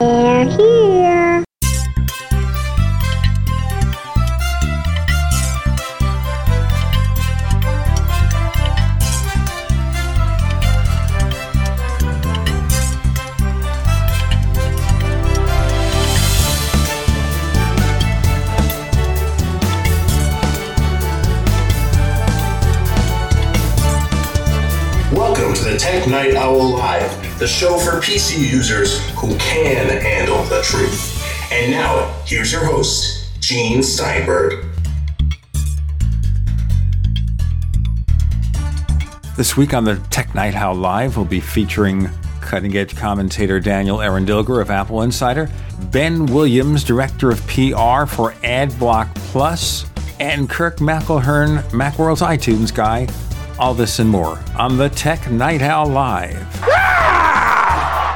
They're 0.00 0.44
here. 0.44 0.87
PC 28.08 28.38
users 28.50 29.06
who 29.16 29.36
can 29.36 29.86
handle 30.00 30.42
the 30.44 30.62
truth. 30.62 31.22
And 31.52 31.70
now, 31.70 32.10
here's 32.24 32.50
your 32.50 32.64
host, 32.64 33.38
Gene 33.38 33.82
Steinberg. 33.82 34.64
This 39.36 39.58
week 39.58 39.74
on 39.74 39.84
the 39.84 39.96
Tech 40.08 40.34
Night 40.34 40.54
Owl 40.54 40.76
Live, 40.76 41.18
we'll 41.18 41.26
be 41.26 41.38
featuring 41.38 42.08
cutting 42.40 42.74
edge 42.78 42.96
commentator 42.96 43.60
Daniel 43.60 44.00
Eran 44.00 44.24
Dilger 44.24 44.62
of 44.62 44.70
Apple 44.70 45.02
Insider, 45.02 45.50
Ben 45.92 46.24
Williams, 46.24 46.84
director 46.84 47.30
of 47.30 47.46
PR 47.46 48.06
for 48.06 48.32
AdBlock 48.42 49.14
Plus, 49.16 49.84
and 50.18 50.48
Kirk 50.48 50.78
McElhearn, 50.78 51.62
Macworld's 51.72 52.22
iTunes 52.22 52.74
guy. 52.74 53.06
All 53.58 53.74
this 53.74 53.98
and 53.98 54.08
more 54.08 54.42
on 54.56 54.78
the 54.78 54.88
Tech 54.88 55.30
Night 55.30 55.60
Owl 55.60 55.88
Live. 55.88 57.07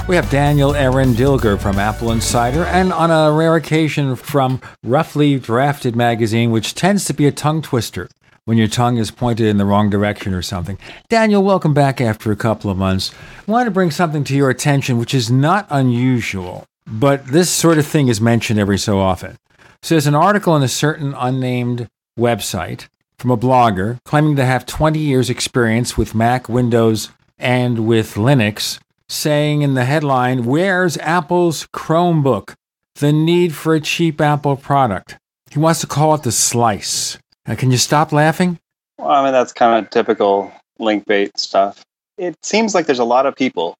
We 0.09 0.16
have 0.16 0.29
Daniel 0.30 0.74
Eran 0.74 1.15
Dilger 1.15 1.59
from 1.59 1.79
Apple 1.79 2.11
Insider, 2.11 2.65
and 2.65 2.92
on 2.92 3.12
a 3.12 3.30
rare 3.30 3.55
occasion 3.55 4.16
from 4.16 4.61
Roughly 4.83 5.38
Drafted 5.38 5.94
magazine, 5.94 6.50
which 6.50 6.75
tends 6.75 7.05
to 7.05 7.14
be 7.14 7.28
a 7.28 7.33
tongue 7.33 7.62
twister 7.62 8.09
when 8.44 8.59
your 8.59 8.67
tongue 8.67 8.97
is 8.97 9.12
pointed 9.12 9.47
in 9.47 9.59
the 9.59 9.64
wrong 9.64 9.91
direction 9.91 10.34
or 10.34 10.42
something. 10.42 10.77
Daniel, 11.09 11.44
welcome 11.44 11.72
back 11.72 12.00
after 12.00 12.33
a 12.33 12.36
couple 12.36 12.69
of 12.69 12.77
months. 12.77 13.14
I 13.47 13.53
want 13.53 13.69
to 13.69 13.70
bring 13.70 13.92
something 13.92 14.25
to 14.25 14.34
your 14.34 14.50
attention 14.50 14.98
which 14.98 15.14
is 15.14 15.31
not 15.31 15.69
unusual, 15.70 16.64
but 16.84 17.28
this 17.28 17.48
sort 17.48 17.78
of 17.78 17.87
thing 17.87 18.09
is 18.09 18.20
mentioned 18.20 18.59
every 18.59 18.78
so 18.78 18.98
often. 18.98 19.39
So 19.83 19.94
there's 19.94 20.09
an 20.09 20.16
article 20.16 20.56
in 20.56 20.64
a 20.64 20.69
certain 20.69 21.14
unnamed 21.14 21.89
website 22.19 22.89
from 23.19 23.31
a 23.31 23.39
blogger 23.39 24.03
claiming 24.05 24.34
to 24.34 24.44
have 24.44 24.66
20 24.66 24.98
years 24.98 25.31
experience 25.31 25.97
with 25.97 26.12
Mac, 26.12 26.48
Windows, 26.48 27.11
and 27.39 27.87
with 27.87 28.14
Linux, 28.14 28.81
saying 29.13 29.63
in 29.63 29.75
the 29.75 29.85
headline, 29.85 30.45
Where's 30.45 30.97
Apple's 30.99 31.67
Chromebook? 31.67 32.55
The 32.97 33.13
need 33.13 33.55
for 33.55 33.75
a 33.75 33.81
cheap 33.81 34.21
Apple 34.21 34.57
product. 34.57 35.19
He 35.51 35.59
wants 35.59 35.81
to 35.81 35.87
call 35.87 36.15
it 36.15 36.23
the 36.23 36.33
slice. 36.33 37.19
Now, 37.47 37.55
can 37.55 37.71
you 37.71 37.77
stop 37.77 38.13
laughing? 38.13 38.59
Well, 38.99 39.11
I 39.11 39.23
mean, 39.25 39.33
that's 39.33 39.53
kind 39.53 39.85
of 39.85 39.91
typical 39.91 40.53
link 40.79 41.07
bait 41.07 41.39
stuff. 41.39 41.85
It 42.19 42.37
seems 42.43 42.75
like 42.75 42.87
there's 42.87 42.99
a 42.99 43.05
lot 43.05 43.27
of 43.27 43.35
people, 43.35 43.75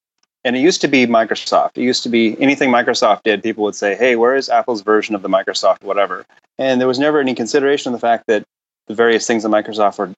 and 0.45 0.57
it 0.57 0.61
used 0.61 0.81
to 0.81 0.89
be 0.89 1.07
Microsoft. 1.07 1.73
It 1.77 1.83
used 1.83 2.03
to 2.03 2.09
be 2.09 2.41
anything 2.41 2.71
Microsoft 2.71 3.23
did, 3.23 3.43
people 3.43 3.65
would 3.65 3.75
say, 3.75 3.95
hey, 3.95 4.17
where 4.17 4.35
is 4.35 4.49
Apple's 4.49 4.83
version 4.83 5.15
of 5.15 5.23
the 5.23 5.29
Microsoft 5.29 5.83
whatever? 5.83 6.25
And 6.59 6.81
there 6.81 6.89
was 6.89 6.99
never 6.99 7.21
any 7.21 7.35
consideration 7.35 7.93
of 7.93 8.01
the 8.01 8.07
fact 8.07 8.25
that 8.27 8.45
the 8.87 8.95
various 8.95 9.27
things 9.27 9.45
that 9.45 9.51
Microsoft 9.51 9.99
were, 9.99 10.13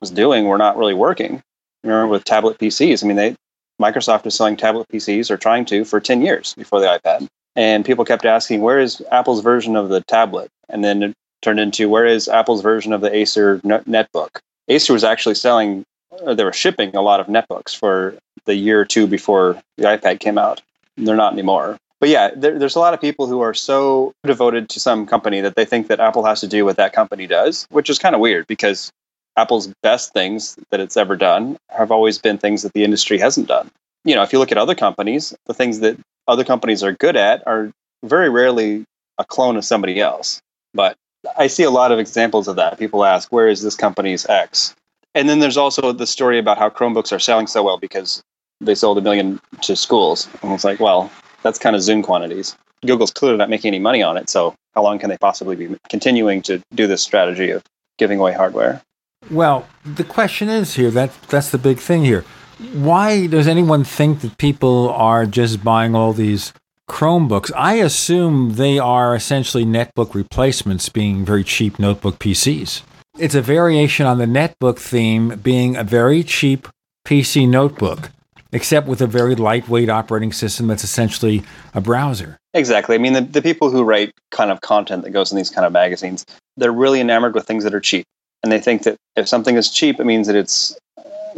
was 0.00 0.10
doing 0.10 0.46
were 0.46 0.58
not 0.58 0.76
really 0.76 0.94
working. 0.94 1.42
Remember 1.82 2.08
with 2.08 2.24
tablet 2.24 2.58
PCs, 2.58 3.02
I 3.02 3.06
mean, 3.06 3.16
they 3.16 3.36
Microsoft 3.80 4.24
was 4.24 4.34
selling 4.34 4.56
tablet 4.56 4.88
PCs 4.88 5.30
or 5.30 5.36
trying 5.36 5.64
to 5.66 5.84
for 5.84 6.00
10 6.00 6.22
years 6.22 6.54
before 6.54 6.80
the 6.80 6.86
iPad. 6.86 7.28
And 7.56 7.84
people 7.84 8.04
kept 8.04 8.24
asking, 8.24 8.60
where 8.60 8.78
is 8.78 9.02
Apple's 9.10 9.42
version 9.42 9.76
of 9.76 9.88
the 9.88 10.00
tablet? 10.02 10.48
And 10.68 10.84
then 10.84 11.02
it 11.02 11.14
turned 11.42 11.60
into, 11.60 11.88
where 11.88 12.06
is 12.06 12.28
Apple's 12.28 12.62
version 12.62 12.92
of 12.92 13.00
the 13.00 13.14
Acer 13.14 13.58
netbook? 13.60 14.38
Acer 14.68 14.92
was 14.92 15.04
actually 15.04 15.34
selling, 15.34 15.84
uh, 16.24 16.34
they 16.34 16.44
were 16.44 16.52
shipping 16.52 16.94
a 16.94 17.02
lot 17.02 17.20
of 17.20 17.26
netbooks 17.26 17.76
for 17.76 18.14
the 18.44 18.54
year 18.54 18.80
or 18.80 18.84
two 18.84 19.06
before 19.06 19.60
the 19.76 19.84
iPad 19.84 20.20
came 20.20 20.38
out. 20.38 20.62
They're 20.96 21.16
not 21.16 21.32
anymore. 21.32 21.78
But 22.00 22.10
yeah, 22.10 22.30
there, 22.34 22.58
there's 22.58 22.76
a 22.76 22.80
lot 22.80 22.94
of 22.94 23.00
people 23.00 23.26
who 23.26 23.40
are 23.40 23.54
so 23.54 24.12
devoted 24.24 24.68
to 24.70 24.80
some 24.80 25.06
company 25.06 25.40
that 25.40 25.56
they 25.56 25.64
think 25.64 25.88
that 25.88 26.00
Apple 26.00 26.24
has 26.24 26.40
to 26.40 26.46
do 26.46 26.64
what 26.64 26.76
that 26.76 26.92
company 26.92 27.26
does, 27.26 27.66
which 27.70 27.90
is 27.90 27.98
kind 27.98 28.14
of 28.14 28.20
weird 28.20 28.46
because 28.46 28.92
Apple's 29.38 29.72
best 29.84 30.12
things 30.12 30.58
that 30.70 30.80
it's 30.80 30.96
ever 30.96 31.14
done 31.14 31.56
have 31.70 31.92
always 31.92 32.18
been 32.18 32.38
things 32.38 32.62
that 32.62 32.72
the 32.72 32.82
industry 32.82 33.18
hasn't 33.18 33.46
done. 33.46 33.70
You 34.04 34.16
know, 34.16 34.22
if 34.22 34.32
you 34.32 34.40
look 34.40 34.50
at 34.50 34.58
other 34.58 34.74
companies, 34.74 35.32
the 35.46 35.54
things 35.54 35.78
that 35.80 35.96
other 36.26 36.42
companies 36.42 36.82
are 36.82 36.92
good 36.92 37.14
at 37.14 37.46
are 37.46 37.70
very 38.04 38.30
rarely 38.30 38.84
a 39.16 39.24
clone 39.24 39.56
of 39.56 39.64
somebody 39.64 40.00
else. 40.00 40.40
But 40.74 40.96
I 41.36 41.46
see 41.46 41.62
a 41.62 41.70
lot 41.70 41.92
of 41.92 42.00
examples 42.00 42.48
of 42.48 42.56
that. 42.56 42.78
People 42.80 43.04
ask, 43.04 43.30
where 43.30 43.46
is 43.48 43.62
this 43.62 43.76
company's 43.76 44.26
X? 44.26 44.74
And 45.14 45.28
then 45.28 45.38
there's 45.38 45.56
also 45.56 45.92
the 45.92 46.06
story 46.06 46.38
about 46.38 46.58
how 46.58 46.68
Chromebooks 46.68 47.12
are 47.12 47.20
selling 47.20 47.46
so 47.46 47.62
well 47.62 47.78
because 47.78 48.20
they 48.60 48.74
sold 48.74 48.98
a 48.98 49.02
million 49.02 49.40
to 49.62 49.76
schools. 49.76 50.28
And 50.42 50.52
it's 50.52 50.64
like, 50.64 50.80
well, 50.80 51.12
that's 51.42 51.60
kind 51.60 51.76
of 51.76 51.82
Zune 51.82 52.02
quantities. 52.02 52.56
Google's 52.84 53.12
clearly 53.12 53.38
not 53.38 53.50
making 53.50 53.68
any 53.68 53.78
money 53.78 54.02
on 54.02 54.16
it. 54.16 54.28
So 54.28 54.54
how 54.74 54.82
long 54.82 54.98
can 54.98 55.10
they 55.10 55.18
possibly 55.18 55.54
be 55.54 55.76
continuing 55.88 56.42
to 56.42 56.60
do 56.74 56.88
this 56.88 57.02
strategy 57.02 57.50
of 57.50 57.62
giving 57.98 58.18
away 58.18 58.32
hardware? 58.32 58.82
Well, 59.30 59.68
the 59.84 60.04
question 60.04 60.48
is 60.48 60.74
here 60.74 60.90
that 60.90 61.12
that's 61.28 61.50
the 61.50 61.58
big 61.58 61.78
thing 61.78 62.04
here. 62.04 62.24
Why 62.72 63.26
does 63.26 63.46
anyone 63.46 63.84
think 63.84 64.20
that 64.20 64.38
people 64.38 64.90
are 64.90 65.26
just 65.26 65.62
buying 65.62 65.94
all 65.94 66.12
these 66.12 66.52
Chromebooks? 66.88 67.52
I 67.54 67.74
assume 67.74 68.54
they 68.54 68.78
are 68.78 69.14
essentially 69.14 69.64
netbook 69.64 70.14
replacements 70.14 70.88
being 70.88 71.24
very 71.24 71.44
cheap 71.44 71.78
notebook 71.78 72.18
PCs. 72.18 72.82
It's 73.18 73.34
a 73.34 73.42
variation 73.42 74.06
on 74.06 74.18
the 74.18 74.26
netbook 74.26 74.78
theme 74.78 75.38
being 75.42 75.76
a 75.76 75.84
very 75.84 76.22
cheap 76.22 76.68
PC 77.06 77.48
notebook 77.48 78.10
except 78.52 78.86
with 78.86 79.00
a 79.00 79.06
very 79.06 79.34
lightweight 79.34 79.90
operating 79.90 80.32
system 80.32 80.66
that's 80.68 80.84
essentially 80.84 81.42
a 81.74 81.80
browser. 81.80 82.38
Exactly. 82.54 82.94
I 82.94 82.98
mean, 82.98 83.12
the, 83.12 83.20
the 83.20 83.42
people 83.42 83.70
who 83.70 83.84
write 83.84 84.12
kind 84.30 84.50
of 84.50 84.60
content 84.62 85.04
that 85.04 85.10
goes 85.10 85.30
in 85.30 85.36
these 85.36 85.50
kind 85.50 85.66
of 85.66 85.72
magazines, 85.72 86.24
they're 86.56 86.72
really 86.72 87.00
enamored 87.00 87.34
with 87.34 87.46
things 87.46 87.64
that 87.64 87.74
are 87.74 87.80
cheap. 87.80 88.06
And 88.42 88.52
they 88.52 88.60
think 88.60 88.84
that 88.84 88.96
if 89.16 89.28
something 89.28 89.56
is 89.56 89.70
cheap, 89.70 89.98
it 89.98 90.04
means 90.04 90.26
that 90.26 90.36
it's 90.36 90.78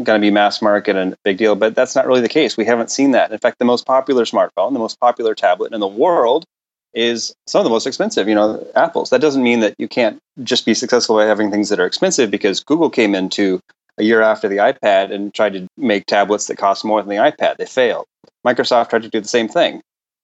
going 0.03 0.21
to 0.21 0.25
be 0.25 0.31
mass 0.31 0.63
market 0.63 0.97
and 0.97 1.15
a 1.15 1.17
big 1.25 1.39
deal. 1.39 1.55
But 1.55 1.75
that's 1.75 1.95
not 1.95 2.07
really 2.07 2.21
the 2.21 2.29
case. 2.29 2.57
We 2.57 2.65
haven't 2.65 2.91
seen 2.91 3.13
that. 3.13 3.33
In 3.33 3.39
fact, 3.39 3.59
the 3.59 3.65
most 3.65 3.87
popular 3.87 4.25
smartphone, 4.25 4.73
the 4.73 4.79
most 4.79 5.01
popular 5.01 5.35
tablet 5.35 5.73
in 5.73 5.81
the 5.81 5.89
world 5.89 6.45
is 6.93 7.35
some 7.47 7.61
of 7.61 7.65
the 7.65 7.71
most 7.71 7.87
expensive, 7.87 8.29
you 8.29 8.35
know, 8.35 8.67
Apple's. 8.75 9.11
That 9.11 9.21
doesn't 9.21 9.43
mean 9.43 9.61
that 9.61 9.75
you 9.79 9.89
can't 9.89 10.19
just 10.43 10.67
be 10.67 10.75
successful 10.75 11.17
by 11.17 11.25
having 11.25 11.51
things 11.51 11.69
that 11.69 11.81
are 11.81 11.87
expensive 11.87 12.31
because 12.31 12.65
Google 12.65 12.91
came 12.91 13.15
into 13.15 13.61
a 13.99 14.03
year 14.03 14.23
after 14.23 14.49
the 14.49 14.57
iPad 14.57 15.13
and 15.13 15.33
tried 15.33 15.53
to 15.53 15.67
make 15.77 16.07
tablets 16.07 16.47
that 16.47 16.59
cost 16.59 16.85
more 16.85 17.01
than 17.03 17.11
the 17.11 17.23
iPad. 17.23 17.59
They 17.59 17.67
failed. 17.67 18.07
Microsoft 18.47 18.91
tried 18.91 19.03
to 19.03 19.09
do 19.09 19.21
the 19.21 19.29
same 19.29 19.49
thing. 19.49 19.83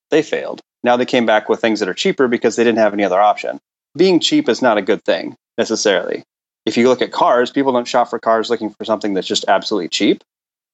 They 0.09 0.21
failed. 0.21 0.61
Now 0.83 0.97
they 0.97 1.05
came 1.05 1.25
back 1.25 1.47
with 1.47 1.61
things 1.61 1.79
that 1.79 1.89
are 1.89 1.93
cheaper 1.93 2.27
because 2.27 2.55
they 2.55 2.63
didn't 2.63 2.79
have 2.79 2.93
any 2.93 3.03
other 3.03 3.19
option. 3.19 3.59
Being 3.95 4.19
cheap 4.19 4.49
is 4.49 4.61
not 4.61 4.77
a 4.77 4.81
good 4.81 5.03
thing 5.03 5.35
necessarily. 5.57 6.23
If 6.67 6.77
you 6.77 6.87
look 6.89 7.01
at 7.01 7.11
cars, 7.11 7.49
people 7.49 7.71
don't 7.71 7.87
shop 7.87 8.09
for 8.09 8.19
cars 8.19 8.49
looking 8.49 8.69
for 8.69 8.85
something 8.85 9.13
that's 9.13 9.27
just 9.27 9.45
absolutely 9.47 9.89
cheap. 9.89 10.23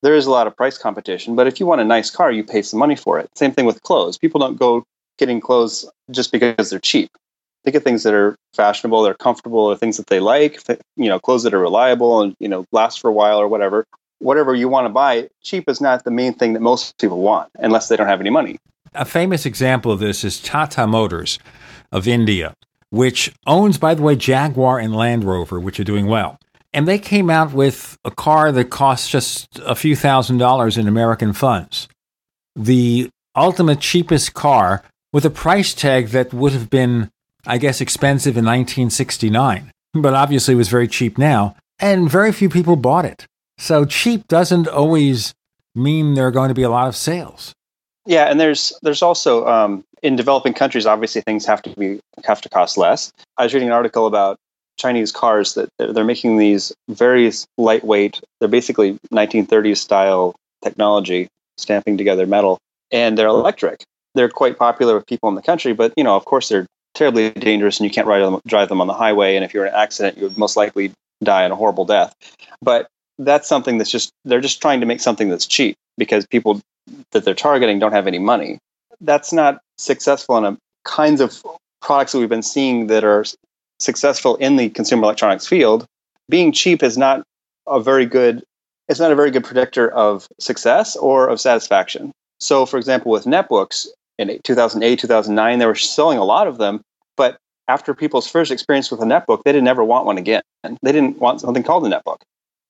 There 0.01 0.15
is 0.15 0.25
a 0.25 0.31
lot 0.31 0.47
of 0.47 0.57
price 0.57 0.77
competition, 0.77 1.35
but 1.35 1.47
if 1.47 1.59
you 1.59 1.65
want 1.65 1.81
a 1.81 1.85
nice 1.85 2.09
car, 2.09 2.31
you 2.31 2.43
pay 2.43 2.61
some 2.61 2.79
money 2.79 2.95
for 2.95 3.19
it. 3.19 3.29
Same 3.35 3.51
thing 3.51 3.65
with 3.65 3.81
clothes. 3.83 4.17
People 4.17 4.39
don't 4.39 4.57
go 4.57 4.83
getting 5.17 5.39
clothes 5.39 5.89
just 6.11 6.31
because 6.31 6.69
they're 6.69 6.79
cheap 6.79 7.09
they 7.63 7.71
get 7.71 7.83
things 7.83 8.03
that 8.03 8.13
are 8.13 8.35
fashionable, 8.53 9.03
they're 9.03 9.13
comfortable, 9.13 9.59
or 9.59 9.75
things 9.75 9.97
that 9.97 10.07
they 10.07 10.19
like, 10.19 10.61
you 10.95 11.09
know, 11.09 11.19
clothes 11.19 11.43
that 11.43 11.53
are 11.53 11.59
reliable 11.59 12.21
and, 12.21 12.35
you 12.39 12.47
know, 12.47 12.65
last 12.71 12.99
for 12.99 13.09
a 13.09 13.13
while 13.13 13.39
or 13.39 13.47
whatever. 13.47 13.85
Whatever 14.19 14.55
you 14.55 14.69
want 14.69 14.85
to 14.85 14.89
buy, 14.89 15.29
cheap 15.41 15.67
is 15.67 15.81
not 15.81 16.03
the 16.03 16.11
main 16.11 16.33
thing 16.33 16.53
that 16.53 16.61
most 16.61 16.97
people 16.97 17.19
want 17.19 17.49
unless 17.59 17.87
they 17.87 17.95
don't 17.95 18.07
have 18.07 18.21
any 18.21 18.29
money. 18.29 18.57
A 18.93 19.05
famous 19.05 19.45
example 19.45 19.91
of 19.91 19.99
this 19.99 20.23
is 20.23 20.39
Tata 20.39 20.87
Motors 20.87 21.39
of 21.91 22.07
India, 22.07 22.53
which 22.93 23.33
owns, 23.47 23.77
by 23.77 23.95
the 23.95 24.03
way, 24.03 24.15
Jaguar 24.15 24.77
and 24.77 24.95
Land 24.95 25.23
Rover, 25.23 25.59
which 25.59 25.79
are 25.79 25.83
doing 25.83 26.05
well. 26.05 26.39
And 26.73 26.87
they 26.87 26.99
came 26.99 27.29
out 27.29 27.51
with 27.51 27.97
a 28.05 28.11
car 28.11 28.51
that 28.51 28.69
costs 28.69 29.09
just 29.09 29.59
a 29.65 29.75
few 29.75 29.95
thousand 29.95 30.37
dollars 30.37 30.77
in 30.77 30.87
American 30.87 31.33
funds. 31.33 31.87
The 32.55 33.09
ultimate 33.35 33.79
cheapest 33.79 34.33
car 34.33 34.83
with 35.11 35.25
a 35.25 35.29
price 35.29 35.73
tag 35.73 36.09
that 36.09 36.33
would 36.33 36.53
have 36.53 36.69
been 36.69 37.09
I 37.45 37.57
guess, 37.57 37.81
expensive 37.81 38.37
in 38.37 38.45
1969, 38.45 39.71
but 39.93 40.13
obviously 40.13 40.55
was 40.55 40.69
very 40.69 40.87
cheap 40.87 41.17
now, 41.17 41.55
and 41.79 42.09
very 42.09 42.31
few 42.31 42.49
people 42.49 42.75
bought 42.75 43.05
it. 43.05 43.25
So 43.57 43.85
cheap 43.85 44.27
doesn't 44.27 44.67
always 44.67 45.33
mean 45.75 46.13
there 46.13 46.27
are 46.27 46.31
going 46.31 46.49
to 46.49 46.55
be 46.55 46.63
a 46.63 46.69
lot 46.69 46.87
of 46.87 46.95
sales. 46.95 47.53
Yeah, 48.05 48.25
and 48.25 48.39
there's 48.39 48.73
there's 48.81 49.01
also 49.01 49.45
um, 49.45 49.83
in 50.03 50.17
developing 50.17 50.53
countries, 50.53 50.85
obviously 50.85 51.21
things 51.21 51.45
have 51.45 51.61
to 51.63 51.69
be 51.71 51.99
have 52.25 52.41
to 52.41 52.49
cost 52.49 52.77
less. 52.77 53.11
I 53.37 53.43
was 53.43 53.53
reading 53.53 53.69
an 53.69 53.73
article 53.73 54.05
about 54.05 54.37
Chinese 54.77 55.11
cars 55.11 55.55
that 55.55 55.69
they're 55.79 56.03
making 56.03 56.37
these 56.37 56.73
very 56.89 57.31
lightweight. 57.57 58.21
They're 58.39 58.49
basically 58.49 58.99
1930s 59.11 59.77
style 59.77 60.35
technology, 60.63 61.29
stamping 61.57 61.97
together 61.97 62.27
metal, 62.27 62.59
and 62.91 63.17
they're 63.17 63.27
electric. 63.27 63.83
they're 64.15 64.29
quite 64.29 64.59
popular 64.59 64.93
with 64.95 65.07
people 65.07 65.29
in 65.29 65.35
the 65.35 65.41
country, 65.41 65.73
but 65.73 65.93
you 65.97 66.03
know, 66.03 66.15
of 66.15 66.25
course, 66.25 66.49
they're 66.49 66.67
terribly 66.93 67.31
dangerous, 67.31 67.79
and 67.79 67.85
you 67.85 67.91
can't 67.91 68.05
ride 68.05 68.19
them, 68.19 68.39
drive 68.45 68.69
them 68.69 68.81
on 68.81 68.87
the 68.87 68.93
highway. 68.93 69.35
And 69.35 69.43
if 69.43 69.53
you're 69.53 69.65
in 69.65 69.73
an 69.73 69.79
accident, 69.79 70.17
you 70.17 70.23
would 70.23 70.37
most 70.37 70.55
likely 70.57 70.91
die 71.23 71.45
in 71.45 71.51
a 71.51 71.55
horrible 71.55 71.85
death. 71.85 72.13
But 72.61 72.87
that's 73.17 73.47
something 73.47 73.77
that's 73.77 73.89
just 73.89 74.11
they're 74.25 74.41
just 74.41 74.61
trying 74.61 74.81
to 74.81 74.85
make 74.85 74.99
something 74.99 75.29
that's 75.29 75.47
cheap 75.47 75.75
because 75.97 76.25
people 76.27 76.59
that 77.11 77.23
they're 77.23 77.33
targeting 77.33 77.79
don't 77.79 77.93
have 77.93 78.07
any 78.07 78.19
money. 78.19 78.59
That's 78.99 79.31
not 79.33 79.61
successful 79.77 80.37
in 80.37 80.45
a 80.45 80.57
kinds 80.85 81.21
of 81.21 81.43
products 81.81 82.11
that 82.11 82.19
we've 82.19 82.29
been 82.29 82.43
seeing 82.43 82.87
that 82.87 83.03
are 83.03 83.25
successful 83.79 84.35
in 84.37 84.55
the 84.55 84.69
consumer 84.69 85.03
electronics 85.03 85.47
field. 85.47 85.85
Being 86.29 86.51
cheap 86.51 86.83
is 86.83 86.97
not 86.97 87.23
a 87.67 87.79
very 87.79 88.05
good 88.05 88.43
it's 88.89 88.99
not 88.99 89.11
a 89.11 89.15
very 89.15 89.31
good 89.31 89.43
predictor 89.45 89.89
of 89.91 90.27
success 90.39 90.95
or 90.97 91.29
of 91.29 91.39
satisfaction. 91.39 92.11
So, 92.39 92.65
for 92.65 92.77
example, 92.77 93.11
with 93.11 93.23
netbooks 93.23 93.87
in 94.19 94.39
2008, 94.43 94.99
2009, 94.99 95.59
they 95.59 95.65
were 95.65 95.75
selling 95.75 96.17
a 96.17 96.25
lot 96.25 96.47
of 96.47 96.57
them, 96.57 96.81
but 97.15 97.37
after 97.69 97.93
people's 97.93 98.27
first 98.27 98.51
experience 98.51 98.91
with 98.91 98.99
a 98.99 99.05
netbook, 99.05 99.43
they 99.43 99.53
didn't 99.53 99.69
ever 99.69 99.83
want 99.83 100.05
one 100.05 100.17
again. 100.17 100.41
They 100.81 100.91
didn't 100.91 101.19
want 101.19 101.39
something 101.39 101.63
called 101.63 101.85
a 101.85 101.89
netbook. 101.89 102.17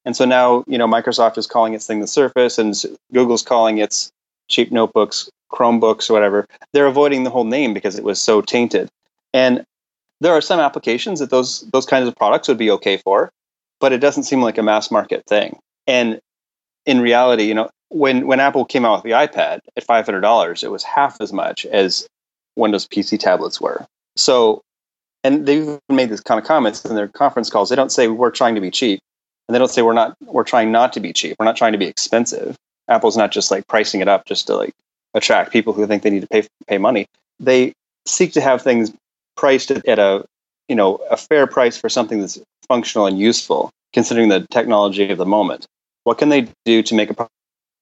And 0.05 0.15
so 0.15 0.25
now, 0.25 0.63
you 0.67 0.77
know, 0.77 0.87
Microsoft 0.87 1.37
is 1.37 1.47
calling 1.47 1.73
its 1.73 1.87
thing 1.87 1.99
the 1.99 2.07
Surface, 2.07 2.59
and 2.59 2.75
Google's 3.11 3.41
calling 3.41 3.79
its 3.79 4.11
cheap 4.49 4.71
notebooks 4.71 5.29
Chromebooks 5.53 6.09
whatever. 6.09 6.47
They're 6.73 6.87
avoiding 6.87 7.23
the 7.23 7.29
whole 7.29 7.43
name 7.43 7.73
because 7.73 7.97
it 7.97 8.03
was 8.03 8.19
so 8.19 8.41
tainted. 8.41 8.89
And 9.33 9.63
there 10.19 10.33
are 10.33 10.41
some 10.41 10.59
applications 10.59 11.19
that 11.19 11.29
those 11.29 11.61
those 11.71 11.85
kinds 11.85 12.07
of 12.07 12.15
products 12.15 12.47
would 12.47 12.57
be 12.57 12.71
okay 12.71 12.97
for, 12.97 13.31
but 13.79 13.93
it 13.93 13.99
doesn't 13.99 14.23
seem 14.23 14.41
like 14.41 14.57
a 14.57 14.63
mass 14.63 14.89
market 14.89 15.23
thing. 15.27 15.59
And 15.87 16.19
in 16.85 17.01
reality, 17.01 17.43
you 17.43 17.53
know, 17.53 17.69
when 17.89 18.27
when 18.27 18.39
Apple 18.39 18.65
came 18.65 18.85
out 18.85 18.95
with 18.95 19.03
the 19.03 19.17
iPad 19.17 19.59
at 19.77 19.83
five 19.83 20.05
hundred 20.05 20.21
dollars, 20.21 20.63
it 20.63 20.71
was 20.71 20.83
half 20.83 21.21
as 21.21 21.31
much 21.31 21.65
as 21.67 22.07
Windows 22.55 22.87
PC 22.87 23.19
tablets 23.19 23.61
were. 23.61 23.85
So, 24.15 24.61
and 25.23 25.45
they've 25.45 25.79
made 25.89 26.09
these 26.09 26.21
kind 26.21 26.39
of 26.39 26.45
comments 26.45 26.83
in 26.85 26.95
their 26.95 27.07
conference 27.07 27.49
calls. 27.49 27.69
They 27.69 27.75
don't 27.75 27.91
say 27.91 28.07
we're 28.07 28.31
trying 28.31 28.55
to 28.55 28.61
be 28.61 28.71
cheap, 28.71 28.99
and 29.47 29.55
they 29.55 29.59
don't 29.59 29.69
say 29.69 29.81
we're 29.81 29.93
not 29.93 30.15
we're 30.21 30.43
trying 30.43 30.71
not 30.71 30.93
to 30.93 30.99
be 30.99 31.13
cheap. 31.13 31.35
We're 31.39 31.45
not 31.45 31.57
trying 31.57 31.73
to 31.73 31.77
be 31.77 31.87
expensive. 31.87 32.55
Apple's 32.93 33.17
not 33.17 33.31
just 33.31 33.51
like 33.51 33.67
pricing 33.67 34.01
it 34.01 34.07
up 34.07 34.25
just 34.25 34.47
to 34.47 34.55
like 34.55 34.73
attract 35.13 35.51
people 35.51 35.73
who 35.73 35.85
think 35.87 36.03
they 36.03 36.09
need 36.09 36.21
to 36.21 36.27
pay 36.27 36.47
pay 36.67 36.77
money. 36.77 37.07
They 37.39 37.73
seek 38.05 38.33
to 38.33 38.41
have 38.41 38.61
things 38.61 38.93
priced 39.35 39.71
at 39.71 39.99
a 39.99 40.25
you 40.69 40.75
know 40.75 40.97
a 41.09 41.17
fair 41.17 41.47
price 41.47 41.75
for 41.77 41.89
something 41.89 42.19
that's 42.19 42.39
functional 42.67 43.07
and 43.07 43.19
useful, 43.19 43.71
considering 43.93 44.29
the 44.29 44.47
technology 44.51 45.09
of 45.09 45.17
the 45.17 45.25
moment. 45.25 45.65
What 46.03 46.17
can 46.17 46.29
they 46.29 46.47
do 46.65 46.83
to 46.83 46.95
make 46.95 47.09
a 47.09 47.27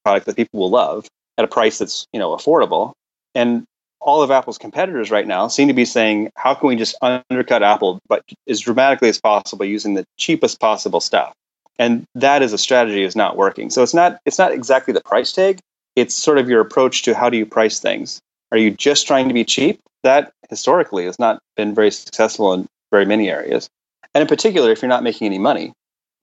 product 0.05 0.25
that 0.25 0.35
people 0.35 0.59
will 0.59 0.69
love 0.69 1.07
at 1.37 1.45
a 1.45 1.47
price 1.47 1.79
that's 1.79 2.05
you 2.13 2.19
know 2.19 2.35
affordable? 2.35 2.93
And 3.35 3.65
all 4.01 4.23
of 4.23 4.31
Apple's 4.31 4.57
competitors 4.57 5.11
right 5.11 5.27
now 5.27 5.47
seem 5.47 5.67
to 5.67 5.73
be 5.75 5.85
saying, 5.85 6.31
how 6.35 6.55
can 6.55 6.67
we 6.67 6.75
just 6.75 6.95
undercut 7.01 7.61
Apple, 7.61 7.99
but 8.09 8.23
as 8.47 8.59
dramatically 8.59 9.09
as 9.09 9.21
possible 9.21 9.63
using 9.63 9.93
the 9.93 10.03
cheapest 10.17 10.59
possible 10.59 10.99
stuff? 10.99 11.33
And 11.79 12.05
that 12.15 12.41
as 12.41 12.53
a 12.53 12.57
strategy 12.57 13.03
is 13.03 13.15
not 13.15 13.37
working. 13.37 13.69
So 13.69 13.81
it's 13.83 13.93
not 13.93 14.19
it's 14.25 14.37
not 14.37 14.51
exactly 14.51 14.93
the 14.93 15.01
price 15.01 15.31
tag. 15.31 15.59
It's 15.95 16.15
sort 16.15 16.37
of 16.37 16.49
your 16.49 16.61
approach 16.61 17.03
to 17.03 17.15
how 17.15 17.29
do 17.29 17.37
you 17.37 17.45
price 17.45 17.79
things. 17.79 18.21
Are 18.51 18.57
you 18.57 18.71
just 18.71 19.07
trying 19.07 19.27
to 19.27 19.33
be 19.33 19.43
cheap? 19.43 19.79
That 20.03 20.31
historically 20.49 21.05
has 21.05 21.19
not 21.19 21.41
been 21.55 21.73
very 21.73 21.91
successful 21.91 22.53
in 22.53 22.67
very 22.91 23.05
many 23.05 23.29
areas. 23.29 23.69
And 24.13 24.21
in 24.21 24.27
particular, 24.27 24.71
if 24.71 24.81
you're 24.81 24.89
not 24.89 25.03
making 25.03 25.25
any 25.25 25.37
money, 25.37 25.73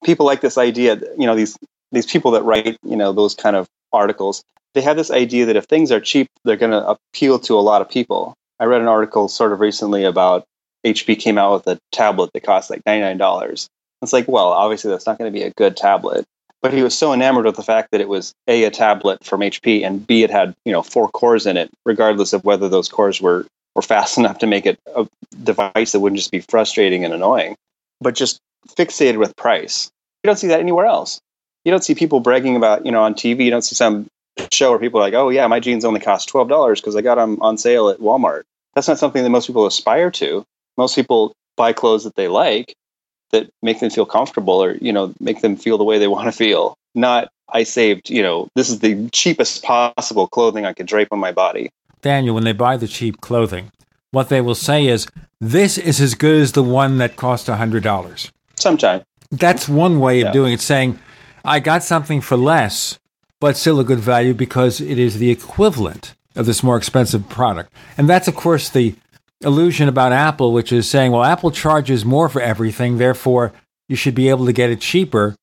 people 0.05 0.27
like 0.27 0.41
this 0.41 0.59
idea, 0.59 1.01
you 1.17 1.27
know, 1.27 1.35
these 1.35 1.57
these 1.93 2.07
people 2.07 2.31
that 2.33 2.43
write, 2.43 2.77
you 2.83 2.97
know, 2.97 3.13
those 3.13 3.35
kind 3.35 3.57
of 3.57 3.67
articles, 3.93 4.43
they 4.75 4.83
have 4.83 4.97
this 4.97 5.11
idea 5.11 5.47
that 5.47 5.57
if 5.57 5.65
things 5.65 5.91
are 5.91 6.01
cheap, 6.01 6.29
they're 6.45 6.57
going 6.57 6.73
to 6.73 6.87
appeal 6.87 7.39
to 7.41 7.59
a 7.59 7.61
lot 7.61 7.81
of 7.81 7.89
people. 7.89 8.35
I 8.61 8.65
read 8.65 8.81
an 8.81 8.89
article 8.89 9.29
sort 9.29 9.53
of 9.53 9.61
recently 9.61 10.05
about 10.05 10.45
HP 10.85 11.19
came 11.19 11.39
out 11.39 11.53
with 11.53 11.79
a 11.79 11.81
tablet 11.93 12.31
that 12.35 12.43
costs 12.43 12.71
like 12.71 12.85
$99. 12.85 13.69
It's 14.03 14.13
like, 14.13 14.29
well, 14.29 14.49
obviously 14.49 14.91
that's 14.91 15.07
not 15.07 15.19
going 15.19 15.33
to 15.33 15.37
be 15.39 15.45
a 15.45 15.51
good 15.51 15.77
tablet. 15.77 16.25
But 16.61 16.73
he 16.73 16.83
was 16.83 16.97
so 16.97 17.13
enamored 17.13 17.45
with 17.45 17.57
the 17.57 17.63
fact 17.63 17.91
that 17.93 18.01
it 18.01 18.09
was 18.09 18.35
a 18.49 18.65
a 18.65 18.71
tablet 18.71 19.25
from 19.25 19.41
HP 19.41 19.87
and 19.87 20.05
b 20.05 20.25
it 20.25 20.31
had 20.31 20.55
you 20.65 20.73
know 20.73 20.83
four 20.83 21.09
cores 21.09 21.47
in 21.47 21.57
it, 21.57 21.71
regardless 21.87 22.33
of 22.33 22.45
whether 22.45 22.69
those 22.69 22.89
cores 22.89 23.21
were 23.21 23.47
were 23.77 23.83
fast 23.83 24.19
enough 24.19 24.39
to 24.39 24.47
make 24.47 24.67
it 24.67 24.79
a 24.97 25.07
device 25.45 25.93
that 25.93 26.01
wouldn't 26.01 26.19
just 26.19 26.33
be 26.33 26.41
frustrating 26.41 27.05
and 27.05 27.15
annoying, 27.15 27.57
but 28.01 28.17
just 28.17 28.41
fixated 28.71 29.19
with 29.19 29.37
price. 29.37 29.91
You 30.25 30.29
don't 30.29 30.37
see 30.37 30.49
that 30.49 30.59
anywhere 30.59 30.87
else. 30.87 31.21
You 31.65 31.71
don't 31.71 31.85
see 31.85 31.95
people 31.95 32.19
bragging 32.19 32.57
about 32.57 32.85
you 32.85 32.91
know 32.91 33.03
on 33.03 33.15
TV. 33.15 33.45
You 33.45 33.51
don't 33.53 33.63
see 33.63 33.77
some 33.77 34.09
show 34.53 34.71
where 34.71 34.81
people 34.81 34.99
are 34.99 35.05
like, 35.05 35.15
oh 35.15 35.29
yeah, 35.29 35.47
my 35.47 35.61
jeans 35.61 35.85
only 35.85 36.01
cost 36.01 36.29
twelve 36.29 36.49
dollars 36.49 36.81
because 36.81 36.97
I 36.97 37.03
got 37.03 37.17
them 37.17 37.39
on 37.41 37.57
sale 37.57 37.89
at 37.89 38.01
Walmart. 38.01 38.43
That's 38.75 38.89
not 38.89 38.99
something 38.99 39.23
that 39.23 39.31
most 39.31 39.47
people 39.47 39.67
aspire 39.67 40.11
to. 40.13 40.45
Most 40.77 40.97
people 40.97 41.33
buy 41.57 41.73
clothes 41.73 42.05
that 42.05 42.17
they 42.17 42.27
like 42.27 42.75
that 43.31 43.51
make 43.63 43.81
them 43.81 43.91
feel 43.91 44.07
comfortable 44.07 44.63
or 44.63 44.75
you 44.77 44.93
know 44.93 45.15
make 45.21 45.41
them 45.41 45.57
feel 45.57 45.79
the 45.79 45.85
way 45.85 45.99
they 45.99 46.09
want 46.17 46.27
to 46.27 46.33
feel. 46.33 46.77
Not 46.95 47.31
i 47.51 47.63
saved 47.63 48.11
you 48.11 48.23
know 48.23 48.49
this 48.55 48.69
is 48.69 48.81
the 48.81 49.09
cheapest 49.11 49.63
possible 49.63 50.29
clothing 50.29 50.67
i 50.67 50.73
could 50.73 50.87
drape 50.87 51.09
on 51.13 51.19
my 51.19 51.33
body. 51.33 51.71
Daniel 52.03 52.35
when 52.35 52.45
they 52.45 52.53
buy 52.53 52.77
the 52.77 52.89
cheap 52.89 53.21
clothing 53.21 53.71
what 54.11 54.29
they 54.29 54.41
will 54.41 54.55
say 54.55 54.87
is 54.87 55.07
this 55.41 55.77
is 55.79 56.01
as 56.01 56.15
good 56.15 56.41
as 56.41 56.53
the 56.53 56.63
one 56.63 56.99
that 56.99 57.17
cost 57.17 57.49
a 57.49 57.57
hundred 57.57 57.83
dollars. 57.83 58.33
Sometimes 58.57 59.05
that's 59.31 59.69
one 59.69 60.01
way 60.01 60.21
of 60.21 60.27
yeah. 60.27 60.33
doing 60.33 60.53
it 60.55 60.61
saying 60.61 60.99
i 61.45 61.61
got 61.61 61.83
something 61.83 62.21
for 62.21 62.37
less 62.37 62.99
but 63.41 63.57
still 63.57 63.79
a 63.79 63.85
good 63.85 64.01
value 64.01 64.35
because 64.35 64.81
it 64.81 64.99
is 64.99 65.19
the 65.19 65.31
equivalent 65.31 66.15
of 66.35 66.47
this 66.47 66.63
more 66.63 66.77
expensive 66.77 67.29
product. 67.29 67.73
And 67.97 68.09
that's 68.09 68.29
of 68.29 68.35
course 68.35 68.69
the 68.69 68.95
illusion 69.43 69.89
about 69.89 70.13
Apple, 70.13 70.53
which 70.53 70.73
is 70.73 70.89
saying, 70.89 71.13
well, 71.13 71.25
Apple 71.25 71.51
charges 71.51 72.05
more 72.05 72.29
for 72.29 72.41
everything, 72.41 72.99
therefore 72.99 73.53
you 73.89 73.97
should 73.97 74.15
be 74.15 74.29
able 74.29 74.47
to 74.47 74.53
get 74.53 74.71
it 74.71 74.81
cheaper 74.81 75.37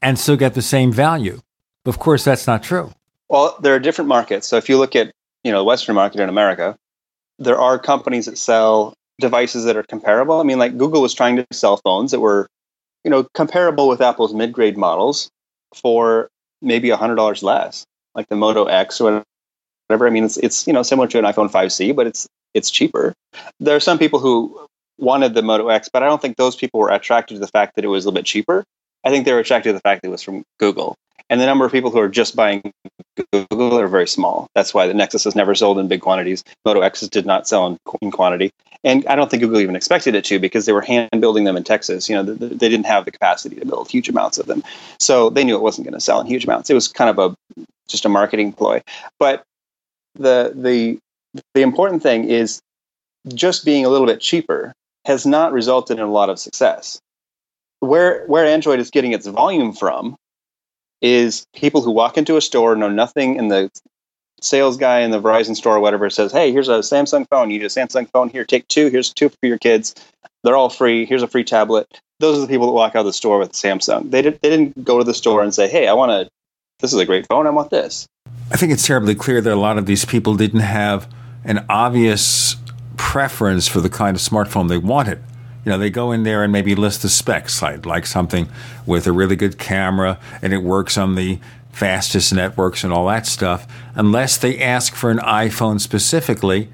and 0.00 0.18
still 0.18 0.36
get 0.36 0.54
the 0.54 0.62
same 0.62 0.92
value. 0.92 1.40
Of 1.84 1.98
course, 1.98 2.24
that's 2.24 2.46
not 2.46 2.62
true. 2.62 2.92
Well, 3.28 3.56
there 3.62 3.74
are 3.74 3.78
different 3.78 4.08
markets. 4.08 4.46
So 4.46 4.56
if 4.56 4.68
you 4.68 4.78
look 4.78 4.94
at 4.96 5.12
you 5.44 5.50
know 5.50 5.58
the 5.58 5.64
Western 5.64 5.94
market 5.94 6.20
in 6.20 6.28
America, 6.28 6.76
there 7.38 7.58
are 7.58 7.78
companies 7.78 8.26
that 8.26 8.38
sell 8.38 8.94
devices 9.20 9.64
that 9.64 9.76
are 9.76 9.82
comparable. 9.82 10.40
I 10.40 10.44
mean, 10.44 10.58
like 10.58 10.76
Google 10.76 11.02
was 11.02 11.14
trying 11.14 11.36
to 11.36 11.46
sell 11.52 11.78
phones 11.78 12.10
that 12.10 12.20
were 12.20 12.46
you 13.04 13.10
know 13.10 13.24
comparable 13.34 13.88
with 13.88 14.00
Apple's 14.00 14.34
mid-grade 14.34 14.76
models 14.76 15.30
for 15.74 16.28
maybe 16.60 16.90
hundred 16.90 17.16
dollars 17.16 17.42
less, 17.42 17.84
like 18.14 18.28
the 18.28 18.36
Moto 18.36 18.64
X 18.64 19.00
or 19.00 19.24
whatever. 19.88 20.06
I 20.06 20.10
mean, 20.10 20.24
it's 20.24 20.36
it's 20.36 20.66
you 20.66 20.72
know 20.72 20.82
similar 20.82 21.08
to 21.08 21.18
an 21.18 21.24
iPhone 21.24 21.50
5C, 21.50 21.94
but 21.94 22.06
it's 22.06 22.28
it's 22.54 22.70
cheaper. 22.70 23.14
There 23.60 23.76
are 23.76 23.80
some 23.80 23.98
people 23.98 24.18
who 24.18 24.66
wanted 24.98 25.34
the 25.34 25.42
Moto 25.42 25.68
X, 25.68 25.88
but 25.92 26.02
I 26.02 26.06
don't 26.06 26.20
think 26.20 26.36
those 26.36 26.56
people 26.56 26.80
were 26.80 26.90
attracted 26.90 27.34
to 27.34 27.40
the 27.40 27.48
fact 27.48 27.76
that 27.76 27.84
it 27.84 27.88
was 27.88 28.04
a 28.04 28.08
little 28.08 28.18
bit 28.18 28.26
cheaper. 28.26 28.64
I 29.04 29.10
think 29.10 29.24
they 29.24 29.32
were 29.32 29.40
attracted 29.40 29.70
to 29.70 29.72
the 29.72 29.80
fact 29.80 30.02
that 30.02 30.08
it 30.08 30.12
was 30.12 30.22
from 30.22 30.44
Google. 30.58 30.96
And 31.28 31.40
the 31.40 31.46
number 31.46 31.64
of 31.64 31.72
people 31.72 31.90
who 31.90 31.98
are 31.98 32.08
just 32.08 32.36
buying 32.36 32.72
Google 33.32 33.78
are 33.78 33.88
very 33.88 34.06
small. 34.06 34.48
That's 34.54 34.74
why 34.74 34.86
the 34.86 34.94
Nexus 34.94 35.24
has 35.24 35.34
never 35.34 35.54
sold 35.54 35.78
in 35.78 35.88
big 35.88 36.02
quantities. 36.02 36.44
Moto 36.64 36.80
X's 36.80 37.08
did 37.08 37.26
not 37.26 37.48
sell 37.48 37.66
in, 37.66 38.10
quantity. 38.10 38.50
And 38.84 39.06
I 39.06 39.14
don't 39.14 39.30
think 39.30 39.42
Google 39.42 39.60
even 39.60 39.76
expected 39.76 40.14
it 40.14 40.24
to 40.26 40.38
because 40.38 40.66
they 40.66 40.72
were 40.72 40.82
hand 40.82 41.08
building 41.20 41.44
them 41.44 41.56
in 41.56 41.64
Texas. 41.64 42.08
You 42.08 42.16
know, 42.16 42.22
they 42.22 42.68
didn't 42.68 42.86
have 42.86 43.04
the 43.04 43.12
capacity 43.12 43.56
to 43.56 43.66
build 43.66 43.88
huge 43.88 44.08
amounts 44.08 44.38
of 44.38 44.46
them. 44.46 44.62
So 44.98 45.30
they 45.30 45.44
knew 45.44 45.56
it 45.56 45.62
wasn't 45.62 45.86
going 45.86 45.94
to 45.94 46.00
sell 46.00 46.20
in 46.20 46.26
huge 46.26 46.44
amounts. 46.44 46.68
It 46.68 46.74
was 46.74 46.88
kind 46.88 47.08
of 47.08 47.18
a 47.18 47.66
just 47.88 48.04
a 48.04 48.08
marketing 48.08 48.52
ploy. 48.52 48.82
But 49.18 49.44
the 50.14 50.52
the 50.54 50.98
the 51.54 51.62
important 51.62 52.02
thing 52.02 52.24
is 52.24 52.60
just 53.28 53.64
being 53.64 53.84
a 53.84 53.88
little 53.88 54.06
bit 54.06 54.20
cheaper 54.20 54.72
has 55.04 55.26
not 55.26 55.52
resulted 55.52 55.98
in 55.98 56.04
a 56.04 56.10
lot 56.10 56.30
of 56.30 56.38
success. 56.38 57.00
Where 57.80 58.24
where 58.26 58.46
Android 58.46 58.78
is 58.78 58.90
getting 58.90 59.12
its 59.12 59.26
volume 59.26 59.72
from 59.72 60.16
is 61.00 61.44
people 61.54 61.82
who 61.82 61.90
walk 61.90 62.16
into 62.16 62.36
a 62.36 62.40
store, 62.40 62.76
know 62.76 62.88
nothing, 62.88 63.38
and 63.38 63.50
the 63.50 63.70
sales 64.40 64.76
guy 64.76 65.00
in 65.00 65.10
the 65.10 65.20
Verizon 65.20 65.56
store 65.56 65.76
or 65.76 65.80
whatever 65.80 66.08
says, 66.10 66.32
"Hey, 66.32 66.52
here's 66.52 66.68
a 66.68 66.78
Samsung 66.78 67.26
phone. 67.28 67.50
You 67.50 67.58
need 67.58 67.64
a 67.64 67.68
Samsung 67.68 68.08
phone. 68.10 68.28
Here, 68.28 68.44
take 68.44 68.68
two. 68.68 68.88
Here's 68.88 69.12
two 69.12 69.28
for 69.28 69.46
your 69.46 69.58
kids. 69.58 69.94
They're 70.44 70.56
all 70.56 70.70
free. 70.70 71.06
Here's 71.06 71.22
a 71.22 71.28
free 71.28 71.44
tablet." 71.44 71.88
Those 72.20 72.38
are 72.38 72.42
the 72.42 72.46
people 72.46 72.66
that 72.66 72.72
walk 72.72 72.94
out 72.94 73.00
of 73.00 73.06
the 73.06 73.12
store 73.12 73.38
with 73.38 73.52
Samsung. 73.52 74.12
They 74.12 74.22
did, 74.22 74.38
they 74.42 74.50
didn't 74.50 74.84
go 74.84 74.98
to 74.98 75.04
the 75.04 75.14
store 75.14 75.42
and 75.42 75.52
say, 75.52 75.66
"Hey, 75.66 75.88
I 75.88 75.92
want 75.92 76.10
to. 76.10 76.30
This 76.78 76.92
is 76.92 77.00
a 77.00 77.06
great 77.06 77.26
phone. 77.26 77.48
I 77.48 77.50
want 77.50 77.70
this." 77.70 78.06
I 78.52 78.56
think 78.56 78.70
it's 78.70 78.86
terribly 78.86 79.16
clear 79.16 79.40
that 79.40 79.52
a 79.52 79.56
lot 79.56 79.78
of 79.78 79.86
these 79.86 80.04
people 80.04 80.36
didn't 80.36 80.60
have 80.60 81.08
an 81.44 81.64
obvious 81.68 82.56
preference 82.96 83.68
for 83.68 83.80
the 83.80 83.90
kind 83.90 84.16
of 84.16 84.22
smartphone 84.22 84.68
they 84.68 84.78
wanted. 84.78 85.22
You 85.64 85.70
know, 85.70 85.78
they 85.78 85.90
go 85.90 86.12
in 86.12 86.24
there 86.24 86.42
and 86.42 86.52
maybe 86.52 86.74
list 86.74 87.02
the 87.02 87.08
specs. 87.08 87.62
I'd 87.62 87.86
like 87.86 88.06
something 88.06 88.48
with 88.86 89.06
a 89.06 89.12
really 89.12 89.36
good 89.36 89.58
camera 89.58 90.18
and 90.40 90.52
it 90.52 90.62
works 90.62 90.98
on 90.98 91.14
the 91.14 91.38
fastest 91.72 92.34
networks 92.34 92.84
and 92.84 92.92
all 92.92 93.06
that 93.06 93.26
stuff. 93.26 93.66
Unless 93.94 94.38
they 94.38 94.58
ask 94.58 94.94
for 94.94 95.10
an 95.10 95.18
iPhone 95.18 95.80
specifically, 95.80 96.68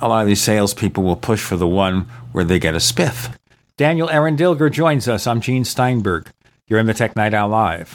a 0.00 0.08
lot 0.08 0.22
of 0.22 0.26
these 0.26 0.42
salespeople 0.42 1.02
will 1.02 1.16
push 1.16 1.42
for 1.42 1.56
the 1.56 1.68
one 1.68 2.02
where 2.32 2.44
they 2.44 2.58
get 2.58 2.74
a 2.74 2.78
spiff. 2.78 3.32
Daniel 3.76 4.10
Eran 4.10 4.36
Dilger 4.36 4.70
joins 4.70 5.08
us. 5.08 5.26
I'm 5.26 5.40
Gene 5.40 5.64
Steinberg. 5.64 6.28
You're 6.66 6.80
in 6.80 6.86
the 6.86 6.94
Tech 6.94 7.14
Night 7.14 7.34
Owl 7.34 7.48
Live. 7.48 7.94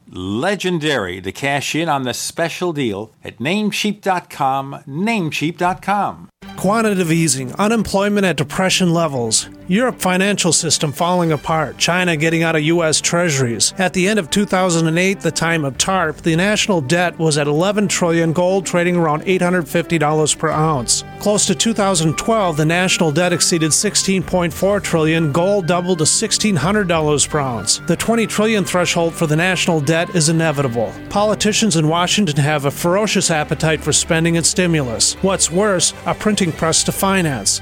LEGENDARY 0.11 1.21
to 1.21 1.31
cash 1.31 1.73
in 1.73 1.87
on 1.87 2.03
the 2.03 2.13
special 2.13 2.73
deal 2.73 3.11
at 3.23 3.37
namecheap.com. 3.37 4.83
Namecheap.com. 4.87 6.29
Quantitative 6.57 7.11
easing, 7.11 7.53
unemployment 7.55 8.25
at 8.25 8.35
depression 8.35 8.93
levels, 8.93 9.49
Europe 9.67 9.99
financial 9.99 10.51
system 10.51 10.91
falling 10.91 11.31
apart, 11.31 11.77
China 11.77 12.17
getting 12.17 12.43
out 12.43 12.55
of 12.55 12.61
U.S. 12.63 12.99
treasuries. 12.99 13.73
At 13.77 13.93
the 13.93 14.07
end 14.07 14.19
of 14.19 14.29
2008, 14.29 15.21
the 15.21 15.31
time 15.31 15.63
of 15.63 15.77
TARP, 15.77 16.17
the 16.17 16.35
national 16.35 16.81
debt 16.81 17.17
was 17.17 17.37
at 17.37 17.47
11 17.47 17.87
trillion, 17.87 18.33
gold 18.33 18.65
trading 18.65 18.95
around 18.95 19.23
$850 19.23 20.37
per 20.37 20.49
ounce. 20.49 21.03
Close 21.19 21.45
to 21.45 21.55
2012, 21.55 22.57
the 22.57 22.65
national 22.65 23.11
debt 23.11 23.33
exceeded 23.33 23.71
16.4 23.71 24.83
trillion, 24.83 25.31
gold 25.31 25.67
doubled 25.67 25.99
to 25.99 26.03
$1,600 26.03 27.29
per 27.29 27.39
ounce. 27.39 27.77
The 27.87 27.95
20 27.95 28.27
trillion 28.27 28.65
threshold 28.65 29.13
for 29.13 29.25
the 29.25 29.35
national 29.35 29.79
debt 29.79 30.00
is 30.09 30.29
inevitable. 30.29 30.93
Politicians 31.09 31.75
in 31.75 31.87
Washington 31.87 32.37
have 32.37 32.65
a 32.65 32.71
ferocious 32.71 33.29
appetite 33.29 33.81
for 33.81 33.93
spending 33.93 34.35
and 34.35 34.45
stimulus. 34.45 35.13
What's 35.21 35.51
worse, 35.51 35.93
a 36.05 36.15
printing 36.15 36.51
press 36.51 36.83
to 36.85 36.91
finance. 36.91 37.61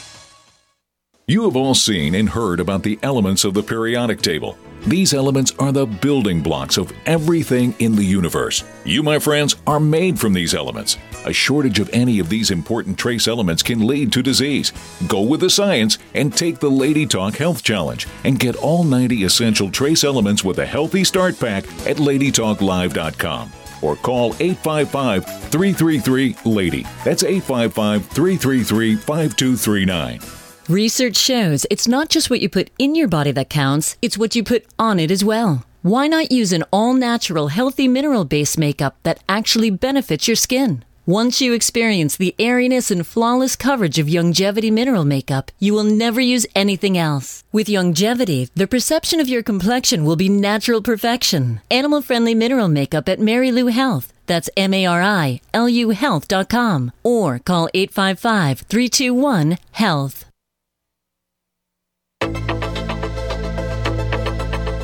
You 1.31 1.45
have 1.45 1.55
all 1.55 1.73
seen 1.73 2.15
and 2.15 2.27
heard 2.27 2.59
about 2.59 2.83
the 2.83 2.99
elements 3.03 3.45
of 3.45 3.53
the 3.53 3.63
periodic 3.63 4.21
table. 4.21 4.57
These 4.85 5.13
elements 5.13 5.53
are 5.59 5.71
the 5.71 5.85
building 5.85 6.41
blocks 6.41 6.75
of 6.75 6.91
everything 7.05 7.73
in 7.79 7.95
the 7.95 8.03
universe. 8.03 8.65
You, 8.83 9.01
my 9.01 9.17
friends, 9.17 9.55
are 9.65 9.79
made 9.79 10.19
from 10.19 10.33
these 10.33 10.53
elements. 10.53 10.97
A 11.23 11.31
shortage 11.31 11.79
of 11.79 11.89
any 11.93 12.19
of 12.19 12.27
these 12.27 12.51
important 12.51 12.97
trace 12.97 13.29
elements 13.29 13.63
can 13.63 13.87
lead 13.87 14.11
to 14.11 14.21
disease. 14.21 14.73
Go 15.07 15.21
with 15.21 15.39
the 15.39 15.49
science 15.49 15.99
and 16.15 16.35
take 16.35 16.59
the 16.59 16.69
Lady 16.69 17.05
Talk 17.05 17.37
Health 17.37 17.63
Challenge 17.63 18.05
and 18.25 18.37
get 18.37 18.57
all 18.57 18.83
90 18.83 19.23
essential 19.23 19.71
trace 19.71 20.03
elements 20.03 20.43
with 20.43 20.59
a 20.59 20.65
healthy 20.65 21.05
start 21.05 21.39
pack 21.39 21.63
at 21.87 21.95
ladytalklive.com 21.95 23.53
or 23.81 23.95
call 23.95 24.35
855 24.41 25.25
333 25.49 26.35
LADY. 26.43 26.85
That's 27.05 27.23
855 27.23 28.05
333 28.07 28.95
5239. 28.97 30.40
Research 30.69 31.17
shows 31.17 31.65
it's 31.69 31.87
not 31.87 32.09
just 32.09 32.29
what 32.29 32.39
you 32.39 32.47
put 32.47 32.69
in 32.77 32.93
your 32.95 33.07
body 33.07 33.31
that 33.31 33.49
counts, 33.49 33.97
it's 34.01 34.17
what 34.17 34.35
you 34.35 34.43
put 34.43 34.65
on 34.77 34.99
it 34.99 35.11
as 35.11 35.23
well. 35.23 35.65
Why 35.81 36.07
not 36.07 36.31
use 36.31 36.53
an 36.53 36.63
all 36.71 36.93
natural, 36.93 37.47
healthy 37.47 37.87
mineral 37.87 38.25
based 38.25 38.57
makeup 38.57 38.95
that 39.03 39.23
actually 39.27 39.71
benefits 39.71 40.27
your 40.27 40.35
skin? 40.35 40.85
Once 41.07 41.41
you 41.41 41.53
experience 41.53 42.15
the 42.15 42.35
airiness 42.37 42.91
and 42.91 43.05
flawless 43.05 43.55
coverage 43.55 43.97
of 43.97 44.07
Longevity 44.07 44.69
mineral 44.69 45.03
makeup, 45.03 45.51
you 45.57 45.73
will 45.73 45.83
never 45.83 46.21
use 46.21 46.45
anything 46.55 46.95
else. 46.95 47.43
With 47.51 47.67
Longevity, 47.67 48.49
the 48.53 48.67
perception 48.67 49.19
of 49.19 49.27
your 49.27 49.41
complexion 49.41 50.05
will 50.05 50.15
be 50.15 50.29
natural 50.29 50.81
perfection. 50.81 51.59
Animal 51.71 52.03
friendly 52.03 52.35
mineral 52.35 52.67
makeup 52.67 53.09
at 53.09 53.19
Marilu 53.19 53.71
Health. 53.71 54.13
That's 54.27 54.49
M 54.55 54.75
A 54.75 54.85
R 54.85 55.01
I 55.01 55.41
L 55.55 55.67
U 55.67 55.89
Health.com 55.89 56.91
or 57.03 57.39
call 57.39 57.67
855 57.73 58.59
321 58.59 59.57
HEALTH. 59.73 60.30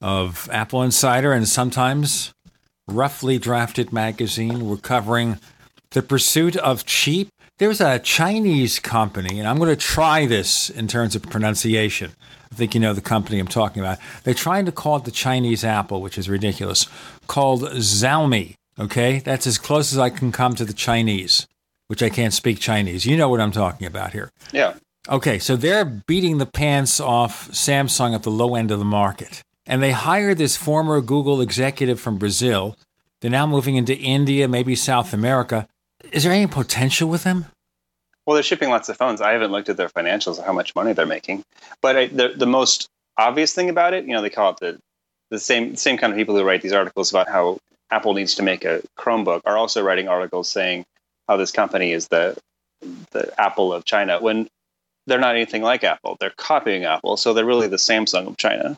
of 0.00 0.48
Apple 0.52 0.82
Insider 0.82 1.32
and 1.32 1.48
sometimes 1.48 2.32
Roughly 2.86 3.38
Drafted 3.38 3.92
magazine. 3.92 4.68
We're 4.68 4.76
covering 4.76 5.38
the 5.90 6.02
pursuit 6.02 6.56
of 6.56 6.86
cheap. 6.86 7.28
There's 7.58 7.80
a 7.80 7.98
Chinese 7.98 8.78
company, 8.78 9.38
and 9.38 9.48
I'm 9.48 9.58
going 9.58 9.68
to 9.68 9.76
try 9.76 10.26
this 10.26 10.70
in 10.70 10.86
terms 10.86 11.16
of 11.16 11.22
pronunciation. 11.22 12.12
I 12.50 12.54
think 12.54 12.74
you 12.74 12.80
know 12.80 12.94
the 12.94 13.00
company 13.00 13.38
I'm 13.38 13.48
talking 13.48 13.82
about. 13.82 13.98
They're 14.24 14.32
trying 14.32 14.64
to 14.66 14.72
call 14.72 14.96
it 14.96 15.04
the 15.04 15.10
Chinese 15.10 15.64
Apple, 15.64 16.00
which 16.00 16.16
is 16.16 16.28
ridiculous, 16.28 16.86
called 17.26 17.62
Xiaomi. 17.62 18.54
Okay, 18.78 19.18
that's 19.18 19.46
as 19.46 19.58
close 19.58 19.92
as 19.92 19.98
I 19.98 20.08
can 20.08 20.30
come 20.30 20.54
to 20.54 20.64
the 20.64 20.72
Chinese, 20.72 21.48
which 21.88 22.02
I 22.02 22.10
can't 22.10 22.32
speak 22.32 22.60
Chinese. 22.60 23.04
You 23.04 23.16
know 23.16 23.28
what 23.28 23.40
I'm 23.40 23.50
talking 23.50 23.86
about 23.86 24.12
here. 24.12 24.30
Yeah. 24.52 24.74
Okay, 25.08 25.38
so 25.38 25.56
they're 25.56 25.84
beating 25.84 26.38
the 26.38 26.46
pants 26.46 27.00
off 27.00 27.48
Samsung 27.50 28.14
at 28.14 28.22
the 28.22 28.30
low 28.30 28.54
end 28.54 28.70
of 28.70 28.78
the 28.78 28.84
market. 28.84 29.42
And 29.68 29.82
they 29.82 29.92
hired 29.92 30.38
this 30.38 30.56
former 30.56 31.00
Google 31.02 31.42
executive 31.42 32.00
from 32.00 32.16
Brazil. 32.16 32.76
They're 33.20 33.30
now 33.30 33.46
moving 33.46 33.76
into 33.76 33.94
India, 33.94 34.48
maybe 34.48 34.74
South 34.74 35.12
America. 35.12 35.68
Is 36.10 36.24
there 36.24 36.32
any 36.32 36.46
potential 36.46 37.08
with 37.08 37.24
them? 37.24 37.44
Well, 38.24 38.34
they're 38.34 38.42
shipping 38.42 38.70
lots 38.70 38.88
of 38.88 38.96
phones. 38.96 39.20
I 39.20 39.32
haven't 39.32 39.52
looked 39.52 39.68
at 39.68 39.76
their 39.76 39.90
financials 39.90 40.38
or 40.38 40.42
how 40.42 40.52
much 40.52 40.74
money 40.74 40.94
they're 40.94 41.06
making. 41.06 41.44
But 41.82 41.96
I, 41.96 42.06
the, 42.06 42.32
the 42.34 42.46
most 42.46 42.88
obvious 43.18 43.52
thing 43.52 43.68
about 43.68 43.92
it, 43.92 44.04
you 44.04 44.12
know, 44.12 44.22
they 44.22 44.30
call 44.30 44.52
it 44.52 44.58
the, 44.60 44.78
the 45.30 45.38
same 45.38 45.76
same 45.76 45.98
kind 45.98 46.12
of 46.12 46.16
people 46.16 46.34
who 46.34 46.44
write 46.44 46.62
these 46.62 46.72
articles 46.72 47.10
about 47.10 47.28
how 47.28 47.58
Apple 47.90 48.14
needs 48.14 48.36
to 48.36 48.42
make 48.42 48.64
a 48.64 48.82
Chromebook 48.98 49.42
are 49.44 49.56
also 49.56 49.82
writing 49.82 50.08
articles 50.08 50.48
saying 50.48 50.86
how 51.28 51.36
this 51.36 51.52
company 51.52 51.92
is 51.92 52.08
the 52.08 52.36
the 53.10 53.32
Apple 53.38 53.72
of 53.72 53.84
China 53.84 54.18
when 54.20 54.48
they're 55.06 55.18
not 55.18 55.34
anything 55.34 55.62
like 55.62 55.84
Apple. 55.84 56.16
They're 56.20 56.30
copying 56.30 56.84
Apple, 56.84 57.16
so 57.16 57.34
they're 57.34 57.44
really 57.44 57.68
the 57.68 57.76
Samsung 57.76 58.28
of 58.28 58.36
China. 58.36 58.76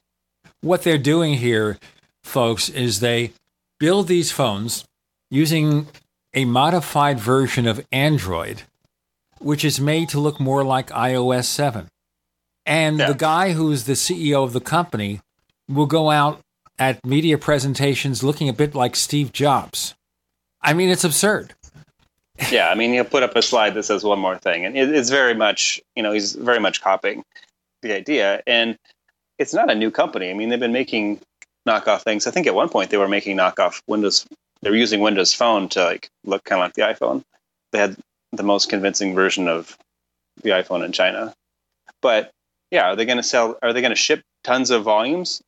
What 0.62 0.83
they're 0.83 0.99
doing 0.99 1.35
here, 1.35 1.79
folks, 2.23 2.69
is 2.69 3.00
they 3.00 3.33
build 3.79 4.09
these 4.09 4.31
phones 4.31 4.85
using 5.31 5.87
a 6.35 6.45
modified 6.45 7.19
version 7.19 7.67
of 7.67 7.85
Android, 7.90 8.62
which 9.38 9.64
is 9.64 9.81
made 9.81 10.09
to 10.11 10.21
look 10.21 10.38
more 10.38 10.62
like 10.64 10.88
iOS 10.90 11.45
7. 11.47 11.88
And 12.67 12.99
Yeah. 12.99 13.07
the 13.09 13.14
guy 13.14 13.52
who's 13.52 13.85
the 13.85 13.97
CEO 13.97 14.45
of 14.45 14.52
the 14.52 14.61
company 14.61 15.21
will 15.69 15.87
go 15.87 16.11
out 16.11 16.40
at 16.79 17.05
media 17.05 17.38
presentations 17.38 18.23
looking 18.23 18.49
a 18.49 18.52
bit 18.52 18.75
like 18.75 18.97
Steve 18.97 19.33
Jobs. 19.33 19.95
I 20.61 20.75
mean, 20.75 20.90
it's 20.90 21.05
absurd. 21.05 21.55
yeah, 22.50 22.69
I 22.71 22.75
mean, 22.75 22.93
he'll 22.93 23.05
put 23.05 23.23
up 23.23 23.35
a 23.37 23.43
slide 23.43 23.75
that 23.75 23.83
says 23.85 24.02
one 24.05 24.19
more 24.19 24.37
thing, 24.38 24.64
and 24.64 24.76
it's 24.76 25.11
very 25.11 25.35
much, 25.35 25.81
you 25.95 26.02
know, 26.02 26.12
he's 26.12 26.33
very 26.35 26.59
much 26.61 26.81
copying 26.81 27.23
the 27.83 27.95
idea. 27.95 28.43
And 28.47 28.79
it's 29.40 29.54
not 29.54 29.70
a 29.70 29.75
new 29.75 29.90
company. 29.90 30.30
I 30.30 30.35
mean, 30.35 30.50
they've 30.50 30.61
been 30.61 30.70
making 30.70 31.18
knockoff 31.66 32.02
things. 32.02 32.26
I 32.26 32.30
think 32.30 32.47
at 32.47 32.54
one 32.54 32.68
point 32.68 32.90
they 32.90 32.99
were 32.99 33.09
making 33.09 33.38
knockoff 33.38 33.80
Windows. 33.87 34.26
They 34.61 34.68
were 34.68 34.76
using 34.76 35.00
Windows 35.00 35.32
Phone 35.32 35.70
to 35.70 35.82
like 35.82 36.11
look 36.25 36.44
kind 36.44 36.61
of 36.61 36.66
like 36.66 36.75
the 36.75 36.82
iPhone. 36.82 37.23
They 37.73 37.78
had 37.78 37.97
the 38.32 38.42
most 38.42 38.68
convincing 38.68 39.14
version 39.14 39.49
of 39.49 39.76
the 40.42 40.50
iPhone 40.50 40.85
in 40.85 40.92
China. 40.92 41.32
But 42.02 42.30
yeah, 42.70 42.90
are 42.90 42.97
they 42.97 43.06
going 43.06 43.16
to 43.16 43.23
sell? 43.23 43.59
Are 43.62 43.73
they 43.73 43.80
going 43.80 43.92
to 43.92 43.97
ship 43.97 44.20
tons 44.44 44.70
of 44.70 44.85
volumes? 44.85 45.40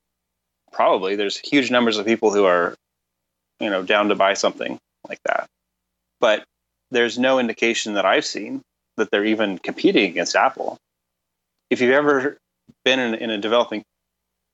Probably. 0.72 1.14
There's 1.14 1.37
huge 1.37 1.70
numbers 1.70 1.99
of 1.99 2.06
people 2.06 2.32
who 2.32 2.46
are, 2.46 2.75
you 3.61 3.68
know, 3.68 3.82
down 3.82 4.08
to 4.08 4.14
buy 4.14 4.32
something 4.32 4.78
like 5.06 5.20
that. 5.26 5.49
But 6.18 6.44
there's 6.90 7.18
no 7.18 7.38
indication 7.38 7.94
that 7.94 8.06
I've 8.06 8.25
seen 8.25 8.62
that 8.96 9.11
they're 9.11 9.25
even 9.26 9.58
competing 9.58 10.11
against 10.11 10.34
Apple. 10.34 10.78
If 11.68 11.82
you've 11.82 11.92
ever 11.92 12.38
been 12.84 12.98
in, 12.98 13.14
in 13.14 13.30
a 13.30 13.38
developing 13.38 13.82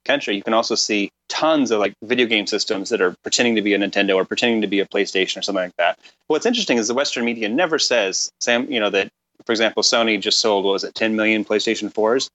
country, 0.04 0.36
you 0.36 0.42
can 0.42 0.54
also 0.54 0.74
see 0.74 1.10
tons 1.28 1.70
of 1.70 1.80
like 1.80 1.94
video 2.02 2.26
game 2.26 2.46
systems 2.46 2.88
that 2.90 3.00
are 3.00 3.14
pretending 3.22 3.54
to 3.56 3.62
be 3.62 3.74
a 3.74 3.78
Nintendo 3.78 4.16
or 4.16 4.24
pretending 4.24 4.62
to 4.62 4.66
be 4.66 4.80
a 4.80 4.86
PlayStation 4.86 5.38
or 5.38 5.42
something 5.42 5.64
like 5.64 5.76
that. 5.76 5.98
What's 6.26 6.46
interesting 6.46 6.78
is 6.78 6.88
the 6.88 6.94
Western 6.94 7.24
media 7.24 7.48
never 7.48 7.78
says, 7.78 8.30
Sam, 8.40 8.70
you 8.70 8.80
know, 8.80 8.90
that 8.90 9.08
for 9.44 9.52
example, 9.52 9.82
Sony 9.82 10.20
just 10.20 10.40
sold 10.40 10.64
what 10.64 10.72
was 10.72 10.84
it, 10.84 10.94
10 10.94 11.14
million 11.16 11.44
PlayStation 11.44 11.92
4s? 11.92 12.28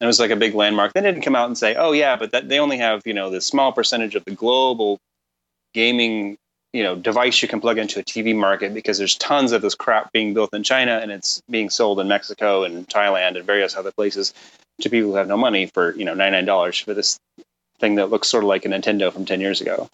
And 0.00 0.06
it 0.06 0.08
was 0.08 0.20
like 0.20 0.30
a 0.30 0.36
big 0.36 0.54
landmark. 0.54 0.92
They 0.92 1.00
didn't 1.00 1.22
come 1.22 1.36
out 1.36 1.46
and 1.46 1.56
say, 1.56 1.76
"Oh 1.76 1.92
yeah, 1.92 2.16
but 2.16 2.32
that 2.32 2.48
they 2.48 2.58
only 2.58 2.78
have 2.78 3.02
you 3.04 3.14
know 3.14 3.30
this 3.30 3.46
small 3.46 3.72
percentage 3.72 4.14
of 4.16 4.24
the 4.24 4.32
global 4.32 4.98
gaming 5.72 6.36
you 6.72 6.82
know 6.82 6.96
device 6.96 7.40
you 7.40 7.48
can 7.48 7.60
plug 7.60 7.78
into 7.78 8.00
a 8.00 8.02
TV 8.02 8.34
market 8.34 8.74
because 8.74 8.98
there's 8.98 9.16
tons 9.16 9.52
of 9.52 9.62
this 9.62 9.74
crap 9.74 10.12
being 10.12 10.34
built 10.34 10.52
in 10.52 10.62
China 10.62 10.98
and 11.00 11.12
it's 11.12 11.40
being 11.48 11.70
sold 11.70 12.00
in 12.00 12.08
Mexico 12.08 12.64
and 12.64 12.86
Thailand 12.88 13.36
and 13.36 13.46
various 13.46 13.76
other 13.76 13.92
places 13.92 14.34
to 14.80 14.90
people 14.90 15.10
who 15.10 15.16
have 15.16 15.28
no 15.28 15.36
money 15.36 15.66
for 15.66 15.94
you 15.96 16.04
know 16.04 16.14
ninety 16.14 16.36
nine 16.36 16.44
dollars 16.44 16.78
for 16.78 16.94
this 16.94 17.18
thing 17.78 17.96
that 17.96 18.10
looks 18.10 18.28
sort 18.28 18.44
of 18.44 18.48
like 18.48 18.64
a 18.64 18.68
Nintendo 18.68 19.12
from 19.12 19.24
ten 19.24 19.40
years 19.40 19.60
ago. 19.60 19.88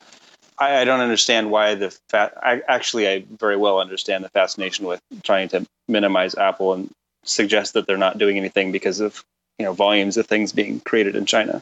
I, 0.58 0.80
I 0.80 0.84
don't 0.84 1.00
understand 1.00 1.50
why 1.50 1.74
the 1.74 1.90
fat. 2.08 2.34
I 2.42 2.62
actually 2.68 3.08
I 3.08 3.24
very 3.38 3.56
well 3.56 3.80
understand 3.80 4.24
the 4.24 4.28
fascination 4.28 4.86
with 4.86 5.00
trying 5.22 5.48
to 5.50 5.66
minimize 5.88 6.34
Apple 6.34 6.74
and 6.74 6.90
suggest 7.24 7.74
that 7.74 7.86
they're 7.86 7.96
not 7.96 8.18
doing 8.18 8.36
anything 8.36 8.72
because 8.72 9.00
of 9.00 9.24
you 9.58 9.64
know 9.64 9.72
volumes 9.72 10.16
of 10.16 10.26
things 10.26 10.52
being 10.52 10.80
created 10.80 11.16
in 11.16 11.26
China. 11.26 11.60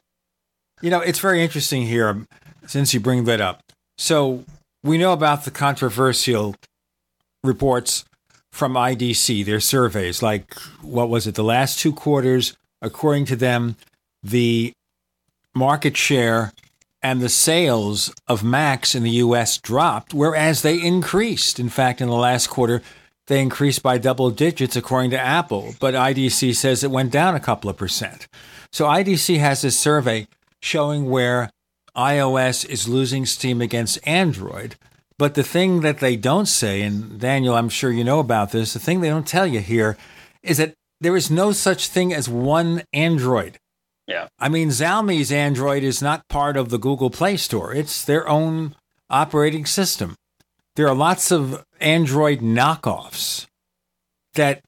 You 0.81 0.91
know, 0.91 1.01
it's 1.01 1.19
very 1.19 1.43
interesting 1.43 1.83
here 1.83 2.09
um, 2.09 2.29
since 2.67 2.95
you 2.95 3.01
bring 3.01 3.25
that 3.25 3.41
up. 3.41 3.63
So 3.97 4.45
we 4.85 4.99
know 4.99 5.13
about 5.13 5.45
the 5.45 5.51
controversial 5.51 6.55
reports 7.43 8.05
from 8.53 8.75
IDC, 8.75 9.45
their 9.45 9.61
surveys, 9.61 10.23
like 10.23 10.55
what 10.83 11.09
was 11.09 11.27
it, 11.27 11.35
the 11.35 11.45
last 11.45 11.79
two 11.79 11.93
quarters, 11.93 12.57
according 12.83 13.25
to 13.27 13.37
them, 13.37 13.77
the 14.23 14.73
market 15.55 15.97
share 15.97 16.53
and 17.03 17.21
the 17.21 17.29
sales 17.29 18.13
of 18.27 18.43
Macs 18.43 18.95
in 18.95 19.03
the 19.03 19.11
US 19.11 19.59
dropped, 19.59 20.13
whereas 20.13 20.63
they 20.63 20.83
increased. 20.83 21.61
In 21.61 21.69
fact, 21.69 22.01
in 22.01 22.09
the 22.09 22.15
last 22.15 22.49
quarter, 22.49 22.83
they 23.29 23.41
increased 23.41 23.83
by 23.83 23.99
double 23.99 24.31
digits 24.31 24.75
according 24.75 25.11
to 25.11 25.21
Apple, 25.21 25.75
but 25.81 25.95
IDC 25.95 26.57
says 26.57 26.83
it 26.83 26.91
went 26.91 27.13
down 27.13 27.35
a 27.35 27.41
couple 27.41 27.71
of 27.71 27.77
percent. 27.77 28.27
So 28.73 28.87
IDC 28.87 29.39
has 29.39 29.63
this 29.63 29.79
survey 29.79 30.27
showing 30.61 31.09
where 31.09 31.51
iOS 31.97 32.69
is 32.69 32.89
losing 32.89 33.27
steam 33.27 33.61
against 33.61 34.07
Android. 34.07 34.77
But 35.19 35.35
the 35.35 35.43
thing 35.43 35.81
that 35.81 35.99
they 35.99 36.17
don't 36.17 36.47
say, 36.47 36.83
and 36.83 37.19
Daniel, 37.21 37.55
I'm 37.55 37.69
sure 37.69 37.91
you 37.91 38.05
know 38.05 38.21
about 38.21 38.53
this, 38.53 38.73
the 38.73 38.79
thing 38.79 39.01
they 39.01 39.09
don't 39.09 39.27
tell 39.27 39.47
you 39.47 39.61
here 39.61 39.97
is 40.43 40.59
that 40.59 40.75
there 41.01 41.17
is 41.17 41.31
no 41.31 41.53
such 41.53 41.89
thing 41.89 42.13
as 42.13 42.29
one 42.29 42.83
Android. 42.93 43.59
Yeah. 44.07 44.29
I 44.39 44.49
mean, 44.49 44.69
Xiaomi's 44.69 45.31
Android 45.31 45.83
is 45.83 46.01
not 46.01 46.27
part 46.29 46.57
of 46.57 46.71
the 46.71 46.79
Google 46.79 47.11
Play 47.11 47.37
Store, 47.37 47.75
it's 47.75 48.05
their 48.05 48.29
own 48.29 48.75
operating 49.11 49.67
system. 49.67 50.17
There 50.77 50.89
are 50.89 50.95
lots 50.95 51.31
of 51.33 51.65
Android 51.81 52.41
knockoffs 52.41 53.47
that, 54.35 54.63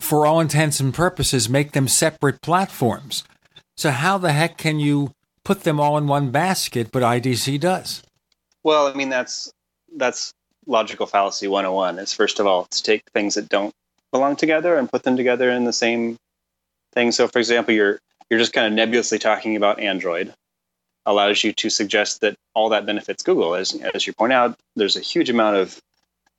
for 0.00 0.26
all 0.26 0.40
intents 0.40 0.80
and 0.80 0.92
purposes, 0.92 1.48
make 1.48 1.72
them 1.72 1.86
separate 1.88 2.42
platforms. 2.42 3.24
So, 3.76 3.90
how 3.90 4.18
the 4.18 4.32
heck 4.32 4.58
can 4.58 4.80
you 4.80 5.12
put 5.44 5.62
them 5.62 5.80
all 5.80 5.96
in 5.96 6.06
one 6.06 6.30
basket? 6.30 6.90
But 6.92 7.02
IDC 7.02 7.60
does. 7.60 8.02
Well, 8.64 8.88
I 8.88 8.94
mean 8.94 9.10
that's 9.10 9.52
that's 9.96 10.32
logical 10.66 11.06
fallacy 11.06 11.46
101 11.46 11.98
is 11.98 12.12
first 12.12 12.40
of 12.40 12.46
all 12.46 12.64
to 12.64 12.82
take 12.82 13.02
things 13.12 13.34
that 13.34 13.48
don't 13.48 13.74
belong 14.14 14.36
together 14.36 14.76
and 14.76 14.88
put 14.88 15.02
them 15.02 15.16
together 15.16 15.50
in 15.50 15.64
the 15.64 15.72
same 15.72 16.16
thing. 16.92 17.10
So 17.10 17.26
for 17.26 17.40
example, 17.40 17.74
you're 17.74 17.98
you're 18.30 18.38
just 18.38 18.52
kind 18.52 18.68
of 18.68 18.72
nebulously 18.72 19.18
talking 19.18 19.56
about 19.56 19.80
Android 19.80 20.32
allows 21.04 21.42
you 21.42 21.52
to 21.52 21.68
suggest 21.68 22.20
that 22.20 22.36
all 22.54 22.68
that 22.68 22.86
benefits 22.86 23.24
Google. 23.24 23.56
As 23.56 23.74
as 23.92 24.06
you 24.06 24.12
point 24.12 24.32
out, 24.32 24.56
there's 24.76 24.96
a 24.96 25.00
huge 25.00 25.30
amount 25.30 25.56
of 25.56 25.80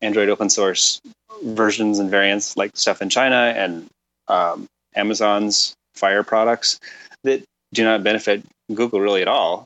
Android 0.01 0.29
open 0.29 0.49
source 0.49 1.01
versions 1.43 1.99
and 1.99 2.09
variants 2.09 2.55
like 2.55 2.71
stuff 2.77 3.01
in 3.01 3.09
China 3.09 3.53
and 3.57 3.87
um, 4.29 4.67
Amazon's 4.95 5.75
Fire 5.95 6.23
products 6.23 6.79
that 7.25 7.43
do 7.73 7.83
not 7.83 8.03
benefit 8.03 8.41
Google 8.73 9.01
really 9.01 9.21
at 9.21 9.27
all. 9.27 9.65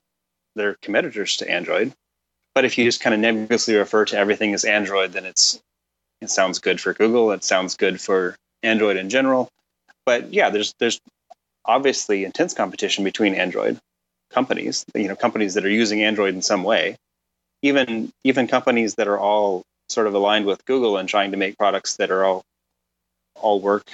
They're 0.56 0.78
competitors 0.82 1.38
to 1.38 1.50
Android. 1.50 1.94
But 2.56 2.66
if 2.66 2.76
you 2.76 2.86
just 2.86 3.02
kind 3.02 3.14
of 3.14 3.20
nebulously 3.20 3.76
refer 3.76 4.06
to 4.06 4.18
everything 4.18 4.56
as 4.56 4.66
Android, 4.66 5.14
then 5.14 5.26
it's 5.26 5.60
it 6.22 6.30
sounds 6.30 6.60
good 6.60 6.80
for 6.82 6.94
Google. 6.94 7.32
It 7.32 7.44
sounds 7.44 7.76
good 7.76 8.00
for 8.00 8.36
Android 8.64 8.98
in 8.98 9.10
general. 9.10 9.50
But 10.06 10.34
yeah, 10.34 10.50
there's 10.50 10.74
there's 10.80 11.00
obviously 11.66 12.26
intense 12.26 12.54
competition 12.54 13.04
between 13.04 13.36
Android 13.36 13.80
companies. 14.32 14.86
You 14.94 15.08
know, 15.08 15.16
companies 15.16 15.54
that 15.54 15.66
are 15.66 15.70
using 15.70 16.04
Android 16.04 16.34
in 16.34 16.42
some 16.42 16.64
way. 16.64 16.98
Even 17.62 18.12
even 18.24 18.48
companies 18.48 18.96
that 18.96 19.08
are 19.08 19.20
all 19.20 19.64
sort 19.90 20.08
of 20.08 20.14
aligned 20.14 20.46
with 20.46 20.64
Google 20.66 20.98
and 20.98 21.10
trying 21.10 21.32
to 21.32 21.38
make 21.38 21.58
products 21.58 21.98
that 21.98 22.12
are 22.12 22.24
all 22.24 22.44
all 23.36 23.60
work 23.60 23.90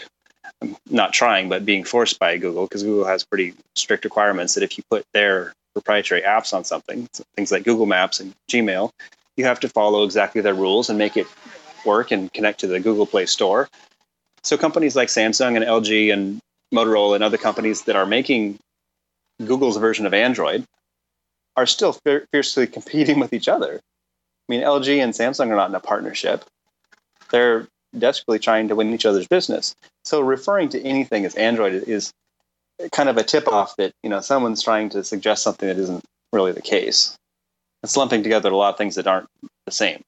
um, 0.62 0.78
not 0.90 1.14
trying 1.14 1.50
but 1.50 1.66
being 1.66 1.84
forced 1.84 2.20
by 2.20 2.38
Google 2.38 2.66
because 2.66 2.84
Google 2.84 3.06
has 3.06 3.24
pretty 3.24 3.54
strict 3.76 4.04
requirements 4.04 4.54
that 4.56 4.64
if 4.64 4.78
you 4.78 4.84
put 4.90 5.06
their 5.14 5.54
proprietary 5.74 6.22
apps 6.22 6.54
on 6.54 6.64
something, 6.64 7.08
things 7.36 7.52
like 7.52 7.64
Google 7.64 7.86
Maps 7.86 8.20
and 8.20 8.34
Gmail, 8.50 8.92
you 9.36 9.46
have 9.46 9.60
to 9.60 9.70
follow 9.70 10.04
exactly 10.04 10.42
their 10.42 10.54
rules 10.54 10.90
and 10.90 10.98
make 10.98 11.18
it 11.18 11.28
work 11.86 12.12
and 12.12 12.32
connect 12.32 12.62
to 12.62 12.68
the 12.68 12.80
Google 12.80 13.06
Play 13.06 13.26
Store. 13.26 13.70
So 14.44 14.58
companies 14.58 14.96
like 14.96 15.10
Samsung 15.10 15.56
and 15.56 15.66
LG 15.66 16.14
and 16.14 16.40
Motorola 16.74 17.16
and 17.16 17.24
other 17.24 17.38
companies 17.38 17.84
that 17.84 17.96
are 17.96 18.06
making 18.06 18.60
Google's 19.44 19.78
version 19.78 20.06
of 20.06 20.14
Android 20.14 20.66
are 21.56 21.66
still 21.66 21.94
fier- 21.94 22.26
fiercely 22.32 22.68
competing 22.78 23.20
with 23.20 23.34
each 23.34 23.48
other. 23.48 23.80
I 24.48 24.52
mean, 24.52 24.62
LG 24.62 25.04
and 25.04 25.14
Samsung 25.14 25.50
are 25.50 25.56
not 25.56 25.70
in 25.70 25.76
a 25.76 25.80
partnership. 25.80 26.46
They're 27.32 27.68
desperately 27.98 28.40
trying 28.40 28.68
to 28.68 28.76
win 28.76 28.94
each 28.94 29.06
other's 29.06 29.28
business. 29.28 29.76
So 30.04 30.22
referring 30.22 30.70
to 30.70 30.82
anything 30.82 31.26
as 31.26 31.36
Android 31.36 31.74
is 31.74 32.12
kind 32.92 33.10
of 33.10 33.18
a 33.18 33.24
tip 33.24 33.48
off 33.48 33.76
that, 33.78 33.94
you 34.04 34.10
know, 34.10 34.20
someone's 34.22 34.62
trying 34.62 34.90
to 34.90 35.04
suggest 35.04 35.44
something 35.44 35.68
that 35.68 35.78
isn't 35.78 36.04
really 36.34 36.52
the 36.52 36.62
case. 36.62 37.16
It's 37.82 37.98
lumping 37.98 38.24
together 38.24 38.52
a 38.52 38.58
lot 38.58 38.74
of 38.74 38.78
things 38.78 38.96
that 38.96 39.08
aren't 39.08 39.28
the 39.66 39.72
same. 39.72 40.02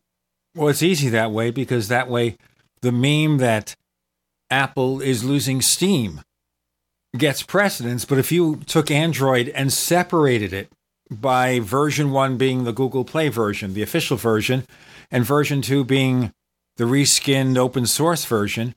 Well, 0.57 0.69
it's 0.69 0.81
easy 0.81 1.09
that 1.09 1.31
way 1.31 1.51
because 1.51 1.87
that 1.87 2.09
way 2.09 2.35
the 2.81 2.91
meme 2.91 3.37
that 3.37 3.75
Apple 4.49 5.01
is 5.01 5.23
losing 5.23 5.61
steam 5.61 6.21
gets 7.15 7.43
precedence. 7.43 8.05
But 8.05 8.17
if 8.17 8.31
you 8.31 8.61
took 8.65 8.89
Android 8.89 9.49
and 9.49 9.71
separated 9.71 10.53
it 10.53 10.71
by 11.11 11.59
version 11.59 12.11
one 12.11 12.37
being 12.37 12.63
the 12.63 12.73
Google 12.73 13.05
Play 13.05 13.29
version, 13.29 13.75
the 13.75 13.83
official 13.83 14.17
version, 14.17 14.65
and 15.11 15.23
version 15.23 15.61
two 15.61 15.83
being 15.83 16.33
the 16.77 16.85
reskinned 16.85 17.55
open 17.55 17.85
source 17.85 18.25
version, 18.25 18.73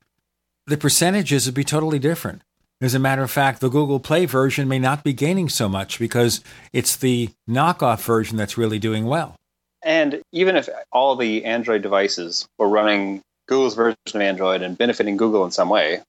the 0.66 0.77
percentages 0.77 1.47
would 1.47 1.55
be 1.55 1.64
totally 1.64 1.99
different. 1.99 2.43
As 2.83 2.95
a 2.95 2.99
matter 2.99 3.23
of 3.23 3.31
fact, 3.31 3.61
the 3.61 3.71
Google 3.71 4.01
Play 4.01 4.27
version 4.27 4.69
may 4.69 4.79
not 4.79 5.03
be 5.03 5.14
gaining 5.14 5.49
so 5.49 5.66
much 5.66 5.99
because 5.99 6.45
it's 6.75 6.95
the 6.95 7.31
knockoff 7.49 8.05
version 8.05 8.37
that's 8.37 8.59
really 8.59 8.79
doing 8.79 9.07
well. 9.07 9.39
And 9.83 10.21
even 10.33 10.57
if 10.57 10.69
all 10.93 11.16
the 11.16 11.45
Android 11.45 11.83
devices 11.83 12.47
were 12.59 12.69
running 12.69 13.23
Google's 13.49 13.75
version 13.75 13.97
of 14.14 14.21
Android 14.21 14.62
and 14.62 14.77
benefiting 14.77 15.16
Google 15.16 15.45
in 15.45 15.51
some 15.51 15.69
way, 15.69 16.01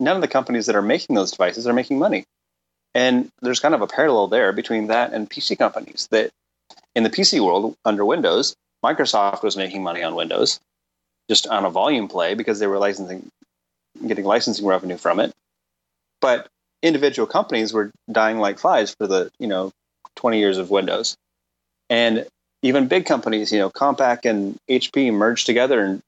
none 0.00 0.16
of 0.16 0.22
the 0.22 0.28
companies 0.28 0.66
that 0.66 0.76
are 0.76 0.82
making 0.82 1.16
those 1.16 1.30
devices 1.30 1.66
are 1.66 1.72
making 1.72 1.98
money. 1.98 2.24
And 2.94 3.30
there's 3.40 3.60
kind 3.60 3.74
of 3.74 3.82
a 3.82 3.86
parallel 3.86 4.26
there 4.26 4.52
between 4.52 4.88
that 4.88 5.12
and 5.12 5.30
PC 5.30 5.56
companies 5.56 6.08
that 6.10 6.30
in 6.94 7.04
the 7.04 7.10
PC 7.10 7.40
world 7.44 7.76
under 7.84 8.04
Windows, 8.04 8.54
Microsoft 8.84 9.42
was 9.42 9.56
making 9.56 9.82
money 9.82 10.02
on 10.02 10.14
Windows 10.14 10.58
just 11.28 11.46
on 11.46 11.64
a 11.64 11.70
volume 11.70 12.08
play 12.08 12.34
because 12.34 12.58
they 12.58 12.66
were 12.66 12.78
licensing 12.78 13.30
getting 14.06 14.24
licensing 14.24 14.66
revenue 14.66 14.96
from 14.96 15.20
it. 15.20 15.32
But 16.20 16.48
individual 16.82 17.26
companies 17.26 17.72
were 17.72 17.90
dying 18.10 18.38
like 18.38 18.58
flies 18.58 18.94
for 18.94 19.06
the, 19.06 19.30
you 19.38 19.46
know, 19.46 19.72
20 20.16 20.38
years 20.38 20.58
of 20.58 20.70
Windows. 20.70 21.16
And 21.88 22.26
even 22.62 22.88
big 22.88 23.06
companies, 23.06 23.52
you 23.52 23.58
know, 23.58 23.70
Compaq 23.70 24.24
and 24.24 24.58
HP 24.68 25.12
merged 25.12 25.46
together 25.46 25.80
and 25.80 26.02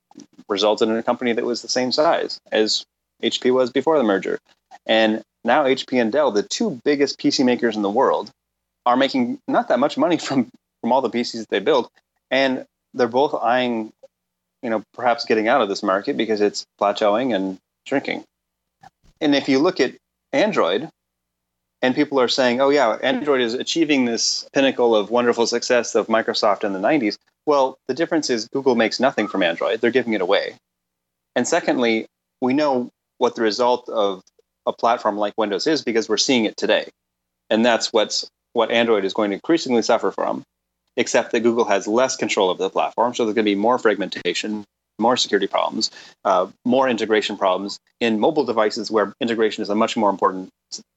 resulted 0.49 0.89
in 0.89 0.97
a 0.97 1.03
company 1.03 1.33
that 1.33 1.45
was 1.45 1.63
the 1.63 1.69
same 1.69 1.93
size 1.93 2.41
as 2.51 2.85
HP 3.23 3.53
was 3.53 3.71
before 3.71 3.97
the 3.99 4.05
merger. 4.05 4.39
And 4.87 5.23
now 5.45 5.65
HP 5.65 6.01
and 6.01 6.13
Dell, 6.13 6.31
the 6.31 6.43
two 6.43 6.81
biggest 6.85 7.19
PC 7.19 7.45
makers 7.45 7.77
in 7.77 7.83
the 7.83 7.91
world, 7.91 8.31
are 8.85 8.97
making 8.97 9.39
not 9.49 9.69
that 9.69 9.79
much 9.79 9.97
money 9.97 10.17
from 10.27 10.51
from 10.81 10.91
all 10.91 11.01
the 11.01 11.11
PCs 11.11 11.39
that 11.39 11.49
they 11.49 11.61
build, 11.61 11.89
and 12.29 12.67
they're 12.93 13.07
both 13.07 13.35
eyeing, 13.41 13.93
you 14.63 14.71
know, 14.71 14.83
perhaps 14.95 15.25
getting 15.25 15.47
out 15.47 15.63
of 15.63 15.69
this 15.69 15.81
market 15.81 16.17
because 16.17 16.41
it's 16.41 16.67
plateauing 16.81 17.35
and 17.35 17.57
shrinking. 17.87 18.25
And 19.21 19.37
if 19.37 19.49
you 19.49 19.61
look 19.61 19.79
at 19.79 19.95
Android, 20.33 20.91
and 21.83 21.95
people 21.95 22.21
are 22.21 22.29
saying, 22.29 22.61
"Oh 22.61 22.71
yeah, 22.71 22.99
Android 23.03 23.41
is 23.41 23.55
achieving 23.55 24.05
this 24.05 24.49
pinnacle 24.53 24.95
of 24.95 25.11
wonderful 25.11 25.47
success 25.47 25.95
of 25.95 26.07
Microsoft 26.07 26.65
in 26.65 26.73
the 26.73 26.79
'90s." 26.79 27.19
Well, 27.45 27.77
the 27.89 27.95
difference 27.95 28.31
is 28.31 28.49
Google 28.49 28.77
makes 28.77 29.01
nothing 29.01 29.29
from 29.29 29.43
Android; 29.43 29.81
they're 29.81 29.91
giving 29.91 30.13
it 30.15 30.21
away. 30.21 30.55
And 31.35 31.47
secondly, 31.47 32.07
we 32.41 32.55
know 32.55 32.91
what 33.19 33.35
the 33.35 33.43
result 33.43 33.89
of 33.89 34.23
a 34.67 34.73
platform 34.73 35.19
like 35.19 35.35
Windows 35.37 35.67
is 35.67 35.83
because 35.83 36.09
we're 36.09 36.17
seeing 36.17 36.45
it 36.45 36.57
today, 36.57 36.89
and 37.51 37.67
that's 37.67 37.93
what's 37.93 38.31
what 38.53 38.71
Android 38.71 39.05
is 39.05 39.13
going 39.13 39.31
to 39.31 39.35
increasingly 39.35 39.83
suffer 39.83 40.11
from. 40.13 40.45
Except 40.97 41.33
that 41.33 41.41
Google 41.41 41.65
has 41.65 41.89
less 41.89 42.17
control 42.17 42.51
of 42.51 42.59
the 42.59 42.69
platform, 42.69 43.15
so 43.15 43.25
there's 43.25 43.35
going 43.35 43.47
to 43.47 43.51
be 43.51 43.55
more 43.55 43.79
fragmentation, 43.79 44.63
more 44.99 45.17
security 45.17 45.47
problems, 45.47 45.91
uh, 46.27 46.47
more 46.67 46.87
integration 46.87 47.39
problems 47.39 47.79
in 47.99 48.21
mobile 48.21 48.45
devices 48.45 48.91
where 48.91 49.15
integration 49.19 49.63
is 49.63 49.71
a 49.71 49.75
much 49.75 49.97
more 49.97 50.11
important 50.11 50.51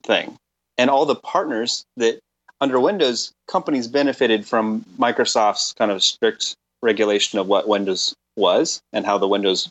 thing 0.04 0.38
and 0.78 0.90
all 0.90 1.06
the 1.06 1.16
partners 1.16 1.86
that 1.98 2.20
under 2.62 2.80
Windows 2.80 3.32
companies 3.48 3.88
benefited 3.88 4.46
from 4.46 4.86
Microsoft's 4.98 5.74
kind 5.74 5.92
of 5.92 6.04
strict 6.04 6.56
regulation 6.82 7.40
of 7.40 7.48
what 7.48 7.68
Windows 7.68 8.14
was 8.38 8.82
and 8.94 9.06
how 9.06 9.18
the 9.18 9.28
Windows 9.28 9.70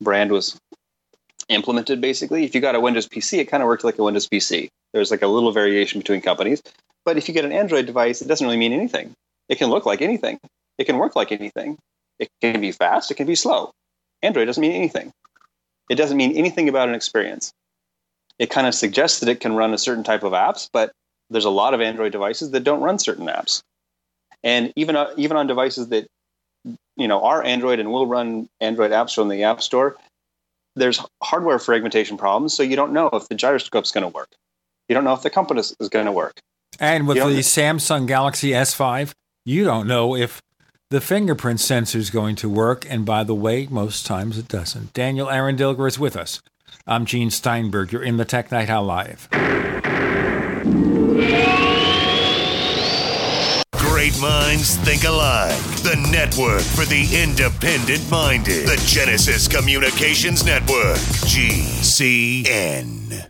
brand 0.00 0.30
was 0.30 0.58
implemented 1.48 2.00
basically. 2.00 2.44
If 2.44 2.54
you 2.54 2.60
got 2.60 2.74
a 2.74 2.80
Windows 2.80 3.08
PC, 3.08 3.38
it 3.38 3.46
kind 3.46 3.62
of 3.62 3.66
worked 3.66 3.84
like 3.84 3.98
a 3.98 4.04
Windows 4.04 4.28
PC. 4.28 4.68
There's 4.92 5.10
like 5.10 5.22
a 5.22 5.26
little 5.26 5.52
variation 5.52 6.00
between 6.00 6.20
companies. 6.20 6.62
But 7.04 7.16
if 7.16 7.28
you 7.28 7.34
get 7.34 7.44
an 7.44 7.52
Android 7.52 7.86
device, 7.86 8.20
it 8.20 8.28
doesn't 8.28 8.46
really 8.46 8.58
mean 8.58 8.72
anything. 8.72 9.12
It 9.48 9.58
can 9.58 9.70
look 9.70 9.86
like 9.86 10.02
anything. 10.02 10.38
It 10.78 10.84
can 10.84 10.98
work 10.98 11.16
like 11.16 11.32
anything. 11.32 11.78
It 12.18 12.28
can 12.40 12.60
be 12.60 12.72
fast, 12.72 13.10
it 13.10 13.14
can 13.14 13.26
be 13.26 13.34
slow. 13.34 13.72
Android 14.22 14.46
doesn't 14.46 14.60
mean 14.60 14.72
anything. 14.72 15.10
It 15.88 15.96
doesn't 15.96 16.16
mean 16.16 16.36
anything 16.36 16.68
about 16.68 16.88
an 16.88 16.94
experience 16.94 17.52
it 18.40 18.48
kind 18.48 18.66
of 18.66 18.74
suggests 18.74 19.20
that 19.20 19.28
it 19.28 19.38
can 19.38 19.54
run 19.54 19.74
a 19.74 19.78
certain 19.78 20.02
type 20.02 20.24
of 20.24 20.32
apps, 20.32 20.68
but 20.72 20.92
there's 21.28 21.44
a 21.44 21.50
lot 21.50 21.74
of 21.74 21.80
Android 21.82 22.10
devices 22.10 22.50
that 22.50 22.64
don't 22.64 22.80
run 22.80 22.98
certain 22.98 23.26
apps. 23.26 23.62
And 24.42 24.72
even 24.74 24.96
uh, 24.96 25.12
even 25.16 25.36
on 25.36 25.46
devices 25.46 25.90
that 25.90 26.06
you 26.96 27.06
know 27.06 27.22
are 27.22 27.44
Android 27.44 27.78
and 27.78 27.92
will 27.92 28.06
run 28.06 28.48
Android 28.60 28.90
apps 28.90 29.14
from 29.14 29.28
the 29.28 29.44
App 29.44 29.60
Store, 29.60 29.96
there's 30.74 31.04
hardware 31.22 31.58
fragmentation 31.58 32.16
problems, 32.16 32.54
so 32.54 32.62
you 32.62 32.76
don't 32.76 32.92
know 32.92 33.10
if 33.12 33.28
the 33.28 33.34
gyroscope's 33.34 33.92
going 33.92 34.02
to 34.02 34.08
work. 34.08 34.30
You 34.88 34.94
don't 34.94 35.04
know 35.04 35.12
if 35.12 35.22
the 35.22 35.30
compass 35.30 35.76
is 35.78 35.90
going 35.90 36.06
to 36.06 36.12
work. 36.12 36.40
And 36.80 37.06
with 37.06 37.18
the 37.18 37.40
Samsung 37.40 38.06
Galaxy 38.06 38.50
S5, 38.52 39.12
you 39.44 39.64
don't 39.64 39.86
know 39.86 40.16
if 40.16 40.40
the 40.88 41.02
fingerprint 41.02 41.60
sensor 41.60 41.98
is 41.98 42.08
going 42.08 42.36
to 42.36 42.48
work. 42.48 42.86
And 42.88 43.04
by 43.04 43.22
the 43.22 43.34
way, 43.34 43.66
most 43.70 44.06
times 44.06 44.38
it 44.38 44.48
doesn't. 44.48 44.94
Daniel 44.94 45.28
Eran 45.28 45.58
Dilger 45.58 45.86
is 45.86 45.98
with 45.98 46.16
us. 46.16 46.40
I'm 46.90 47.06
Gene 47.06 47.30
Steinberg. 47.30 47.92
You're 47.92 48.02
in 48.02 48.16
the 48.16 48.24
Tech 48.24 48.50
Night 48.50 48.68
Owl 48.68 48.82
Live. 48.82 49.30
Great 53.76 54.20
minds 54.20 54.74
think 54.78 55.04
alike. 55.04 55.56
The 55.84 55.94
network 56.10 56.62
for 56.62 56.84
the 56.84 57.08
independent 57.22 58.10
minded. 58.10 58.66
The 58.66 58.82
Genesis 58.84 59.46
Communications 59.46 60.44
Network. 60.44 60.96
GCN. 61.30 63.29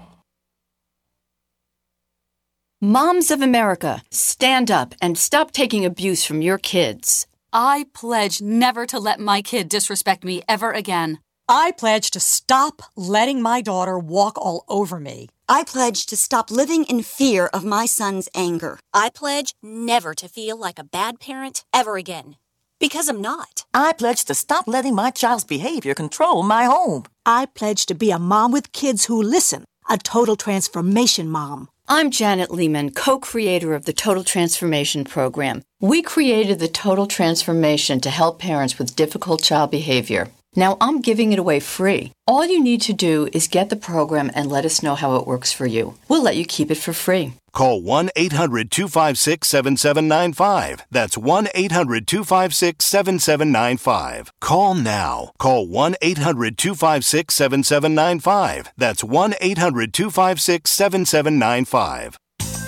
Moms 2.83 3.29
of 3.29 3.43
America, 3.43 4.01
stand 4.09 4.71
up 4.71 4.95
and 4.99 5.15
stop 5.15 5.51
taking 5.51 5.85
abuse 5.85 6.25
from 6.25 6.41
your 6.41 6.57
kids. 6.57 7.27
I 7.53 7.85
pledge 7.93 8.41
never 8.41 8.87
to 8.87 8.97
let 8.97 9.19
my 9.19 9.43
kid 9.43 9.69
disrespect 9.69 10.23
me 10.23 10.41
ever 10.49 10.71
again. 10.71 11.19
I 11.47 11.73
pledge 11.77 12.09
to 12.09 12.19
stop 12.19 12.81
letting 12.97 13.39
my 13.39 13.61
daughter 13.61 13.99
walk 13.99 14.35
all 14.39 14.65
over 14.67 14.99
me. 14.99 15.29
I 15.47 15.63
pledge 15.63 16.07
to 16.07 16.17
stop 16.17 16.49
living 16.49 16.85
in 16.85 17.03
fear 17.03 17.51
of 17.53 17.63
my 17.63 17.85
son's 17.85 18.27
anger. 18.33 18.79
I 18.95 19.11
pledge 19.11 19.53
never 19.61 20.15
to 20.15 20.27
feel 20.27 20.57
like 20.57 20.79
a 20.79 20.83
bad 20.83 21.19
parent 21.19 21.63
ever 21.71 21.97
again. 21.97 22.35
Because 22.79 23.07
I'm 23.07 23.21
not. 23.21 23.63
I 23.75 23.93
pledge 23.93 24.25
to 24.25 24.33
stop 24.33 24.67
letting 24.67 24.95
my 24.95 25.11
child's 25.11 25.43
behavior 25.43 25.93
control 25.93 26.41
my 26.41 26.63
home. 26.63 27.03
I 27.27 27.45
pledge 27.45 27.85
to 27.85 27.93
be 27.93 28.09
a 28.09 28.17
mom 28.17 28.51
with 28.51 28.73
kids 28.73 29.05
who 29.05 29.21
listen, 29.21 29.65
a 29.87 29.99
total 29.99 30.35
transformation 30.35 31.29
mom. 31.29 31.69
I'm 31.87 32.09
Janet 32.11 32.51
Lehman, 32.51 32.91
co 32.91 33.19
creator 33.19 33.73
of 33.73 33.85
the 33.85 33.93
Total 33.93 34.23
Transformation 34.23 35.03
Program. 35.03 35.63
We 35.81 36.01
created 36.01 36.59
the 36.59 36.67
Total 36.67 37.05
Transformation 37.05 37.99
to 38.01 38.09
help 38.09 38.39
parents 38.39 38.77
with 38.77 38.95
difficult 38.95 39.43
child 39.43 39.71
behavior. 39.71 40.29
Now 40.55 40.77
I'm 40.79 41.01
giving 41.01 41.31
it 41.31 41.39
away 41.39 41.59
free. 41.59 42.11
All 42.27 42.45
you 42.45 42.61
need 42.61 42.81
to 42.83 42.93
do 42.93 43.29
is 43.33 43.47
get 43.47 43.69
the 43.69 43.75
program 43.75 44.31
and 44.33 44.49
let 44.49 44.65
us 44.65 44.83
know 44.83 44.95
how 44.95 45.15
it 45.15 45.27
works 45.27 45.51
for 45.51 45.65
you. 45.65 45.95
We'll 46.07 46.23
let 46.23 46.37
you 46.37 46.45
keep 46.45 46.71
it 46.71 46.75
for 46.75 46.93
free. 46.93 47.33
Call 47.53 47.81
1 47.81 48.09
800 48.15 48.71
256 48.71 49.47
7795. 49.47 50.85
That's 50.89 51.17
1 51.17 51.49
800 51.53 52.07
256 52.07 52.85
7795. 52.85 54.31
Call 54.39 54.75
now. 54.75 55.31
Call 55.37 55.67
1 55.67 55.95
800 56.01 56.57
256 56.57 57.33
7795. 57.33 58.71
That's 58.77 59.03
1 59.03 59.35
800 59.41 59.93
256 59.93 60.71
7795. 60.71 62.20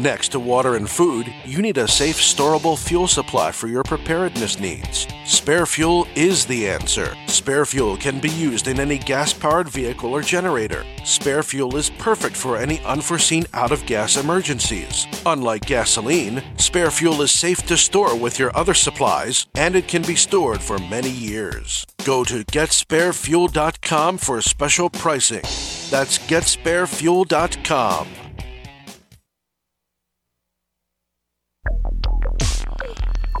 Next 0.00 0.28
to 0.28 0.38
water 0.38 0.76
and 0.76 0.88
food, 0.88 1.34
you 1.44 1.60
need 1.60 1.76
a 1.76 1.88
safe, 1.88 2.18
storable 2.18 2.78
fuel 2.78 3.08
supply 3.08 3.50
for 3.50 3.66
your 3.66 3.82
preparedness 3.82 4.60
needs. 4.60 5.08
Spare 5.24 5.66
fuel 5.66 6.06
is 6.14 6.46
the 6.46 6.68
answer. 6.68 7.16
Spare 7.26 7.66
fuel 7.66 7.96
can 7.96 8.20
be 8.20 8.30
used 8.30 8.68
in 8.68 8.78
any 8.78 8.98
gas 8.98 9.32
powered 9.32 9.68
vehicle 9.68 10.12
or 10.12 10.22
generator. 10.22 10.84
Spare 11.04 11.42
fuel 11.42 11.76
is 11.76 11.90
perfect 11.90 12.36
for 12.36 12.56
any 12.56 12.78
unforeseen 12.84 13.44
out 13.54 13.72
of 13.72 13.86
gas 13.86 14.16
emergencies. 14.16 15.08
Unlike 15.26 15.66
gasoline, 15.66 16.44
spare 16.58 16.92
fuel 16.92 17.20
is 17.22 17.32
safe 17.32 17.66
to 17.66 17.76
store 17.76 18.16
with 18.16 18.38
your 18.38 18.56
other 18.56 18.74
supplies 18.74 19.48
and 19.56 19.74
it 19.74 19.88
can 19.88 20.02
be 20.02 20.14
stored 20.14 20.60
for 20.60 20.78
many 20.78 21.10
years. 21.10 21.84
Go 22.04 22.22
to 22.22 22.44
getsparefuel.com 22.44 24.18
for 24.18 24.40
special 24.42 24.90
pricing. 24.90 25.42
That's 25.90 26.18
getsparefuel.com. 26.18 28.27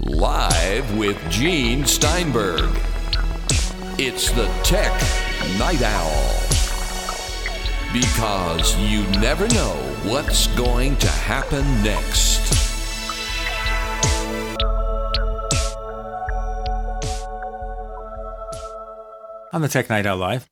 Live 0.00 0.96
with 0.96 1.18
Gene 1.30 1.84
Steinberg. 1.84 2.70
It's 3.98 4.30
the 4.32 4.46
Tech 4.62 4.92
Night 5.58 5.82
Owl. 5.82 6.34
Because 7.92 8.76
you 8.78 9.02
never 9.20 9.48
know 9.48 9.74
what's 10.04 10.46
going 10.56 10.96
to 10.96 11.08
happen 11.08 11.64
next. 11.82 12.38
On 19.52 19.62
the 19.62 19.68
Tech 19.68 19.88
Night 19.88 20.06
Owl 20.06 20.18
Live, 20.18 20.48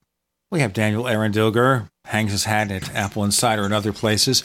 we 0.51 0.61
have 0.61 0.73
Daniel 0.73 1.07
Eran 1.07 1.33
Dilger, 1.33 1.89
hangs 2.05 2.33
his 2.33 2.45
hat 2.45 2.71
at 2.71 2.95
Apple 2.95 3.25
Insider 3.25 3.65
and 3.65 3.75
other 3.75 3.93
places, 3.93 4.43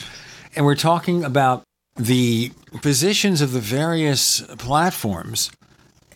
and 0.55 0.65
we're 0.65 0.75
talking 0.75 1.23
about 1.23 1.63
the 1.95 2.51
positions 2.81 3.41
of 3.41 3.51
the 3.51 3.59
various 3.59 4.41
platforms 4.57 5.51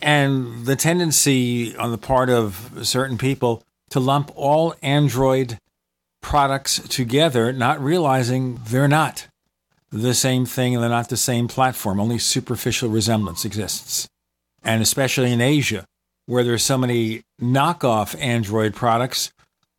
and 0.02 0.66
the 0.66 0.76
tendency 0.76 1.76
on 1.76 1.90
the 1.90 1.98
part 1.98 2.30
of 2.30 2.70
certain 2.82 3.18
people 3.18 3.62
to 3.90 4.00
lump 4.00 4.30
all 4.34 4.74
Android 4.82 5.58
products 6.20 6.80
together, 6.88 7.52
not 7.52 7.80
realizing 7.80 8.60
they're 8.66 8.88
not 8.88 9.28
the 9.90 10.14
same 10.14 10.44
thing 10.44 10.74
and 10.74 10.82
they're 10.82 10.90
not 10.90 11.08
the 11.08 11.16
same 11.16 11.48
platform. 11.48 12.00
Only 12.00 12.18
superficial 12.18 12.88
resemblance 12.88 13.44
exists. 13.44 14.08
And 14.62 14.82
especially 14.82 15.32
in 15.32 15.40
Asia, 15.40 15.84
where 16.26 16.42
there's 16.42 16.64
so 16.64 16.76
many 16.76 17.22
knockoff 17.40 18.20
Android 18.20 18.74
products, 18.74 19.32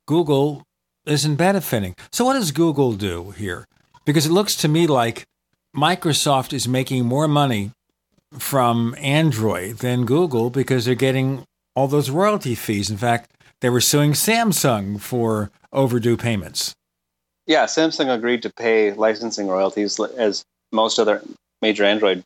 Google 0.05 0.63
isn't 1.05 1.35
benefiting. 1.35 1.95
So, 2.11 2.25
what 2.25 2.33
does 2.33 2.51
Google 2.51 2.93
do 2.93 3.31
here? 3.31 3.67
Because 4.05 4.25
it 4.25 4.31
looks 4.31 4.55
to 4.57 4.69
me 4.69 4.87
like 4.87 5.25
Microsoft 5.77 6.53
is 6.53 6.67
making 6.67 7.05
more 7.05 7.27
money 7.27 7.71
from 8.39 8.95
Android 8.97 9.77
than 9.77 10.05
Google 10.05 10.49
because 10.49 10.85
they're 10.85 10.95
getting 10.95 11.43
all 11.75 11.87
those 11.87 12.09
royalty 12.09 12.55
fees. 12.55 12.89
In 12.89 12.97
fact, 12.97 13.29
they 13.61 13.69
were 13.69 13.79
suing 13.79 14.13
Samsung 14.13 14.99
for 14.99 15.51
overdue 15.71 16.17
payments. 16.17 16.73
Yeah, 17.45 17.65
Samsung 17.65 18.13
agreed 18.13 18.41
to 18.41 18.49
pay 18.49 18.91
licensing 18.93 19.47
royalties 19.47 19.99
as 19.99 20.43
most 20.71 20.97
other 20.97 21.21
major 21.61 21.83
Android 21.83 22.23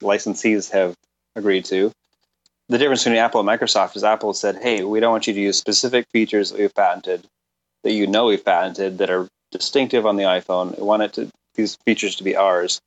licensees 0.00 0.70
have 0.70 0.94
agreed 1.34 1.64
to. 1.64 1.90
The 2.68 2.78
difference 2.78 3.02
between 3.02 3.18
Apple 3.18 3.40
and 3.40 3.48
Microsoft 3.48 3.96
is 3.96 4.04
Apple 4.04 4.34
said, 4.34 4.62
hey, 4.62 4.84
we 4.84 5.00
don't 5.00 5.10
want 5.10 5.26
you 5.26 5.34
to 5.34 5.40
use 5.40 5.58
specific 5.58 6.06
features 6.12 6.50
that 6.50 6.60
we've 6.60 6.74
patented, 6.74 7.26
that 7.82 7.92
you 7.92 8.06
know 8.06 8.26
we've 8.26 8.44
patented, 8.44 8.98
that 8.98 9.10
are 9.10 9.28
distinctive 9.50 10.06
on 10.06 10.16
the 10.16 10.22
iPhone. 10.22 10.78
We 10.78 10.84
want 10.84 11.02
it 11.02 11.12
to 11.14 11.28
these 11.54 11.76
features 11.84 12.16
to 12.16 12.24
be 12.24 12.36
ours. 12.36 12.80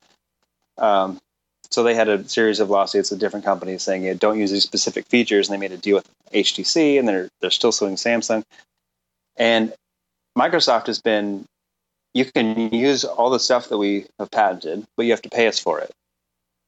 Um, 0.78 1.18
so 1.70 1.82
they 1.82 1.94
had 1.94 2.08
a 2.08 2.26
series 2.28 2.60
of 2.60 2.70
lawsuits 2.70 3.10
with 3.10 3.20
different 3.20 3.44
companies 3.44 3.82
saying, 3.82 4.04
yeah, 4.04 4.14
don't 4.14 4.38
use 4.38 4.50
these 4.50 4.62
specific 4.62 5.06
features. 5.06 5.48
And 5.48 5.54
they 5.54 5.60
made 5.60 5.76
a 5.76 5.80
deal 5.80 5.96
with 5.96 6.08
HTC, 6.32 6.98
and 6.98 7.06
they're 7.06 7.28
they're 7.40 7.50
still 7.50 7.72
suing 7.72 7.96
Samsung. 7.96 8.42
And 9.36 9.72
Microsoft 10.36 10.86
has 10.86 11.00
been, 11.00 11.44
you 12.14 12.24
can 12.24 12.72
use 12.72 13.04
all 13.04 13.30
the 13.30 13.40
stuff 13.40 13.68
that 13.68 13.78
we 13.78 14.06
have 14.18 14.30
patented, 14.30 14.86
but 14.96 15.06
you 15.06 15.12
have 15.12 15.22
to 15.22 15.28
pay 15.28 15.46
us 15.46 15.58
for 15.58 15.78
it. 15.80 15.90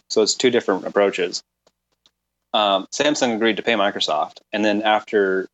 So 0.08 0.22
it's 0.22 0.34
two 0.34 0.50
different 0.50 0.86
approaches. 0.86 1.42
Um, 2.52 2.86
Samsung 2.92 3.34
agreed 3.34 3.56
to 3.56 3.62
pay 3.62 3.74
Microsoft, 3.74 4.40
and 4.52 4.64
then 4.64 4.82
after 4.82 5.48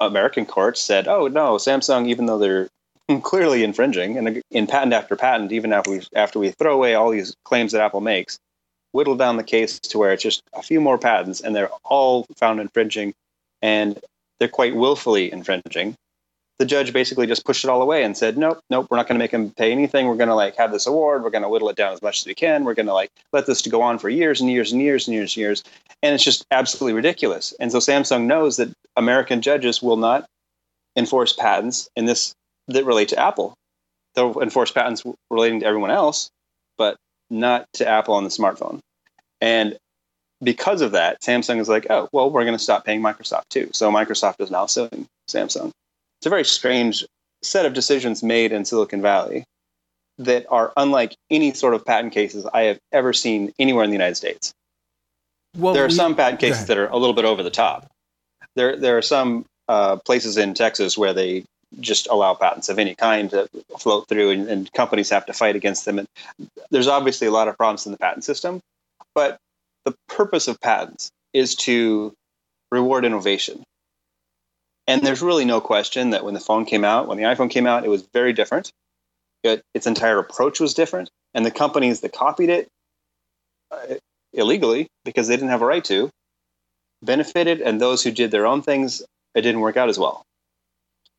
American 0.00 0.44
courts 0.44 0.80
said, 0.80 1.08
"Oh 1.08 1.28
no, 1.28 1.56
Samsung, 1.56 2.08
even 2.08 2.26
though 2.26 2.38
they're 2.38 2.68
clearly 3.22 3.64
infringing, 3.64 4.16
and 4.16 4.42
in 4.50 4.66
patent 4.66 4.92
after 4.92 5.16
patent, 5.16 5.52
even 5.52 5.72
after 5.72 5.90
we 5.90 6.02
after 6.14 6.38
we 6.38 6.50
throw 6.50 6.74
away 6.74 6.94
all 6.94 7.10
these 7.10 7.36
claims 7.44 7.72
that 7.72 7.82
Apple 7.82 8.00
makes, 8.00 8.38
whittle 8.92 9.16
down 9.16 9.36
the 9.36 9.44
case 9.44 9.78
to 9.78 9.98
where 9.98 10.12
it's 10.12 10.22
just 10.22 10.42
a 10.54 10.62
few 10.62 10.80
more 10.80 10.98
patents, 10.98 11.40
and 11.40 11.54
they're 11.54 11.70
all 11.84 12.26
found 12.36 12.60
infringing, 12.60 13.12
and 13.60 14.00
they're 14.38 14.48
quite 14.48 14.74
willfully 14.74 15.30
infringing. 15.30 15.96
The 16.58 16.64
judge 16.64 16.92
basically 16.92 17.26
just 17.26 17.44
pushed 17.44 17.64
it 17.64 17.68
all 17.68 17.82
away 17.82 18.04
and 18.04 18.16
said, 18.16 18.38
"Nope, 18.38 18.60
nope, 18.70 18.86
we're 18.88 18.96
not 18.96 19.08
going 19.08 19.18
to 19.18 19.22
make 19.22 19.32
him 19.32 19.50
pay 19.50 19.72
anything. 19.72 20.06
We're 20.06 20.16
going 20.16 20.28
to 20.28 20.34
like 20.34 20.56
have 20.56 20.72
this 20.72 20.86
award. 20.86 21.22
We're 21.24 21.30
going 21.30 21.42
to 21.42 21.48
whittle 21.48 21.68
it 21.68 21.76
down 21.76 21.92
as 21.92 22.00
much 22.00 22.20
as 22.20 22.26
we 22.26 22.34
can. 22.34 22.64
We're 22.64 22.74
going 22.74 22.86
to 22.86 22.94
like 22.94 23.10
let 23.32 23.46
this 23.46 23.60
to 23.62 23.70
go 23.70 23.82
on 23.82 23.98
for 23.98 24.08
years 24.08 24.40
and 24.40 24.48
years 24.48 24.72
and 24.72 24.80
years 24.80 25.06
and 25.06 25.14
years 25.14 25.32
and 25.32 25.36
years, 25.38 25.64
and 26.02 26.14
it's 26.14 26.24
just 26.24 26.46
absolutely 26.52 26.94
ridiculous." 26.94 27.52
And 27.58 27.70
so 27.70 27.78
Samsung 27.78 28.24
knows 28.24 28.56
that 28.56 28.72
American 28.96 29.42
judges 29.42 29.82
will 29.82 29.96
not 29.96 30.26
enforce 30.96 31.32
patents 31.32 31.90
in 31.96 32.04
this 32.04 32.34
that 32.68 32.84
relate 32.84 33.08
to 33.08 33.18
Apple. 33.18 33.54
They'll 34.14 34.40
enforce 34.40 34.70
patents 34.70 35.02
relating 35.30 35.60
to 35.60 35.66
everyone 35.66 35.90
else, 35.90 36.30
but 36.78 36.96
not 37.30 37.66
to 37.74 37.88
Apple 37.88 38.14
on 38.14 38.24
the 38.24 38.30
smartphone. 38.30 38.78
And 39.40 39.76
because 40.42 40.80
of 40.80 40.92
that, 40.92 41.20
Samsung 41.20 41.58
is 41.58 41.68
like, 41.68 41.86
oh, 41.90 42.08
well, 42.12 42.30
we're 42.30 42.44
going 42.44 42.56
to 42.56 42.62
stop 42.62 42.84
paying 42.84 43.00
Microsoft 43.00 43.48
too. 43.50 43.70
So 43.72 43.90
Microsoft 43.90 44.40
is 44.40 44.50
now 44.50 44.66
suing 44.66 45.06
Samsung. 45.28 45.70
It's 46.18 46.26
a 46.26 46.30
very 46.30 46.44
strange 46.44 47.04
set 47.42 47.66
of 47.66 47.74
decisions 47.74 48.22
made 48.22 48.52
in 48.52 48.64
Silicon 48.64 49.02
Valley 49.02 49.44
that 50.18 50.46
are 50.48 50.72
unlike 50.76 51.14
any 51.30 51.52
sort 51.52 51.74
of 51.74 51.84
patent 51.84 52.12
cases 52.12 52.46
I 52.54 52.62
have 52.62 52.78
ever 52.92 53.12
seen 53.12 53.52
anywhere 53.58 53.84
in 53.84 53.90
the 53.90 53.94
United 53.94 54.14
States. 54.14 54.52
Well, 55.56 55.74
there 55.74 55.84
are 55.84 55.88
we- 55.88 55.94
some 55.94 56.14
patent 56.14 56.40
cases 56.40 56.66
that 56.66 56.78
are 56.78 56.88
a 56.88 56.96
little 56.96 57.14
bit 57.14 57.24
over 57.24 57.42
the 57.42 57.50
top. 57.50 57.86
There, 58.56 58.76
there 58.76 58.96
are 58.96 59.02
some 59.02 59.44
uh, 59.68 59.96
places 59.96 60.36
in 60.36 60.54
Texas 60.54 60.96
where 60.96 61.12
they 61.12 61.44
just 61.80 62.06
allow 62.08 62.34
patents 62.34 62.68
of 62.68 62.78
any 62.78 62.94
kind 62.94 63.30
to 63.30 63.48
float 63.78 64.08
through, 64.08 64.30
and, 64.30 64.48
and 64.48 64.72
companies 64.72 65.10
have 65.10 65.26
to 65.26 65.32
fight 65.32 65.56
against 65.56 65.84
them. 65.84 65.98
And 65.98 66.08
there's 66.70 66.88
obviously 66.88 67.26
a 67.26 67.30
lot 67.30 67.48
of 67.48 67.56
problems 67.56 67.86
in 67.86 67.92
the 67.92 67.98
patent 67.98 68.24
system, 68.24 68.60
but 69.14 69.38
the 69.84 69.94
purpose 70.08 70.48
of 70.48 70.60
patents 70.60 71.10
is 71.32 71.54
to 71.56 72.12
reward 72.70 73.04
innovation. 73.04 73.62
And 74.86 75.02
there's 75.02 75.22
really 75.22 75.44
no 75.44 75.60
question 75.60 76.10
that 76.10 76.24
when 76.24 76.34
the 76.34 76.40
phone 76.40 76.64
came 76.64 76.84
out, 76.84 77.08
when 77.08 77.18
the 77.18 77.24
iPhone 77.24 77.50
came 77.50 77.66
out, 77.66 77.84
it 77.84 77.88
was 77.88 78.02
very 78.12 78.32
different. 78.32 78.70
It, 79.42 79.62
its 79.74 79.86
entire 79.86 80.18
approach 80.18 80.60
was 80.60 80.74
different, 80.74 81.10
and 81.34 81.44
the 81.44 81.50
companies 81.50 82.00
that 82.00 82.12
copied 82.12 82.50
it 82.50 82.68
uh, 83.70 83.94
illegally 84.32 84.88
because 85.04 85.28
they 85.28 85.36
didn't 85.36 85.50
have 85.50 85.62
a 85.62 85.66
right 85.66 85.84
to 85.84 86.10
benefited, 87.04 87.60
and 87.60 87.80
those 87.80 88.02
who 88.02 88.10
did 88.10 88.30
their 88.30 88.46
own 88.46 88.62
things, 88.62 89.02
it 89.34 89.42
didn't 89.42 89.60
work 89.60 89.76
out 89.76 89.88
as 89.88 89.98
well. 89.98 90.22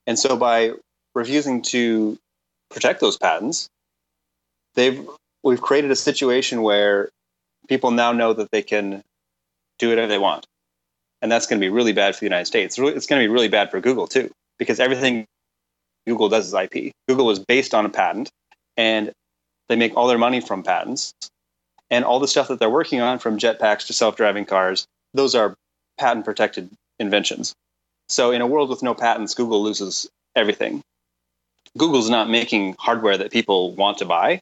And 0.07 0.17
so, 0.17 0.37
by 0.37 0.73
refusing 1.13 1.61
to 1.63 2.17
protect 2.69 2.99
those 2.99 3.17
patents, 3.17 3.69
they've 4.75 5.07
we've 5.43 5.61
created 5.61 5.91
a 5.91 5.95
situation 5.95 6.61
where 6.61 7.09
people 7.67 7.91
now 7.91 8.11
know 8.11 8.33
that 8.33 8.51
they 8.51 8.61
can 8.61 9.03
do 9.79 9.89
whatever 9.89 10.07
they 10.07 10.17
want, 10.17 10.45
and 11.21 11.31
that's 11.31 11.47
going 11.47 11.59
to 11.59 11.65
be 11.65 11.69
really 11.69 11.93
bad 11.93 12.15
for 12.15 12.19
the 12.19 12.25
United 12.25 12.45
States. 12.45 12.77
It's 12.77 13.07
going 13.07 13.21
to 13.21 13.27
be 13.27 13.33
really 13.33 13.47
bad 13.47 13.71
for 13.71 13.79
Google 13.79 14.07
too, 14.07 14.31
because 14.59 14.79
everything 14.79 15.25
Google 16.07 16.29
does 16.29 16.47
is 16.47 16.53
IP. 16.53 16.93
Google 17.07 17.25
was 17.25 17.39
based 17.39 17.73
on 17.73 17.85
a 17.85 17.89
patent, 17.89 18.29
and 18.77 19.11
they 19.69 19.75
make 19.75 19.95
all 19.97 20.07
their 20.07 20.17
money 20.17 20.41
from 20.41 20.63
patents. 20.63 21.13
And 21.91 22.03
all 22.03 22.19
the 22.19 22.27
stuff 22.27 22.47
that 22.47 22.59
they're 22.59 22.69
working 22.69 22.99
on, 23.01 23.19
from 23.19 23.37
jetpacks 23.37 23.85
to 23.87 23.93
self-driving 23.93 24.45
cars, 24.45 24.87
those 25.13 25.35
are 25.35 25.53
patent-protected 25.99 26.71
inventions. 26.99 27.53
So, 28.07 28.31
in 28.31 28.41
a 28.41 28.47
world 28.47 28.69
with 28.69 28.83
no 28.83 28.93
patents, 28.93 29.33
Google 29.33 29.63
loses 29.63 30.07
everything. 30.35 30.81
Google's 31.77 32.09
not 32.09 32.29
making 32.29 32.75
hardware 32.79 33.17
that 33.17 33.31
people 33.31 33.73
want 33.73 33.97
to 33.97 34.05
buy. 34.05 34.39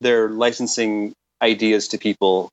They're 0.00 0.28
licensing 0.28 1.12
ideas 1.42 1.88
to 1.88 1.98
people, 1.98 2.50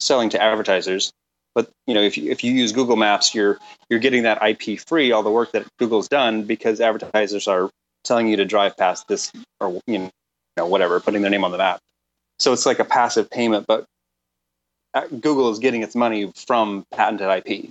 selling 0.00 0.30
to 0.30 0.42
advertisers. 0.42 1.12
But 1.54 1.70
you 1.86 1.94
know, 1.94 2.02
if 2.02 2.16
you, 2.16 2.30
if 2.30 2.42
you 2.42 2.52
use 2.52 2.72
Google 2.72 2.96
Maps, 2.96 3.34
you're 3.34 3.58
you're 3.88 4.00
getting 4.00 4.22
that 4.24 4.42
IP 4.42 4.80
free, 4.80 5.12
all 5.12 5.22
the 5.22 5.30
work 5.30 5.52
that 5.52 5.66
Google's 5.78 6.08
done, 6.08 6.44
because 6.44 6.80
advertisers 6.80 7.46
are 7.46 7.70
telling 8.04 8.28
you 8.28 8.36
to 8.36 8.44
drive 8.44 8.76
past 8.76 9.08
this 9.08 9.30
or 9.60 9.80
you 9.86 10.10
know 10.56 10.66
whatever, 10.66 11.00
putting 11.00 11.22
their 11.22 11.30
name 11.30 11.44
on 11.44 11.52
the 11.52 11.58
map. 11.58 11.80
So 12.38 12.52
it's 12.52 12.66
like 12.66 12.78
a 12.78 12.84
passive 12.84 13.30
payment, 13.30 13.66
but 13.66 13.84
uh, 14.94 15.06
Google 15.08 15.50
is 15.50 15.58
getting 15.58 15.82
its 15.82 15.94
money 15.94 16.32
from 16.46 16.84
patented 16.92 17.28
IP. 17.28 17.70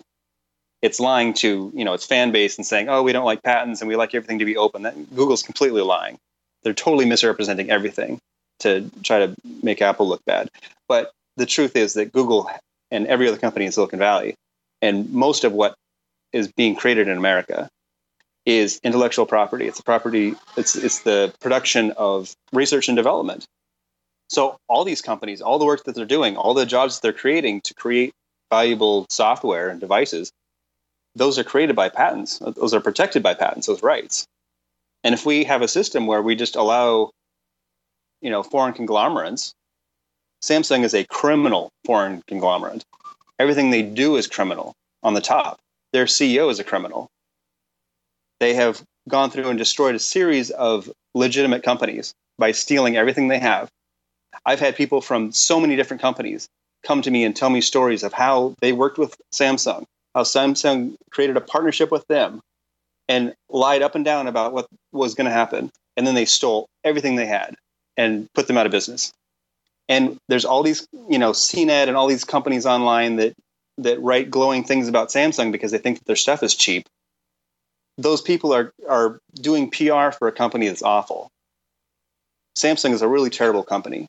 It's 0.83 0.99
lying 0.99 1.33
to 1.35 1.71
you 1.73 1.85
know 1.85 1.93
its 1.93 2.05
fan 2.05 2.31
base 2.31 2.57
and 2.57 2.67
saying, 2.67 2.89
"Oh, 2.89 3.01
we 3.01 3.13
don't 3.13 3.25
like 3.25 3.41
patents 3.41 3.81
and 3.81 3.87
we 3.87 3.95
like 3.95 4.13
everything 4.13 4.39
to 4.39 4.45
be 4.45 4.57
open." 4.57 4.83
That, 4.83 5.15
Google's 5.15 5.41
completely 5.41 5.81
lying. 5.81 6.19
They're 6.61 6.73
totally 6.73 7.05
misrepresenting 7.05 7.71
everything 7.71 8.19
to 8.59 8.91
try 9.01 9.19
to 9.19 9.35
make 9.63 9.81
Apple 9.81 10.07
look 10.07 10.23
bad. 10.25 10.49
But 10.89 11.11
the 11.37 11.45
truth 11.45 11.75
is 11.75 11.93
that 11.93 12.11
Google 12.11 12.49
and 12.91 13.07
every 13.07 13.27
other 13.27 13.37
company 13.37 13.65
in 13.65 13.71
Silicon 13.71 13.97
Valley, 13.97 14.35
and 14.81 15.09
most 15.11 15.45
of 15.45 15.53
what 15.53 15.73
is 16.33 16.51
being 16.51 16.75
created 16.75 17.07
in 17.07 17.17
America, 17.17 17.69
is 18.45 18.79
intellectual 18.83 19.25
property. 19.25 19.67
It's 19.67 19.79
a 19.79 19.83
property. 19.83 20.35
It's 20.57 20.75
it's 20.75 20.99
the 20.99 21.33
production 21.39 21.91
of 21.91 22.33
research 22.51 22.89
and 22.89 22.97
development. 22.97 23.45
So 24.29 24.57
all 24.67 24.83
these 24.83 25.01
companies, 25.01 25.41
all 25.41 25.59
the 25.59 25.65
work 25.65 25.85
that 25.85 25.95
they're 25.95 26.05
doing, 26.05 26.35
all 26.35 26.53
the 26.53 26.65
jobs 26.65 26.95
that 26.95 27.01
they're 27.03 27.13
creating 27.13 27.61
to 27.61 27.73
create 27.73 28.11
valuable 28.51 29.05
software 29.09 29.69
and 29.69 29.79
devices, 29.79 30.31
those 31.15 31.37
are 31.37 31.43
created 31.43 31.75
by 31.75 31.89
patents. 31.89 32.39
Those 32.39 32.73
are 32.73 32.81
protected 32.81 33.21
by 33.23 33.33
patents. 33.33 33.67
Those 33.67 33.83
rights. 33.83 34.25
And 35.03 35.13
if 35.13 35.25
we 35.25 35.43
have 35.43 35.61
a 35.61 35.67
system 35.67 36.07
where 36.07 36.21
we 36.21 36.35
just 36.35 36.55
allow, 36.55 37.11
you 38.21 38.29
know, 38.29 38.41
foreign 38.41 38.73
conglomerates, 38.73 39.53
Samsung 40.41 40.83
is 40.83 40.93
a 40.93 41.05
criminal 41.05 41.69
foreign 41.85 42.21
conglomerate. 42.27 42.83
Everything 43.39 43.69
they 43.69 43.81
do 43.81 44.15
is 44.15 44.27
criminal 44.27 44.73
on 45.01 45.13
the 45.13 45.21
top. 45.21 45.59
Their 45.91 46.05
CEO 46.05 46.49
is 46.49 46.59
a 46.59 46.63
criminal. 46.63 47.07
They 48.39 48.53
have 48.55 48.81
gone 49.07 49.29
through 49.29 49.49
and 49.49 49.57
destroyed 49.57 49.95
a 49.95 49.99
series 49.99 50.49
of 50.49 50.91
legitimate 51.13 51.63
companies 51.63 52.13
by 52.37 52.51
stealing 52.51 52.97
everything 52.97 53.27
they 53.27 53.39
have. 53.39 53.69
I've 54.45 54.59
had 54.59 54.75
people 54.75 55.01
from 55.01 55.31
so 55.31 55.59
many 55.59 55.75
different 55.75 56.01
companies 56.01 56.47
come 56.83 57.01
to 57.01 57.11
me 57.11 57.23
and 57.23 57.35
tell 57.35 57.49
me 57.49 57.61
stories 57.61 58.03
of 58.03 58.13
how 58.13 58.55
they 58.59 58.73
worked 58.73 58.97
with 58.97 59.15
Samsung, 59.31 59.85
how 60.15 60.23
Samsung 60.23 60.95
created 61.11 61.37
a 61.37 61.41
partnership 61.41 61.91
with 61.91 62.05
them 62.07 62.41
and 63.09 63.33
lied 63.49 63.81
up 63.81 63.95
and 63.95 64.05
down 64.05 64.27
about 64.27 64.53
what 64.53 64.67
was 64.91 65.15
going 65.15 65.25
to 65.25 65.31
happen. 65.31 65.71
And 65.97 66.07
then 66.07 66.15
they 66.15 66.25
stole 66.25 66.67
everything 66.83 67.15
they 67.15 67.25
had 67.25 67.55
and 67.97 68.27
put 68.33 68.47
them 68.47 68.57
out 68.57 68.65
of 68.65 68.71
business. 68.71 69.11
And 69.89 70.17
there's 70.29 70.45
all 70.45 70.63
these, 70.63 70.87
you 71.09 71.19
know, 71.19 71.31
CNET 71.31 71.87
and 71.87 71.97
all 71.97 72.07
these 72.07 72.23
companies 72.23 72.65
online 72.65 73.17
that 73.17 73.33
that 73.79 73.99
write 74.01 74.29
glowing 74.29 74.63
things 74.63 74.87
about 74.87 75.09
Samsung 75.09 75.51
because 75.51 75.71
they 75.71 75.79
think 75.79 75.97
that 75.97 76.05
their 76.05 76.15
stuff 76.15 76.43
is 76.43 76.55
cheap. 76.55 76.87
Those 77.97 78.21
people 78.21 78.53
are 78.53 78.71
are 78.87 79.19
doing 79.35 79.69
PR 79.69 80.11
for 80.11 80.27
a 80.27 80.31
company 80.31 80.67
that's 80.67 80.83
awful. 80.83 81.29
Samsung 82.57 82.91
is 82.91 83.01
a 83.01 83.07
really 83.07 83.29
terrible 83.29 83.63
company. 83.63 84.07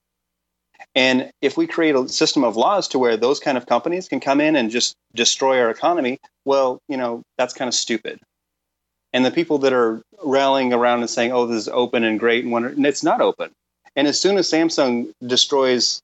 And 0.94 1.30
if 1.42 1.56
we 1.56 1.66
create 1.66 1.94
a 1.94 2.08
system 2.08 2.44
of 2.44 2.56
laws 2.56 2.88
to 2.88 2.98
where 2.98 3.16
those 3.16 3.40
kind 3.40 3.58
of 3.58 3.66
companies 3.66 4.08
can 4.08 4.20
come 4.20 4.40
in 4.40 4.56
and 4.56 4.70
just 4.70 4.94
destroy 5.14 5.60
our 5.60 5.70
economy, 5.70 6.18
well, 6.44 6.78
you 6.88 6.96
know, 6.96 7.22
that's 7.36 7.54
kind 7.54 7.68
of 7.68 7.74
stupid. 7.74 8.20
And 9.12 9.24
the 9.24 9.30
people 9.30 9.58
that 9.58 9.72
are 9.72 10.02
rallying 10.22 10.72
around 10.72 11.00
and 11.00 11.10
saying, 11.10 11.32
"Oh, 11.32 11.46
this 11.46 11.58
is 11.58 11.68
open 11.68 12.02
and 12.04 12.18
great," 12.18 12.44
and 12.44 12.54
and 12.54 12.86
it's 12.86 13.02
not 13.04 13.20
open. 13.20 13.50
And 13.96 14.08
as 14.08 14.20
soon 14.20 14.38
as 14.38 14.50
Samsung 14.50 15.12
destroys 15.24 16.00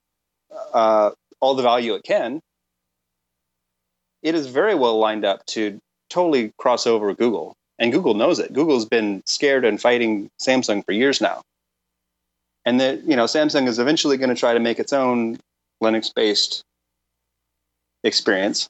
uh, 0.72 1.11
all 1.40 1.54
the 1.54 1.62
value 1.62 1.94
it 1.94 2.04
can, 2.04 2.40
it 4.22 4.35
is 4.35 4.46
very 4.46 4.74
well 4.74 4.98
lined 4.98 5.24
up 5.24 5.44
to 5.46 5.80
totally 6.09 6.52
cross 6.59 6.87
over 6.87 7.14
Google. 7.14 7.54
And 7.78 7.92
Google 7.92 8.14
knows 8.14 8.38
it. 8.38 8.52
Google's 8.52 8.85
been 8.85 9.22
scared 9.24 9.64
and 9.64 9.80
fighting 9.80 10.28
Samsung 10.38 10.85
for 10.85 10.92
years 10.92 11.20
now. 11.20 11.42
And 12.70 12.78
that 12.78 13.02
you 13.02 13.16
know, 13.16 13.24
Samsung 13.24 13.66
is 13.66 13.80
eventually 13.80 14.16
going 14.16 14.28
to 14.28 14.37
try 14.37 14.54
to 14.54 14.61
make 14.61 14.78
its 14.78 14.92
own 14.92 15.38
Linux-based 15.83 16.62
experience. 18.04 18.68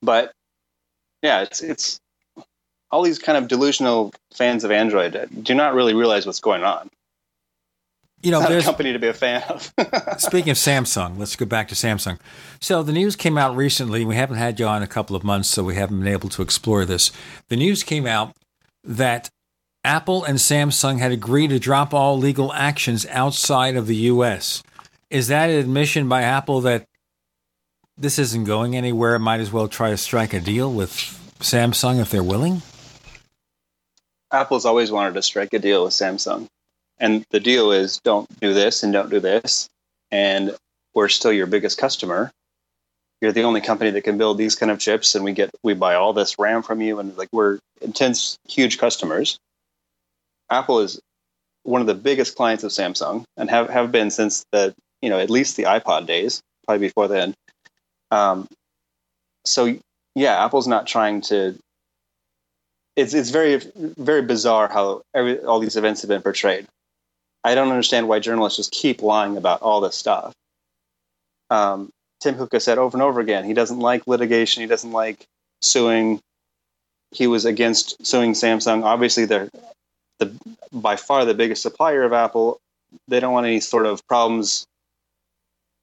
But 0.00 0.32
yeah, 1.20 1.42
it's 1.42 1.60
it's 1.60 2.00
all 2.90 3.02
these 3.02 3.18
kind 3.18 3.36
of 3.36 3.48
delusional 3.48 4.14
fans 4.32 4.64
of 4.64 4.70
Android 4.70 5.28
do 5.42 5.54
not 5.54 5.74
really 5.74 5.92
realize 5.92 6.24
what's 6.24 6.40
going 6.40 6.64
on. 6.64 6.88
You 8.22 8.30
know, 8.30 8.40
not 8.40 8.50
a 8.50 8.62
company 8.62 8.94
to 8.94 8.98
be 8.98 9.08
a 9.08 9.12
fan 9.12 9.42
of. 9.50 9.70
Speaking 10.18 10.50
of 10.50 10.56
Samsung, 10.56 11.18
let's 11.18 11.36
go 11.36 11.44
back 11.44 11.68
to 11.68 11.74
Samsung. 11.74 12.18
So 12.62 12.82
the 12.82 12.92
news 12.92 13.14
came 13.14 13.36
out 13.36 13.54
recently. 13.54 14.06
We 14.06 14.16
haven't 14.16 14.38
had 14.38 14.58
you 14.58 14.66
on 14.66 14.82
a 14.82 14.86
couple 14.86 15.14
of 15.14 15.22
months, 15.22 15.50
so 15.50 15.62
we 15.62 15.74
haven't 15.74 15.98
been 15.98 16.08
able 16.08 16.30
to 16.30 16.40
explore 16.40 16.86
this. 16.86 17.12
The 17.48 17.56
news 17.56 17.82
came 17.82 18.06
out 18.06 18.34
that 18.84 19.28
Apple 19.84 20.24
and 20.24 20.38
Samsung 20.38 20.98
had 20.98 21.10
agreed 21.10 21.48
to 21.48 21.58
drop 21.58 21.94
all 21.94 22.18
legal 22.18 22.52
actions 22.52 23.06
outside 23.06 23.76
of 23.76 23.86
the 23.86 23.96
U.S. 23.96 24.62
Is 25.08 25.28
that 25.28 25.48
an 25.48 25.56
admission 25.56 26.08
by 26.08 26.22
Apple 26.22 26.60
that 26.62 26.86
this 27.96 28.18
isn't 28.18 28.44
going 28.44 28.76
anywhere? 28.76 29.18
Might 29.18 29.40
as 29.40 29.50
well 29.50 29.68
try 29.68 29.90
to 29.90 29.96
strike 29.96 30.34
a 30.34 30.40
deal 30.40 30.70
with 30.70 30.90
Samsung 31.40 31.98
if 31.98 32.10
they're 32.10 32.22
willing. 32.22 32.60
Apple's 34.30 34.66
always 34.66 34.92
wanted 34.92 35.14
to 35.14 35.22
strike 35.22 35.54
a 35.54 35.58
deal 35.58 35.84
with 35.84 35.94
Samsung. 35.94 36.46
And 36.98 37.24
the 37.30 37.40
deal 37.40 37.72
is 37.72 37.98
don't 38.04 38.28
do 38.40 38.52
this 38.52 38.82
and 38.82 38.92
don't 38.92 39.10
do 39.10 39.18
this. 39.18 39.68
And 40.10 40.54
we're 40.94 41.08
still 41.08 41.32
your 41.32 41.46
biggest 41.46 41.78
customer. 41.78 42.30
You're 43.22 43.32
the 43.32 43.42
only 43.42 43.62
company 43.62 43.90
that 43.90 44.02
can 44.02 44.18
build 44.18 44.36
these 44.36 44.54
kind 44.54 44.70
of 44.70 44.78
chips 44.78 45.14
and 45.14 45.24
we 45.24 45.32
get 45.32 45.50
we 45.62 45.72
buy 45.72 45.94
all 45.94 46.12
this 46.12 46.38
RAM 46.38 46.62
from 46.62 46.82
you 46.82 46.98
and 46.98 47.16
like 47.16 47.28
we're 47.32 47.58
intense 47.80 48.38
huge 48.46 48.78
customers. 48.78 49.38
Apple 50.50 50.80
is 50.80 51.00
one 51.62 51.80
of 51.80 51.86
the 51.86 51.94
biggest 51.94 52.36
clients 52.36 52.64
of 52.64 52.70
Samsung 52.70 53.24
and 53.36 53.50
have, 53.50 53.68
have 53.70 53.92
been 53.92 54.10
since 54.10 54.44
the 54.52 54.74
you 55.02 55.10
know 55.10 55.18
at 55.18 55.30
least 55.30 55.56
the 55.56 55.64
iPod 55.64 56.06
days, 56.06 56.42
probably 56.66 56.88
before 56.88 57.08
then. 57.08 57.34
Um, 58.10 58.48
so 59.44 59.76
yeah, 60.14 60.44
Apple's 60.44 60.66
not 60.66 60.86
trying 60.86 61.20
to 61.22 61.56
it's 62.96 63.14
it's 63.14 63.30
very 63.30 63.60
very 63.76 64.22
bizarre 64.22 64.68
how 64.68 65.02
every 65.14 65.38
all 65.40 65.60
these 65.60 65.76
events 65.76 66.02
have 66.02 66.08
been 66.08 66.22
portrayed. 66.22 66.66
I 67.44 67.54
don't 67.54 67.70
understand 67.70 68.08
why 68.08 68.18
journalists 68.18 68.58
just 68.58 68.72
keep 68.72 69.02
lying 69.02 69.36
about 69.36 69.62
all 69.62 69.80
this 69.80 69.96
stuff. 69.96 70.34
Um, 71.48 71.90
Tim 72.20 72.34
has 72.52 72.64
said 72.64 72.76
over 72.76 72.96
and 72.96 73.02
over 73.02 73.20
again, 73.20 73.44
he 73.44 73.54
doesn't 73.54 73.78
like 73.78 74.06
litigation. 74.06 74.60
He 74.60 74.66
doesn't 74.66 74.92
like 74.92 75.24
suing. 75.62 76.20
He 77.12 77.26
was 77.26 77.46
against 77.46 78.04
suing 78.06 78.34
Samsung. 78.34 78.84
Obviously, 78.84 79.24
they're 79.24 79.48
the 80.20 80.38
by 80.72 80.94
far 80.94 81.24
the 81.24 81.34
biggest 81.34 81.62
supplier 81.62 82.04
of 82.04 82.12
Apple. 82.12 82.60
They 83.08 83.18
don't 83.18 83.32
want 83.32 83.46
any 83.46 83.60
sort 83.60 83.86
of 83.86 84.06
problems 84.06 84.66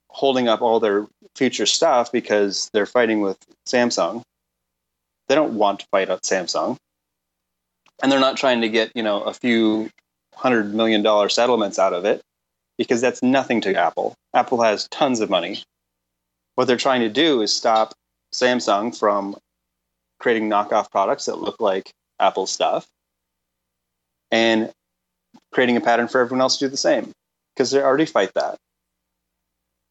holding 0.09 0.47
up 0.47 0.61
all 0.61 0.79
their 0.79 1.05
future 1.35 1.65
stuff 1.65 2.11
because 2.11 2.69
they're 2.73 2.85
fighting 2.85 3.21
with 3.21 3.37
Samsung. 3.67 4.23
They 5.27 5.35
don't 5.35 5.55
want 5.55 5.81
to 5.81 5.87
fight 5.91 6.09
out 6.09 6.23
Samsung. 6.23 6.77
And 8.01 8.11
they're 8.11 8.19
not 8.19 8.37
trying 8.37 8.61
to 8.61 8.69
get, 8.69 8.91
you 8.95 9.03
know, 9.03 9.21
a 9.23 9.33
few 9.33 9.89
hundred 10.33 10.73
million 10.73 11.01
dollar 11.01 11.29
settlements 11.29 11.79
out 11.79 11.93
of 11.93 12.05
it 12.05 12.21
because 12.77 13.01
that's 13.01 13.23
nothing 13.23 13.59
to 13.61 13.75
Apple. 13.75 14.13
Apple 14.33 14.61
has 14.61 14.87
tons 14.89 15.19
of 15.19 15.29
money. 15.29 15.63
What 16.55 16.65
they're 16.65 16.77
trying 16.77 17.01
to 17.01 17.09
do 17.09 17.41
is 17.41 17.55
stop 17.55 17.93
Samsung 18.33 18.97
from 18.97 19.35
creating 20.19 20.49
knockoff 20.49 20.91
products 20.91 21.25
that 21.25 21.39
look 21.39 21.59
like 21.59 21.91
Apple 22.19 22.47
stuff 22.47 22.87
and 24.31 24.71
creating 25.51 25.77
a 25.77 25.81
pattern 25.81 26.07
for 26.07 26.21
everyone 26.21 26.41
else 26.41 26.57
to 26.57 26.65
do 26.65 26.69
the 26.69 26.77
same 26.77 27.11
because 27.55 27.71
they 27.71 27.81
already 27.81 28.05
fight 28.05 28.33
that. 28.35 28.57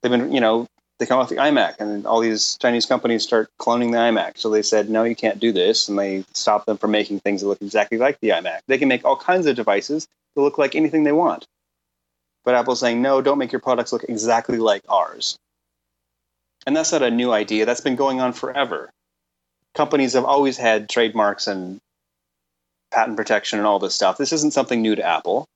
They've 0.02 0.10
been, 0.10 0.32
you 0.32 0.40
know, 0.40 0.66
they 0.98 1.06
come 1.06 1.18
off 1.18 1.28
the 1.28 1.36
iMac 1.36 1.78
and 1.78 2.06
all 2.06 2.20
these 2.20 2.56
Chinese 2.60 2.86
companies 2.86 3.22
start 3.22 3.50
cloning 3.60 3.90
the 3.90 3.98
iMac. 3.98 4.38
So 4.38 4.48
they 4.48 4.62
said, 4.62 4.88
no, 4.88 5.04
you 5.04 5.14
can't 5.14 5.38
do 5.38 5.52
this. 5.52 5.88
And 5.88 5.98
they 5.98 6.24
stopped 6.32 6.66
them 6.66 6.78
from 6.78 6.90
making 6.90 7.20
things 7.20 7.42
that 7.42 7.48
look 7.48 7.60
exactly 7.60 7.98
like 7.98 8.18
the 8.20 8.30
iMac. 8.30 8.60
They 8.66 8.78
can 8.78 8.88
make 8.88 9.04
all 9.04 9.16
kinds 9.16 9.46
of 9.46 9.56
devices 9.56 10.06
that 10.34 10.40
look 10.42 10.58
like 10.58 10.74
anything 10.74 11.04
they 11.04 11.12
want. 11.12 11.46
But 12.44 12.54
Apple's 12.54 12.80
saying, 12.80 13.02
no, 13.02 13.20
don't 13.20 13.38
make 13.38 13.52
your 13.52 13.60
products 13.60 13.92
look 13.92 14.04
exactly 14.04 14.58
like 14.58 14.82
ours. 14.88 15.36
And 16.66 16.76
that's 16.76 16.92
not 16.92 17.02
a 17.02 17.10
new 17.10 17.32
idea. 17.32 17.66
That's 17.66 17.80
been 17.80 17.96
going 17.96 18.20
on 18.20 18.32
forever. 18.32 18.90
Companies 19.74 20.14
have 20.14 20.24
always 20.24 20.56
had 20.56 20.88
trademarks 20.88 21.46
and 21.46 21.78
patent 22.90 23.16
protection 23.16 23.58
and 23.58 23.66
all 23.66 23.78
this 23.78 23.94
stuff. 23.94 24.18
This 24.18 24.32
isn't 24.32 24.52
something 24.52 24.80
new 24.80 24.94
to 24.94 25.02
Apple. 25.02 25.46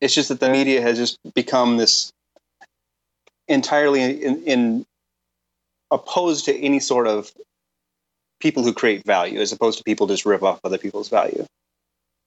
It's 0.00 0.14
just 0.14 0.28
that 0.28 0.40
the 0.40 0.50
media 0.50 0.82
has 0.82 0.98
just 0.98 1.18
become 1.34 1.76
this 1.76 2.12
entirely 3.48 4.22
in, 4.22 4.42
in 4.44 4.86
opposed 5.90 6.46
to 6.46 6.56
any 6.56 6.80
sort 6.80 7.06
of 7.06 7.32
people 8.40 8.62
who 8.62 8.72
create 8.72 9.04
value 9.04 9.40
as 9.40 9.52
opposed 9.52 9.78
to 9.78 9.84
people 9.84 10.06
just 10.06 10.26
rip 10.26 10.42
off 10.42 10.60
other 10.64 10.78
people's 10.78 11.08
value. 11.08 11.46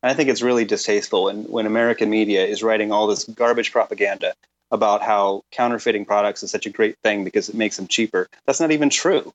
And 0.01 0.11
I 0.11 0.13
think 0.13 0.29
it's 0.29 0.41
really 0.41 0.65
distasteful 0.65 1.25
when, 1.25 1.43
when 1.43 1.65
American 1.65 2.09
media 2.09 2.45
is 2.45 2.63
writing 2.63 2.91
all 2.91 3.07
this 3.07 3.25
garbage 3.25 3.71
propaganda 3.71 4.33
about 4.71 5.01
how 5.01 5.41
counterfeiting 5.51 6.05
products 6.05 6.43
is 6.43 6.51
such 6.51 6.65
a 6.65 6.69
great 6.69 6.95
thing 7.03 7.23
because 7.23 7.49
it 7.49 7.55
makes 7.55 7.77
them 7.77 7.87
cheaper. 7.87 8.27
That's 8.45 8.59
not 8.59 8.71
even 8.71 8.89
true. 8.89 9.33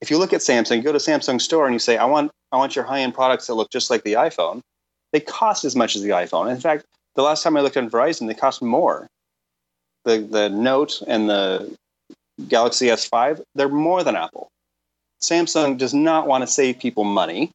If 0.00 0.10
you 0.10 0.18
look 0.18 0.32
at 0.32 0.40
Samsung, 0.40 0.84
go 0.84 0.92
to 0.92 0.98
Samsung 0.98 1.40
store 1.40 1.66
and 1.66 1.74
you 1.74 1.80
say, 1.80 1.96
I 1.96 2.04
want 2.04 2.30
I 2.52 2.56
want 2.56 2.76
your 2.76 2.84
high-end 2.84 3.14
products 3.14 3.46
that 3.46 3.54
look 3.54 3.70
just 3.70 3.90
like 3.90 4.04
the 4.04 4.14
iPhone, 4.14 4.62
they 5.12 5.20
cost 5.20 5.64
as 5.64 5.76
much 5.76 5.96
as 5.96 6.02
the 6.02 6.10
iPhone. 6.10 6.50
In 6.50 6.60
fact, 6.60 6.84
the 7.14 7.22
last 7.22 7.42
time 7.42 7.56
I 7.56 7.60
looked 7.60 7.76
on 7.76 7.90
Verizon, 7.90 8.26
they 8.26 8.34
cost 8.34 8.62
more 8.62 9.08
the 10.04 10.18
the 10.18 10.48
Note 10.48 11.02
and 11.06 11.28
the 11.28 11.76
Galaxy 12.46 12.86
S5, 12.86 13.42
they're 13.54 13.68
more 13.68 14.04
than 14.04 14.14
Apple. 14.14 14.48
Samsung 15.20 15.76
does 15.76 15.92
not 15.92 16.28
want 16.28 16.42
to 16.42 16.46
save 16.46 16.78
people 16.78 17.04
money. 17.04 17.50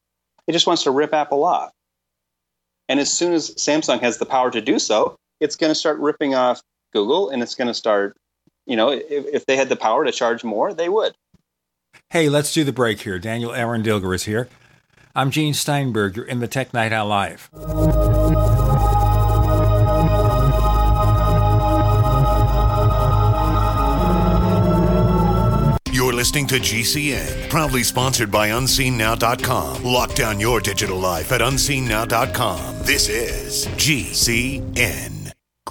It 0.48 0.52
just 0.52 0.68
wants 0.68 0.84
to 0.84 0.91
rip 0.91 1.14
Apple 1.14 1.46
off. 1.46 1.72
And 2.89 3.00
as 3.00 3.12
soon 3.12 3.34
as 3.34 3.56
Samsung 3.56 4.02
has 4.02 4.18
the 4.18 4.26
power 4.26 4.52
to 4.52 4.60
do 4.60 4.78
so, 4.78 5.16
it's 5.39 5.56
going 5.56 5.72
to 5.72 5.76
start 5.76 6.00
ripping 6.00 6.36
off 6.36 6.62
Google 6.91 7.30
and 7.30 7.41
it's 7.41 7.56
going 7.56 7.70
to 7.70 7.74
start, 7.74 8.18
you 8.66 8.76
know, 8.76 8.89
if, 8.89 9.04
if 9.10 9.46
they 9.46 9.56
had 9.56 9.70
the 9.70 9.78
power 9.78 10.04
to 10.04 10.12
charge 10.12 10.44
more, 10.44 10.74
they 10.74 10.89
would. 10.89 11.14
Hey, 12.10 12.30
let's 12.30 12.54
do 12.54 12.64
the 12.64 12.72
break 12.72 13.02
here. 13.02 13.18
Daniel 13.18 13.54
Eran 13.54 13.82
Dilger 13.84 14.14
is 14.14 14.26
here. 14.26 14.48
I'm 15.16 15.32
Gene 15.32 15.54
Steinberg. 15.54 16.16
You're 16.16 16.26
in 16.26 16.39
the 16.39 16.48
Tech 16.48 16.74
Night 16.74 16.94
Owl 16.94 17.08
Live. 17.08 17.50
You're 25.91 26.14
listening 26.14 26.48
to 26.48 26.56
GCN, 26.56 27.50
proudly 27.50 27.84
sponsored 27.84 28.30
by 28.30 28.50
UnseenNow.com. 28.50 29.84
Lock 29.84 30.16
down 30.16 30.39
your 30.39 30.60
digital 30.60 31.00
life 31.00 31.32
at 31.32 31.41
UnseenNow.com. 31.41 32.80
This 32.84 33.10
is 33.10 33.68
GCN. 33.68 35.22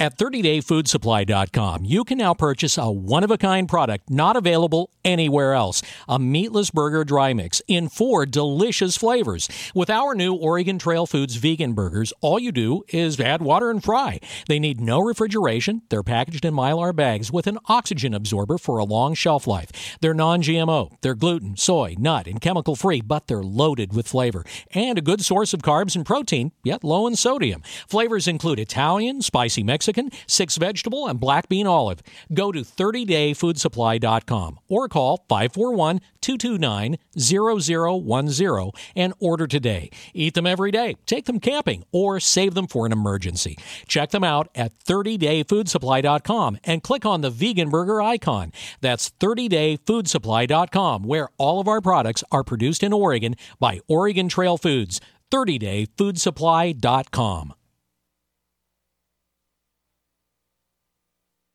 At 0.00 0.16
30dayfoodsupply.com, 0.16 1.84
you 1.84 2.04
can 2.04 2.18
now 2.18 2.32
purchase 2.32 2.78
a 2.78 2.88
one 2.88 3.24
of 3.24 3.32
a 3.32 3.36
kind 3.36 3.68
product 3.68 4.08
not 4.08 4.36
available 4.36 4.92
anywhere 5.04 5.54
else 5.54 5.82
a 6.06 6.20
meatless 6.20 6.70
burger 6.70 7.02
dry 7.02 7.32
mix 7.32 7.60
in 7.66 7.88
four 7.88 8.24
delicious 8.24 8.96
flavors. 8.96 9.48
With 9.74 9.90
our 9.90 10.14
new 10.14 10.34
Oregon 10.34 10.78
Trail 10.78 11.04
Foods 11.04 11.34
vegan 11.34 11.72
burgers, 11.72 12.12
all 12.20 12.38
you 12.38 12.52
do 12.52 12.84
is 12.90 13.18
add 13.18 13.42
water 13.42 13.70
and 13.70 13.82
fry. 13.82 14.20
They 14.46 14.60
need 14.60 14.80
no 14.80 15.00
refrigeration. 15.00 15.82
They're 15.88 16.04
packaged 16.04 16.44
in 16.44 16.54
mylar 16.54 16.94
bags 16.94 17.32
with 17.32 17.48
an 17.48 17.58
oxygen 17.66 18.14
absorber 18.14 18.56
for 18.56 18.78
a 18.78 18.84
long 18.84 19.14
shelf 19.14 19.48
life. 19.48 19.98
They're 20.00 20.14
non 20.14 20.42
GMO, 20.42 20.92
they're 21.00 21.16
gluten, 21.16 21.56
soy, 21.56 21.96
nut, 21.98 22.28
and 22.28 22.40
chemical 22.40 22.76
free, 22.76 23.00
but 23.00 23.26
they're 23.26 23.42
loaded 23.42 23.92
with 23.92 24.06
flavor 24.06 24.44
and 24.70 24.96
a 24.96 25.02
good 25.02 25.24
source 25.24 25.52
of 25.52 25.62
carbs 25.62 25.96
and 25.96 26.06
protein, 26.06 26.52
yet 26.62 26.84
low 26.84 27.08
in 27.08 27.16
sodium. 27.16 27.62
Flavors 27.88 28.28
include 28.28 28.60
Italian, 28.60 29.22
spicy 29.22 29.64
Mexican, 29.64 29.87
Mexican, 29.88 30.10
six 30.26 30.58
vegetable, 30.58 31.06
and 31.06 31.18
black 31.18 31.48
bean 31.48 31.66
olive. 31.66 32.02
Go 32.32 32.52
to 32.52 32.60
30dayfoodsupply.com 32.60 34.58
or 34.68 34.88
call 34.88 35.24
541 35.28 36.00
229 36.20 36.96
0010 37.18 38.70
and 38.94 39.14
order 39.18 39.46
today. 39.46 39.88
Eat 40.12 40.34
them 40.34 40.46
every 40.46 40.70
day, 40.70 40.96
take 41.06 41.24
them 41.24 41.40
camping, 41.40 41.84
or 41.90 42.20
save 42.20 42.52
them 42.52 42.66
for 42.66 42.84
an 42.84 42.92
emergency. 42.92 43.56
Check 43.86 44.10
them 44.10 44.24
out 44.24 44.50
at 44.54 44.78
30dayfoodsupply.com 44.80 46.58
and 46.64 46.82
click 46.82 47.06
on 47.06 47.22
the 47.22 47.30
vegan 47.30 47.70
burger 47.70 48.02
icon. 48.02 48.52
That's 48.82 49.08
30dayfoodsupply.com, 49.20 51.04
where 51.04 51.30
all 51.38 51.60
of 51.60 51.68
our 51.68 51.80
products 51.80 52.22
are 52.30 52.44
produced 52.44 52.82
in 52.82 52.92
Oregon 52.92 53.36
by 53.58 53.80
Oregon 53.88 54.28
Trail 54.28 54.58
Foods. 54.58 55.00
30dayfoodsupply.com. 55.30 57.54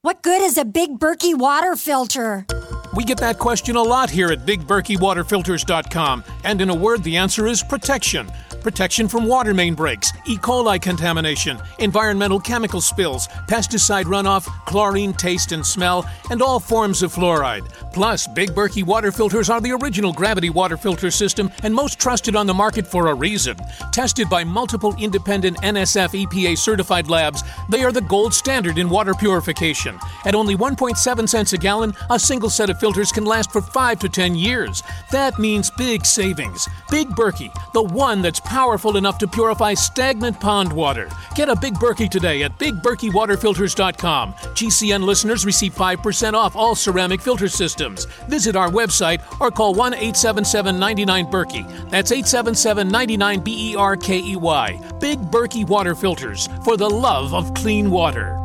What 0.06 0.22
good 0.22 0.42
is 0.42 0.58
a 0.58 0.66
Big 0.66 1.00
Berkey 1.00 1.34
water 1.34 1.78
filter? 1.78 2.46
We 2.94 3.06
get 3.06 3.20
that 3.20 3.40
question 3.40 3.78
a 3.78 3.82
lot 3.82 4.10
here 4.10 4.34
at 4.34 4.46
BigBerkeyWaterFilters.com, 4.46 6.26
and 6.44 6.60
in 6.60 6.70
a 6.70 6.76
word, 6.76 7.06
the 7.06 7.16
answer 7.16 7.48
is 7.48 7.64
protection. 7.64 8.30
Protection 8.64 9.08
from 9.08 9.28
water 9.28 9.54
main 9.54 9.76
breaks, 9.76 10.12
E. 10.26 10.38
coli 10.38 10.82
contamination, 10.82 11.60
environmental 11.80 12.40
chemical 12.40 12.82
spills, 12.82 13.28
pesticide 13.48 14.06
runoff, 14.06 14.46
chlorine 14.66 15.14
taste 15.14 15.52
and 15.52 15.66
smell, 15.66 16.10
and 16.32 16.42
all 16.42 16.60
forms 16.60 17.04
of 17.04 17.14
fluoride. 17.14 17.70
Plus, 17.94 18.28
Big 18.28 18.52
Berkey 18.52 18.84
water 18.84 19.12
filters 19.12 19.50
are 19.50 19.62
the 19.62 19.72
original 19.72 20.14
gravity 20.14 20.50
water 20.50 20.78
filter 20.78 21.12
system 21.12 21.52
and 21.62 21.74
most 21.74 22.00
trusted 22.00 22.36
on 22.36 22.48
the 22.48 22.54
market 22.54 22.88
for 22.88 23.08
a 23.08 23.14
reason. 23.14 23.56
Tested 23.92 24.30
by 24.30 24.44
multiple 24.44 24.96
independent 24.98 25.58
NSF 25.58 26.26
EPA 26.26 26.58
certified 26.58 27.10
labs, 27.10 27.44
they 27.70 27.84
are 27.84 27.92
the 27.92 28.02
gold 28.02 28.34
standard 28.34 28.78
in 28.78 28.90
water 28.90 29.14
purification. 29.14 30.00
At 30.26 30.36
only 30.36 30.56
1.7 30.56 31.30
cents 31.30 31.54
a 31.54 31.58
gallon, 31.58 31.94
a 32.10 32.20
single 32.20 32.50
set 32.50 32.70
of 32.70 32.80
filters 32.80 33.12
can 33.12 33.26
last 33.26 33.52
for 33.52 33.62
5 33.62 34.00
to 34.00 34.10
10 34.10 34.36
years. 34.36 34.82
That 35.12 35.38
means 35.38 35.70
big 35.72 36.06
savings. 36.06 36.68
Big 36.90 37.10
Berkey, 37.10 37.52
the 37.74 37.84
one 37.84 38.22
that's 38.22 38.40
powerful 38.54 38.98
enough 38.98 39.18
to 39.18 39.28
purify 39.28 39.74
stagnant 39.74 40.40
pond 40.40 40.72
water. 40.72 41.10
Get 41.34 41.50
a 41.50 41.56
Big 41.56 41.74
Berkey 41.74 42.08
today 42.08 42.44
at 42.44 42.60
bigberkeywaterfilters.com. 42.60 44.34
GCN 44.34 45.04
listeners 45.04 45.44
receive 45.44 45.74
5% 45.74 46.34
off 46.36 46.56
all 46.56 46.76
ceramic 46.76 47.20
filter 47.20 47.48
systems. 47.48 48.06
Visit 48.30 48.56
our 48.56 48.70
website 48.70 49.24
or 49.42 49.50
call 49.50 49.74
1 49.74 49.96
877 49.96 50.78
99 50.80 51.26
Berkey. 51.32 51.90
That's 51.90 52.12
877 52.12 52.88
99 52.88 53.40
B 53.40 53.72
E 53.72 53.76
R 53.76 53.98
K 53.98 54.20
E 54.20 54.36
Y. 54.36 54.80
Big 55.00 55.20
Berkey 55.20 55.68
Water 55.68 55.96
Filters 55.96 56.48
for 56.64 56.78
the 56.78 56.90
love 56.90 57.34
of 57.34 57.52
clean 57.56 57.90
water. 57.90 58.38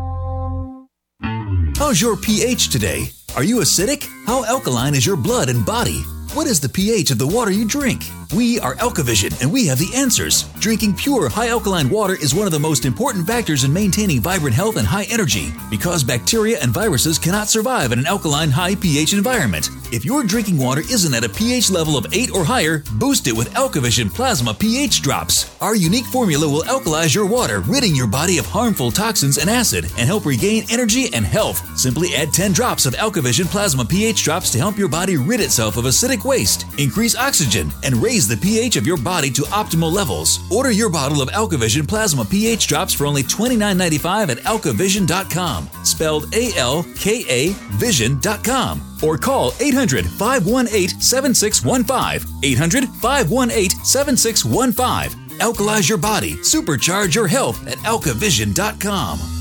How's 1.76 2.00
your 2.00 2.16
pH 2.16 2.70
today? 2.70 3.10
Are 3.36 3.44
you 3.44 3.56
acidic? 3.56 4.08
How 4.26 4.42
alkaline 4.46 4.94
is 4.94 5.04
your 5.04 5.16
blood 5.16 5.50
and 5.50 5.66
body? 5.66 6.00
What 6.32 6.46
is 6.46 6.60
the 6.60 6.68
pH 6.68 7.10
of 7.10 7.18
the 7.18 7.26
water 7.26 7.50
you 7.50 7.66
drink? 7.66 8.04
We 8.34 8.60
are 8.60 8.74
Alkavision 8.74 9.40
and 9.40 9.50
we 9.50 9.66
have 9.68 9.78
the 9.78 9.94
answers. 9.94 10.42
Drinking 10.60 10.94
pure, 10.94 11.30
high 11.30 11.48
alkaline 11.48 11.88
water 11.88 12.14
is 12.14 12.34
one 12.34 12.46
of 12.46 12.52
the 12.52 12.58
most 12.58 12.84
important 12.84 13.26
factors 13.26 13.64
in 13.64 13.72
maintaining 13.72 14.20
vibrant 14.20 14.54
health 14.54 14.76
and 14.76 14.86
high 14.86 15.06
energy 15.08 15.50
because 15.70 16.04
bacteria 16.04 16.58
and 16.60 16.70
viruses 16.70 17.18
cannot 17.18 17.48
survive 17.48 17.90
in 17.90 17.98
an 17.98 18.06
alkaline, 18.06 18.50
high 18.50 18.74
pH 18.74 19.14
environment. 19.14 19.70
If 19.90 20.04
your 20.04 20.22
drinking 20.24 20.58
water 20.58 20.82
isn't 20.82 21.14
at 21.14 21.24
a 21.24 21.28
pH 21.30 21.70
level 21.70 21.96
of 21.96 22.06
8 22.12 22.30
or 22.32 22.44
higher, 22.44 22.84
boost 22.98 23.26
it 23.26 23.32
with 23.34 23.54
Alkavision 23.54 24.12
Plasma 24.12 24.52
pH 24.52 25.00
drops. 25.00 25.56
Our 25.62 25.74
unique 25.74 26.04
formula 26.04 26.46
will 26.46 26.64
alkalize 26.64 27.14
your 27.14 27.24
water, 27.24 27.60
ridding 27.60 27.96
your 27.96 28.06
body 28.06 28.36
of 28.36 28.44
harmful 28.44 28.90
toxins 28.90 29.38
and 29.38 29.48
acid, 29.48 29.86
and 29.96 30.06
help 30.06 30.26
regain 30.26 30.64
energy 30.70 31.08
and 31.14 31.24
health. 31.24 31.64
Simply 31.78 32.14
add 32.14 32.34
10 32.34 32.52
drops 32.52 32.84
of 32.84 32.92
Alkavision 32.94 33.46
Plasma 33.46 33.86
pH 33.86 34.22
drops 34.22 34.50
to 34.50 34.58
help 34.58 34.76
your 34.76 34.90
body 34.90 35.16
rid 35.16 35.40
itself 35.40 35.78
of 35.78 35.86
acidic 35.86 36.26
waste, 36.26 36.66
increase 36.76 37.16
oxygen, 37.16 37.70
and 37.82 37.96
raise 37.96 38.17
the 38.26 38.36
pH 38.36 38.76
of 38.76 38.86
your 38.86 38.96
body 38.96 39.30
to 39.30 39.42
optimal 39.42 39.92
levels. 39.92 40.40
Order 40.50 40.70
your 40.72 40.88
bottle 40.88 41.20
of 41.20 41.28
Alkavision 41.28 41.86
Plasma 41.86 42.24
pH 42.24 42.66
drops 42.66 42.94
for 42.94 43.06
only 43.06 43.22
$29.95 43.22 44.30
at 44.30 44.38
alkavision.com, 44.38 45.68
spelled 45.84 46.34
A 46.34 46.52
L 46.56 46.84
K 46.96 47.24
A 47.28 47.52
vision.com, 47.76 48.82
or 49.02 49.18
call 49.18 49.52
800 49.60 50.06
518 50.06 51.00
7615. 51.00 52.40
800 52.42 52.88
518 52.88 53.70
7615. 53.84 55.28
Alkalize 55.38 55.88
your 55.88 55.98
body, 55.98 56.34
supercharge 56.36 57.14
your 57.14 57.28
health 57.28 57.64
at 57.68 57.78
alkavision.com. 57.78 59.37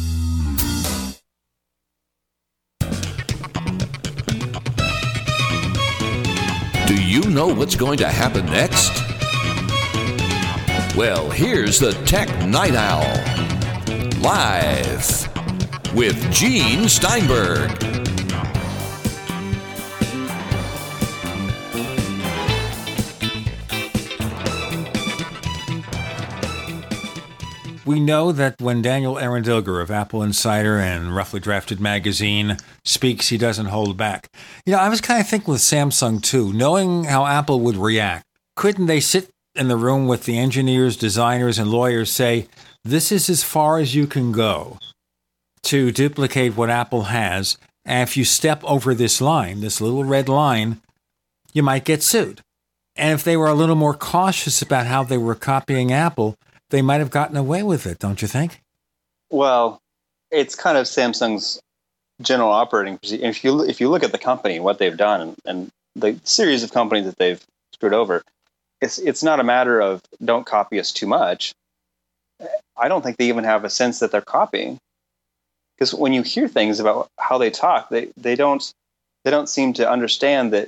know 7.38 7.54
what's 7.54 7.76
going 7.76 8.00
to 8.00 8.08
happen 8.08 8.44
next? 8.48 8.90
Well, 10.98 11.30
here's 11.30 11.78
the 11.78 11.92
Tech 12.08 12.28
Night 12.48 12.74
Owl. 12.74 13.06
Live 14.20 15.30
with 15.94 16.32
Gene 16.34 16.90
Steinberg. 16.90 17.97
We 27.88 28.02
know 28.02 28.34
that 28.34 28.62
when 28.62 28.82
Daniel 28.82 29.18
Eran 29.18 29.46
Dilger 29.46 29.82
of 29.82 29.90
Apple 29.90 30.22
Insider 30.22 30.78
and 30.78 31.16
Roughly 31.16 31.40
Drafted 31.40 31.80
magazine 31.80 32.58
speaks, 32.84 33.30
he 33.30 33.38
doesn't 33.38 33.68
hold 33.68 33.96
back. 33.96 34.30
You 34.66 34.74
know, 34.74 34.80
I 34.80 34.90
was 34.90 35.00
kind 35.00 35.22
of 35.22 35.28
thinking 35.30 35.54
with 35.54 35.62
Samsung 35.62 36.22
too, 36.22 36.52
knowing 36.52 37.06
how 37.06 37.26
Apple 37.26 37.62
would 37.62 37.78
react. 37.78 38.26
Couldn't 38.58 38.88
they 38.88 39.00
sit 39.00 39.30
in 39.56 39.70
the 39.70 39.78
room 39.78 40.06
with 40.06 40.26
the 40.26 40.38
engineers, 40.38 40.98
designers, 40.98 41.58
and 41.58 41.72
lawyers, 41.72 42.12
say, 42.12 42.50
this 42.84 43.10
is 43.10 43.30
as 43.30 43.46
far 43.46 43.80
as 43.80 43.96
you 43.96 44.06
can 44.06 44.34
go 44.34 44.80
to 45.64 45.90
duplicate 45.94 46.58
what 46.58 46.70
Apple 46.70 47.04
has. 47.04 47.58
And 47.86 48.04
if 48.04 48.18
you 48.18 48.26
step 48.26 48.62
over 48.66 48.94
this 48.94 49.22
line, 49.22 49.62
this 49.62 49.80
little 49.80 50.04
red 50.04 50.28
line, 50.28 50.82
you 51.54 51.64
might 51.64 51.86
get 51.86 52.04
sued. 52.04 52.42
And 52.98 53.14
if 53.14 53.24
they 53.24 53.38
were 53.38 53.48
a 53.48 53.54
little 53.54 53.76
more 53.76 53.94
cautious 53.94 54.62
about 54.62 54.88
how 54.88 55.04
they 55.04 55.18
were 55.18 55.36
copying 55.36 55.94
Apple, 55.94 56.36
they 56.70 56.82
might 56.82 57.00
have 57.00 57.10
gotten 57.12 57.38
away 57.38 57.64
with 57.64 57.86
it, 57.86 58.00
don't 58.00 58.22
you 58.22 58.28
think? 58.28 58.62
Well, 59.30 59.80
it's 60.32 60.56
kind 60.56 60.78
of 60.78 60.86
Samsung's 60.86 61.60
general 62.22 62.50
operating 62.52 62.98
procedure. 62.98 63.26
If 63.26 63.44
you 63.44 63.64
if 63.64 63.80
you 63.80 63.90
look 63.90 64.04
at 64.04 64.12
the 64.12 64.18
company, 64.18 64.60
what 64.60 64.80
they've 64.80 64.98
done, 64.98 65.36
and, 65.46 65.70
the 65.96 66.20
series 66.24 66.62
of 66.62 66.72
companies 66.72 67.06
that 67.06 67.18
they've 67.18 67.44
screwed 67.74 67.94
over, 67.94 68.22
it's 68.82 69.00
it's 69.00 69.24
not 69.24 69.40
a 69.40 69.44
matter 69.44 69.80
of 69.80 70.02
don't 70.24 70.46
copy 70.46 70.80
us 70.80 70.92
too 70.92 71.08
much. 71.08 71.54
I 72.78 72.88
don't 72.88 73.02
think 73.02 73.18
they 73.18 73.30
even 73.30 73.46
have 73.46 73.64
a 73.64 73.70
sense 73.70 74.00
that 74.00 74.12
they're 74.12 74.22
copying, 74.22 74.78
because 75.76 75.96
when 75.96 76.14
you 76.14 76.22
hear 76.22 76.48
things 76.48 76.80
about 76.80 77.08
how 77.18 77.40
they 77.40 77.50
talk, 77.50 77.90
they 77.90 78.10
they 78.16 78.36
don't 78.36 78.72
they 79.26 79.32
don't 79.32 79.50
seem 79.50 79.74
to 79.74 79.90
understand 79.90 80.54
that 80.54 80.68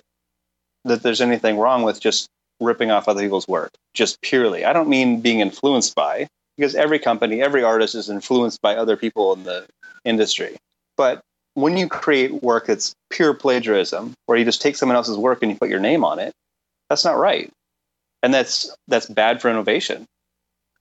that 0.85 1.03
there's 1.03 1.21
anything 1.21 1.57
wrong 1.57 1.83
with 1.83 1.99
just 1.99 2.27
ripping 2.59 2.91
off 2.91 3.07
other 3.07 3.21
people's 3.21 3.47
work 3.47 3.71
just 3.93 4.21
purely. 4.21 4.65
I 4.65 4.73
don't 4.73 4.89
mean 4.89 5.21
being 5.21 5.39
influenced 5.39 5.95
by, 5.95 6.27
because 6.57 6.75
every 6.75 6.99
company, 6.99 7.41
every 7.41 7.63
artist 7.63 7.95
is 7.95 8.09
influenced 8.09 8.61
by 8.61 8.75
other 8.75 8.97
people 8.97 9.33
in 9.33 9.43
the 9.43 9.65
industry. 10.03 10.57
But 10.97 11.21
when 11.53 11.77
you 11.77 11.87
create 11.87 12.43
work 12.43 12.67
that's 12.67 12.93
pure 13.09 13.33
plagiarism, 13.33 14.13
where 14.25 14.37
you 14.37 14.45
just 14.45 14.61
take 14.61 14.75
someone 14.75 14.95
else's 14.95 15.17
work 15.17 15.41
and 15.41 15.51
you 15.51 15.57
put 15.57 15.69
your 15.69 15.79
name 15.79 16.03
on 16.03 16.19
it, 16.19 16.33
that's 16.89 17.05
not 17.05 17.17
right. 17.17 17.51
And 18.21 18.33
that's 18.33 18.75
that's 18.87 19.05
bad 19.05 19.41
for 19.41 19.49
innovation. 19.49 20.05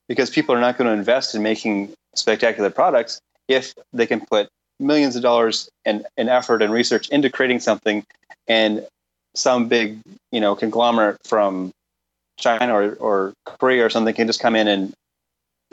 Because 0.09 0.31
people 0.31 0.55
are 0.55 0.61
not 0.61 0.79
going 0.79 0.89
to 0.89 0.97
invest 0.97 1.35
in 1.35 1.43
making 1.43 1.93
spectacular 2.15 2.71
products 2.71 3.21
if 3.47 3.75
they 3.93 4.07
can 4.07 4.25
put 4.27 4.49
millions 4.81 5.17
of 5.17 5.23
dollars 5.23 5.69
and, 5.85 6.05
effort 6.17 6.63
and 6.63 6.73
research 6.73 7.09
into 7.09 7.31
creating 7.31 7.61
something 7.61 8.05
and 8.47 8.87
some 9.39 9.69
big, 9.69 9.99
you 10.33 10.41
know, 10.41 10.55
conglomerate 10.55 11.19
from 11.25 11.73
China 12.39 12.75
or, 12.75 12.95
or 12.95 13.33
Korea 13.45 13.85
or 13.87 13.91
something 13.91 14.15
can 14.15 14.27
just 14.27 14.41
come 14.41 14.57
in 14.57 14.69
and 14.69 14.93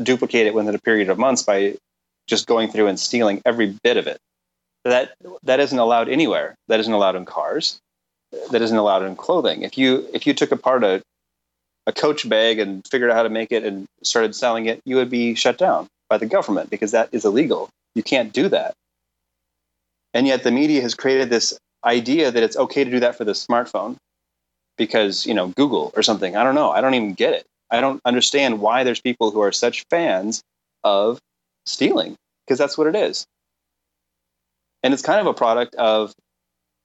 duplicate 0.02 0.48
it 0.48 0.54
within 0.54 0.76
a 0.76 0.80
period 0.80 1.10
of 1.10 1.18
months 1.18 1.44
by 1.44 1.76
just 2.28 2.48
going 2.48 2.72
through 2.72 2.88
and 2.88 3.00
stealing 3.00 3.42
every 3.46 3.76
bit 3.84 3.98
of 3.98 4.08
it. 4.08 4.18
That 4.84 5.14
that 5.44 5.60
isn't 5.60 5.80
allowed 5.80 6.10
anywhere. 6.10 6.56
That 6.68 6.80
isn't 6.80 6.94
allowed 6.94 7.16
in 7.16 7.26
cars. 7.26 7.80
That 8.52 8.62
isn't 8.62 8.78
allowed 8.78 9.04
in 9.04 9.16
clothing. 9.16 9.64
If 9.64 9.78
you 9.78 10.08
if 10.14 10.28
you 10.28 10.34
took 10.34 10.52
apart 10.52 10.84
a 10.84 11.02
a 11.88 11.92
coach 11.92 12.28
bag 12.28 12.60
and 12.60 12.86
figured 12.88 13.10
out 13.10 13.16
how 13.16 13.24
to 13.24 13.30
make 13.30 13.52
it 13.52 13.64
and 13.64 13.86
started 14.04 14.36
selling 14.36 14.66
it, 14.66 14.82
you 14.86 14.96
would 14.96 15.10
be 15.10 15.36
shut 15.36 15.58
down 15.58 15.88
by 16.10 16.18
the 16.18 16.26
government 16.26 16.70
because 16.70 16.92
that 16.92 17.10
is 17.12 17.26
illegal. 17.26 17.70
You 17.94 18.04
can't 18.04 18.34
do 18.34 18.50
that. 18.50 18.74
And 20.14 20.28
yet 20.28 20.44
the 20.44 20.52
media 20.52 20.82
has 20.82 20.96
created 20.96 21.30
this 21.30 21.58
idea 21.86 22.32
that 22.32 22.44
it's 22.44 22.58
okay 22.58 22.84
to 22.84 22.92
do 22.92 23.00
that 23.00 23.16
for 23.16 23.24
the 23.24 23.34
smartphone 23.34 23.98
because 24.78 25.26
you 25.26 25.34
know 25.34 25.48
google 25.50 25.92
or 25.96 26.04
something. 26.04 26.36
I 26.36 26.44
don't 26.44 26.56
know. 26.56 26.72
I 26.72 26.82
don't 26.82 26.94
even 26.94 27.14
get 27.14 27.34
it. 27.34 27.46
I 27.72 27.82
don't 27.82 28.02
understand 28.06 28.60
why 28.60 28.84
there's 28.84 29.02
people 29.02 29.32
who 29.32 29.42
are 29.42 29.52
such 29.52 29.84
fans 29.90 30.42
of 30.84 31.20
stealing 31.66 32.16
because 32.46 32.60
that's 32.60 32.78
what 32.78 32.88
it 32.88 32.96
is. 32.96 33.26
And 34.84 34.94
it's 34.94 35.02
kind 35.02 35.20
of 35.20 35.28
a 35.28 35.34
product 35.34 35.76
of 35.76 36.14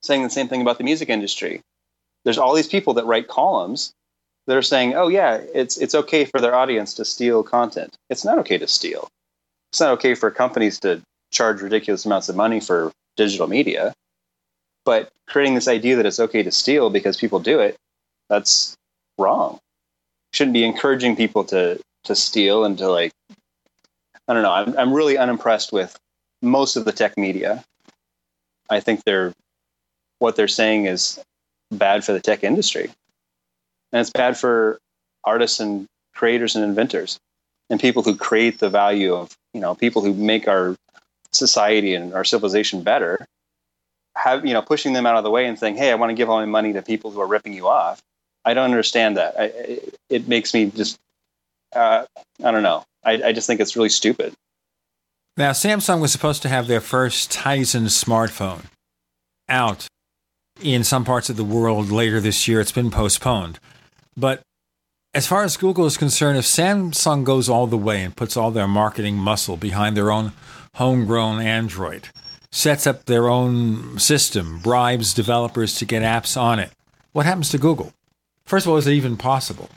saying 0.02 0.22
the 0.22 0.30
same 0.30 0.48
thing 0.48 0.62
about 0.62 0.78
the 0.78 0.84
music 0.84 1.10
industry. 1.10 1.60
There's 2.24 2.38
all 2.38 2.54
these 2.54 2.68
people 2.68 2.94
that 2.94 3.04
write 3.04 3.28
columns 3.28 3.92
that 4.46 4.56
are 4.56 4.62
saying 4.62 4.94
oh 4.94 5.08
yeah 5.08 5.40
it's 5.54 5.76
it's 5.76 5.94
okay 5.94 6.24
for 6.24 6.40
their 6.40 6.54
audience 6.54 6.94
to 6.94 7.04
steal 7.04 7.42
content. 7.42 7.96
It's 8.08 8.24
not 8.24 8.38
okay 8.38 8.58
to 8.58 8.66
steal. 8.66 9.08
It's 9.72 9.80
not 9.80 9.92
okay 9.92 10.14
for 10.14 10.30
companies 10.30 10.80
to 10.80 11.02
charge 11.30 11.62
ridiculous 11.62 12.04
amounts 12.04 12.28
of 12.28 12.36
money 12.36 12.60
for 12.60 12.90
digital 13.16 13.46
media 13.46 13.92
but 14.84 15.10
creating 15.26 15.54
this 15.54 15.68
idea 15.68 15.96
that 15.96 16.06
it's 16.06 16.20
okay 16.20 16.42
to 16.42 16.50
steal 16.52 16.90
because 16.90 17.16
people 17.16 17.38
do 17.38 17.60
it, 17.60 17.76
that's 18.28 18.76
wrong. 19.18 19.58
Shouldn't 20.32 20.54
be 20.54 20.64
encouraging 20.64 21.16
people 21.16 21.44
to 21.44 21.80
to 22.04 22.16
steal 22.16 22.64
and 22.64 22.78
to 22.78 22.90
like 22.90 23.12
I 24.28 24.34
don't 24.34 24.42
know. 24.42 24.52
I'm 24.52 24.76
I'm 24.78 24.92
really 24.92 25.18
unimpressed 25.18 25.72
with 25.72 25.96
most 26.42 26.76
of 26.76 26.84
the 26.84 26.92
tech 26.92 27.16
media. 27.16 27.64
I 28.68 28.80
think 28.80 29.04
they're 29.04 29.32
what 30.18 30.36
they're 30.36 30.48
saying 30.48 30.86
is 30.86 31.20
bad 31.70 32.04
for 32.04 32.12
the 32.12 32.20
tech 32.20 32.44
industry. 32.44 32.90
And 33.92 34.00
it's 34.00 34.10
bad 34.10 34.38
for 34.38 34.78
artists 35.24 35.60
and 35.60 35.86
creators 36.14 36.54
and 36.54 36.64
inventors 36.64 37.18
and 37.68 37.80
people 37.80 38.02
who 38.02 38.16
create 38.16 38.58
the 38.58 38.68
value 38.68 39.14
of 39.14 39.36
you 39.54 39.60
know 39.60 39.74
people 39.74 40.02
who 40.02 40.14
make 40.14 40.48
our 40.48 40.76
society 41.32 41.94
and 41.94 42.12
our 42.14 42.24
civilization 42.24 42.82
better 42.82 43.26
have 44.22 44.44
you 44.46 44.52
know 44.52 44.62
pushing 44.62 44.92
them 44.92 45.06
out 45.06 45.16
of 45.16 45.24
the 45.24 45.30
way 45.30 45.46
and 45.46 45.58
saying 45.58 45.76
hey 45.76 45.90
i 45.90 45.94
want 45.94 46.10
to 46.10 46.14
give 46.14 46.28
all 46.28 46.38
my 46.38 46.44
money 46.44 46.72
to 46.72 46.82
people 46.82 47.10
who 47.10 47.20
are 47.20 47.26
ripping 47.26 47.52
you 47.52 47.68
off. 47.68 48.00
I 48.42 48.54
don't 48.54 48.64
understand 48.64 49.18
that. 49.18 49.38
I, 49.38 49.44
it, 49.44 49.94
it 50.08 50.28
makes 50.28 50.54
me 50.54 50.66
just 50.66 50.98
uh, 51.74 52.04
i 52.42 52.50
don't 52.50 52.62
know. 52.62 52.84
I, 53.04 53.22
I 53.22 53.32
just 53.32 53.46
think 53.46 53.60
it's 53.60 53.76
really 53.76 53.88
stupid. 53.88 54.34
Now 55.36 55.52
samsung 55.52 56.00
was 56.00 56.12
supposed 56.12 56.42
to 56.42 56.48
have 56.48 56.66
their 56.66 56.80
first 56.80 57.32
tizen 57.32 57.86
smartphone 57.86 58.64
out 59.48 59.88
in 60.62 60.84
some 60.84 61.04
parts 61.04 61.30
of 61.30 61.36
the 61.36 61.44
world 61.44 61.90
later 61.90 62.20
this 62.20 62.46
year. 62.46 62.60
It's 62.60 62.72
been 62.72 62.90
postponed. 62.90 63.58
But 64.16 64.42
as 65.12 65.26
far 65.26 65.42
as 65.42 65.56
Google 65.56 65.86
is 65.86 65.96
concerned, 65.96 66.38
if 66.38 66.44
Samsung 66.44 67.24
goes 67.24 67.48
all 67.48 67.66
the 67.66 67.76
way 67.76 68.02
and 68.02 68.14
puts 68.14 68.36
all 68.36 68.50
their 68.50 68.68
marketing 68.68 69.16
muscle 69.16 69.56
behind 69.56 69.96
their 69.96 70.10
own 70.10 70.32
homegrown 70.76 71.40
Android, 71.40 72.08
sets 72.52 72.86
up 72.86 73.04
their 73.04 73.28
own 73.28 73.98
system, 73.98 74.58
bribes 74.58 75.14
developers 75.14 75.74
to 75.76 75.84
get 75.84 76.02
apps 76.02 76.40
on 76.40 76.58
it, 76.58 76.70
what 77.12 77.26
happens 77.26 77.50
to 77.50 77.58
Google? 77.58 77.92
First 78.44 78.66
of 78.66 78.72
all, 78.72 78.78
is 78.78 78.86
it 78.86 78.92
even 78.92 79.16
possible? 79.16 79.68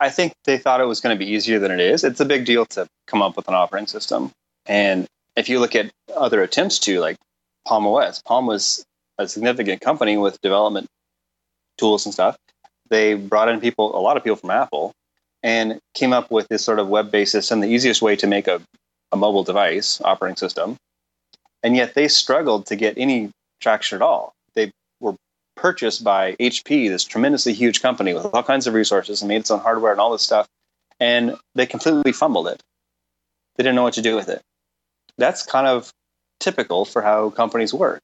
I 0.00 0.10
think 0.10 0.34
they 0.44 0.58
thought 0.58 0.80
it 0.80 0.86
was 0.86 1.00
going 1.00 1.16
to 1.16 1.24
be 1.24 1.30
easier 1.30 1.58
than 1.58 1.70
it 1.70 1.80
is. 1.80 2.04
It's 2.04 2.20
a 2.20 2.24
big 2.24 2.44
deal 2.44 2.66
to 2.66 2.86
come 3.06 3.22
up 3.22 3.36
with 3.36 3.48
an 3.48 3.54
operating 3.54 3.86
system. 3.86 4.32
And 4.66 5.06
if 5.36 5.48
you 5.48 5.60
look 5.60 5.74
at 5.74 5.90
other 6.14 6.42
attempts 6.42 6.78
to, 6.80 7.00
like 7.00 7.16
Palm 7.66 7.86
OS, 7.86 8.20
Palm 8.22 8.46
was 8.46 8.84
a 9.18 9.28
significant 9.28 9.80
company 9.80 10.16
with 10.16 10.40
development 10.40 10.88
tools 11.78 12.04
and 12.04 12.12
stuff 12.12 12.36
they 12.92 13.14
brought 13.14 13.48
in 13.48 13.60
people, 13.60 13.98
a 13.98 13.98
lot 13.98 14.16
of 14.16 14.22
people 14.22 14.36
from 14.36 14.50
Apple, 14.50 14.92
and 15.42 15.80
came 15.94 16.12
up 16.12 16.30
with 16.30 16.46
this 16.48 16.62
sort 16.62 16.78
of 16.78 16.88
web 16.88 17.10
based 17.10 17.32
system, 17.32 17.58
the 17.60 17.68
easiest 17.68 18.02
way 18.02 18.14
to 18.14 18.28
make 18.28 18.46
a, 18.46 18.60
a 19.10 19.16
mobile 19.16 19.42
device 19.42 20.00
operating 20.04 20.36
system. 20.36 20.76
And 21.62 21.76
yet 21.76 21.94
they 21.94 22.08
struggled 22.08 22.66
to 22.66 22.76
get 22.76 22.98
any 22.98 23.30
traction 23.60 23.96
at 23.96 24.02
all. 24.02 24.32
They 24.54 24.72
were 25.00 25.14
purchased 25.56 26.02
by 26.02 26.34
HP, 26.34 26.88
this 26.88 27.04
tremendously 27.04 27.52
huge 27.52 27.82
company 27.82 28.14
with 28.14 28.26
all 28.26 28.42
kinds 28.42 28.66
of 28.66 28.74
resources 28.74 29.22
and 29.22 29.28
made 29.28 29.40
its 29.40 29.50
own 29.50 29.60
hardware 29.60 29.92
and 29.92 30.00
all 30.00 30.12
this 30.12 30.22
stuff. 30.22 30.46
And 30.98 31.36
they 31.54 31.66
completely 31.66 32.12
fumbled 32.12 32.48
it. 32.48 32.60
They 33.56 33.64
didn't 33.64 33.76
know 33.76 33.82
what 33.82 33.94
to 33.94 34.02
do 34.02 34.16
with 34.16 34.28
it. 34.28 34.40
That's 35.18 35.44
kind 35.44 35.66
of 35.66 35.92
typical 36.40 36.84
for 36.84 37.02
how 37.02 37.30
companies 37.30 37.72
work. 37.72 38.00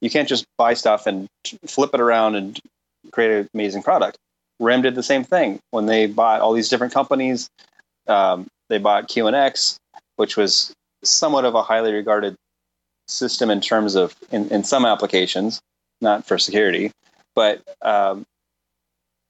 You 0.00 0.10
can't 0.10 0.28
just 0.28 0.44
buy 0.56 0.74
stuff 0.74 1.06
and 1.06 1.26
flip 1.66 1.90
it 1.94 2.00
around 2.00 2.36
and 2.36 2.58
create 3.10 3.30
an 3.32 3.48
amazing 3.54 3.82
product. 3.82 4.16
RIM 4.60 4.82
did 4.82 4.94
the 4.94 5.02
same 5.02 5.24
thing 5.24 5.60
when 5.70 5.86
they 5.86 6.06
bought 6.06 6.40
all 6.40 6.52
these 6.52 6.68
different 6.68 6.92
companies. 6.92 7.48
Um, 8.06 8.46
they 8.68 8.78
bought 8.78 9.08
QNX, 9.08 9.76
which 10.16 10.36
was 10.36 10.72
somewhat 11.02 11.44
of 11.44 11.54
a 11.54 11.62
highly 11.62 11.92
regarded 11.92 12.36
system 13.08 13.50
in 13.50 13.60
terms 13.60 13.94
of 13.94 14.14
in, 14.30 14.48
in 14.48 14.64
some 14.64 14.84
applications, 14.84 15.60
not 16.00 16.26
for 16.26 16.38
security, 16.38 16.90
but 17.34 17.62
um, 17.82 18.24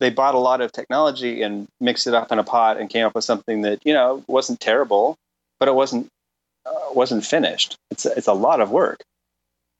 they 0.00 0.10
bought 0.10 0.34
a 0.34 0.38
lot 0.38 0.60
of 0.60 0.72
technology 0.72 1.42
and 1.42 1.68
mixed 1.80 2.06
it 2.06 2.14
up 2.14 2.30
in 2.32 2.38
a 2.38 2.44
pot 2.44 2.78
and 2.78 2.90
came 2.90 3.06
up 3.06 3.14
with 3.14 3.24
something 3.24 3.62
that 3.62 3.84
you 3.84 3.92
know 3.92 4.22
wasn't 4.26 4.60
terrible, 4.60 5.16
but 5.58 5.68
it 5.68 5.74
wasn't 5.74 6.08
uh, 6.66 6.92
wasn't 6.92 7.24
finished. 7.24 7.76
It's 7.90 8.06
it's 8.06 8.28
a 8.28 8.32
lot 8.32 8.60
of 8.60 8.70
work. 8.70 9.00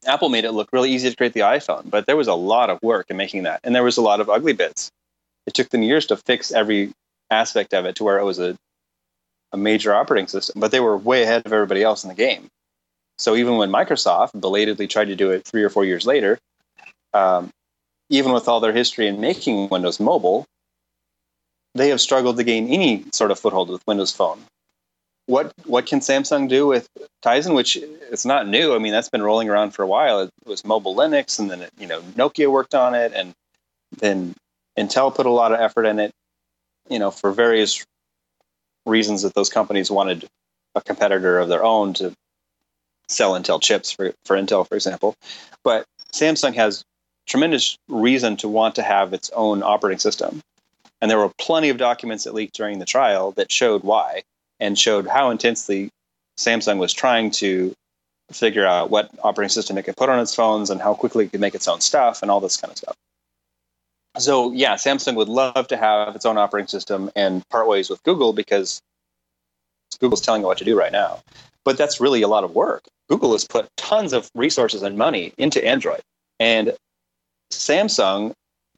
Apple 0.06 0.28
made 0.28 0.44
it 0.44 0.52
look 0.52 0.68
really 0.72 0.92
easy 0.92 1.08
to 1.08 1.16
create 1.16 1.32
the 1.32 1.40
iPhone, 1.40 1.88
but 1.88 2.06
there 2.06 2.16
was 2.16 2.28
a 2.28 2.34
lot 2.34 2.68
of 2.68 2.78
work 2.82 3.06
in 3.08 3.16
making 3.16 3.44
that, 3.44 3.60
and 3.64 3.74
there 3.74 3.82
was 3.82 3.96
a 3.96 4.02
lot 4.02 4.20
of 4.20 4.28
ugly 4.28 4.52
bits 4.52 4.90
it 5.46 5.54
took 5.54 5.68
them 5.70 5.82
years 5.82 6.06
to 6.06 6.16
fix 6.16 6.52
every 6.52 6.92
aspect 7.30 7.74
of 7.74 7.84
it 7.84 7.96
to 7.96 8.04
where 8.04 8.18
it 8.18 8.24
was 8.24 8.38
a, 8.38 8.56
a 9.52 9.56
major 9.56 9.94
operating 9.94 10.28
system, 10.28 10.60
but 10.60 10.70
they 10.70 10.80
were 10.80 10.96
way 10.96 11.22
ahead 11.22 11.42
of 11.44 11.52
everybody 11.52 11.82
else 11.82 12.04
in 12.04 12.08
the 12.08 12.14
game. 12.14 12.48
So 13.18 13.36
even 13.36 13.56
when 13.56 13.70
Microsoft 13.70 14.38
belatedly 14.38 14.86
tried 14.86 15.06
to 15.06 15.16
do 15.16 15.30
it 15.30 15.44
three 15.44 15.62
or 15.62 15.70
four 15.70 15.84
years 15.84 16.06
later, 16.06 16.38
um, 17.12 17.50
even 18.10 18.32
with 18.32 18.48
all 18.48 18.60
their 18.60 18.72
history 18.72 19.06
in 19.06 19.20
making 19.20 19.68
Windows 19.68 20.00
Mobile, 20.00 20.46
they 21.74 21.88
have 21.88 22.00
struggled 22.00 22.36
to 22.36 22.44
gain 22.44 22.68
any 22.68 23.04
sort 23.12 23.30
of 23.30 23.38
foothold 23.38 23.70
with 23.70 23.86
Windows 23.86 24.12
Phone. 24.12 24.40
What 25.26 25.52
what 25.64 25.86
can 25.86 26.00
Samsung 26.00 26.48
do 26.48 26.66
with 26.66 26.86
Tizen? 27.24 27.54
Which 27.54 27.76
it's 27.76 28.26
not 28.26 28.46
new. 28.46 28.74
I 28.74 28.78
mean, 28.78 28.92
that's 28.92 29.08
been 29.08 29.22
rolling 29.22 29.48
around 29.48 29.70
for 29.70 29.82
a 29.82 29.86
while. 29.86 30.20
It 30.20 30.30
was 30.44 30.64
mobile 30.64 30.94
Linux, 30.94 31.38
and 31.38 31.50
then 31.50 31.62
it, 31.62 31.70
you 31.78 31.86
know 31.86 32.02
Nokia 32.14 32.50
worked 32.50 32.74
on 32.74 32.94
it, 32.94 33.12
and 33.14 33.32
then 33.96 34.34
Intel 34.78 35.14
put 35.14 35.24
a 35.24 35.30
lot 35.30 35.52
of 35.52 35.60
effort 35.60 35.86
in 35.86 35.98
it, 35.98 36.10
you 36.90 36.98
know, 36.98 37.10
for 37.10 37.32
various 37.32 37.84
reasons 38.84 39.22
that 39.22 39.34
those 39.34 39.48
companies 39.48 39.90
wanted 39.90 40.26
a 40.74 40.82
competitor 40.82 41.38
of 41.38 41.48
their 41.48 41.64
own 41.64 41.94
to 41.94 42.12
sell 43.08 43.32
Intel 43.32 43.60
chips 43.60 43.92
for, 43.92 44.12
for 44.24 44.36
Intel, 44.36 44.66
for 44.66 44.74
example. 44.74 45.14
But 45.62 45.86
Samsung 46.12 46.54
has 46.54 46.84
tremendous 47.26 47.76
reason 47.88 48.36
to 48.38 48.48
want 48.48 48.74
to 48.76 48.82
have 48.82 49.12
its 49.12 49.30
own 49.30 49.62
operating 49.62 49.98
system. 49.98 50.40
And 51.00 51.10
there 51.10 51.18
were 51.18 51.32
plenty 51.38 51.68
of 51.70 51.76
documents 51.76 52.24
that 52.24 52.34
leaked 52.34 52.54
during 52.54 52.78
the 52.78 52.84
trial 52.84 53.32
that 53.32 53.50
showed 53.50 53.82
why 53.82 54.22
and 54.60 54.78
showed 54.78 55.06
how 55.06 55.30
intensely 55.30 55.90
Samsung 56.38 56.78
was 56.78 56.92
trying 56.92 57.30
to 57.32 57.74
figure 58.32 58.66
out 58.66 58.90
what 58.90 59.10
operating 59.22 59.50
system 59.50 59.76
it 59.76 59.82
could 59.82 59.96
put 59.96 60.08
on 60.08 60.18
its 60.18 60.34
phones 60.34 60.70
and 60.70 60.80
how 60.80 60.94
quickly 60.94 61.26
it 61.26 61.32
could 61.32 61.40
make 61.40 61.54
its 61.54 61.68
own 61.68 61.80
stuff 61.80 62.22
and 62.22 62.30
all 62.30 62.40
this 62.40 62.56
kind 62.56 62.70
of 62.70 62.78
stuff 62.78 62.96
so 64.18 64.52
yeah, 64.52 64.74
Samsung 64.74 65.16
would 65.16 65.28
love 65.28 65.68
to 65.68 65.76
have 65.76 66.14
its 66.14 66.24
own 66.24 66.38
operating 66.38 66.68
system 66.68 67.10
and 67.16 67.46
part 67.48 67.66
ways 67.66 67.90
with 67.90 68.02
Google 68.04 68.32
because 68.32 68.80
Google's 70.00 70.20
telling 70.20 70.42
it 70.42 70.46
what 70.46 70.58
to 70.58 70.64
do 70.64 70.78
right 70.78 70.92
now. 70.92 71.20
But 71.64 71.78
that's 71.78 72.00
really 72.00 72.22
a 72.22 72.28
lot 72.28 72.44
of 72.44 72.54
work. 72.54 72.84
Google 73.08 73.32
has 73.32 73.46
put 73.46 73.68
tons 73.76 74.12
of 74.12 74.30
resources 74.34 74.82
and 74.82 74.96
money 74.96 75.32
into 75.38 75.64
Android, 75.64 76.00
and 76.40 76.74
Samsung 77.50 78.32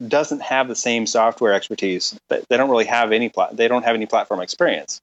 doesn't 0.07 0.41
have 0.41 0.67
the 0.67 0.75
same 0.75 1.07
software 1.07 1.53
expertise. 1.53 2.17
They 2.29 2.41
don't 2.49 2.69
really 2.69 2.85
have 2.85 3.11
any 3.11 3.29
plat- 3.29 3.57
they 3.57 3.67
don't 3.67 3.83
have 3.83 3.95
any 3.95 4.05
platform 4.05 4.41
experience. 4.41 4.99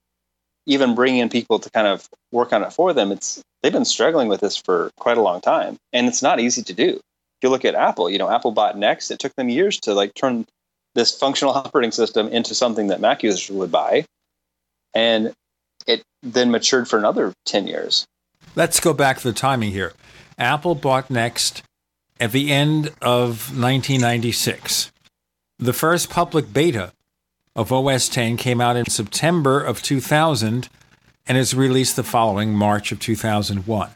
Even 0.67 0.95
bringing 0.95 1.21
in 1.21 1.29
people 1.29 1.59
to 1.59 1.71
kind 1.71 1.87
of 1.87 2.09
work 2.33 2.53
on 2.53 2.63
it 2.63 2.73
for 2.73 2.93
them, 2.93 3.13
it's 3.13 3.43
they've 3.63 3.73
been 3.73 3.85
struggling 3.85 4.29
with 4.29 4.41
this 4.41 4.57
for 4.57 4.91
quite 4.99 5.19
a 5.19 5.23
long 5.23 5.41
time, 5.41 5.77
and 5.93 6.07
it's 6.07 6.23
not 6.23 6.41
easy 6.41 6.63
to 6.63 6.73
do 6.73 6.91
If 6.91 7.43
you 7.43 7.51
look 7.51 7.65
at 7.65 7.75
Apple, 7.75 8.09
you 8.09 8.19
know, 8.19 8.31
Apple 8.31 8.53
bought 8.53 8.79
Next. 8.79 9.11
It 9.11 9.19
took 9.19 9.35
them 9.35 9.49
years 9.49 9.81
to 9.81 9.95
like 9.95 10.15
turn 10.15 10.47
this 10.95 11.17
functional 11.17 11.55
operating 11.55 11.93
system 11.93 12.29
into 12.29 12.55
something 12.55 12.87
that 12.87 13.01
Mac 13.01 13.23
users 13.23 13.51
would 13.55 13.73
buy. 13.73 14.05
And 14.95 15.35
it 15.87 16.03
then 16.23 16.51
matured 16.51 16.89
for 16.89 16.99
another 16.99 17.33
10 17.47 17.67
years. 17.67 18.07
Let's 18.55 18.81
go 18.81 18.93
back 18.93 19.19
to 19.19 19.25
the 19.25 19.33
timing 19.33 19.73
here. 19.73 19.93
Apple 20.39 20.75
bought 20.75 21.11
Next 21.11 21.63
at 22.21 22.33
the 22.33 22.53
end 22.53 22.89
of 23.01 23.51
1996. 23.57 24.91
The 25.59 25.73
first 25.73 26.11
public 26.11 26.53
beta 26.53 26.93
of 27.57 27.73
OS 27.73 28.09
10 28.09 28.37
came 28.37 28.61
out 28.61 28.77
in 28.77 28.87
September 28.87 29.61
of 29.61 29.83
2000 29.83 30.69
and 31.27 31.39
is 31.39 31.55
released 31.55 31.97
the 31.97 32.03
following 32.03 32.55
March 32.55 32.93
of 32.93 33.01
2001 33.01 33.91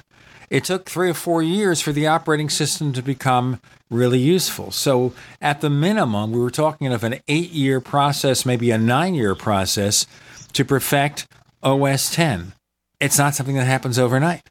it 0.50 0.64
took 0.64 0.88
three 0.88 1.10
or 1.10 1.14
four 1.14 1.42
years 1.42 1.80
for 1.80 1.92
the 1.92 2.06
operating 2.06 2.48
system 2.48 2.92
to 2.92 3.02
become 3.02 3.60
really 3.90 4.18
useful. 4.18 4.70
So, 4.70 5.12
at 5.40 5.60
the 5.60 5.70
minimum, 5.70 6.32
we 6.32 6.40
were 6.40 6.50
talking 6.50 6.92
of 6.92 7.04
an 7.04 7.20
eight 7.28 7.50
year 7.50 7.80
process, 7.80 8.46
maybe 8.46 8.70
a 8.70 8.78
nine 8.78 9.14
year 9.14 9.34
process 9.34 10.06
to 10.54 10.64
perfect 10.64 11.26
OS 11.62 12.14
10. 12.14 12.52
It's 13.00 13.18
not 13.18 13.34
something 13.34 13.56
that 13.56 13.66
happens 13.66 13.98
overnight. 13.98 14.42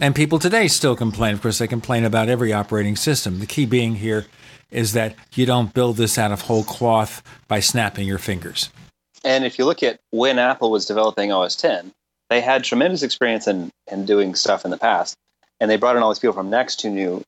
And 0.00 0.14
people 0.14 0.38
today 0.38 0.68
still 0.68 0.96
complain. 0.96 1.34
Of 1.34 1.42
course, 1.42 1.58
they 1.58 1.68
complain 1.68 2.04
about 2.04 2.28
every 2.28 2.52
operating 2.52 2.96
system. 2.96 3.38
The 3.38 3.46
key 3.46 3.66
being 3.66 3.96
here 3.96 4.26
is 4.70 4.92
that 4.94 5.14
you 5.34 5.46
don't 5.46 5.74
build 5.74 5.96
this 5.96 6.18
out 6.18 6.32
of 6.32 6.42
whole 6.42 6.64
cloth 6.64 7.22
by 7.46 7.60
snapping 7.60 8.08
your 8.08 8.18
fingers. 8.18 8.70
And 9.24 9.44
if 9.44 9.58
you 9.58 9.64
look 9.64 9.82
at 9.82 10.00
when 10.10 10.38
Apple 10.38 10.70
was 10.70 10.86
developing 10.86 11.30
OS 11.30 11.54
10, 11.54 11.92
they 12.30 12.40
had 12.40 12.64
tremendous 12.64 13.02
experience 13.02 13.46
in, 13.46 13.70
in 13.90 14.06
doing 14.06 14.34
stuff 14.34 14.64
in 14.64 14.70
the 14.70 14.78
past 14.78 15.16
and 15.62 15.70
they 15.70 15.76
brought 15.76 15.96
in 15.96 16.02
all 16.02 16.10
these 16.10 16.18
people 16.18 16.34
from 16.34 16.50
Next 16.50 16.82
who 16.82 16.90
knew 16.90 17.22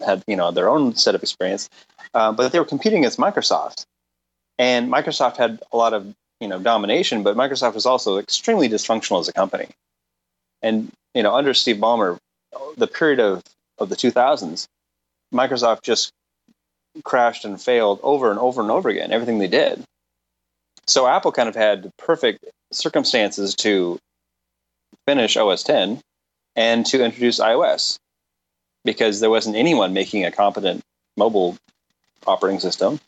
had 0.00 0.22
you 0.28 0.36
know 0.36 0.52
their 0.52 0.68
own 0.68 0.94
set 0.94 1.16
of 1.16 1.22
experience, 1.24 1.68
uh, 2.14 2.30
but 2.30 2.52
they 2.52 2.60
were 2.60 2.64
competing 2.64 3.00
against 3.00 3.18
Microsoft, 3.18 3.84
and 4.58 4.90
Microsoft 4.90 5.36
had 5.36 5.60
a 5.72 5.76
lot 5.76 5.92
of 5.92 6.14
you 6.40 6.48
know 6.48 6.58
domination, 6.58 7.22
but 7.22 7.36
Microsoft 7.36 7.74
was 7.74 7.86
also 7.86 8.18
extremely 8.18 8.68
dysfunctional 8.68 9.20
as 9.20 9.28
a 9.28 9.32
company, 9.32 9.68
and 10.62 10.90
you 11.14 11.22
know 11.22 11.34
under 11.34 11.54
Steve 11.54 11.76
Ballmer, 11.76 12.18
the 12.76 12.86
period 12.86 13.20
of 13.20 13.42
of 13.78 13.88
the 13.88 13.96
2000s, 13.96 14.66
Microsoft 15.32 15.82
just 15.82 16.12
crashed 17.04 17.44
and 17.44 17.60
failed 17.60 18.00
over 18.02 18.30
and 18.30 18.40
over 18.40 18.60
and 18.60 18.70
over 18.70 18.88
again 18.88 19.12
everything 19.12 19.38
they 19.38 19.48
did. 19.48 19.82
So 20.86 21.06
Apple 21.06 21.32
kind 21.32 21.48
of 21.48 21.54
had 21.54 21.82
the 21.82 21.92
perfect 21.98 22.44
circumstances 22.72 23.54
to 23.56 23.98
finish 25.06 25.36
OS 25.36 25.62
10 25.62 26.00
and 26.56 26.86
to 26.86 27.04
introduce 27.04 27.40
iOS 27.40 27.98
because 28.84 29.20
there 29.20 29.30
wasn't 29.30 29.56
anyone 29.56 29.92
making 29.92 30.24
a 30.24 30.32
competent 30.32 30.82
mobile 31.16 31.56
operating 32.26 32.60
system 32.60 32.98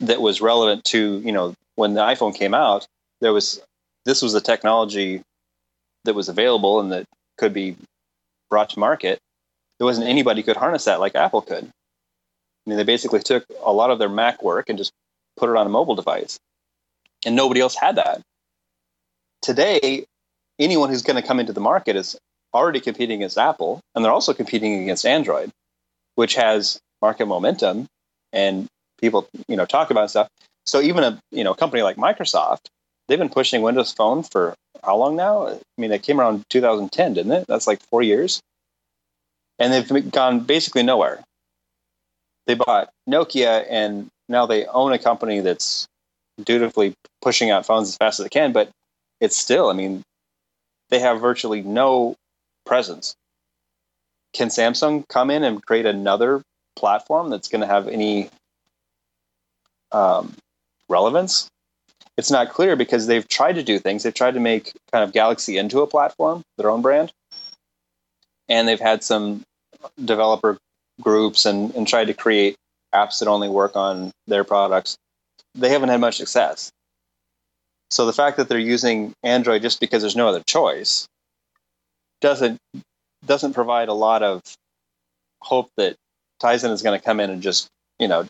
that 0.00 0.20
was 0.20 0.40
relevant 0.40 0.84
to, 0.84 1.20
you 1.24 1.32
know, 1.32 1.54
when 1.76 1.94
the 1.94 2.00
iPhone 2.00 2.34
came 2.34 2.54
out, 2.54 2.86
there 3.20 3.32
was 3.32 3.60
this 4.04 4.22
was 4.22 4.34
a 4.34 4.40
technology 4.40 5.22
that 6.04 6.14
was 6.14 6.28
available 6.28 6.80
and 6.80 6.92
that 6.92 7.06
could 7.38 7.52
be 7.52 7.76
brought 8.50 8.70
to 8.70 8.78
market, 8.78 9.18
there 9.78 9.86
wasn't 9.86 10.06
anybody 10.06 10.42
could 10.42 10.56
harness 10.56 10.84
that 10.84 11.00
like 11.00 11.14
Apple 11.14 11.42
could. 11.42 11.64
I 11.64 12.70
mean, 12.70 12.76
they 12.76 12.84
basically 12.84 13.20
took 13.20 13.44
a 13.62 13.72
lot 13.72 13.90
of 13.90 13.98
their 13.98 14.08
Mac 14.08 14.42
work 14.42 14.68
and 14.68 14.78
just 14.78 14.92
put 15.36 15.50
it 15.50 15.56
on 15.56 15.66
a 15.66 15.70
mobile 15.70 15.94
device, 15.94 16.38
and 17.26 17.34
nobody 17.34 17.60
else 17.60 17.74
had 17.74 17.96
that. 17.96 18.20
Today, 19.42 20.04
anyone 20.58 20.88
who's 20.88 21.02
going 21.02 21.20
to 21.20 21.26
come 21.26 21.40
into 21.40 21.52
the 21.52 21.60
market 21.60 21.96
is 21.96 22.16
already 22.54 22.80
competing 22.80 23.20
against 23.20 23.36
Apple, 23.36 23.80
and 23.94 24.04
they're 24.04 24.12
also 24.12 24.32
competing 24.32 24.82
against 24.82 25.04
Android, 25.04 25.50
which 26.14 26.36
has 26.36 26.78
market 27.02 27.26
momentum 27.26 27.86
and 28.32 28.66
people, 29.00 29.28
you 29.48 29.56
know, 29.56 29.66
talk 29.66 29.90
about 29.90 30.10
stuff. 30.10 30.28
So 30.66 30.80
even 30.80 31.04
a 31.04 31.20
you 31.30 31.44
know 31.44 31.54
company 31.54 31.82
like 31.82 31.96
Microsoft, 31.96 32.66
they've 33.08 33.18
been 33.18 33.28
pushing 33.28 33.62
Windows 33.62 33.92
Phone 33.92 34.22
for 34.22 34.54
how 34.82 34.96
long 34.96 35.16
now? 35.16 35.48
I 35.48 35.60
mean, 35.78 35.92
it 35.92 36.02
came 36.02 36.20
around 36.20 36.44
2010, 36.50 37.14
didn't 37.14 37.32
it? 37.32 37.46
That's 37.46 37.66
like 37.66 37.82
four 37.82 38.02
years, 38.02 38.40
and 39.58 39.72
they've 39.72 40.10
gone 40.10 40.40
basically 40.40 40.82
nowhere. 40.82 41.22
They 42.46 42.54
bought 42.54 42.90
Nokia, 43.08 43.66
and 43.68 44.08
now 44.28 44.46
they 44.46 44.66
own 44.66 44.92
a 44.92 44.98
company 44.98 45.40
that's 45.40 45.86
dutifully 46.42 46.94
pushing 47.22 47.50
out 47.50 47.66
phones 47.66 47.88
as 47.88 47.96
fast 47.96 48.20
as 48.20 48.24
they 48.24 48.30
can. 48.30 48.52
But 48.52 48.70
it's 49.20 49.36
still, 49.36 49.70
I 49.70 49.72
mean, 49.72 50.02
they 50.90 50.98
have 50.98 51.20
virtually 51.20 51.62
no 51.62 52.16
presence. 52.66 53.14
Can 54.32 54.48
Samsung 54.48 55.06
come 55.08 55.30
in 55.30 55.44
and 55.44 55.64
create 55.64 55.86
another 55.86 56.42
platform 56.76 57.30
that's 57.30 57.48
going 57.48 57.60
to 57.60 57.66
have 57.66 57.88
any 57.88 58.28
um, 59.92 60.34
relevance? 60.88 61.48
It's 62.16 62.30
not 62.30 62.50
clear 62.50 62.76
because 62.76 63.06
they've 63.06 63.26
tried 63.26 63.54
to 63.54 63.62
do 63.62 63.78
things. 63.78 64.02
They've 64.02 64.14
tried 64.14 64.34
to 64.34 64.40
make 64.40 64.72
kind 64.92 65.02
of 65.02 65.12
Galaxy 65.12 65.58
into 65.58 65.80
a 65.80 65.86
platform, 65.86 66.42
their 66.56 66.70
own 66.70 66.82
brand, 66.82 67.12
and 68.48 68.68
they've 68.68 68.80
had 68.80 69.02
some 69.02 69.42
developer 70.04 70.58
groups 71.00 71.44
and, 71.44 71.74
and 71.74 71.88
tried 71.88 72.06
to 72.06 72.14
create 72.14 72.56
apps 72.94 73.18
that 73.18 73.28
only 73.28 73.48
work 73.48 73.74
on 73.74 74.12
their 74.26 74.44
products. 74.44 74.96
They 75.54 75.68
haven't 75.68 75.88
had 75.88 76.00
much 76.00 76.16
success. 76.16 76.70
So 77.90 78.06
the 78.06 78.12
fact 78.12 78.36
that 78.36 78.48
they're 78.48 78.58
using 78.58 79.12
Android 79.22 79.62
just 79.62 79.80
because 79.80 80.02
there's 80.02 80.16
no 80.16 80.28
other 80.28 80.42
choice 80.46 81.06
doesn't 82.20 82.58
doesn't 83.26 83.54
provide 83.54 83.88
a 83.88 83.94
lot 83.94 84.22
of 84.22 84.42
hope 85.40 85.70
that 85.76 85.96
Tizen 86.42 86.70
is 86.70 86.82
going 86.82 86.98
to 86.98 87.04
come 87.04 87.20
in 87.20 87.30
and 87.30 87.42
just 87.42 87.68
you 87.98 88.08
know 88.08 88.26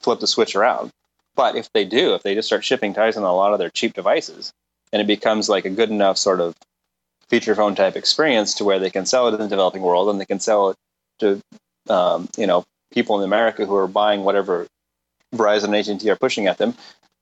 flip 0.00 0.20
the 0.20 0.26
switch 0.26 0.54
around. 0.54 0.90
But 1.36 1.56
if 1.56 1.68
they 1.72 1.84
do, 1.84 2.14
if 2.14 2.22
they 2.22 2.34
just 2.34 2.48
start 2.48 2.64
shipping 2.64 2.94
Tizen 2.94 3.18
on 3.18 3.22
a 3.24 3.34
lot 3.34 3.52
of 3.52 3.58
their 3.58 3.70
cheap 3.70 3.94
devices, 3.94 4.52
and 4.92 5.00
it 5.02 5.06
becomes 5.06 5.48
like 5.48 5.64
a 5.64 5.70
good 5.70 5.90
enough 5.90 6.16
sort 6.18 6.40
of 6.40 6.54
feature 7.28 7.54
phone 7.54 7.74
type 7.74 7.96
experience 7.96 8.54
to 8.54 8.64
where 8.64 8.78
they 8.78 8.90
can 8.90 9.06
sell 9.06 9.28
it 9.28 9.34
in 9.34 9.40
the 9.40 9.48
developing 9.48 9.82
world 9.82 10.08
and 10.08 10.20
they 10.20 10.24
can 10.24 10.38
sell 10.38 10.70
it 10.70 10.76
to 11.18 11.40
um, 11.88 12.28
you 12.36 12.46
know 12.46 12.64
people 12.92 13.18
in 13.18 13.24
America 13.24 13.66
who 13.66 13.74
are 13.74 13.88
buying 13.88 14.22
whatever 14.22 14.66
Verizon 15.34 15.64
and 15.64 15.74
AT&T 15.74 16.08
are 16.08 16.16
pushing 16.16 16.46
at 16.46 16.58
them. 16.58 16.74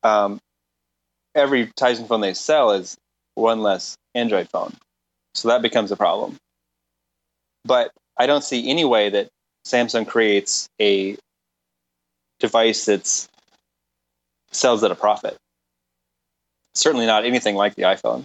Um, 0.03 0.39
every 1.35 1.69
Tizen 1.69 2.07
phone 2.07 2.21
they 2.21 2.35
sell 2.35 2.73
is 2.73 2.97
one 3.35 3.63
less 3.63 3.97
Android 4.15 4.51
phone, 4.51 4.75
so 5.35 5.49
that 5.49 5.63
becomes 5.63 5.91
a 5.93 5.97
problem. 5.97 6.37
But 7.65 7.91
I 8.19 8.27
don't 8.27 8.45
see 8.45 8.69
any 8.69 8.85
way 8.85 9.09
that 9.09 9.29
Samsung 9.67 10.07
creates 10.07 10.69
a 10.81 11.17
device 12.41 12.85
that's 12.85 13.29
sells 14.53 14.85
at 14.85 14.91
a 14.91 14.95
profit. 14.95 15.37
Certainly 16.75 17.07
not 17.07 17.25
anything 17.25 17.57
like 17.57 17.75
the 17.75 17.83
iPhone. 17.83 18.25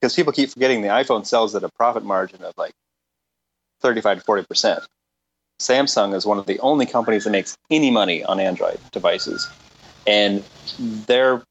Because 0.00 0.14
people 0.14 0.32
keep 0.32 0.50
forgetting 0.50 0.82
the 0.82 0.88
iPhone 0.88 1.26
sells 1.26 1.54
at 1.54 1.64
a 1.64 1.70
profit 1.70 2.04
margin 2.04 2.42
of 2.44 2.52
like 2.56 2.72
35 3.80 4.20
to 4.20 4.24
40%. 4.24 4.86
Samsung 5.60 6.14
is 6.14 6.26
one 6.26 6.38
of 6.38 6.46
the 6.46 6.60
only 6.60 6.84
companies 6.84 7.24
that 7.24 7.30
makes 7.30 7.56
any 7.70 7.90
money 7.90 8.22
on 8.22 8.38
Android 8.38 8.78
devices. 8.92 9.48
And 10.06 10.44
their 10.78 11.42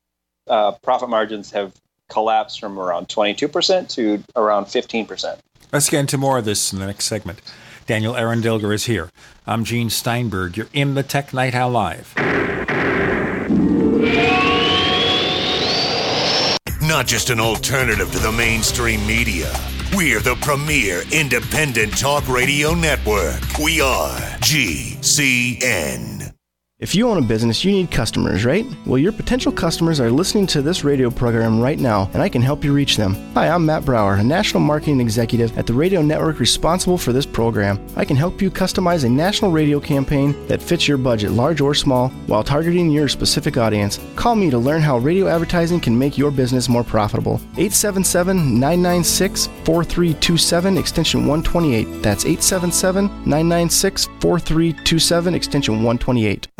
uh, 0.48 0.74
profit 0.84 1.10
margins 1.10 1.52
have 1.52 1.74
collapsed 2.10 2.60
from 2.60 2.80
around 2.80 3.08
22% 3.08 3.90
to 3.96 4.24
around 4.36 4.66
15%. 4.66 5.40
Let's 5.72 5.90
get 5.90 6.00
into 6.00 6.18
more 6.18 6.38
of 6.38 6.46
this 6.46 6.72
in 6.72 6.80
the 6.80 6.86
next 6.86 7.06
segment. 7.06 7.42
Daniel 7.88 8.16
Eran 8.16 8.42
Dilger 8.42 8.74
is 8.74 8.86
here. 8.86 9.10
I'm 9.46 9.64
Gene 9.64 9.90
Steinberg. 9.90 10.56
You're 10.58 10.70
in 10.74 10.94
the 10.94 11.04
Tech 11.04 11.34
Night 11.34 11.54
Owl 11.54 11.72
Live. 11.72 12.14
Not 16.82 17.08
just 17.08 17.30
an 17.30 17.40
alternative 17.40 18.12
to 18.12 18.20
the 18.20 18.32
mainstream 18.32 19.08
media. 19.08 19.50
We're 19.96 20.20
the 20.20 20.36
premier 20.42 21.04
independent 21.14 21.98
talk 21.98 22.28
radio 22.28 22.74
network. 22.74 23.42
We 23.58 23.80
are 23.80 24.20
GCN. 24.42 26.15
If 26.78 26.94
you 26.94 27.08
own 27.08 27.18
a 27.18 27.22
business, 27.22 27.64
you 27.64 27.72
need 27.72 27.90
customers, 27.90 28.44
right? 28.44 28.66
Well, 28.86 28.98
your 28.98 29.14
potential 29.14 29.50
customers 29.50 30.02
are 30.02 30.12
listening 30.12 30.46
to 30.48 30.62
this 30.62 30.84
radio 30.84 31.10
program 31.10 31.62
right 31.62 31.80
now, 31.80 32.10
and 32.12 32.22
I 32.22 32.28
can 32.28 32.42
help 32.42 32.66
you 32.66 32.74
reach 32.74 32.98
them. 32.98 33.16
Hi, 33.34 33.48
I'm 33.48 33.66
Matt 33.66 33.86
Brower, 33.86 34.16
a 34.16 34.24
national 34.26 34.60
marketing 34.60 35.00
executive 35.00 35.58
at 35.58 35.68
the 35.68 35.74
radio 35.74 36.02
network 36.02 36.42
responsible 36.42 36.98
for 36.98 37.14
this 37.14 37.26
program. 37.26 37.80
I 37.96 38.04
can 38.04 38.18
help 38.18 38.42
you 38.42 38.52
customize 38.52 39.06
a 39.06 39.10
national 39.10 39.52
radio 39.52 39.80
campaign 39.80 40.36
that 40.48 40.62
fits 40.62 40.86
your 40.86 40.98
budget, 40.98 41.32
large 41.32 41.62
or 41.62 41.74
small, 41.74 42.10
while 42.28 42.44
targeting 42.44 42.92
your 42.92 43.08
specific 43.08 43.56
audience. 43.56 44.02
Call 44.18 44.36
me 44.36 44.50
to 44.50 44.58
learn 44.58 44.82
how 44.82 44.98
radio 44.98 45.30
advertising 45.30 45.80
can 45.80 45.98
make 45.98 46.18
your 46.18 46.30
business 46.30 46.68
more 46.68 46.84
profitable. 46.84 47.36
877 47.56 48.60
996 48.60 49.48
4327, 49.64 50.78
extension 50.78 51.22
128. 51.22 52.04
That's 52.04 52.26
877 52.26 53.06
996 53.26 54.08
4327, 54.20 55.34
extension 55.34 55.76
128. 55.76 56.48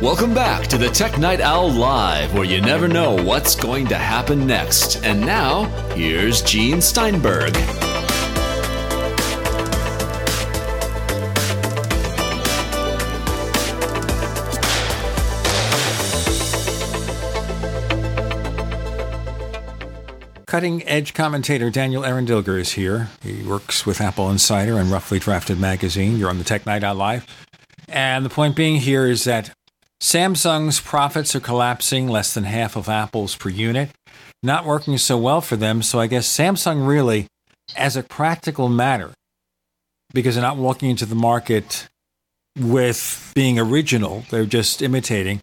Welcome 0.00 0.32
back 0.32 0.68
to 0.68 0.78
the 0.78 0.88
Tech 0.90 1.18
Night 1.18 1.40
Owl 1.40 1.72
Live, 1.72 2.32
where 2.32 2.44
you 2.44 2.60
never 2.60 2.86
know 2.86 3.20
what's 3.20 3.56
going 3.56 3.88
to 3.88 3.96
happen 3.96 4.46
next. 4.46 5.04
And 5.04 5.20
now, 5.20 5.64
here's 5.96 6.40
Gene 6.40 6.80
Steinberg. 6.80 7.52
Cutting 20.46 20.86
edge 20.86 21.12
commentator 21.12 21.70
Daniel 21.70 22.04
Eran 22.04 22.24
Dilger 22.24 22.60
is 22.60 22.70
here. 22.70 23.08
He 23.20 23.42
works 23.42 23.84
with 23.84 24.00
Apple 24.00 24.30
Insider 24.30 24.78
and 24.78 24.92
Roughly 24.92 25.18
Drafted 25.18 25.58
Magazine. 25.58 26.18
You're 26.18 26.30
on 26.30 26.38
the 26.38 26.44
Tech 26.44 26.66
Night 26.66 26.84
Owl 26.84 26.94
Live. 26.94 27.26
And 27.88 28.24
the 28.24 28.30
point 28.30 28.56
being 28.56 28.76
here 28.76 29.06
is 29.06 29.24
that 29.24 29.50
Samsung's 30.00 30.80
profits 30.80 31.34
are 31.34 31.40
collapsing, 31.40 32.08
less 32.08 32.32
than 32.34 32.44
half 32.44 32.76
of 32.76 32.88
Apple's 32.88 33.34
per 33.34 33.48
unit. 33.48 33.90
Not 34.42 34.64
working 34.64 34.98
so 34.98 35.18
well 35.18 35.40
for 35.40 35.56
them. 35.56 35.82
So 35.82 35.98
I 35.98 36.06
guess 36.06 36.28
Samsung 36.28 36.86
really, 36.86 37.26
as 37.76 37.96
a 37.96 38.02
practical 38.02 38.68
matter, 38.68 39.12
because 40.14 40.34
they're 40.34 40.42
not 40.42 40.56
walking 40.56 40.90
into 40.90 41.06
the 41.06 41.14
market 41.14 41.88
with 42.58 43.32
being 43.34 43.58
original, 43.58 44.24
they're 44.30 44.46
just 44.46 44.82
imitating, 44.82 45.40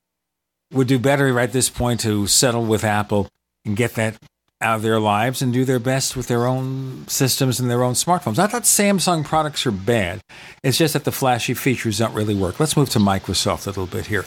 would 0.72 0.88
do 0.88 1.00
better 1.00 1.34
right 1.34 1.44
at 1.44 1.54
this 1.54 1.70
point 1.70 2.00
to 2.02 2.28
settle 2.28 2.66
with 2.66 2.84
Apple 2.84 3.30
and 3.66 3.76
get 3.76 3.96
that 3.96 4.18
out 4.66 4.78
of 4.78 4.82
their 4.82 5.00
lives 5.00 5.44
and 5.44 5.54
do 5.54 5.64
their 5.64 5.80
best 5.80 6.18
with 6.18 6.28
their 6.28 6.48
own 6.48 7.08
systems 7.08 7.60
and 7.60 7.70
their 7.70 7.84
own 7.84 7.94
smartphones. 7.94 8.38
Not 8.38 8.52
that 8.52 8.64
Samsung 8.64 9.24
products 9.24 9.66
are 9.68 9.72
bad, 9.72 10.22
it's 10.64 10.78
just 10.78 10.94
that 10.94 11.04
the 11.04 11.12
flashy 11.12 11.54
features 11.54 12.00
don't 12.00 12.16
really 12.16 12.36
work. 12.36 12.60
Let's 12.60 12.76
move 12.76 12.90
to 12.90 13.00
Microsoft 13.00 13.68
a 13.68 13.70
little 13.70 13.86
bit 13.86 14.08
here. 14.08 14.26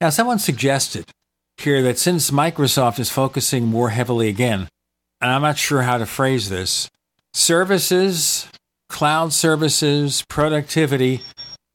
Now, 0.00 0.10
someone 0.10 0.38
suggested 0.38 1.06
here 1.58 1.82
that 1.82 1.98
since 1.98 2.30
Microsoft 2.30 3.00
is 3.00 3.10
focusing 3.10 3.66
more 3.66 3.90
heavily 3.90 4.28
again, 4.28 4.68
and 5.20 5.30
I'm 5.32 5.42
not 5.42 5.58
sure 5.58 5.82
how 5.82 5.98
to 5.98 6.06
phrase 6.06 6.48
this, 6.48 6.88
services, 7.32 8.46
cloud 8.88 9.32
services, 9.32 10.24
productivity, 10.28 11.22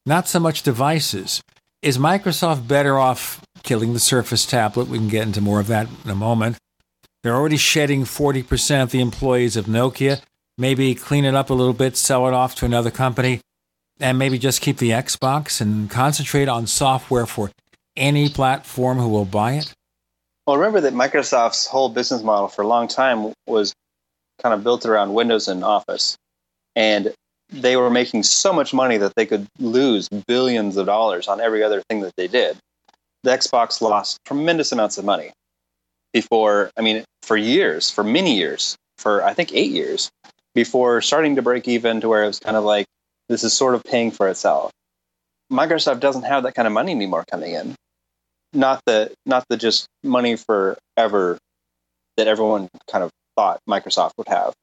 not 0.05 0.27
so 0.27 0.39
much 0.39 0.63
devices. 0.63 1.43
Is 1.81 1.97
Microsoft 1.97 2.65
better 2.65 2.97
off 2.97 3.41
killing 3.63 3.91
the 3.91 3.99
Surface 3.99 4.45
tablet? 4.45 4.87
We 4.87 4.99
can 4.99 5.09
get 5.09 5.27
into 5.27 5.41
more 5.41 5.59
of 5.59 5.67
that 5.67 5.89
in 6.05 6.09
a 6.09 6.15
moment 6.15 6.57
they're 7.23 7.35
already 7.35 7.57
shedding 7.57 8.03
40% 8.03 8.83
of 8.83 8.91
the 8.91 9.01
employees 9.01 9.57
of 9.57 9.65
Nokia. 9.65 10.21
Maybe 10.57 10.95
clean 10.95 11.25
it 11.25 11.35
up 11.35 11.49
a 11.49 11.53
little 11.53 11.73
bit, 11.73 11.95
sell 11.97 12.27
it 12.27 12.33
off 12.33 12.55
to 12.55 12.65
another 12.65 12.91
company, 12.91 13.41
and 13.99 14.17
maybe 14.17 14.37
just 14.37 14.61
keep 14.61 14.77
the 14.77 14.91
Xbox 14.91 15.61
and 15.61 15.89
concentrate 15.89 16.47
on 16.47 16.67
software 16.67 17.25
for 17.25 17.51
any 17.95 18.29
platform 18.29 18.97
who 18.97 19.09
will 19.09 19.25
buy 19.25 19.53
it? 19.53 19.73
Well, 20.47 20.57
remember 20.57 20.81
that 20.81 20.93
Microsoft's 20.93 21.67
whole 21.67 21.89
business 21.89 22.23
model 22.23 22.47
for 22.47 22.63
a 22.63 22.67
long 22.67 22.87
time 22.87 23.33
was 23.45 23.73
kind 24.41 24.53
of 24.53 24.63
built 24.63 24.85
around 24.85 25.13
Windows 25.13 25.47
and 25.47 25.63
Office. 25.63 26.17
And 26.75 27.13
they 27.49 27.75
were 27.75 27.89
making 27.89 28.23
so 28.23 28.53
much 28.53 28.73
money 28.73 28.97
that 28.97 29.15
they 29.15 29.25
could 29.25 29.45
lose 29.59 30.07
billions 30.27 30.77
of 30.77 30.85
dollars 30.85 31.27
on 31.27 31.41
every 31.41 31.63
other 31.63 31.83
thing 31.89 32.01
that 32.01 32.15
they 32.15 32.27
did. 32.27 32.57
The 33.23 33.31
Xbox 33.31 33.81
lost 33.81 34.17
tremendous 34.25 34.71
amounts 34.71 34.97
of 34.97 35.05
money 35.05 35.31
before, 36.13 36.71
I 36.77 36.81
mean, 36.81 37.03
for 37.21 37.37
years, 37.37 37.89
for 37.89 38.03
many 38.03 38.37
years, 38.37 38.75
for 38.97 39.23
I 39.23 39.33
think 39.33 39.53
eight 39.53 39.71
years, 39.71 40.09
before 40.55 41.01
starting 41.01 41.35
to 41.35 41.41
break 41.41 41.67
even 41.67 42.01
to 42.01 42.09
where 42.09 42.23
it 42.23 42.27
was 42.27 42.39
kind 42.39 42.57
of 42.57 42.63
like, 42.63 42.85
this 43.27 43.43
is 43.43 43.53
sort 43.53 43.75
of 43.75 43.83
paying 43.83 44.11
for 44.11 44.27
itself. 44.27 44.71
Microsoft 45.51 45.99
doesn't 45.99 46.23
have 46.23 46.43
that 46.43 46.55
kind 46.55 46.67
of 46.67 46.73
money 46.73 46.91
anymore 46.91 47.23
coming 47.29 47.53
in. 47.53 47.75
Not 48.53 48.81
the 48.85 49.11
not 49.25 49.45
the 49.49 49.57
just 49.57 49.85
money 50.03 50.35
forever 50.35 51.37
that 52.17 52.27
everyone 52.27 52.67
kind 52.89 53.03
of 53.03 53.11
thought 53.35 53.59
Microsoft 53.69 54.11
would 54.17 54.27
have. 54.27 54.53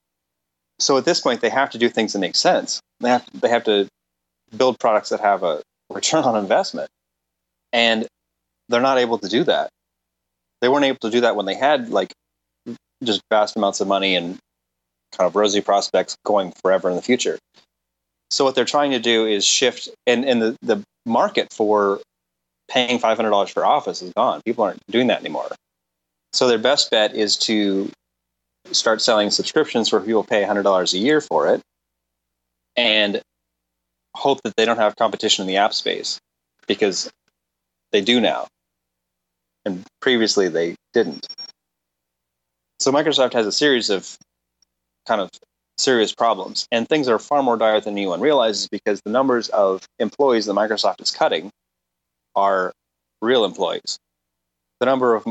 So 0.80 0.98
at 0.98 1.04
this 1.04 1.20
point, 1.20 1.40
they 1.40 1.48
have 1.48 1.70
to 1.70 1.78
do 1.78 1.88
things 1.88 2.12
that 2.12 2.18
make 2.18 2.34
sense. 2.34 2.80
They 3.00 3.10
have 3.10 3.24
they 3.32 3.48
have 3.48 3.64
to 3.64 3.86
build 4.56 4.78
products 4.80 5.10
that 5.10 5.20
have 5.20 5.44
a 5.44 5.62
return 5.90 6.24
on 6.24 6.36
investment, 6.36 6.88
and 7.72 8.06
they're 8.68 8.80
not 8.80 8.98
able 8.98 9.18
to 9.18 9.28
do 9.28 9.44
that 9.44 9.70
they 10.60 10.68
weren't 10.68 10.84
able 10.84 10.98
to 11.02 11.10
do 11.10 11.20
that 11.20 11.36
when 11.36 11.46
they 11.46 11.54
had 11.54 11.90
like 11.90 12.12
just 13.04 13.20
vast 13.30 13.56
amounts 13.56 13.80
of 13.80 13.88
money 13.88 14.14
and 14.16 14.38
kind 15.12 15.28
of 15.28 15.36
rosy 15.36 15.60
prospects 15.60 16.16
going 16.24 16.52
forever 16.62 16.88
in 16.90 16.96
the 16.96 17.02
future. 17.02 17.38
So 18.30 18.44
what 18.44 18.54
they're 18.54 18.64
trying 18.64 18.90
to 18.90 18.98
do 18.98 19.26
is 19.26 19.44
shift, 19.44 19.88
and, 20.06 20.24
and 20.24 20.42
the, 20.42 20.56
the 20.62 20.82
market 21.04 21.52
for 21.52 22.00
paying 22.68 22.98
$500 22.98 23.50
for 23.50 23.64
Office 23.64 24.02
is 24.02 24.12
gone. 24.14 24.40
People 24.44 24.64
aren't 24.64 24.84
doing 24.90 25.06
that 25.06 25.20
anymore. 25.20 25.48
So 26.32 26.48
their 26.48 26.58
best 26.58 26.90
bet 26.90 27.14
is 27.14 27.36
to 27.38 27.90
start 28.72 29.00
selling 29.00 29.30
subscriptions 29.30 29.92
where 29.92 30.00
people 30.00 30.24
pay 30.24 30.42
$100 30.42 30.92
a 30.92 30.98
year 30.98 31.20
for 31.20 31.48
it 31.48 31.62
and 32.76 33.22
hope 34.16 34.42
that 34.42 34.56
they 34.56 34.64
don't 34.64 34.78
have 34.78 34.96
competition 34.96 35.42
in 35.42 35.46
the 35.46 35.56
app 35.56 35.72
space 35.72 36.18
because 36.66 37.10
they 37.92 38.00
do 38.00 38.20
now 38.20 38.48
and 39.66 39.84
previously 40.00 40.48
they 40.48 40.76
didn't. 40.94 41.26
So 42.78 42.92
Microsoft 42.92 43.34
has 43.34 43.46
a 43.46 43.52
series 43.52 43.90
of 43.90 44.16
kind 45.06 45.20
of 45.20 45.28
serious 45.76 46.14
problems, 46.14 46.66
and 46.70 46.88
things 46.88 47.08
are 47.08 47.18
far 47.18 47.42
more 47.42 47.58
dire 47.58 47.80
than 47.80 47.94
anyone 47.94 48.20
realizes 48.20 48.68
because 48.68 49.00
the 49.04 49.10
numbers 49.10 49.48
of 49.50 49.82
employees 49.98 50.46
that 50.46 50.54
Microsoft 50.54 51.02
is 51.02 51.10
cutting 51.10 51.50
are 52.34 52.72
real 53.20 53.44
employees. 53.44 53.98
The 54.80 54.86
number 54.86 55.14
of 55.14 55.26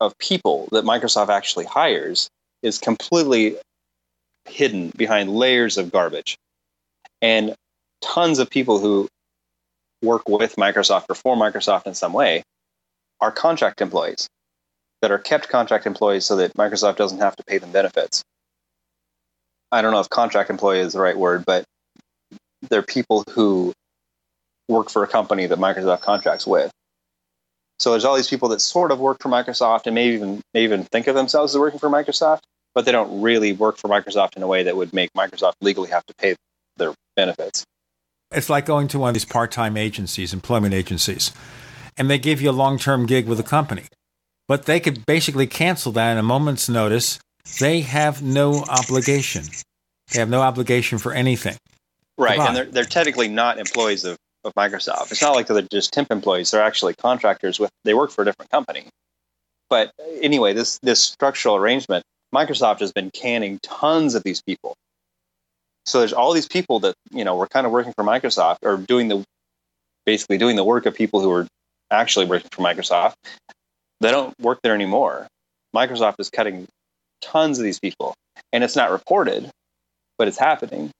of 0.00 0.16
people 0.18 0.68
that 0.72 0.84
Microsoft 0.84 1.28
actually 1.28 1.64
hires 1.64 2.28
is 2.62 2.78
completely 2.78 3.56
hidden 4.44 4.92
behind 4.96 5.30
layers 5.30 5.78
of 5.78 5.90
garbage. 5.90 6.36
And 7.22 7.54
tons 8.02 8.38
of 8.38 8.50
people 8.50 8.80
who 8.80 9.08
work 10.02 10.28
with 10.28 10.56
Microsoft 10.56 11.06
or 11.08 11.14
for 11.14 11.36
Microsoft 11.36 11.86
in 11.86 11.94
some 11.94 12.12
way 12.12 12.42
are 13.20 13.30
contract 13.30 13.80
employees 13.80 14.28
that 15.02 15.10
are 15.10 15.18
kept 15.18 15.48
contract 15.48 15.86
employees 15.86 16.24
so 16.24 16.36
that 16.36 16.54
Microsoft 16.54 16.96
doesn't 16.96 17.18
have 17.18 17.36
to 17.36 17.44
pay 17.44 17.58
them 17.58 17.70
benefits. 17.72 18.22
I 19.70 19.82
don't 19.82 19.92
know 19.92 20.00
if 20.00 20.08
contract 20.08 20.50
employee 20.50 20.80
is 20.80 20.94
the 20.94 21.00
right 21.00 21.16
word, 21.16 21.44
but 21.44 21.64
they're 22.70 22.82
people 22.82 23.24
who 23.30 23.72
work 24.68 24.88
for 24.88 25.02
a 25.02 25.06
company 25.06 25.46
that 25.46 25.58
Microsoft 25.58 26.00
contracts 26.00 26.46
with. 26.46 26.70
So 27.78 27.90
there's 27.90 28.04
all 28.04 28.16
these 28.16 28.30
people 28.30 28.48
that 28.50 28.60
sort 28.60 28.92
of 28.92 29.00
work 29.00 29.18
for 29.20 29.28
Microsoft 29.28 29.86
and 29.86 29.94
may 29.94 30.08
even 30.08 30.40
may 30.54 30.64
even 30.64 30.84
think 30.84 31.06
of 31.06 31.14
themselves 31.14 31.54
as 31.54 31.58
working 31.58 31.80
for 31.80 31.90
Microsoft, 31.90 32.40
but 32.74 32.86
they 32.86 32.92
don't 32.92 33.20
really 33.20 33.52
work 33.52 33.76
for 33.76 33.88
Microsoft 33.88 34.36
in 34.36 34.42
a 34.42 34.46
way 34.46 34.62
that 34.62 34.76
would 34.76 34.94
make 34.94 35.12
Microsoft 35.12 35.54
legally 35.60 35.90
have 35.90 36.06
to 36.06 36.14
pay 36.14 36.34
their 36.76 36.94
benefits. 37.16 37.64
It's 38.30 38.48
like 38.48 38.64
going 38.64 38.88
to 38.88 38.98
one 38.98 39.08
of 39.08 39.14
these 39.14 39.24
part-time 39.24 39.76
agencies, 39.76 40.32
employment 40.32 40.72
agencies 40.72 41.32
and 41.96 42.10
they 42.10 42.18
give 42.18 42.40
you 42.40 42.50
a 42.50 42.52
long 42.52 42.78
term 42.78 43.06
gig 43.06 43.26
with 43.26 43.40
a 43.40 43.44
company. 43.44 43.84
But 44.46 44.66
they 44.66 44.80
could 44.80 45.06
basically 45.06 45.46
cancel 45.46 45.92
that 45.92 46.12
in 46.12 46.18
a 46.18 46.22
moment's 46.22 46.68
notice. 46.68 47.18
They 47.60 47.80
have 47.80 48.22
no 48.22 48.64
obligation. 48.68 49.44
They 50.12 50.18
have 50.18 50.28
no 50.28 50.42
obligation 50.42 50.98
for 50.98 51.12
anything. 51.12 51.56
Right. 52.18 52.38
And 52.38 52.56
they're, 52.56 52.64
they're 52.66 52.84
technically 52.84 53.28
not 53.28 53.58
employees 53.58 54.04
of, 54.04 54.16
of 54.44 54.54
Microsoft. 54.54 55.10
It's 55.10 55.22
not 55.22 55.34
like 55.34 55.46
they're 55.46 55.62
just 55.62 55.92
temp 55.92 56.10
employees. 56.10 56.50
They're 56.50 56.62
actually 56.62 56.94
contractors 56.94 57.58
with, 57.58 57.70
they 57.84 57.94
work 57.94 58.10
for 58.10 58.22
a 58.22 58.24
different 58.24 58.50
company. 58.50 58.86
But 59.70 59.90
anyway, 60.20 60.52
this, 60.52 60.78
this 60.82 61.02
structural 61.02 61.56
arrangement, 61.56 62.04
Microsoft 62.34 62.80
has 62.80 62.92
been 62.92 63.10
canning 63.10 63.58
tons 63.62 64.14
of 64.14 64.22
these 64.22 64.42
people. 64.42 64.74
So 65.86 65.98
there's 65.98 66.12
all 66.12 66.32
these 66.32 66.48
people 66.48 66.80
that, 66.80 66.94
you 67.10 67.24
know, 67.24 67.36
were 67.36 67.46
kind 67.46 67.66
of 67.66 67.72
working 67.72 67.92
for 67.94 68.04
Microsoft 68.04 68.58
or 68.62 68.76
doing 68.76 69.08
the, 69.08 69.24
basically 70.06 70.38
doing 70.38 70.56
the 70.56 70.64
work 70.64 70.86
of 70.86 70.94
people 70.94 71.20
who 71.20 71.30
were 71.30 71.46
actually 71.94 72.26
working 72.26 72.50
for 72.50 72.62
Microsoft. 72.62 73.14
They 74.00 74.10
don't 74.10 74.34
work 74.40 74.58
there 74.62 74.74
anymore. 74.74 75.26
Microsoft 75.74 76.16
is 76.18 76.30
cutting 76.30 76.66
tons 77.22 77.58
of 77.58 77.64
these 77.64 77.80
people, 77.80 78.14
and 78.52 78.62
it's 78.62 78.76
not 78.76 78.90
reported, 78.90 79.50
but 80.18 80.28
it's 80.28 80.38
happening. 80.38 80.90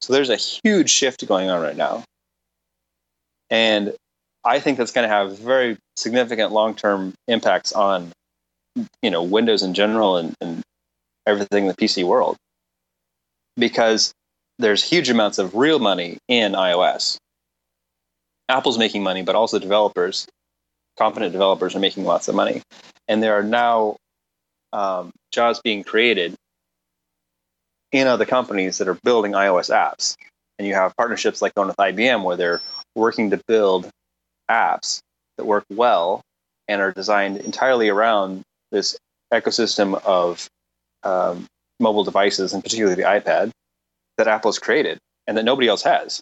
So 0.00 0.12
there's 0.12 0.30
a 0.30 0.36
huge 0.36 0.90
shift 0.90 1.26
going 1.26 1.50
on 1.50 1.60
right 1.62 1.76
now. 1.76 2.04
And 3.50 3.94
I 4.44 4.58
think 4.58 4.78
that's 4.78 4.92
going 4.92 5.08
to 5.08 5.14
have 5.14 5.38
very 5.38 5.76
significant 5.96 6.52
long-term 6.52 7.14
impacts 7.28 7.72
on, 7.72 8.10
you 9.02 9.10
know, 9.10 9.22
Windows 9.22 9.62
in 9.62 9.74
general 9.74 10.16
and, 10.16 10.34
and 10.40 10.62
everything 11.26 11.64
in 11.64 11.68
the 11.68 11.74
PC 11.74 12.04
world, 12.04 12.36
because 13.56 14.12
there's 14.58 14.82
huge 14.82 15.10
amounts 15.10 15.38
of 15.38 15.54
real 15.54 15.78
money 15.78 16.18
in 16.28 16.52
iOS. 16.52 17.18
Apple's 18.48 18.78
making 18.78 19.02
money, 19.02 19.22
but 19.22 19.34
also 19.34 19.58
developers, 19.58 20.26
competent 20.98 21.32
developers, 21.32 21.74
are 21.74 21.80
making 21.80 22.04
lots 22.04 22.28
of 22.28 22.34
money. 22.34 22.62
And 23.08 23.22
there 23.22 23.38
are 23.38 23.42
now 23.42 23.96
um, 24.72 25.10
jobs 25.32 25.60
being 25.62 25.84
created 25.84 26.34
in 27.92 28.06
other 28.06 28.24
companies 28.24 28.78
that 28.78 28.88
are 28.88 28.98
building 29.02 29.32
iOS 29.32 29.70
apps. 29.70 30.16
And 30.58 30.66
you 30.66 30.74
have 30.74 30.96
partnerships 30.96 31.42
like 31.42 31.54
going 31.54 31.68
with 31.68 31.76
IBM 31.76 32.24
where 32.24 32.36
they're 32.36 32.60
working 32.94 33.30
to 33.30 33.40
build 33.46 33.88
apps 34.50 35.00
that 35.36 35.44
work 35.44 35.64
well 35.70 36.22
and 36.68 36.80
are 36.80 36.92
designed 36.92 37.38
entirely 37.38 37.88
around 37.88 38.42
this 38.70 38.96
ecosystem 39.32 40.00
of 40.04 40.48
um, 41.02 41.46
mobile 41.80 42.04
devices, 42.04 42.52
and 42.52 42.62
particularly 42.62 42.94
the 42.94 43.08
iPad, 43.08 43.50
that 44.18 44.28
Apple's 44.28 44.58
created 44.58 44.98
and 45.26 45.36
that 45.36 45.44
nobody 45.44 45.68
else 45.68 45.82
has. 45.82 46.20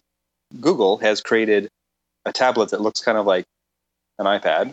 Google 0.59 0.97
has 0.97 1.21
created 1.21 1.69
a 2.25 2.31
tablet 2.31 2.69
that 2.69 2.81
looks 2.81 3.01
kind 3.01 3.17
of 3.17 3.25
like 3.25 3.45
an 4.19 4.25
iPad, 4.25 4.71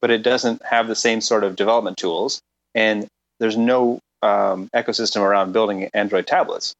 but 0.00 0.10
it 0.10 0.22
doesn't 0.22 0.64
have 0.64 0.88
the 0.88 0.94
same 0.94 1.20
sort 1.20 1.44
of 1.44 1.56
development 1.56 1.96
tools. 1.96 2.40
And 2.74 3.06
there's 3.38 3.56
no 3.56 3.98
um, 4.22 4.68
ecosystem 4.74 5.22
around 5.22 5.52
building 5.52 5.88
Android 5.94 6.26
tablets, 6.26 6.74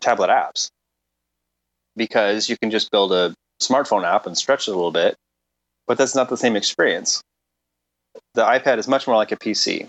tablet 0.00 0.30
apps, 0.30 0.68
because 1.96 2.48
you 2.48 2.56
can 2.56 2.70
just 2.70 2.90
build 2.90 3.12
a 3.12 3.34
smartphone 3.60 4.04
app 4.04 4.26
and 4.26 4.36
stretch 4.36 4.68
it 4.68 4.72
a 4.72 4.74
little 4.74 4.92
bit, 4.92 5.16
but 5.86 5.98
that's 5.98 6.14
not 6.14 6.28
the 6.28 6.36
same 6.36 6.56
experience. 6.56 7.20
The 8.34 8.44
iPad 8.44 8.78
is 8.78 8.88
much 8.88 9.06
more 9.06 9.16
like 9.16 9.32
a 9.32 9.36
PC. 9.36 9.86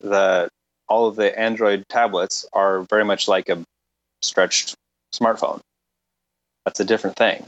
The 0.00 0.48
all 0.88 1.06
of 1.06 1.16
the 1.16 1.38
Android 1.38 1.84
tablets 1.88 2.46
are 2.52 2.80
very 2.88 3.04
much 3.04 3.28
like 3.28 3.48
a 3.48 3.62
stretched 4.22 4.74
smartphone. 5.14 5.60
That's 6.64 6.80
a 6.80 6.84
different 6.84 7.16
thing. 7.16 7.46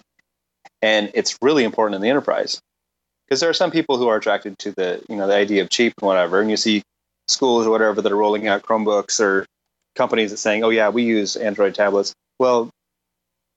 And 0.82 1.10
it's 1.14 1.38
really 1.42 1.64
important 1.64 1.96
in 1.96 2.02
the 2.02 2.08
enterprise 2.08 2.60
because 3.26 3.40
there 3.40 3.50
are 3.50 3.54
some 3.54 3.70
people 3.70 3.98
who 3.98 4.08
are 4.08 4.16
attracted 4.16 4.58
to 4.58 4.72
the, 4.72 5.02
you 5.08 5.16
know, 5.16 5.26
the 5.26 5.34
idea 5.34 5.62
of 5.62 5.70
cheap 5.70 5.94
and 6.00 6.06
whatever. 6.06 6.40
And 6.40 6.50
you 6.50 6.56
see 6.56 6.82
schools 7.28 7.66
or 7.66 7.70
whatever 7.70 8.02
that 8.02 8.10
are 8.10 8.16
rolling 8.16 8.48
out 8.48 8.62
Chromebooks 8.62 9.20
or 9.20 9.46
companies 9.94 10.30
that 10.30 10.38
saying, 10.38 10.64
"Oh 10.64 10.70
yeah, 10.70 10.88
we 10.88 11.04
use 11.04 11.36
Android 11.36 11.74
tablets." 11.74 12.12
Well, 12.38 12.70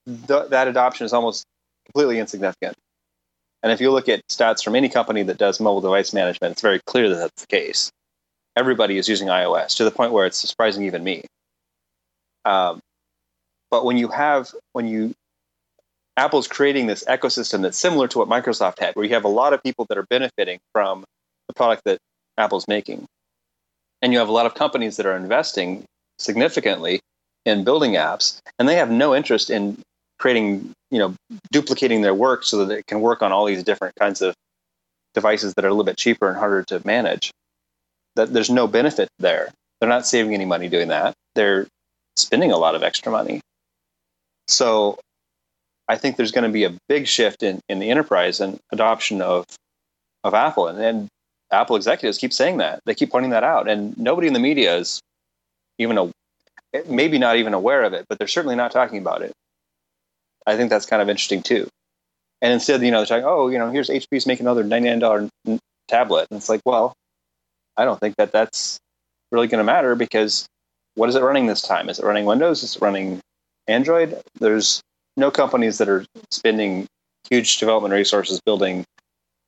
th- 0.06 0.50
that 0.50 0.68
adoption 0.68 1.06
is 1.06 1.12
almost 1.12 1.44
completely 1.86 2.18
insignificant. 2.18 2.76
And 3.62 3.72
if 3.72 3.80
you 3.80 3.90
look 3.90 4.08
at 4.08 4.20
stats 4.28 4.62
from 4.62 4.76
any 4.76 4.88
company 4.88 5.22
that 5.22 5.38
does 5.38 5.58
mobile 5.58 5.80
device 5.80 6.12
management, 6.12 6.52
it's 6.52 6.62
very 6.62 6.80
clear 6.86 7.08
that 7.08 7.16
that's 7.16 7.42
the 7.42 7.46
case. 7.46 7.90
Everybody 8.56 8.98
is 8.98 9.08
using 9.08 9.28
iOS 9.28 9.76
to 9.76 9.84
the 9.84 9.90
point 9.90 10.12
where 10.12 10.26
it's 10.26 10.36
surprising 10.36 10.84
even 10.84 11.02
me. 11.02 11.24
Um, 12.44 12.80
but 13.70 13.84
when 13.84 13.96
you 13.96 14.08
have 14.08 14.52
when 14.72 14.86
you 14.86 15.14
Apple's 16.16 16.46
creating 16.46 16.86
this 16.86 17.04
ecosystem 17.04 17.62
that's 17.62 17.78
similar 17.78 18.06
to 18.08 18.18
what 18.18 18.28
Microsoft 18.28 18.78
had, 18.78 18.94
where 18.94 19.04
you 19.04 19.14
have 19.14 19.24
a 19.24 19.28
lot 19.28 19.52
of 19.52 19.62
people 19.62 19.84
that 19.88 19.98
are 19.98 20.06
benefiting 20.08 20.58
from 20.72 21.04
the 21.48 21.54
product 21.54 21.82
that 21.84 21.98
Apple's 22.38 22.68
making. 22.68 23.04
And 24.00 24.12
you 24.12 24.18
have 24.18 24.28
a 24.28 24.32
lot 24.32 24.46
of 24.46 24.54
companies 24.54 24.96
that 24.96 25.06
are 25.06 25.16
investing 25.16 25.84
significantly 26.18 27.00
in 27.44 27.64
building 27.64 27.92
apps, 27.92 28.38
and 28.58 28.68
they 28.68 28.76
have 28.76 28.90
no 28.90 29.14
interest 29.14 29.50
in 29.50 29.78
creating, 30.18 30.72
you 30.90 30.98
know, 30.98 31.14
duplicating 31.50 32.02
their 32.02 32.14
work 32.14 32.44
so 32.44 32.64
that 32.64 32.78
it 32.78 32.86
can 32.86 33.00
work 33.00 33.22
on 33.22 33.32
all 33.32 33.44
these 33.44 33.64
different 33.64 33.94
kinds 33.96 34.22
of 34.22 34.34
devices 35.14 35.54
that 35.54 35.64
are 35.64 35.68
a 35.68 35.70
little 35.70 35.84
bit 35.84 35.96
cheaper 35.96 36.28
and 36.28 36.38
harder 36.38 36.62
to 36.64 36.80
manage. 36.86 37.30
That 38.16 38.32
there's 38.32 38.50
no 38.50 38.66
benefit 38.66 39.08
there. 39.18 39.50
They're 39.80 39.88
not 39.88 40.06
saving 40.06 40.34
any 40.34 40.44
money 40.44 40.68
doing 40.68 40.88
that. 40.88 41.14
They're 41.34 41.66
spending 42.16 42.52
a 42.52 42.56
lot 42.56 42.74
of 42.74 42.82
extra 42.82 43.10
money. 43.10 43.40
So 44.46 44.98
I 45.88 45.96
think 45.96 46.16
there's 46.16 46.32
going 46.32 46.44
to 46.44 46.52
be 46.52 46.64
a 46.64 46.74
big 46.88 47.06
shift 47.06 47.42
in, 47.42 47.60
in 47.68 47.78
the 47.78 47.90
enterprise 47.90 48.40
and 48.40 48.58
adoption 48.72 49.20
of 49.20 49.44
of 50.22 50.34
Apple. 50.34 50.68
And, 50.68 50.80
and 50.80 51.08
Apple 51.50 51.76
executives 51.76 52.18
keep 52.18 52.32
saying 52.32 52.56
that. 52.58 52.80
They 52.86 52.94
keep 52.94 53.10
pointing 53.10 53.30
that 53.30 53.44
out. 53.44 53.68
And 53.68 53.96
nobody 53.98 54.26
in 54.26 54.32
the 54.32 54.40
media 54.40 54.76
is 54.76 55.00
even 55.78 55.98
a 55.98 56.10
maybe 56.86 57.18
not 57.18 57.36
even 57.36 57.54
aware 57.54 57.84
of 57.84 57.92
it, 57.92 58.06
but 58.08 58.18
they're 58.18 58.26
certainly 58.26 58.56
not 58.56 58.72
talking 58.72 58.98
about 58.98 59.22
it. 59.22 59.32
I 60.46 60.56
think 60.56 60.70
that's 60.70 60.86
kind 60.86 61.00
of 61.00 61.08
interesting 61.08 61.42
too. 61.42 61.68
And 62.42 62.52
instead, 62.52 62.82
you 62.82 62.90
know, 62.90 62.98
they're 62.98 63.06
talking, 63.06 63.24
oh, 63.24 63.48
you 63.48 63.58
know, 63.58 63.70
here's 63.70 63.88
HP's 63.88 64.26
making 64.26 64.46
another 64.46 64.64
$99 64.64 65.30
tablet. 65.88 66.26
And 66.30 66.38
it's 66.38 66.48
like, 66.48 66.60
well, 66.64 66.92
I 67.76 67.84
don't 67.84 67.98
think 68.00 68.16
that 68.16 68.32
that's 68.32 68.78
really 69.30 69.46
going 69.46 69.60
to 69.60 69.64
matter 69.64 69.94
because 69.94 70.46
what 70.94 71.08
is 71.08 71.14
it 71.14 71.22
running 71.22 71.46
this 71.46 71.62
time? 71.62 71.88
Is 71.88 71.98
it 71.98 72.04
running 72.04 72.24
Windows? 72.24 72.62
Is 72.62 72.76
it 72.76 72.82
running 72.82 73.20
Android? 73.66 74.20
There's 74.40 74.80
no 75.16 75.30
companies 75.30 75.78
that 75.78 75.88
are 75.88 76.04
spending 76.30 76.86
huge 77.28 77.58
development 77.58 77.94
resources 77.94 78.40
building 78.44 78.84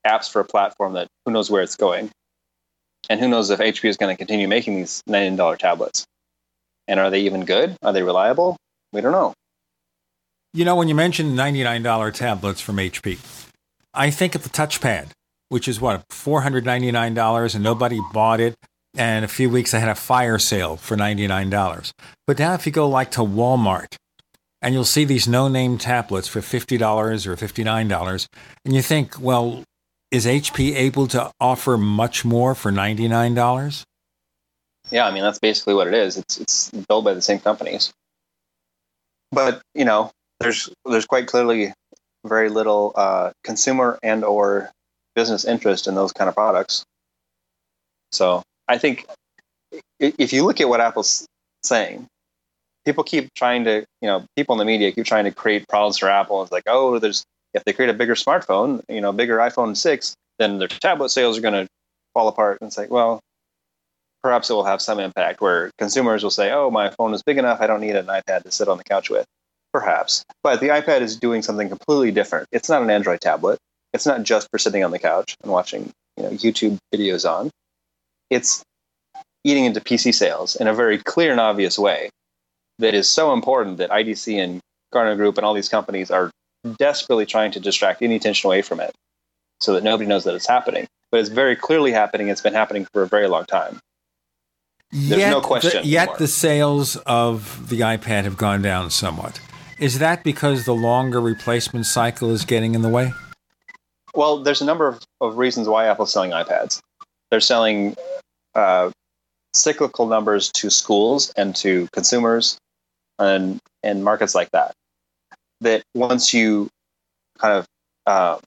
apps 0.07 0.31
for 0.31 0.41
a 0.41 0.45
platform 0.45 0.95
that 0.95 1.09
who 1.25 1.33
knows 1.33 1.51
where 1.51 1.63
it's 1.63 1.77
going. 1.77 2.11
And 3.09 3.21
who 3.21 3.29
knows 3.29 3.51
if 3.51 3.61
HP 3.61 3.89
is 3.89 3.97
going 3.97 4.13
to 4.13 4.19
continue 4.19 4.49
making 4.49 4.77
these 4.77 5.03
$99 5.09 5.59
tablets. 5.59 6.05
And 6.89 6.99
are 6.99 7.11
they 7.11 7.21
even 7.21 7.45
good? 7.45 7.77
Are 7.83 7.93
they 7.93 8.03
reliable? 8.03 8.57
We 8.93 9.01
don't 9.01 9.13
know. 9.13 9.33
You 10.53 10.65
know, 10.65 10.75
when 10.75 10.89
you 10.89 10.95
mentioned 10.95 11.39
$99 11.39 12.15
tablets 12.15 12.61
from 12.61 12.77
HP, 12.77 13.19
I 13.93 14.11
think 14.11 14.35
of 14.35 14.43
the 14.43 14.49
touchpad, 14.49 15.09
which 15.49 15.69
is 15.69 15.81
what, 15.81 16.09
$499 16.09 17.55
and 17.55 17.65
nobody 17.65 18.01
bought 18.13 18.41
it. 18.41 18.55
And 18.97 19.25
a 19.25 19.29
few 19.29 19.51
weeks 19.51 19.75
I 19.75 19.79
had 19.79 19.91
a 19.91 19.95
fire 19.95 20.39
sale 20.39 20.77
for 20.77 20.97
$99. 20.97 21.93
But 22.27 22.39
now 22.39 22.55
if 22.55 22.67
you 22.67 22.73
go 22.73 22.89
like 22.89 23.11
to 23.13 23.21
Walmart 23.21 23.97
and 24.67 24.75
you'll 24.75 24.85
see 24.85 25.05
these 25.05 25.29
no 25.29 25.47
name 25.47 25.79
tablets 25.79 26.27
for 26.27 26.41
$50 26.41 27.27
or 27.27 27.37
$59, 27.37 28.27
and 28.65 28.75
you 28.75 28.83
think, 28.83 29.15
well, 29.21 29.63
is 30.11 30.27
HP 30.27 30.75
able 30.75 31.07
to 31.07 31.31
offer 31.41 31.79
much 31.79 32.25
more 32.25 32.53
for 32.57 32.73
$99? 32.73 33.85
Yeah, 34.91 35.07
I 35.07 35.13
mean 35.13 35.23
that's 35.23 35.39
basically 35.39 35.75
what 35.75 35.87
it 35.87 35.95
is. 35.95 36.17
It's 36.17 36.39
it's 36.39 36.71
built 36.89 37.05
by 37.05 37.15
the 37.15 37.23
same 37.23 37.39
companies. 37.39 37.93
But, 39.31 39.63
you 39.73 39.85
know, 39.85 40.11
there's 40.41 40.69
there's 40.85 41.07
quite 41.07 41.29
clearly 41.29 41.73
very 42.25 42.49
little 42.49 42.93
uh, 42.97 43.31
consumer 43.45 44.01
and 44.03 44.25
or 44.25 44.73
business 45.15 45.45
interest 45.45 45.87
in 45.87 45.95
those 45.95 46.13
kind 46.13 46.29
of 46.29 46.35
products. 46.35 46.85
So 48.11 48.43
I 48.67 48.79
think 48.79 49.07
if 50.01 50.33
you 50.33 50.45
look 50.45 50.61
at 50.61 50.69
what 50.69 50.81
Apple's 50.81 51.25
saying, 51.63 52.09
people 52.87 53.05
keep 53.05 53.35
trying 53.35 53.65
to, 53.65 53.85
you 54.01 54.09
know, 54.09 54.25
people 54.37 54.55
in 54.55 54.59
the 54.59 54.65
media 54.65 54.93
keep 54.93 55.05
trying 55.05 55.25
to 55.25 55.33
create 55.33 55.69
problems 55.69 55.99
for 55.99 56.09
Apple. 56.09 56.43
It's 56.43 56.53
like, 56.53 56.65
oh, 56.67 56.99
there's 56.99 57.25
if 57.53 57.65
they 57.65 57.73
create 57.73 57.91
a 57.91 57.95
bigger 57.95 58.15
smartphone, 58.15 58.83
you 58.89 59.01
know, 59.01 59.13
bigger 59.13 59.39
iPhone 59.39 59.77
six, 59.77 60.15
then 60.39 60.59
their 60.59 60.69
tablet 60.69 61.11
sales 61.11 61.37
are 61.37 61.41
going 61.43 61.67
to 61.67 61.67
fall 62.15 62.29
apart. 62.29 62.59
And 62.61 62.69
it's 62.69 62.79
like, 62.79 62.91
well, 62.91 63.21
perhaps 64.23 64.49
it 64.51 64.55
will 64.55 64.65
have 64.65 64.81
some 64.81 65.01
impact 65.01 65.41
where 65.41 65.71
consumers 65.79 66.23
will 66.23 66.31
say, 66.31 66.53
oh, 66.53 66.71
my 66.71 66.91
phone 66.91 67.13
is 67.15 67.23
big 67.23 67.39
enough, 67.39 67.61
I 67.61 67.67
don't 67.67 67.81
need 67.81 67.97
an 67.97 68.07
iPad 68.07 68.43
to 68.45 68.51
sit 68.51 68.69
on 68.69 68.79
the 68.79 68.85
couch 68.85 69.11
with 69.11 69.27
perhaps. 69.73 70.25
But 70.43 70.61
the 70.61 70.69
iPad 70.69 71.01
is 71.01 71.17
doing 71.17 71.43
something 71.43 71.69
completely 71.69 72.13
different. 72.13 72.47
It's 72.53 72.69
not 72.69 72.83
an 72.83 72.91
Android 72.91 73.21
tablet. 73.21 73.59
It's 73.93 74.07
not 74.07 74.23
just 74.23 74.49
for 74.51 74.59
sitting 74.59 74.85
on 74.85 74.91
the 74.91 74.99
couch 74.99 75.37
and 75.43 75.51
watching 75.51 75.91
you 76.17 76.25
know, 76.25 76.31
YouTube 76.31 76.79
videos 76.95 77.29
on. 77.29 77.51
It's 78.31 78.63
eating 79.45 79.65
into 79.65 79.81
PC 79.81 80.15
sales 80.15 80.57
in 80.57 80.67
a 80.67 80.75
very 80.75 80.99
clear 80.99 81.31
and 81.31 81.41
obvious 81.41 81.79
way 81.79 82.11
that 82.79 82.95
is 82.95 83.09
so 83.09 83.33
important 83.33 83.79
that 83.79 83.91
IDC 83.91 84.43
and 84.43 84.61
Gartner 84.93 85.17
Group 85.17 85.37
and 85.39 85.45
all 85.45 85.55
these 85.55 85.69
companies 85.69 86.11
are 86.11 86.31
desperately 86.79 87.27
trying 87.27 87.53
to 87.53 87.61
distract 87.61 88.03
any 88.03 88.17
attention 88.17 88.49
away 88.49 88.63
from 88.63 88.81
it 88.81 88.95
so 89.61 89.73
that 89.73 89.83
nobody 89.83 90.07
knows 90.07 90.25
that 90.25 90.35
it's 90.35 90.47
happening. 90.47 90.87
But 91.11 91.21
it's 91.21 91.29
very 91.29 91.57
clearly 91.57 91.93
happening. 91.93 92.29
It's 92.29 92.41
been 92.41 92.55
happening 92.55 92.87
for 92.93 93.03
a 93.03 93.07
very 93.07 93.29
long 93.29 93.45
time. 93.45 93.79
There's 94.91 95.21
yet 95.21 95.31
no 95.31 95.41
question. 95.41 95.83
The, 95.83 95.89
yet 95.89 96.03
anymore. 96.03 96.19
the 96.19 96.29
sales 96.29 96.97
of 97.07 97.69
the 97.69 97.81
iPad 97.81 98.25
have 98.25 98.37
gone 98.37 98.63
down 98.63 98.91
somewhat. 98.91 99.41
Is 99.79 99.99
that 99.99 100.25
because 100.25 100.65
the 100.65 100.75
longer 100.75 101.21
replacement 101.21 101.87
cycle 101.87 102.31
is 102.31 102.45
getting 102.45 102.75
in 102.75 102.83
the 102.83 102.89
way? 102.89 103.13
Well, 104.15 104.43
there's 104.43 104.63
a 104.63 104.65
number 104.65 104.89
of, 104.89 105.03
of 105.21 105.37
reasons 105.37 105.69
why 105.69 105.87
Apple's 105.87 106.13
selling 106.13 106.31
iPads. 106.31 106.81
They're 107.31 107.41
selling 107.41 107.97
uh, 108.55 108.91
cyclical 109.53 110.07
numbers 110.07 110.51
to 110.53 110.71
schools 110.71 111.33
and 111.37 111.55
to 111.57 111.89
consumers 111.93 112.59
and, 113.19 113.59
and 113.83 114.05
markets 114.05 114.35
like 114.35 114.51
that. 114.51 114.73
That 115.61 115.83
once 115.95 116.35
you 116.35 116.69
kind 117.39 117.55
of 117.55 117.67
uh, 118.07 118.39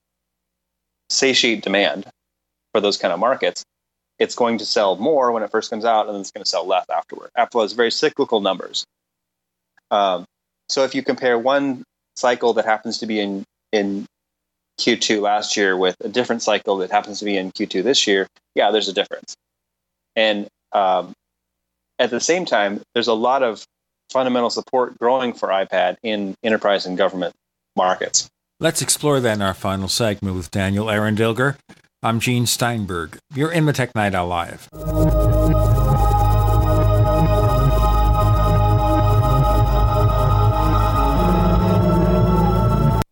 satiate 1.09 1.63
demand 1.63 2.05
for 2.72 2.82
those 2.82 2.97
kind 2.97 3.13
of 3.13 3.20
markets, 3.20 3.63
it's 4.20 4.36
going 4.36 4.57
to 4.59 4.65
sell 4.65 4.97
more 4.97 5.32
when 5.32 5.43
it 5.43 5.49
first 5.49 5.70
comes 5.70 5.86
out 5.86 6.05
and 6.05 6.13
then 6.13 6.22
it's 6.22 6.32
going 6.32 6.43
to 6.43 6.49
sell 6.49 6.67
less 6.67 6.86
afterward. 6.89 7.32
Apple 7.36 7.61
has 7.61 7.74
very 7.74 7.91
cyclical 7.91 8.41
numbers. 8.41 8.86
Um, 9.91 10.26
so 10.67 10.84
if 10.84 10.93
you 10.93 11.01
compare 11.01 11.39
one 11.39 11.84
cycle 12.15 12.53
that 12.53 12.65
happens 12.65 12.99
to 12.99 13.07
be 13.07 13.20
in 13.20 13.43
in 13.72 14.05
Q2 14.80 15.22
last 15.22 15.57
year 15.57 15.76
with 15.76 15.95
a 16.01 16.09
different 16.09 16.41
cycle 16.41 16.78
that 16.78 16.91
happens 16.91 17.20
to 17.20 17.26
be 17.26 17.38
in 17.38 17.51
Q2 17.51 17.84
this 17.84 18.07
year, 18.07 18.28
yeah, 18.55 18.72
there's 18.72 18.88
a 18.88 18.93
difference. 18.93 19.36
And 20.15 20.47
um, 20.72 21.13
at 21.97 22.09
the 22.09 22.20
same 22.20 22.45
time, 22.45 22.82
there's 22.93 23.07
a 23.07 23.13
lot 23.13 23.43
of 23.43 23.63
fundamental 24.12 24.49
support 24.49 24.97
growing 24.99 25.34
for 25.34 25.49
iPad 25.49 25.97
in 26.03 26.36
enterprise 26.43 26.86
and 26.86 26.97
government 26.97 27.36
markets. 27.76 28.30
Let's 28.60 28.82
explore 28.82 29.20
that 29.22 29.34
in 29.34 29.41
our 29.41 29.53
final 29.53 29.88
segment 29.88 30.36
with 30.36 30.51
Daniel 30.51 30.88
Dilger. 30.88 31.57
I'm 32.03 32.20
Gene 32.20 32.45
Steinberg. 32.45 33.18
You're 33.34 33.51
in 33.51 33.66
the 33.66 33.74
Tech 33.74 33.93
Night 33.95 34.16
Owl 34.16 34.28
Live. 34.28 34.70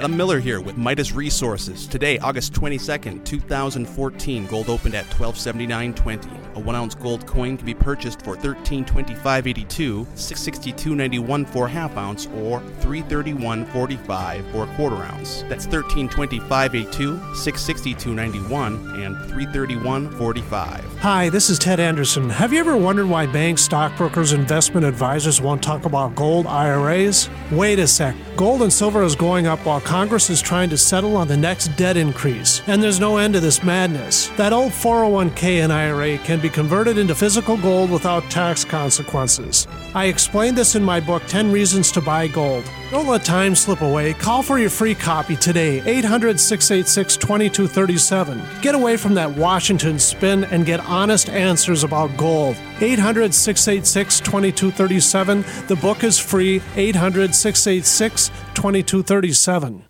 Adam 0.00 0.16
Miller 0.16 0.40
here 0.40 0.62
with 0.62 0.78
Midas 0.78 1.12
Resources. 1.12 1.86
Today, 1.86 2.16
August 2.20 2.54
22nd, 2.54 3.22
2014, 3.22 4.46
gold 4.46 4.70
opened 4.70 4.94
at 4.94 5.04
1279.20. 5.10 6.56
A 6.56 6.58
1 6.58 6.74
ounce 6.74 6.94
gold 6.94 7.26
coin 7.26 7.58
can 7.58 7.66
be 7.66 7.74
purchased 7.74 8.22
for 8.22 8.34
1325.82, 8.36 10.06
662.91 10.06 11.46
for 11.46 11.66
a 11.66 11.68
half 11.68 11.98
ounce, 11.98 12.28
or 12.28 12.60
331.45 12.80 14.52
for 14.52 14.64
a 14.64 14.74
quarter 14.74 14.96
ounce. 14.96 15.44
That's 15.50 15.66
1325.82, 15.66 17.20
662.91, 17.34 19.04
and 19.04 19.16
331.45. 19.30 20.98
Hi, 21.00 21.28
this 21.28 21.50
is 21.50 21.58
Ted 21.58 21.78
Anderson. 21.78 22.30
Have 22.30 22.54
you 22.54 22.60
ever 22.60 22.74
wondered 22.74 23.06
why 23.06 23.26
banks, 23.26 23.60
stockbrokers, 23.60 24.32
investment 24.32 24.86
advisors 24.86 25.42
won't 25.42 25.62
talk 25.62 25.84
about 25.84 26.14
gold 26.14 26.46
IRAs? 26.46 27.28
Wait 27.52 27.78
a 27.78 27.86
sec. 27.86 28.16
Gold 28.36 28.62
and 28.62 28.72
silver 28.72 29.02
is 29.02 29.14
going 29.14 29.46
up 29.46 29.58
while 29.66 29.82
Congress 29.90 30.30
is 30.30 30.40
trying 30.40 30.70
to 30.70 30.78
settle 30.78 31.16
on 31.16 31.26
the 31.26 31.36
next 31.36 31.66
debt 31.76 31.96
increase, 31.96 32.62
and 32.68 32.80
there's 32.80 33.00
no 33.00 33.16
end 33.16 33.34
to 33.34 33.40
this 33.40 33.64
madness. 33.64 34.28
That 34.36 34.52
old 34.52 34.70
401k 34.70 35.64
and 35.64 35.72
IRA 35.72 36.16
can 36.18 36.38
be 36.38 36.48
converted 36.48 36.96
into 36.96 37.12
physical 37.12 37.56
gold 37.56 37.90
without 37.90 38.22
tax 38.30 38.64
consequences. 38.64 39.66
I 39.92 40.04
explained 40.04 40.56
this 40.56 40.76
in 40.76 40.84
my 40.84 41.00
book, 41.00 41.24
10 41.26 41.50
Reasons 41.50 41.90
to 41.90 42.00
Buy 42.00 42.28
Gold. 42.28 42.70
Don't 42.92 43.08
let 43.08 43.24
time 43.24 43.56
slip 43.56 43.80
away. 43.80 44.14
Call 44.14 44.44
for 44.44 44.60
your 44.60 44.70
free 44.70 44.94
copy 44.94 45.34
today, 45.34 45.82
800 45.84 46.38
686 46.38 47.16
2237. 47.16 48.40
Get 48.62 48.76
away 48.76 48.96
from 48.96 49.14
that 49.14 49.30
Washington 49.32 49.98
spin 49.98 50.44
and 50.44 50.64
get 50.64 50.78
honest 50.86 51.28
answers 51.28 51.82
about 51.82 52.16
gold. 52.16 52.56
800 52.80 53.34
686 53.34 54.20
2237. 54.20 55.44
The 55.66 55.76
book 55.76 56.04
is 56.04 56.16
free, 56.16 56.62
800 56.76 57.34
686 57.34 58.30
2237. 58.54 59.84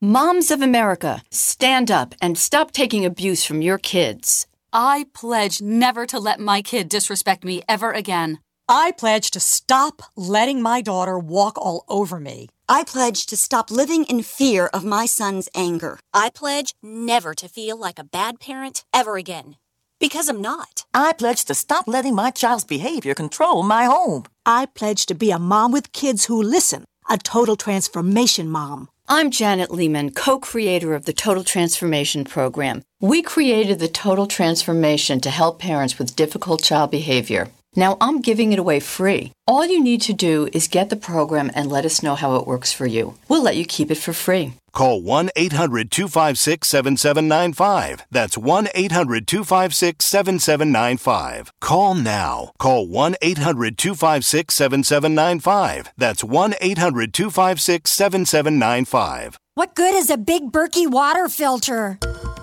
Moms 0.00 0.50
of 0.50 0.60
America, 0.60 1.22
stand 1.30 1.90
up 1.90 2.14
and 2.20 2.36
stop 2.36 2.72
taking 2.72 3.04
abuse 3.04 3.44
from 3.44 3.62
your 3.62 3.78
kids. 3.78 4.46
I 4.72 5.06
pledge 5.14 5.60
never 5.62 6.06
to 6.06 6.18
let 6.18 6.40
my 6.40 6.60
kid 6.62 6.88
disrespect 6.88 7.44
me 7.44 7.62
ever 7.68 7.92
again. 7.92 8.40
I 8.68 8.92
pledge 8.92 9.30
to 9.32 9.40
stop 9.40 10.02
letting 10.16 10.62
my 10.62 10.80
daughter 10.80 11.18
walk 11.18 11.56
all 11.58 11.84
over 11.88 12.18
me. 12.18 12.48
I 12.68 12.84
pledge 12.84 13.26
to 13.26 13.36
stop 13.36 13.70
living 13.70 14.04
in 14.04 14.22
fear 14.22 14.66
of 14.66 14.84
my 14.84 15.06
son's 15.06 15.48
anger. 15.54 15.98
I 16.14 16.30
pledge 16.30 16.74
never 16.82 17.34
to 17.34 17.48
feel 17.48 17.76
like 17.76 17.98
a 17.98 18.04
bad 18.04 18.40
parent 18.40 18.84
ever 18.92 19.16
again. 19.16 19.56
Because 20.02 20.28
I'm 20.28 20.40
not. 20.40 20.84
I 20.92 21.12
pledge 21.12 21.44
to 21.44 21.54
stop 21.54 21.86
letting 21.86 22.16
my 22.16 22.32
child's 22.32 22.64
behavior 22.64 23.14
control 23.14 23.62
my 23.62 23.84
home. 23.84 24.24
I 24.44 24.66
pledge 24.66 25.06
to 25.06 25.14
be 25.14 25.30
a 25.30 25.38
mom 25.38 25.70
with 25.70 25.92
kids 25.92 26.24
who 26.24 26.42
listen, 26.42 26.84
a 27.08 27.16
total 27.16 27.54
transformation 27.54 28.48
mom. 28.48 28.88
I'm 29.08 29.30
Janet 29.30 29.70
Lehman, 29.70 30.10
co 30.10 30.40
creator 30.40 30.94
of 30.94 31.04
the 31.04 31.12
Total 31.12 31.44
Transformation 31.44 32.24
Program. 32.24 32.82
We 33.00 33.22
created 33.22 33.78
the 33.78 33.86
Total 33.86 34.26
Transformation 34.26 35.20
to 35.20 35.30
help 35.30 35.60
parents 35.60 36.00
with 36.00 36.16
difficult 36.16 36.64
child 36.64 36.90
behavior. 36.90 37.46
Now 37.76 37.96
I'm 38.00 38.20
giving 38.20 38.52
it 38.52 38.58
away 38.58 38.80
free. 38.80 39.30
All 39.46 39.64
you 39.64 39.80
need 39.80 40.02
to 40.02 40.12
do 40.12 40.48
is 40.52 40.66
get 40.66 40.90
the 40.90 40.96
program 40.96 41.48
and 41.54 41.70
let 41.70 41.84
us 41.84 42.02
know 42.02 42.16
how 42.16 42.34
it 42.34 42.46
works 42.46 42.72
for 42.72 42.86
you. 42.86 43.14
We'll 43.28 43.44
let 43.44 43.56
you 43.56 43.64
keep 43.64 43.88
it 43.88 43.98
for 43.98 44.12
free. 44.12 44.54
Call 44.72 45.02
1 45.02 45.30
800 45.36 45.90
256 45.90 46.66
7795. 46.66 48.06
That's 48.10 48.38
1 48.38 48.68
800 48.74 49.26
256 49.26 50.04
7795. 50.04 51.52
Call 51.60 51.94
now. 51.94 52.52
Call 52.58 52.88
1 52.88 53.16
800 53.20 53.76
256 53.76 54.54
7795. 54.54 55.92
That's 55.96 56.24
1 56.24 56.54
800 56.60 57.12
256 57.12 57.90
7795. 57.90 59.38
What 59.54 59.74
good 59.74 59.94
is 59.94 60.08
a 60.08 60.16
Big 60.16 60.50
Berkey 60.50 60.90
water 60.90 61.28
filter? 61.28 61.98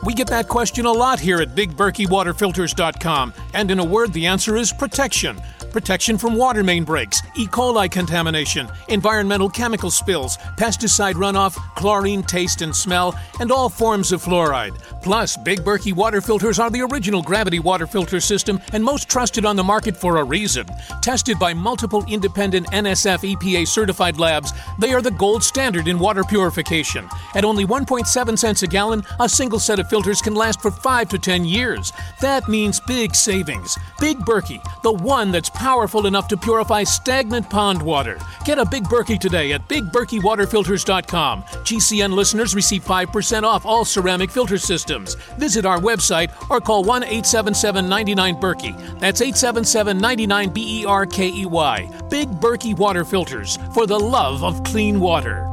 We 0.05 0.13
get 0.13 0.27
that 0.27 0.47
question 0.47 0.85
a 0.85 0.91
lot 0.91 1.19
here 1.19 1.41
at 1.41 1.55
BigBerkeyWaterFilters.com, 1.55 3.33
and 3.53 3.71
in 3.71 3.79
a 3.79 3.83
word, 3.83 4.13
the 4.13 4.27
answer 4.27 4.55
is 4.55 4.71
protection. 4.71 5.41
Protection 5.71 6.17
from 6.17 6.35
water 6.35 6.63
main 6.63 6.83
breaks, 6.83 7.21
E. 7.35 7.45
coli 7.45 7.89
contamination, 7.91 8.67
environmental 8.87 9.49
chemical 9.49 9.91
spills, 9.91 10.37
pesticide 10.57 11.13
runoff, 11.13 11.55
chlorine 11.75 12.23
taste 12.23 12.63
and 12.63 12.75
smell, 12.75 13.17
and 13.39 13.51
all 13.51 13.69
forms 13.69 14.11
of 14.11 14.23
fluoride. 14.23 14.75
Plus, 15.03 15.37
Big 15.37 15.59
Berkey 15.59 15.93
water 15.93 16.21
filters 16.21 16.57
are 16.59 16.71
the 16.71 16.81
original 16.81 17.21
gravity 17.21 17.59
water 17.59 17.85
filter 17.85 18.19
system 18.19 18.59
and 18.73 18.83
most 18.83 19.07
trusted 19.07 19.45
on 19.45 19.55
the 19.55 19.63
market 19.63 19.95
for 19.95 20.17
a 20.17 20.23
reason. 20.23 20.65
Tested 21.01 21.37
by 21.37 21.53
multiple 21.53 22.03
independent 22.07 22.65
NSF 22.71 23.35
EPA 23.35 23.67
certified 23.67 24.17
labs, 24.17 24.51
they 24.79 24.91
are 24.93 25.01
the 25.01 25.11
gold 25.11 25.43
standard 25.43 25.87
in 25.87 25.99
water 25.99 26.23
purification. 26.23 27.07
At 27.35 27.45
only 27.45 27.65
1.7 27.65 28.37
cents 28.37 28.63
a 28.63 28.67
gallon, 28.67 29.03
a 29.19 29.29
single 29.29 29.59
set 29.59 29.79
of 29.79 29.89
filters 29.89 30.21
can 30.21 30.33
last 30.33 30.61
for 30.61 30.71
5 30.71 31.09
to 31.09 31.19
10 31.19 31.45
years. 31.45 31.93
That 32.21 32.49
means 32.49 32.79
big 32.79 33.15
savings. 33.15 33.77
Big 33.99 34.17
Berkey, 34.19 34.61
the 34.81 34.93
one 34.93 35.31
that's 35.31 35.49
powerful 35.59 36.07
enough 36.07 36.27
to 36.29 36.37
purify 36.37 36.83
stagnant 36.83 37.49
pond 37.49 37.81
water. 37.81 38.17
Get 38.45 38.57
a 38.57 38.65
Big 38.65 38.85
Berkey 38.85 39.19
today 39.19 39.51
at 39.51 39.67
BigBerkeyWaterFilters.com. 39.67 41.43
GCN 41.43 42.13
listeners 42.13 42.55
receive 42.55 42.83
5% 42.85 43.43
off 43.43 43.65
all 43.65 43.83
ceramic 43.83 44.31
filter 44.31 44.57
systems. 44.57 45.15
Visit 45.37 45.65
our 45.65 45.77
website 45.77 46.31
or 46.49 46.61
call 46.61 46.83
1 46.85 47.03
877 47.03 47.87
99 47.89 48.35
Berkey. 48.37 48.99
That's 48.99 49.21
877 49.21 49.97
99 49.97 50.49
B 50.49 50.81
E 50.81 50.85
R 50.85 51.05
K 51.05 51.27
E 51.27 51.45
Y. 51.45 52.07
Big 52.09 52.29
Berkey 52.29 52.77
Water 52.77 53.03
Filters 53.03 53.57
for 53.73 53.85
the 53.85 53.99
love 53.99 54.43
of 54.43 54.63
clean 54.63 54.99
water. 54.99 55.45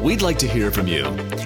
We'd 0.00 0.22
like 0.22 0.38
to 0.38 0.48
hear 0.48 0.70
from 0.70 0.86
you. 0.86 1.04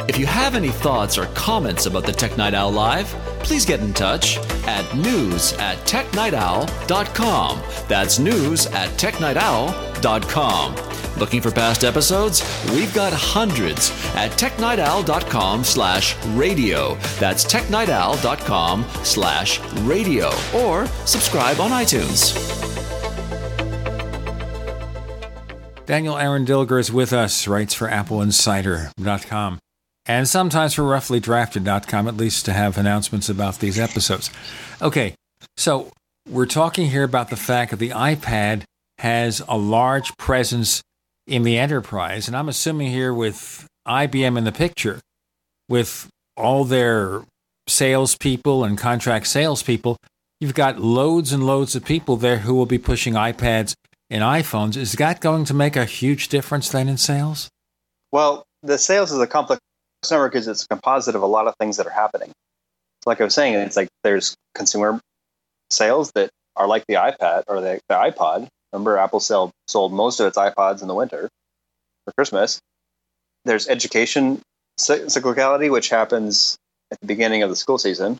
If 0.09 0.19
you 0.19 0.27
have 0.27 0.55
any 0.55 0.69
thoughts 0.69 1.19
or 1.19 1.27
comments 1.27 1.87
about 1.87 2.05
the 2.05 2.13
Tech 2.13 2.37
Night 2.37 2.55
Owl 2.55 2.71
Live, 2.73 3.07
please 3.41 3.65
get 3.65 3.81
in 3.81 3.93
touch 3.93 4.39
at 4.67 4.97
news 4.97 5.53
at 5.55 5.79
technightowl.com. 5.79 7.63
That's 7.89 8.19
news 8.19 8.67
at 8.67 8.89
technightowl.com. 8.91 10.75
Looking 11.19 11.41
for 11.41 11.51
past 11.51 11.83
episodes? 11.83 12.43
We've 12.71 12.93
got 12.95 13.13
hundreds 13.13 13.91
at 14.15 14.33
technightowl.com 14.33 15.65
slash 15.65 16.17
radio. 16.29 16.95
That's 17.19 17.45
technightowl.com 17.45 18.85
slash 19.03 19.61
radio. 19.81 20.31
Or 20.55 20.87
subscribe 21.07 21.59
on 21.61 21.71
iTunes. 21.71 22.35
Daniel 25.87 26.19
Eran 26.19 26.45
Dilger 26.45 26.81
is 26.81 26.93
with 26.93 27.13
us, 27.13 27.47
writes 27.47 27.73
for 27.73 27.89
AppleInsider.com, 27.89 29.61
and 30.07 30.29
sometimes 30.29 30.75
for 30.75 30.83
RoughlyDrafted.com, 30.83 32.09
at 32.09 32.17
least 32.17 32.45
to 32.45 32.53
have 32.53 32.79
announcements 32.79 33.29
about 33.29 33.59
these 33.59 33.79
episodes. 33.79 34.31
Okay, 34.81 35.15
so 35.57 35.91
we're 36.29 36.47
talking 36.47 36.91
here 36.91 37.05
about 37.05 37.31
the 37.31 37.37
fact 37.37 37.71
that 37.71 37.79
the 37.79 37.91
iPad 37.91 38.63
has 38.99 39.43
a 39.49 39.57
large 39.57 40.17
presence 40.17 40.83
in 41.27 41.43
the 41.43 41.59
enterprise, 41.59 42.29
and 42.29 42.37
I'm 42.37 42.49
assuming 42.49 42.91
here 42.91 43.13
with 43.13 43.67
IBM 43.87 44.39
in 44.39 44.45
the 44.45 44.53
picture, 44.53 45.01
with 45.69 46.09
all 46.37 46.65
their 46.65 47.23
salespeople 47.69 48.65
and 48.65 48.79
contract 48.79 49.27
salespeople 49.27 49.97
You've 50.41 50.55
got 50.55 50.79
loads 50.79 51.33
and 51.33 51.47
loads 51.47 51.75
of 51.75 51.85
people 51.85 52.17
there 52.17 52.39
who 52.39 52.55
will 52.55 52.67
be 52.67 52.79
pushing 52.79 53.15
iPads 53.15 53.75
and 54.11 54.23
iPhones. 54.23 54.77
Is 54.77 54.93
that 54.93 55.21
going 55.21 55.47
to 55.47 55.55
make 55.55 55.77
a 55.77 55.87
huge 55.87 56.29
difference 56.29 56.69
then 56.69 56.89
in 56.89 56.99
sales? 56.99 57.49
Well, 58.13 58.45
the 58.63 58.77
sales 58.77 59.13
is 59.13 59.19
a 59.19 59.27
complex 59.27 59.61
number 60.11 60.29
because 60.29 60.49
it's 60.49 60.65
a 60.65 60.69
composite 60.69 61.15
of 61.15 61.23
a 61.23 61.27
lot 61.27 61.47
of 61.47 61.55
things 61.59 61.77
that 61.77 61.87
are 61.87 61.91
happening. 61.91 62.33
Like 63.05 63.21
I 63.21 63.25
was 63.25 63.35
saying, 63.35 63.55
it's 63.55 63.77
like 63.77 63.89
there's 64.03 64.35
consumer 64.55 65.01
sales 65.71 66.11
that 66.15 66.31
are 66.57 66.67
like 66.67 66.85
the 66.87 66.95
iPad 66.95 67.45
or 67.47 67.61
the, 67.61 67.81
the 67.89 67.95
iPod. 67.95 68.49
Remember, 68.73 68.99
Apple 68.99 69.21
sell, 69.21 69.53
sold 69.69 69.93
most 69.93 70.21
of 70.21 70.27
its 70.27 70.37
iPods 70.37 70.83
in 70.83 70.89
the 70.89 70.95
winter 70.95 71.29
for 72.05 72.13
Christmas. 72.13 72.61
There's 73.45 73.69
education 73.69 74.43
cyclicality, 74.79 75.71
which 75.71 75.89
happens 75.89 76.57
at 76.91 77.01
the 77.01 77.07
beginning 77.07 77.43
of 77.43 77.51
the 77.51 77.57
school 77.57 77.79
season. 77.79 78.19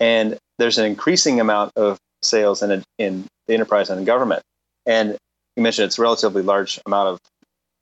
And 0.00 0.36
there's 0.58 0.78
an 0.78 0.84
increasing 0.84 1.40
amount 1.40 1.72
of 1.76 1.98
sales 2.22 2.62
in, 2.62 2.82
in 2.98 3.26
the 3.46 3.54
enterprise 3.54 3.88
and 3.90 4.00
in 4.00 4.04
government. 4.04 4.42
And 4.86 5.16
you 5.56 5.62
mentioned 5.62 5.86
it's 5.86 5.98
a 5.98 6.02
relatively 6.02 6.42
large 6.42 6.80
amount 6.86 7.10
of 7.10 7.18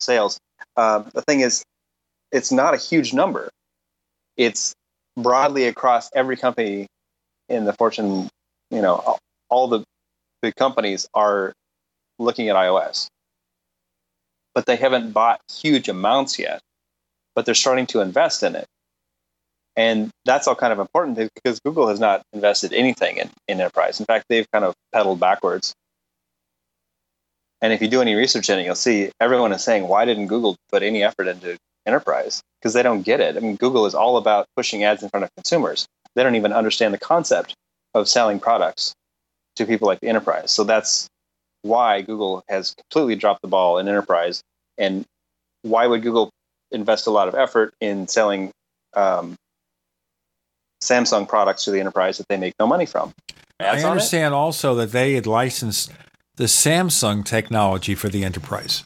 sales. 0.00 0.38
Uh, 0.76 1.02
the 1.14 1.22
thing 1.22 1.40
is, 1.40 1.62
it's 2.32 2.52
not 2.52 2.74
a 2.74 2.76
huge 2.76 3.12
number. 3.12 3.50
It's 4.36 4.74
broadly 5.16 5.66
across 5.66 6.10
every 6.14 6.36
company 6.36 6.86
in 7.48 7.64
the 7.64 7.72
Fortune, 7.72 8.28
you 8.70 8.80
know, 8.80 9.18
all 9.48 9.68
the 9.68 9.84
big 10.40 10.54
companies 10.54 11.08
are 11.14 11.52
looking 12.18 12.48
at 12.48 12.56
iOS. 12.56 13.08
But 14.54 14.66
they 14.66 14.76
haven't 14.76 15.12
bought 15.12 15.40
huge 15.52 15.88
amounts 15.88 16.38
yet, 16.38 16.60
but 17.34 17.46
they're 17.46 17.54
starting 17.54 17.86
to 17.88 18.00
invest 18.00 18.42
in 18.42 18.54
it. 18.54 18.66
And 19.76 20.10
that's 20.24 20.48
all 20.48 20.54
kind 20.54 20.72
of 20.72 20.78
important 20.78 21.30
because 21.34 21.60
Google 21.60 21.88
has 21.88 22.00
not 22.00 22.22
invested 22.32 22.72
anything 22.72 23.18
in, 23.18 23.30
in 23.48 23.60
enterprise. 23.60 24.00
In 24.00 24.06
fact, 24.06 24.26
they've 24.28 24.50
kind 24.52 24.64
of 24.64 24.74
pedaled 24.92 25.20
backwards. 25.20 25.72
And 27.62 27.72
if 27.72 27.80
you 27.80 27.88
do 27.88 28.00
any 28.00 28.14
research 28.14 28.50
in 28.50 28.58
it, 28.58 28.64
you'll 28.64 28.74
see 28.74 29.10
everyone 29.20 29.52
is 29.52 29.62
saying, 29.62 29.86
why 29.86 30.04
didn't 30.04 30.26
Google 30.26 30.56
put 30.70 30.82
any 30.82 31.02
effort 31.02 31.28
into 31.28 31.56
enterprise? 31.86 32.42
Because 32.60 32.74
they 32.74 32.82
don't 32.82 33.02
get 33.02 33.20
it. 33.20 33.36
I 33.36 33.40
mean, 33.40 33.56
Google 33.56 33.86
is 33.86 33.94
all 33.94 34.16
about 34.16 34.46
pushing 34.56 34.84
ads 34.84 35.02
in 35.02 35.08
front 35.08 35.24
of 35.24 35.30
consumers. 35.36 35.86
They 36.14 36.22
don't 36.22 36.34
even 36.34 36.52
understand 36.52 36.92
the 36.92 36.98
concept 36.98 37.54
of 37.94 38.08
selling 38.08 38.40
products 38.40 38.94
to 39.56 39.66
people 39.66 39.88
like 39.88 40.00
the 40.00 40.08
enterprise. 40.08 40.50
So 40.50 40.64
that's 40.64 41.08
why 41.62 42.02
Google 42.02 42.42
has 42.48 42.74
completely 42.74 43.16
dropped 43.16 43.42
the 43.42 43.48
ball 43.48 43.78
in 43.78 43.88
enterprise. 43.88 44.42
And 44.78 45.04
why 45.62 45.86
would 45.86 46.02
Google 46.02 46.30
invest 46.70 47.06
a 47.06 47.10
lot 47.10 47.28
of 47.28 47.34
effort 47.34 47.74
in 47.80 48.08
selling 48.08 48.50
um, 48.94 49.36
Samsung 50.82 51.28
products 51.28 51.64
to 51.64 51.70
the 51.70 51.80
enterprise 51.80 52.18
that 52.18 52.28
they 52.28 52.36
make 52.36 52.54
no 52.58 52.66
money 52.66 52.86
from? 52.86 53.12
Ads 53.60 53.84
I 53.84 53.90
understand 53.90 54.34
also 54.34 54.74
that 54.76 54.92
they 54.92 55.14
had 55.14 55.26
licensed 55.26 55.92
the 56.36 56.44
Samsung 56.44 57.24
technology 57.24 57.94
for 57.94 58.08
the 58.08 58.24
enterprise. 58.24 58.84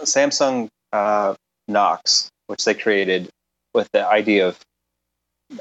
Samsung 0.00 0.68
uh, 0.92 1.34
Knox, 1.66 2.28
which 2.46 2.64
they 2.64 2.74
created 2.74 3.28
with 3.74 3.88
the 3.92 4.06
idea 4.06 4.48
of 4.48 4.58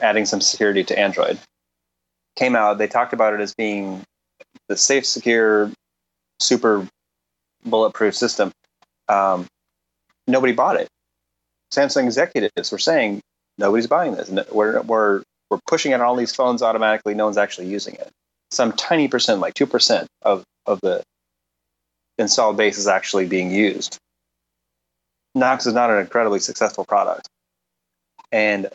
adding 0.01 0.25
some 0.25 0.41
security 0.41 0.83
to 0.83 0.97
Android, 0.97 1.39
came 2.35 2.55
out. 2.55 2.77
They 2.77 2.87
talked 2.87 3.13
about 3.13 3.33
it 3.33 3.39
as 3.39 3.53
being 3.53 4.03
the 4.67 4.77
safe, 4.77 5.05
secure, 5.05 5.71
super 6.39 6.87
bulletproof 7.63 8.15
system. 8.15 8.51
Um, 9.07 9.47
nobody 10.27 10.53
bought 10.53 10.77
it. 10.79 10.87
Samsung 11.73 12.05
executives 12.05 12.71
were 12.71 12.77
saying 12.77 13.21
nobody's 13.57 13.87
buying 13.87 14.15
this. 14.15 14.29
We're 14.51 14.81
we're 14.81 15.23
we're 15.49 15.59
pushing 15.67 15.91
it 15.91 15.95
on 15.95 16.01
all 16.01 16.15
these 16.15 16.33
phones 16.33 16.61
automatically. 16.61 17.13
No 17.13 17.25
one's 17.25 17.37
actually 17.37 17.67
using 17.67 17.95
it. 17.95 18.09
Some 18.51 18.73
tiny 18.73 19.07
percent, 19.07 19.39
like 19.39 19.53
two 19.53 19.67
percent 19.67 20.07
of 20.21 20.43
of 20.65 20.79
the 20.81 21.03
installed 22.17 22.57
base 22.57 22.77
is 22.77 22.87
actually 22.87 23.27
being 23.27 23.51
used. 23.51 23.97
Knox 25.35 25.65
is 25.65 25.73
not 25.73 25.89
an 25.89 25.99
incredibly 25.99 26.39
successful 26.39 26.85
product. 26.85 27.27
And 28.31 28.69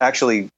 actually, 0.00 0.48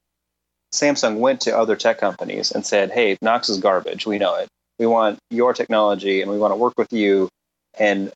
Samsung 0.72 1.18
went 1.18 1.42
to 1.42 1.56
other 1.56 1.76
tech 1.76 1.98
companies 1.98 2.52
and 2.52 2.64
said, 2.64 2.90
hey, 2.90 3.16
Knox 3.22 3.48
is 3.48 3.58
garbage. 3.58 4.06
We 4.06 4.18
know 4.18 4.36
it. 4.36 4.48
We 4.78 4.86
want 4.86 5.18
your 5.30 5.52
technology 5.52 6.22
and 6.22 6.30
we 6.30 6.38
want 6.38 6.52
to 6.52 6.56
work 6.56 6.74
with 6.76 6.92
you. 6.92 7.28
And 7.78 8.12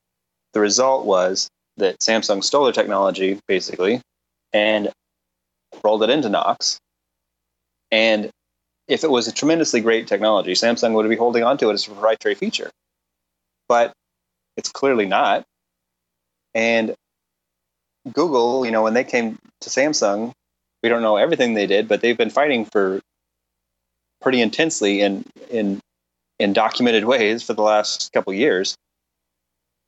the 0.52 0.60
result 0.60 1.04
was 1.04 1.48
that 1.76 1.98
Samsung 1.98 2.42
stole 2.42 2.64
their 2.64 2.72
technology, 2.72 3.40
basically, 3.48 4.00
and 4.52 4.90
rolled 5.82 6.02
it 6.02 6.10
into 6.10 6.28
Knox. 6.28 6.78
And 7.90 8.30
if 8.88 9.04
it 9.04 9.10
was 9.10 9.26
a 9.26 9.32
tremendously 9.32 9.80
great 9.80 10.06
technology, 10.06 10.52
Samsung 10.52 10.94
would 10.94 11.08
be 11.08 11.16
holding 11.16 11.42
on 11.42 11.58
to 11.58 11.70
it 11.70 11.74
as 11.74 11.86
a 11.86 11.90
proprietary 11.90 12.34
feature 12.34 12.70
but 13.68 13.92
it's 14.56 14.70
clearly 14.70 15.06
not. 15.06 15.44
And 16.54 16.94
Google, 18.12 18.64
you 18.64 18.70
know, 18.70 18.82
when 18.82 18.94
they 18.94 19.04
came 19.04 19.38
to 19.60 19.70
Samsung, 19.70 20.32
we 20.82 20.88
don't 20.88 21.02
know 21.02 21.16
everything 21.16 21.54
they 21.54 21.66
did, 21.66 21.88
but 21.88 22.00
they've 22.00 22.16
been 22.16 22.30
fighting 22.30 22.64
for 22.64 23.00
pretty 24.20 24.40
intensely 24.40 25.00
in 25.00 25.24
in 25.50 25.80
in 26.38 26.52
documented 26.52 27.04
ways 27.04 27.42
for 27.42 27.54
the 27.54 27.62
last 27.62 28.12
couple 28.12 28.32
years. 28.32 28.76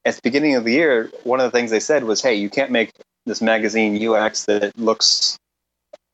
At 0.04 0.14
the 0.14 0.20
beginning 0.22 0.54
of 0.54 0.64
the 0.64 0.72
year, 0.72 1.10
one 1.24 1.40
of 1.40 1.50
the 1.50 1.56
things 1.56 1.70
they 1.70 1.80
said 1.80 2.04
was, 2.04 2.22
"Hey, 2.22 2.34
you 2.34 2.48
can't 2.48 2.70
make 2.70 2.92
this 3.26 3.42
magazine 3.42 4.00
UX 4.02 4.44
that 4.46 4.78
looks 4.78 5.36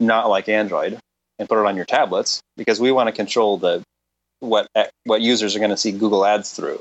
not 0.00 0.28
like 0.28 0.48
Android 0.48 0.98
and 1.38 1.48
put 1.48 1.60
it 1.60 1.66
on 1.66 1.76
your 1.76 1.84
tablets 1.84 2.40
because 2.56 2.80
we 2.80 2.90
want 2.90 3.08
to 3.08 3.12
control 3.12 3.58
the 3.58 3.82
what 4.40 4.66
what 5.04 5.20
users 5.20 5.54
are 5.54 5.60
going 5.60 5.70
to 5.70 5.76
see 5.76 5.92
Google 5.92 6.24
ads 6.24 6.52
through 6.52 6.80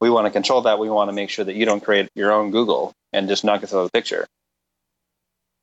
we 0.00 0.10
want 0.10 0.26
to 0.26 0.30
control 0.30 0.62
that. 0.62 0.78
We 0.78 0.90
want 0.90 1.08
to 1.08 1.12
make 1.12 1.30
sure 1.30 1.44
that 1.44 1.54
you 1.54 1.64
don't 1.64 1.82
create 1.82 2.08
your 2.14 2.32
own 2.32 2.50
Google 2.50 2.92
and 3.12 3.28
just 3.28 3.44
knock 3.44 3.62
us 3.62 3.72
out 3.72 3.78
of 3.78 3.86
the 3.86 3.90
picture. 3.90 4.26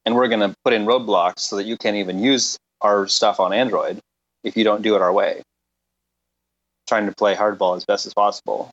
And 0.05 0.15
we're 0.15 0.27
going 0.27 0.47
to 0.47 0.55
put 0.63 0.73
in 0.73 0.85
roadblocks 0.85 1.39
so 1.39 1.55
that 1.55 1.65
you 1.65 1.77
can't 1.77 1.95
even 1.95 2.19
use 2.19 2.57
our 2.81 3.07
stuff 3.07 3.39
on 3.39 3.53
Android 3.53 3.99
if 4.43 4.55
you 4.55 4.63
don't 4.63 4.81
do 4.81 4.95
it 4.95 5.01
our 5.01 5.11
way. 5.11 5.41
Trying 6.87 7.07
to 7.07 7.15
play 7.15 7.35
hardball 7.35 7.75
as 7.75 7.85
best 7.85 8.05
as 8.05 8.13
possible. 8.13 8.69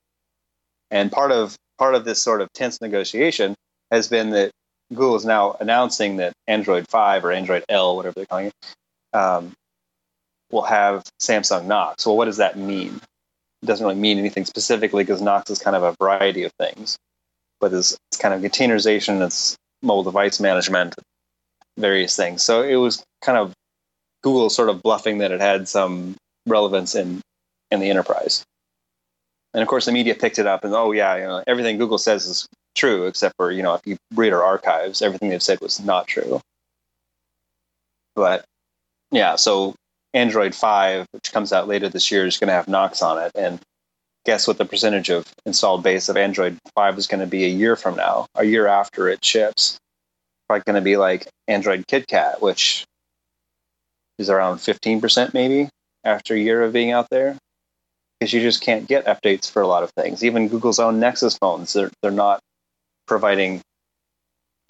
And 0.90 1.10
part 1.10 1.32
of 1.32 1.56
part 1.78 1.94
of 1.94 2.05
this 2.05 2.20
sort 2.20 2.43
of 2.43 2.52
tense 2.52 2.80
negotiation 2.80 3.55
has 3.90 4.09
been 4.09 4.30
that 4.30 4.51
Google 4.90 5.16
is 5.16 5.24
now 5.24 5.56
announcing 5.59 6.16
that 6.16 6.34
Android 6.47 6.86
5 6.89 7.24
or 7.24 7.32
Android 7.32 7.64
L, 7.68 7.97
whatever 7.97 8.14
they're 8.14 8.26
calling 8.26 8.47
it, 8.47 9.16
um, 9.16 9.52
will 10.51 10.62
have 10.62 11.02
Samsung 11.20 11.64
Knox. 11.64 12.05
Well, 12.05 12.16
what 12.16 12.26
does 12.26 12.36
that 12.36 12.59
mean? 12.59 13.01
Doesn't 13.66 13.86
really 13.86 13.98
mean 13.98 14.18
anything 14.18 14.44
specifically 14.44 15.05
because 15.05 15.22
Knox 15.22 15.51
is 15.51 15.59
kind 15.59 15.76
of 15.76 15.82
a 15.82 15.94
variety 16.01 16.44
of 16.44 16.52
things, 16.59 16.97
but 17.60 17.72
it's, 17.72 17.97
it's 18.10 18.20
kind 18.20 18.34
of 18.34 18.40
containerization, 18.43 19.24
it's 19.24 19.56
mobile 19.82 20.02
device 20.02 20.40
management, 20.40 20.94
various 21.78 22.16
things. 22.16 22.43
So 22.43 22.62
it 22.62 22.76
was 22.76 23.05
kind 23.20 23.39
of 23.39 23.52
Google 24.22 24.51
sort 24.51 24.68
of 24.68 24.82
bluffing 24.82 25.18
that 25.18 25.32
it 25.32 25.40
had 25.40 25.68
some 25.68 26.16
relevance 26.47 26.94
in 26.94 27.20
in 27.70 27.80
the 27.80 27.90
enterprise. 27.90 28.44
And 29.55 29.62
of 29.62 29.68
course, 29.68 29.86
the 29.86 29.93
media 29.93 30.14
picked 30.14 30.39
it 30.39 30.47
up 30.47 30.64
and 30.64 30.74
oh 30.74 30.93
yeah, 30.93 31.16
you 31.16 31.24
know 31.24 31.43
everything 31.47 31.78
Google 31.78 31.98
says 31.98 32.26
is 32.26 32.47
true 32.74 33.06
except 33.06 33.36
for 33.36 33.51
you 33.51 33.62
know 33.62 33.74
if 33.74 33.82
you 33.84 33.97
read 34.14 34.32
our 34.32 34.43
archives, 34.43 35.02
everything 35.02 35.30
they've 35.30 35.43
said 35.43 35.60
was 35.60 35.80
not 35.80 36.06
true. 36.06 36.40
But 38.14 38.44
yeah, 39.10 39.36
so 39.36 39.74
Android 40.14 40.55
5, 40.55 41.06
which 41.12 41.32
comes 41.32 41.52
out 41.52 41.68
later 41.68 41.89
this 41.89 42.10
year, 42.10 42.26
is 42.26 42.39
going 42.39 42.48
to 42.48 42.55
have 42.55 42.68
Knox 42.68 43.02
on 43.02 43.22
it. 43.22 43.32
And 43.34 43.60
guess 44.24 44.47
what 44.47 44.59
the 44.59 44.64
percentage 44.64 45.10
of 45.10 45.26
installed 45.47 45.82
base 45.82 46.09
of 46.09 46.16
Android 46.16 46.59
5 46.74 46.98
is 46.98 47.06
going 47.06 47.20
to 47.20 47.26
be 47.26 47.44
a 47.44 47.48
year 47.48 47.76
from 47.76 47.97
now, 47.97 48.26
a 48.34 48.44
year 48.44 48.66
after 48.66 49.09
it 49.09 49.24
ships? 49.24 49.78
Probably 50.48 50.62
going 50.66 50.80
to 50.80 50.84
be 50.84 50.97
like 50.97 51.26
Android 51.48 51.86
KitKat, 51.86 52.40
which 52.40 52.84
is 54.18 54.28
around 54.28 54.59
15% 54.59 55.32
maybe 55.32 55.68
after 56.05 56.34
a 56.34 56.39
year 56.39 56.62
of 56.62 56.72
being 56.72 56.93
out 56.93 57.09
there. 57.10 57.36
Because 58.20 58.32
you 58.32 58.40
just 58.40 58.60
can't 58.60 58.86
get 58.86 59.06
updates 59.06 59.51
for 59.51 59.62
a 59.62 59.66
lot 59.66 59.82
of 59.82 59.90
things. 59.97 60.22
Even 60.22 60.47
Google's 60.47 60.78
own 60.78 61.01
Nexus 61.01 61.36
phones, 61.39 61.72
they're, 61.72 61.90
they're 62.02 62.12
not 62.12 62.39
providing 63.09 63.60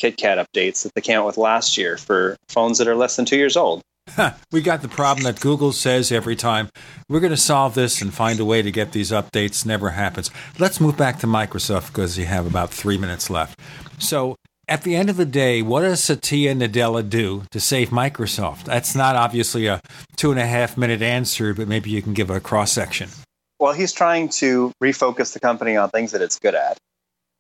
KitKat 0.00 0.42
updates 0.42 0.84
that 0.84 0.94
they 0.94 1.02
came 1.02 1.18
out 1.18 1.26
with 1.26 1.36
last 1.36 1.76
year 1.76 1.98
for 1.98 2.36
phones 2.48 2.78
that 2.78 2.88
are 2.88 2.94
less 2.94 3.16
than 3.16 3.26
two 3.26 3.36
years 3.36 3.56
old 3.56 3.82
we 4.52 4.60
got 4.60 4.82
the 4.82 4.88
problem 4.88 5.24
that 5.24 5.40
Google 5.40 5.72
says 5.72 6.12
every 6.12 6.36
time 6.36 6.68
we're 7.08 7.20
going 7.20 7.30
to 7.30 7.36
solve 7.36 7.74
this 7.74 8.02
and 8.02 8.12
find 8.12 8.40
a 8.40 8.44
way 8.44 8.62
to 8.62 8.70
get 8.70 8.92
these 8.92 9.10
updates. 9.10 9.64
Never 9.64 9.90
happens. 9.90 10.30
Let's 10.58 10.80
move 10.80 10.96
back 10.96 11.18
to 11.20 11.26
Microsoft 11.26 11.88
because 11.88 12.18
you 12.18 12.26
have 12.26 12.46
about 12.46 12.70
three 12.70 12.98
minutes 12.98 13.30
left. 13.30 13.58
So, 13.98 14.36
at 14.68 14.82
the 14.82 14.94
end 14.94 15.10
of 15.10 15.16
the 15.16 15.26
day, 15.26 15.60
what 15.60 15.82
does 15.82 16.02
Satya 16.02 16.54
Nadella 16.54 17.08
do 17.08 17.42
to 17.50 17.60
save 17.60 17.90
Microsoft? 17.90 18.64
That's 18.64 18.94
not 18.94 19.16
obviously 19.16 19.66
a 19.66 19.80
two 20.16 20.30
and 20.30 20.40
a 20.40 20.46
half 20.46 20.76
minute 20.76 21.02
answer, 21.02 21.52
but 21.52 21.68
maybe 21.68 21.90
you 21.90 22.00
can 22.00 22.14
give 22.14 22.30
a 22.30 22.40
cross 22.40 22.72
section. 22.72 23.10
Well, 23.58 23.72
he's 23.72 23.92
trying 23.92 24.28
to 24.30 24.72
refocus 24.82 25.34
the 25.34 25.40
company 25.40 25.76
on 25.76 25.90
things 25.90 26.12
that 26.12 26.22
it's 26.22 26.38
good 26.38 26.54
at, 26.54 26.78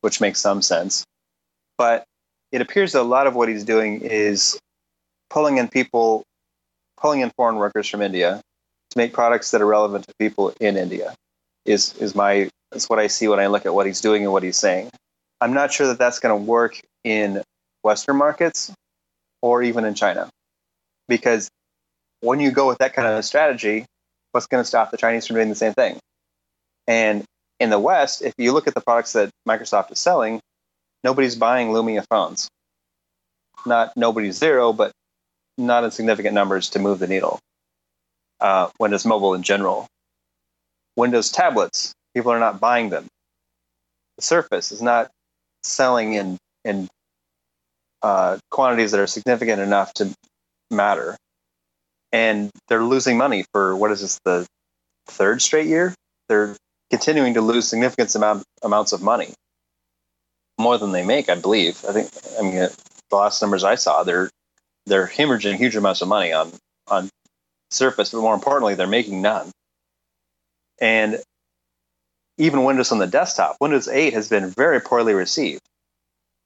which 0.02 0.20
makes 0.20 0.40
some 0.40 0.62
sense. 0.62 1.04
But 1.78 2.04
it 2.50 2.60
appears 2.60 2.92
that 2.92 3.00
a 3.00 3.02
lot 3.02 3.26
of 3.26 3.34
what 3.34 3.48
he's 3.48 3.64
doing 3.64 4.02
is 4.02 4.58
pulling 5.30 5.58
in 5.58 5.68
people 5.68 6.22
pulling 7.02 7.20
in 7.20 7.30
foreign 7.36 7.56
workers 7.56 7.88
from 7.88 8.00
India 8.00 8.40
to 8.90 8.98
make 8.98 9.12
products 9.12 9.50
that 9.50 9.60
are 9.60 9.66
relevant 9.66 10.06
to 10.06 10.14
people 10.18 10.54
in 10.60 10.76
India. 10.76 11.14
Is 11.66 11.94
is 11.98 12.14
my 12.14 12.48
is 12.72 12.86
what 12.88 12.98
I 12.98 13.08
see 13.08 13.28
when 13.28 13.40
I 13.40 13.48
look 13.48 13.66
at 13.66 13.74
what 13.74 13.86
he's 13.86 14.00
doing 14.00 14.22
and 14.22 14.32
what 14.32 14.42
he's 14.42 14.56
saying. 14.56 14.90
I'm 15.40 15.52
not 15.52 15.72
sure 15.72 15.88
that 15.88 15.98
that's 15.98 16.20
going 16.20 16.38
to 16.38 16.50
work 16.50 16.80
in 17.04 17.42
Western 17.82 18.16
markets 18.16 18.72
or 19.42 19.62
even 19.62 19.84
in 19.84 19.94
China, 19.94 20.30
because 21.08 21.50
when 22.20 22.38
you 22.38 22.52
go 22.52 22.68
with 22.68 22.78
that 22.78 22.94
kind 22.94 23.08
of 23.08 23.18
a 23.18 23.22
strategy, 23.22 23.84
what's 24.30 24.46
going 24.46 24.62
to 24.62 24.66
stop 24.66 24.92
the 24.92 24.96
Chinese 24.96 25.26
from 25.26 25.36
doing 25.36 25.48
the 25.48 25.56
same 25.56 25.72
thing? 25.72 25.98
And 26.86 27.24
in 27.58 27.70
the 27.70 27.78
West, 27.78 28.22
if 28.22 28.34
you 28.38 28.52
look 28.52 28.68
at 28.68 28.74
the 28.74 28.80
products 28.80 29.12
that 29.14 29.30
Microsoft 29.48 29.90
is 29.90 29.98
selling, 29.98 30.40
nobody's 31.02 31.36
buying 31.36 31.68
Lumia 31.68 32.04
phones. 32.08 32.48
Not 33.66 33.96
nobody's 33.96 34.36
zero, 34.36 34.72
but 34.72 34.92
not 35.58 35.84
in 35.84 35.90
significant 35.90 36.34
numbers 36.34 36.70
to 36.70 36.78
move 36.78 36.98
the 36.98 37.06
needle. 37.06 37.38
Uh, 38.40 38.68
Windows 38.80 39.04
Mobile 39.04 39.34
in 39.34 39.42
general. 39.42 39.86
Windows 40.96 41.30
tablets, 41.30 41.92
people 42.14 42.32
are 42.32 42.40
not 42.40 42.60
buying 42.60 42.90
them. 42.90 43.06
The 44.16 44.22
Surface 44.22 44.72
is 44.72 44.82
not 44.82 45.10
selling 45.62 46.14
in 46.14 46.38
in 46.64 46.88
uh, 48.02 48.38
quantities 48.50 48.90
that 48.90 49.00
are 49.00 49.06
significant 49.06 49.60
enough 49.60 49.94
to 49.94 50.12
matter, 50.70 51.16
and 52.12 52.50
they're 52.68 52.84
losing 52.84 53.16
money 53.16 53.44
for 53.52 53.76
what 53.76 53.90
is 53.90 54.00
this 54.00 54.18
the 54.24 54.46
third 55.06 55.40
straight 55.40 55.66
year? 55.66 55.94
They're 56.28 56.56
continuing 56.90 57.34
to 57.34 57.40
lose 57.40 57.68
significant 57.68 58.14
amount 58.14 58.44
amounts 58.62 58.92
of 58.92 59.02
money, 59.02 59.32
more 60.58 60.78
than 60.78 60.92
they 60.92 61.04
make, 61.04 61.28
I 61.28 61.36
believe. 61.36 61.84
I 61.88 61.92
think. 61.92 62.10
I 62.38 62.42
mean, 62.42 62.54
the 62.54 63.16
last 63.16 63.40
numbers 63.40 63.64
I 63.64 63.76
saw, 63.76 64.02
they're 64.02 64.30
they're 64.86 65.06
hemorrhaging 65.06 65.56
huge 65.56 65.76
amounts 65.76 66.02
of 66.02 66.08
money 66.08 66.32
on 66.32 66.52
on 66.88 67.08
Surface, 67.70 68.10
but 68.10 68.20
more 68.20 68.34
importantly, 68.34 68.74
they're 68.74 68.86
making 68.86 69.22
none. 69.22 69.50
And 70.80 71.20
even 72.36 72.64
Windows 72.64 72.92
on 72.92 72.98
the 72.98 73.06
desktop, 73.06 73.56
Windows 73.60 73.88
8 73.88 74.12
has 74.12 74.28
been 74.28 74.50
very 74.50 74.80
poorly 74.80 75.14
received. 75.14 75.62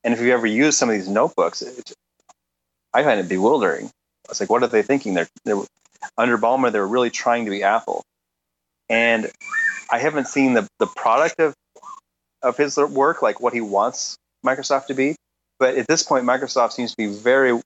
And 0.04 0.14
if 0.14 0.20
you 0.20 0.32
ever 0.32 0.46
use 0.46 0.76
some 0.76 0.88
of 0.88 0.94
these 0.94 1.08
notebooks, 1.08 1.62
it, 1.62 1.92
I 2.94 3.02
find 3.02 3.18
it 3.18 3.28
bewildering. 3.28 3.90
It's 4.28 4.40
like, 4.40 4.50
what 4.50 4.62
are 4.62 4.68
they 4.68 4.82
thinking? 4.82 5.14
They're, 5.14 5.28
they're 5.44 5.62
under 6.16 6.38
Ballmer, 6.38 6.70
they're 6.70 6.86
really 6.86 7.10
trying 7.10 7.46
to 7.46 7.50
be 7.50 7.64
Apple. 7.64 8.04
And 8.88 9.30
I 9.90 9.98
haven't 9.98 10.28
seen 10.28 10.54
the, 10.54 10.68
the 10.78 10.86
product 10.86 11.40
of 11.40 11.54
of 12.42 12.56
his 12.56 12.76
work, 12.76 13.22
like 13.22 13.40
what 13.40 13.52
he 13.52 13.60
wants 13.60 14.16
Microsoft 14.44 14.86
to 14.86 14.94
be. 14.94 15.16
But 15.58 15.76
at 15.76 15.88
this 15.88 16.02
point, 16.02 16.24
Microsoft 16.24 16.72
seems 16.72 16.92
to 16.92 16.96
be 16.96 17.06
very, 17.06 17.60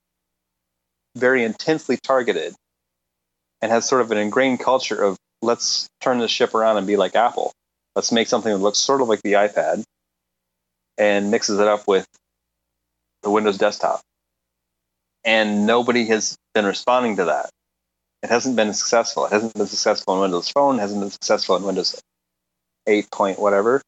very 1.17 1.45
intensely 1.45 1.99
targeted 2.03 2.55
and 3.63 3.71
has 3.71 3.89
sort 3.89 4.03
of 4.03 4.11
an 4.11 4.19
ingrained 4.19 4.61
culture 4.61 5.03
of 5.03 5.17
let's 5.43 5.89
turn 6.01 6.19
the 6.19 6.29
ship 6.29 6.55
around 6.55 6.77
and 6.77 6.87
be 6.87 6.97
like 6.97 7.15
Apple. 7.15 7.53
Let's 7.97 8.13
make 8.13 8.29
something 8.29 8.53
that 8.53 8.59
looks 8.59 8.79
sort 8.79 9.01
of 9.01 9.09
like 9.09 9.23
the 9.23 9.35
iPad 9.35 9.83
and 10.97 11.31
mixes 11.31 11.59
it 11.59 11.67
up 11.67 11.87
with 11.89 12.07
the 13.23 13.31
Windows 13.31 13.59
desktop. 13.59 14.01
And 15.25 15.67
nobody 15.67 16.07
has 16.07 16.37
been 16.55 16.65
responding 16.65 17.17
to 17.17 17.27
that. 17.27 17.51
It 18.23 18.31
hasn't 18.31 18.57
been 18.57 18.73
successful. 18.75 19.27
It 19.27 19.33
hasn't 19.33 19.55
been 19.55 19.67
successful 19.67 20.15
in 20.15 20.21
Windows 20.21 20.51
Phone, 20.51 20.77
it 20.77 20.81
hasn't 20.81 21.01
been 21.01 21.11
successful 21.11 21.57
in 21.57 21.63
Windows 21.63 22.01
8 22.87 23.11
point 23.11 23.39
whatever. 23.39 23.83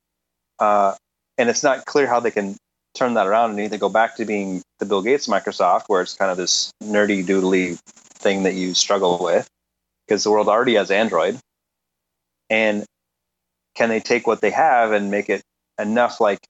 Uh, 0.58 0.94
and 1.38 1.48
it's 1.48 1.62
not 1.62 1.84
clear 1.86 2.06
how 2.06 2.20
they 2.20 2.30
can 2.30 2.56
turn 2.94 3.14
that 3.14 3.26
around 3.26 3.50
and 3.50 3.60
either 3.60 3.78
go 3.78 3.88
back 3.88 4.16
to 4.16 4.24
being 4.24 4.62
the 4.78 4.86
Bill 4.86 5.02
Gates 5.02 5.26
Microsoft, 5.26 5.84
where 5.86 6.02
it's 6.02 6.14
kind 6.14 6.30
of 6.30 6.36
this 6.36 6.70
nerdy 6.82 7.24
doodly 7.24 7.78
thing 7.86 8.42
that 8.42 8.54
you 8.54 8.74
struggle 8.74 9.18
with, 9.22 9.48
because 10.06 10.24
the 10.24 10.30
world 10.30 10.48
already 10.48 10.74
has 10.74 10.90
Android. 10.90 11.38
And 12.50 12.84
can 13.74 13.88
they 13.88 14.00
take 14.00 14.26
what 14.26 14.40
they 14.40 14.50
have 14.50 14.92
and 14.92 15.10
make 15.10 15.30
it 15.30 15.42
enough 15.80 16.20
like 16.20 16.40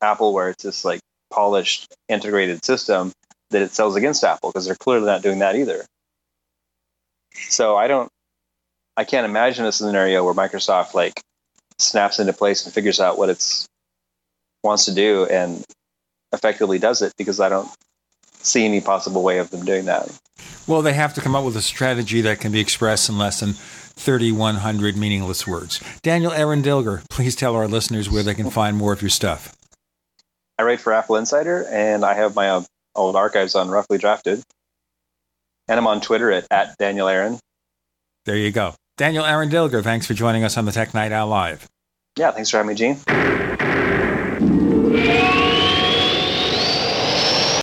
Apple, 0.00 0.32
where 0.32 0.50
it's 0.50 0.62
this 0.62 0.84
like 0.84 1.00
polished 1.30 1.92
integrated 2.08 2.64
system 2.64 3.12
that 3.50 3.62
it 3.62 3.72
sells 3.72 3.96
against 3.96 4.22
Apple? 4.22 4.50
Because 4.50 4.66
they're 4.66 4.76
clearly 4.76 5.06
not 5.06 5.22
doing 5.22 5.40
that 5.40 5.56
either. 5.56 5.84
So 7.34 7.76
I 7.76 7.88
don't, 7.88 8.08
I 8.96 9.04
can't 9.04 9.24
imagine 9.24 9.64
a 9.64 9.72
scenario 9.72 10.24
where 10.24 10.34
Microsoft 10.34 10.94
like 10.94 11.20
snaps 11.78 12.20
into 12.20 12.32
place 12.32 12.64
and 12.64 12.74
figures 12.74 13.00
out 13.00 13.18
what 13.18 13.30
it's 13.30 13.66
wants 14.62 14.84
to 14.84 14.94
do 14.94 15.24
and 15.26 15.64
effectively 16.32 16.78
does 16.78 17.02
it 17.02 17.12
because 17.16 17.40
I 17.40 17.48
don't 17.48 17.68
see 18.42 18.64
any 18.64 18.80
possible 18.80 19.22
way 19.22 19.38
of 19.38 19.50
them 19.50 19.64
doing 19.64 19.84
that. 19.86 20.10
Well, 20.66 20.82
they 20.82 20.92
have 20.92 21.14
to 21.14 21.20
come 21.20 21.34
up 21.34 21.44
with 21.44 21.56
a 21.56 21.62
strategy 21.62 22.20
that 22.22 22.40
can 22.40 22.52
be 22.52 22.60
expressed 22.60 23.08
in 23.08 23.18
less 23.18 23.40
than 23.40 23.54
3,100 23.54 24.96
meaningless 24.96 25.46
words. 25.46 25.80
Daniel 26.02 26.32
Eran 26.32 26.62
Dilger, 26.62 27.02
please 27.10 27.36
tell 27.36 27.54
our 27.54 27.68
listeners 27.68 28.08
where 28.08 28.22
they 28.22 28.34
can 28.34 28.50
find 28.50 28.76
more 28.76 28.92
of 28.92 29.02
your 29.02 29.10
stuff. 29.10 29.54
I 30.58 30.62
write 30.62 30.80
for 30.80 30.92
Apple 30.92 31.16
Insider, 31.16 31.66
and 31.70 32.04
I 32.04 32.14
have 32.14 32.34
my 32.34 32.50
uh, 32.50 32.62
old 32.94 33.16
archives 33.16 33.54
on 33.54 33.68
Roughly 33.68 33.98
Drafted. 33.98 34.42
And 35.68 35.78
I'm 35.78 35.86
on 35.86 36.00
Twitter 36.00 36.30
at, 36.30 36.46
at 36.50 36.76
Daniel 36.78 37.08
Eran. 37.08 37.38
There 38.26 38.36
you 38.36 38.50
go. 38.50 38.74
Daniel 38.96 39.24
Eran 39.24 39.50
Dilger, 39.50 39.82
thanks 39.82 40.06
for 40.06 40.14
joining 40.14 40.44
us 40.44 40.56
on 40.58 40.66
the 40.66 40.72
Tech 40.72 40.92
Night 40.92 41.12
Owl 41.12 41.28
Live. 41.28 41.66
Yeah, 42.18 42.32
thanks 42.32 42.50
for 42.50 42.58
having 42.58 42.68
me, 42.68 42.74
Gene. 42.74 42.98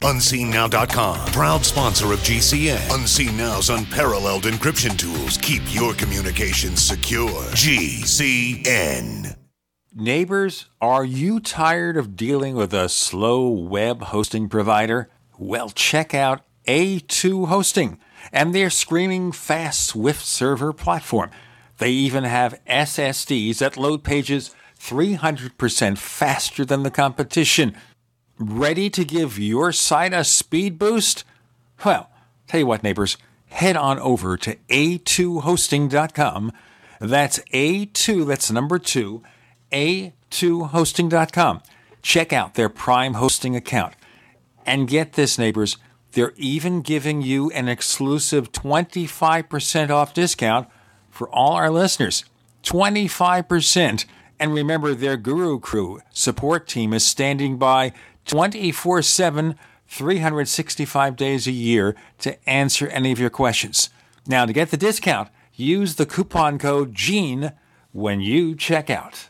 UnseenNow.com, 0.07 1.17
proud 1.33 1.65
sponsor 1.65 2.13
of 2.13 2.19
GCN. 2.19 2.95
Unseen 2.95 3.35
Now's 3.35 3.69
unparalleled 3.69 4.43
encryption 4.43 4.97
tools 4.97 5.35
keep 5.35 5.61
your 5.67 5.93
communications 5.93 6.81
secure. 6.81 7.41
GCN. 7.51 9.35
Neighbors, 9.93 10.67
are 10.79 11.03
you 11.03 11.41
tired 11.41 11.97
of 11.97 12.15
dealing 12.15 12.55
with 12.55 12.73
a 12.73 12.87
slow 12.87 13.49
web 13.49 14.03
hosting 14.03 14.47
provider? 14.47 15.09
Well, 15.37 15.71
check 15.71 16.13
out 16.13 16.45
A2 16.69 17.49
Hosting 17.49 17.99
and 18.31 18.55
their 18.55 18.69
screaming 18.69 19.33
fast 19.33 19.87
Swift 19.87 20.23
server 20.23 20.71
platform. 20.71 21.31
They 21.79 21.91
even 21.91 22.23
have 22.23 22.61
SSDs 22.65 23.57
that 23.57 23.75
load 23.75 24.05
pages 24.05 24.55
300% 24.79 25.97
faster 25.97 26.63
than 26.63 26.83
the 26.83 26.91
competition. 26.91 27.75
Ready 28.39 28.91
to 28.91 29.03
give 29.03 29.39
your 29.39 29.71
site 29.71 30.13
a 30.13 30.23
speed 30.23 30.77
boost? 30.77 31.23
Well, 31.83 32.11
tell 32.47 32.59
you 32.59 32.67
what, 32.67 32.83
neighbors, 32.83 33.17
head 33.47 33.75
on 33.75 33.97
over 33.99 34.37
to 34.37 34.55
a2hosting.com. 34.69 36.51
That's 36.99 37.39
A2, 37.39 38.27
that's 38.27 38.51
number 38.51 38.77
two, 38.77 39.23
a2hosting.com. 39.71 41.61
Check 42.03 42.31
out 42.31 42.53
their 42.53 42.69
Prime 42.69 43.15
hosting 43.15 43.55
account. 43.55 43.95
And 44.67 44.87
get 44.87 45.13
this, 45.13 45.39
neighbors, 45.39 45.77
they're 46.11 46.33
even 46.35 46.81
giving 46.81 47.23
you 47.23 47.49
an 47.51 47.67
exclusive 47.67 48.51
25% 48.51 49.89
off 49.89 50.13
discount 50.13 50.67
for 51.09 51.27
all 51.29 51.53
our 51.53 51.71
listeners. 51.71 52.23
25%. 52.61 54.05
And 54.39 54.53
remember, 54.53 54.93
their 54.93 55.17
Guru 55.17 55.59
Crew 55.59 56.01
support 56.11 56.67
team 56.67 56.93
is 56.93 57.03
standing 57.03 57.57
by 57.57 57.93
24 58.27 59.01
7, 59.01 59.55
365 59.87 61.15
days 61.15 61.47
a 61.47 61.51
year 61.51 61.95
to 62.19 62.49
answer 62.49 62.87
any 62.87 63.11
of 63.11 63.19
your 63.19 63.29
questions. 63.29 63.89
Now, 64.27 64.45
to 64.45 64.53
get 64.53 64.71
the 64.71 64.77
discount, 64.77 65.29
use 65.53 65.95
the 65.95 66.05
coupon 66.05 66.59
code 66.59 66.93
GENE 66.93 67.53
when 67.93 68.21
you 68.21 68.55
check 68.55 68.89
out. 68.89 69.29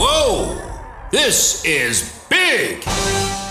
Whoa! 0.00 0.56
This 1.10 1.64
is 1.64 2.24
big! 2.28 2.84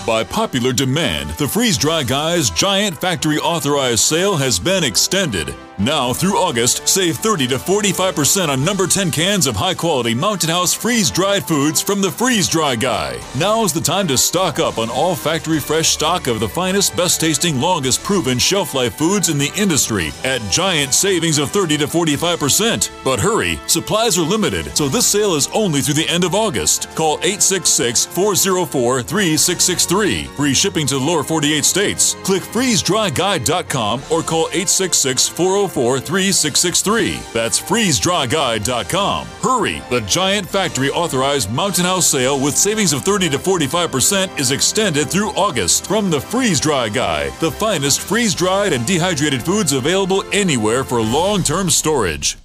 By 0.06 0.24
popular 0.24 0.72
demand, 0.72 1.28
the 1.32 1.46
Freeze 1.46 1.76
Dry 1.76 2.02
Guy's 2.02 2.48
giant 2.48 2.98
factory 2.98 3.36
authorized 3.36 4.00
sale 4.00 4.34
has 4.38 4.58
been 4.58 4.82
extended. 4.82 5.54
Now 5.80 6.12
through 6.12 6.36
August, 6.36 6.88
save 6.88 7.18
30 7.18 7.46
to 7.48 7.56
45% 7.56 8.48
on 8.48 8.64
number 8.64 8.88
10 8.88 9.12
cans 9.12 9.46
of 9.46 9.54
high 9.54 9.74
quality 9.74 10.12
Mountain 10.12 10.50
House 10.50 10.74
freeze 10.74 11.08
dried 11.08 11.46
foods 11.46 11.80
from 11.80 12.00
the 12.00 12.10
Freeze 12.10 12.48
Dry 12.48 12.74
Guy. 12.74 13.20
Now's 13.38 13.72
the 13.72 13.80
time 13.80 14.08
to 14.08 14.18
stock 14.18 14.58
up 14.58 14.78
on 14.78 14.90
all 14.90 15.14
factory 15.14 15.60
fresh 15.60 15.90
stock 15.90 16.26
of 16.26 16.40
the 16.40 16.48
finest, 16.48 16.96
best 16.96 17.20
tasting, 17.20 17.60
longest 17.60 18.02
proven 18.02 18.40
shelf 18.40 18.74
life 18.74 18.96
foods 18.96 19.28
in 19.28 19.38
the 19.38 19.52
industry 19.56 20.10
at 20.24 20.42
giant 20.50 20.94
savings 20.94 21.38
of 21.38 21.52
30 21.52 21.78
to 21.78 21.86
45%. 21.86 22.90
But 23.04 23.20
hurry, 23.20 23.60
supplies 23.68 24.18
are 24.18 24.22
limited, 24.22 24.76
so 24.76 24.88
this 24.88 25.06
sale 25.06 25.36
is 25.36 25.46
only 25.54 25.80
through 25.80 25.94
the 25.94 26.08
end 26.08 26.24
of 26.24 26.34
August. 26.34 26.92
Call 26.96 27.18
866 27.18 28.04
404 28.06 29.02
3663. 29.04 30.24
Free 30.24 30.54
shipping 30.54 30.88
to 30.88 30.98
the 30.98 31.04
lower 31.04 31.22
48 31.22 31.64
states. 31.64 32.14
Click 32.24 32.42
freezedryguy.com 32.42 34.02
or 34.10 34.22
call 34.24 34.48
866 34.48 35.28
404 35.28 35.67
3663. 35.98 37.20
That's 37.32 37.58
freeze-dry-guy.com. 37.58 39.26
Hurry! 39.26 39.82
The 39.90 40.00
giant 40.02 40.48
factory 40.48 40.90
authorized 40.90 41.50
Mountain 41.50 41.84
House 41.84 42.06
sale 42.06 42.40
with 42.40 42.56
savings 42.56 42.92
of 42.92 43.02
30 43.02 43.30
to 43.30 43.38
45% 43.38 44.38
is 44.38 44.50
extended 44.50 45.08
through 45.10 45.30
August 45.30 45.86
from 45.86 46.10
the 46.10 46.20
Freeze 46.20 46.60
Dry 46.60 46.88
Guy, 46.88 47.30
the 47.40 47.50
finest 47.50 48.00
freeze 48.00 48.34
dried 48.34 48.72
and 48.72 48.86
dehydrated 48.86 49.42
foods 49.42 49.72
available 49.72 50.24
anywhere 50.32 50.84
for 50.84 51.00
long 51.00 51.42
term 51.42 51.70
storage. 51.70 52.38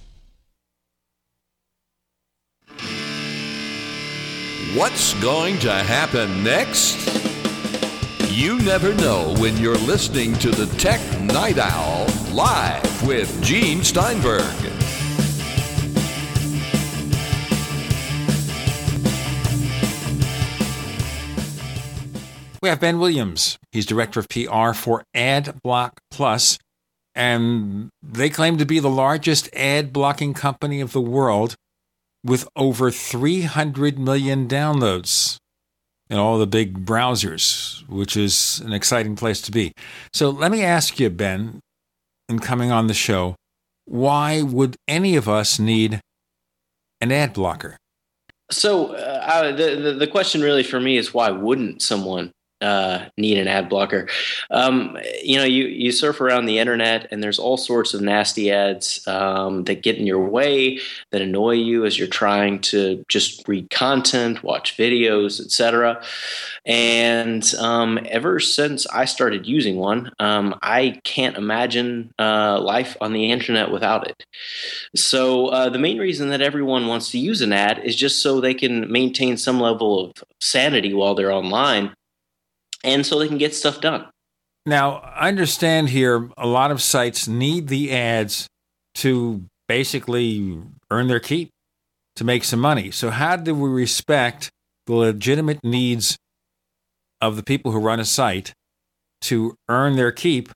What's 4.74 5.14
going 5.22 5.60
to 5.60 5.72
happen 5.72 6.42
next? 6.42 7.33
You 8.28 8.58
never 8.58 8.94
know 8.94 9.34
when 9.38 9.56
you're 9.56 9.76
listening 9.76 10.34
to 10.34 10.50
the 10.50 10.66
Tech 10.76 11.00
Night 11.20 11.58
Owl 11.58 12.06
live 12.32 13.06
with 13.06 13.42
Gene 13.42 13.82
Steinberg. 13.82 14.42
We 22.62 22.68
have 22.68 22.80
Ben 22.80 22.98
Williams. 22.98 23.58
He's 23.72 23.86
director 23.86 24.20
of 24.20 24.28
PR 24.28 24.72
for 24.72 25.04
AdBlock 25.14 25.98
Plus, 26.10 26.58
and 27.14 27.90
they 28.02 28.30
claim 28.30 28.58
to 28.58 28.64
be 28.64 28.78
the 28.78 28.90
largest 28.90 29.48
ad 29.54 29.92
blocking 29.92 30.34
company 30.34 30.80
of 30.80 30.92
the 30.92 31.00
world 31.00 31.56
with 32.24 32.48
over 32.56 32.90
300 32.90 33.98
million 33.98 34.48
downloads 34.48 35.38
in 36.14 36.20
all 36.20 36.38
the 36.38 36.46
big 36.46 36.86
browsers, 36.86 37.86
which 37.88 38.16
is 38.16 38.60
an 38.60 38.72
exciting 38.72 39.16
place 39.16 39.40
to 39.42 39.50
be. 39.50 39.72
So 40.12 40.30
let 40.30 40.52
me 40.52 40.62
ask 40.62 41.00
you, 41.00 41.10
Ben, 41.10 41.58
in 42.28 42.38
coming 42.38 42.70
on 42.70 42.86
the 42.86 42.94
show, 42.94 43.34
why 43.84 44.40
would 44.40 44.76
any 44.86 45.16
of 45.16 45.28
us 45.28 45.58
need 45.58 46.00
an 47.00 47.10
ad 47.10 47.32
blocker? 47.32 47.76
So 48.52 48.94
uh, 48.94 49.56
the 49.56 49.96
the 49.98 50.06
question 50.06 50.40
really 50.40 50.62
for 50.62 50.78
me 50.78 50.96
is 50.96 51.12
why 51.12 51.30
wouldn't 51.30 51.82
someone 51.82 52.30
uh, 52.64 53.08
need 53.18 53.36
an 53.36 53.46
ad 53.46 53.68
blocker. 53.68 54.08
Um, 54.50 54.96
you 55.22 55.36
know, 55.36 55.44
you 55.44 55.66
you 55.66 55.92
surf 55.92 56.20
around 56.20 56.46
the 56.46 56.58
internet, 56.58 57.06
and 57.10 57.22
there's 57.22 57.38
all 57.38 57.58
sorts 57.58 57.92
of 57.92 58.00
nasty 58.00 58.50
ads 58.50 59.06
um, 59.06 59.64
that 59.64 59.82
get 59.82 59.98
in 59.98 60.06
your 60.06 60.24
way, 60.24 60.80
that 61.10 61.20
annoy 61.20 61.56
you 61.56 61.84
as 61.84 61.98
you're 61.98 62.08
trying 62.08 62.60
to 62.60 63.04
just 63.08 63.46
read 63.46 63.68
content, 63.68 64.42
watch 64.42 64.78
videos, 64.78 65.44
etc. 65.44 66.02
And 66.64 67.54
um, 67.56 67.98
ever 68.06 68.40
since 68.40 68.86
I 68.86 69.04
started 69.04 69.46
using 69.46 69.76
one, 69.76 70.10
um, 70.18 70.58
I 70.62 71.00
can't 71.04 71.36
imagine 71.36 72.14
uh, 72.18 72.58
life 72.60 72.96
on 73.02 73.12
the 73.12 73.30
internet 73.30 73.70
without 73.70 74.08
it. 74.08 74.24
So 74.96 75.48
uh, 75.48 75.68
the 75.68 75.78
main 75.78 75.98
reason 75.98 76.30
that 76.30 76.40
everyone 76.40 76.86
wants 76.86 77.10
to 77.10 77.18
use 77.18 77.42
an 77.42 77.52
ad 77.52 77.80
is 77.84 77.94
just 77.94 78.22
so 78.22 78.40
they 78.40 78.54
can 78.54 78.90
maintain 78.90 79.36
some 79.36 79.60
level 79.60 80.02
of 80.02 80.24
sanity 80.40 80.94
while 80.94 81.14
they're 81.14 81.30
online 81.30 81.94
and 82.84 83.04
so 83.04 83.18
they 83.18 83.26
can 83.26 83.38
get 83.38 83.54
stuff 83.54 83.80
done. 83.80 84.06
Now, 84.66 84.96
I 84.96 85.28
understand 85.28 85.90
here 85.90 86.30
a 86.38 86.46
lot 86.46 86.70
of 86.70 86.80
sites 86.80 87.26
need 87.26 87.68
the 87.68 87.92
ads 87.92 88.46
to 88.96 89.42
basically 89.68 90.58
earn 90.90 91.08
their 91.08 91.20
keep, 91.20 91.50
to 92.16 92.24
make 92.24 92.44
some 92.44 92.60
money. 92.60 92.90
So, 92.90 93.10
how 93.10 93.36
do 93.36 93.54
we 93.54 93.68
respect 93.68 94.50
the 94.86 94.94
legitimate 94.94 95.60
needs 95.62 96.16
of 97.20 97.36
the 97.36 97.42
people 97.42 97.72
who 97.72 97.78
run 97.78 98.00
a 98.00 98.04
site 98.04 98.52
to 99.22 99.54
earn 99.68 99.96
their 99.96 100.12
keep 100.12 100.50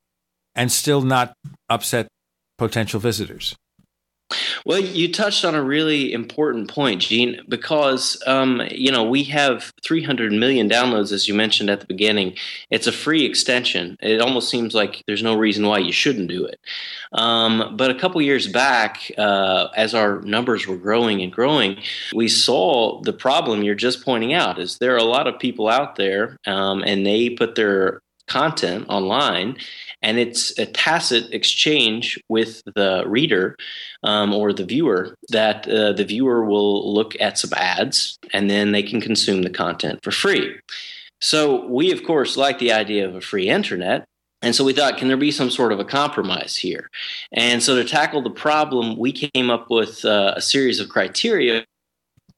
and 0.54 0.70
still 0.70 1.02
not 1.02 1.34
upset 1.68 2.08
potential 2.56 3.00
visitors? 3.00 3.56
Well, 4.66 4.80
you 4.80 5.10
touched 5.10 5.44
on 5.44 5.54
a 5.54 5.62
really 5.62 6.12
important 6.12 6.68
point, 6.68 7.00
Gene, 7.00 7.40
because 7.48 8.22
um, 8.26 8.62
you 8.70 8.92
know 8.92 9.02
we 9.02 9.24
have 9.24 9.72
300 9.82 10.32
million 10.32 10.68
downloads, 10.68 11.12
as 11.12 11.26
you 11.26 11.34
mentioned 11.34 11.70
at 11.70 11.80
the 11.80 11.86
beginning. 11.86 12.36
It's 12.70 12.86
a 12.86 12.92
free 12.92 13.24
extension. 13.24 13.96
It 14.00 14.20
almost 14.20 14.50
seems 14.50 14.74
like 14.74 15.02
there's 15.06 15.22
no 15.22 15.36
reason 15.36 15.66
why 15.66 15.78
you 15.78 15.92
shouldn't 15.92 16.28
do 16.28 16.44
it. 16.44 16.60
Um, 17.12 17.74
but 17.76 17.90
a 17.90 17.94
couple 17.94 18.20
years 18.20 18.46
back, 18.46 19.10
uh, 19.16 19.68
as 19.76 19.94
our 19.94 20.20
numbers 20.20 20.66
were 20.66 20.76
growing 20.76 21.22
and 21.22 21.32
growing, 21.32 21.78
we 22.14 22.28
saw 22.28 23.00
the 23.02 23.12
problem 23.14 23.62
you're 23.62 23.74
just 23.74 24.04
pointing 24.04 24.34
out. 24.34 24.58
Is 24.58 24.76
there 24.78 24.94
are 24.94 24.98
a 24.98 25.04
lot 25.04 25.26
of 25.26 25.38
people 25.38 25.68
out 25.68 25.96
there, 25.96 26.36
um, 26.46 26.82
and 26.82 27.06
they 27.06 27.30
put 27.30 27.54
their 27.54 28.02
content 28.26 28.84
online 28.88 29.56
and 30.02 30.18
it's 30.18 30.56
a 30.58 30.66
tacit 30.66 31.32
exchange 31.32 32.18
with 32.28 32.62
the 32.74 33.04
reader 33.06 33.56
um, 34.02 34.32
or 34.32 34.52
the 34.52 34.64
viewer 34.64 35.14
that 35.30 35.68
uh, 35.68 35.92
the 35.92 36.04
viewer 36.04 36.44
will 36.44 36.92
look 36.92 37.16
at 37.20 37.38
some 37.38 37.50
ads 37.56 38.18
and 38.32 38.48
then 38.48 38.72
they 38.72 38.82
can 38.82 39.00
consume 39.00 39.42
the 39.42 39.50
content 39.50 40.00
for 40.02 40.10
free. 40.10 40.56
So 41.20 41.66
we, 41.66 41.90
of 41.90 42.04
course, 42.04 42.36
like 42.36 42.58
the 42.58 42.72
idea 42.72 43.08
of 43.08 43.16
a 43.16 43.20
free 43.20 43.48
internet. 43.48 44.04
And 44.40 44.54
so 44.54 44.64
we 44.64 44.72
thought, 44.72 44.98
can 44.98 45.08
there 45.08 45.16
be 45.16 45.32
some 45.32 45.50
sort 45.50 45.72
of 45.72 45.80
a 45.80 45.84
compromise 45.84 46.54
here? 46.54 46.90
And 47.32 47.60
so 47.60 47.74
to 47.74 47.84
tackle 47.84 48.22
the 48.22 48.30
problem, 48.30 48.96
we 48.96 49.10
came 49.10 49.50
up 49.50 49.68
with 49.68 50.04
uh, 50.04 50.34
a 50.36 50.40
series 50.40 50.78
of 50.78 50.88
criteria 50.88 51.64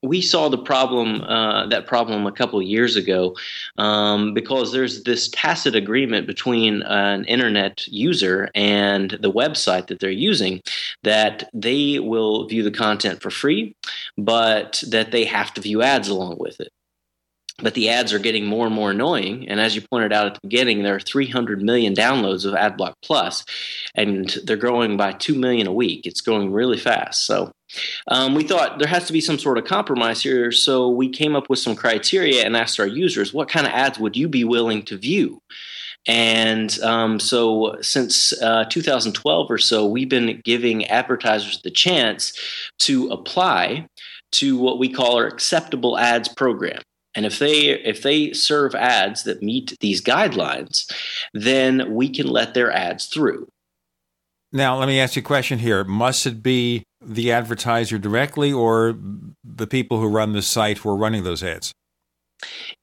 we 0.03 0.21
saw 0.21 0.49
the 0.49 0.59
problem 0.59 1.23
uh, 1.23 1.67
that 1.67 1.87
problem 1.87 2.27
a 2.27 2.33
couple 2.33 2.59
of 2.59 2.67
years 2.67 2.97
ago 2.97 3.37
um, 3.77 4.33
because 4.33 4.73
there's 4.73 5.03
this 5.05 5.29
tacit 5.29 5.75
agreement 5.75 6.27
between 6.27 6.83
an 6.83 7.25
internet 7.25 7.87
user 7.89 8.49
and 8.55 9.19
the 9.21 9.31
website 9.31 9.89
that 9.89 10.01
they're 10.01 10.11
using 10.11 10.61
that 11.03 11.49
they 11.53 11.99
will 11.99 12.47
view 12.47 12.63
the 12.63 12.71
content 12.71 13.21
for 13.21 13.31
free 13.31 13.75
but 14.17 14.83
that 14.89 15.11
they 15.11 15.25
have 15.25 15.53
to 15.53 15.61
view 15.61 15.83
ads 15.83 16.09
along 16.09 16.37
with 16.39 16.61
it 16.61 16.73
but 17.63 17.75
the 17.75 17.91
ads 17.91 18.13
are 18.13 18.19
getting 18.19 18.47
more 18.47 18.65
and 18.67 18.75
more 18.75 18.91
annoying. 18.91 19.47
And 19.49 19.61
as 19.61 19.75
you 19.75 19.83
pointed 19.83 20.15
out 20.15 20.27
at 20.27 20.35
the 20.35 20.41
beginning, 20.43 20.83
there 20.83 20.95
are 20.95 21.01
300 21.01 21.63
million 21.63 21.95
downloads 21.95 22.47
of 22.47 22.55
AdBlock 22.55 22.95
Plus, 23.03 23.45
and 23.95 24.31
they're 24.45 24.57
growing 24.57 24.97
by 24.97 25.13
2 25.13 25.35
million 25.35 25.67
a 25.67 25.73
week. 25.73 26.07
It's 26.07 26.23
going 26.23 26.53
really 26.53 26.79
fast. 26.79 27.27
So 27.27 27.53
um, 28.09 28.35
we 28.35 28.45
thought 28.45 28.79
there 28.79 28.89
has 28.89 29.07
to 29.07 29.13
be 29.13 29.21
some 29.21 29.39
sort 29.39 29.59
of 29.59 29.65
compromise 29.65 30.23
here. 30.23 30.53
So 30.53 30.89
we 30.89 31.09
came 31.09 31.37
up 31.37 31.49
with 31.49 31.59
some 31.59 31.77
criteria 31.77 32.45
and 32.45 32.57
asked 32.57 32.81
our 32.81 32.87
users, 32.87 33.33
what 33.33 33.49
kind 33.49 33.67
of 33.67 33.73
ads 33.73 33.99
would 33.99 34.17
you 34.17 34.29
be 34.29 34.45
willing 34.45 34.83
to 34.85 34.97
view? 34.97 35.41
And 36.07 36.79
um, 36.81 37.21
so, 37.21 37.77
since 37.83 38.33
uh, 38.41 38.65
2012 38.71 39.51
or 39.51 39.59
so, 39.59 39.87
we've 39.87 40.09
been 40.09 40.41
giving 40.45 40.87
advertisers 40.87 41.61
the 41.61 41.71
chance 41.71 42.33
to 42.81 43.09
apply 43.09 43.87
to 44.33 44.57
what 44.57 44.79
we 44.79 44.89
call 44.89 45.17
our 45.17 45.27
acceptable 45.27 45.99
ads 45.99 46.29
program. 46.29 46.81
And 47.15 47.27
if 47.27 47.39
they 47.39 47.69
if 47.69 48.03
they 48.03 48.33
serve 48.33 48.75
ads 48.75 49.25
that 49.25 49.43
meet 49.43 49.77
these 49.81 50.03
guidelines, 50.03 50.91
then 51.35 51.93
we 51.93 52.09
can 52.09 52.29
let 52.29 52.55
their 52.55 52.73
ads 52.73 53.07
through. 53.07 53.49
Now, 54.53 54.79
let 54.79 54.87
me 54.87 55.01
ask 55.01 55.17
you 55.17 55.21
a 55.21 55.25
question 55.25 55.59
here. 55.59 55.85
Must 55.85 56.27
it 56.27 56.43
be 56.43 56.85
the 57.01 57.33
advertiser 57.33 57.99
directly 57.99 58.53
or 58.53 58.97
the 59.45 59.67
people 59.67 60.01
who 60.01 60.09
run 60.09 60.33
the 60.33 60.43
site 60.43 60.79
who 60.79 60.91
are 60.91 60.97
running 60.97 61.25
those 61.25 61.43
ads? 61.43 61.73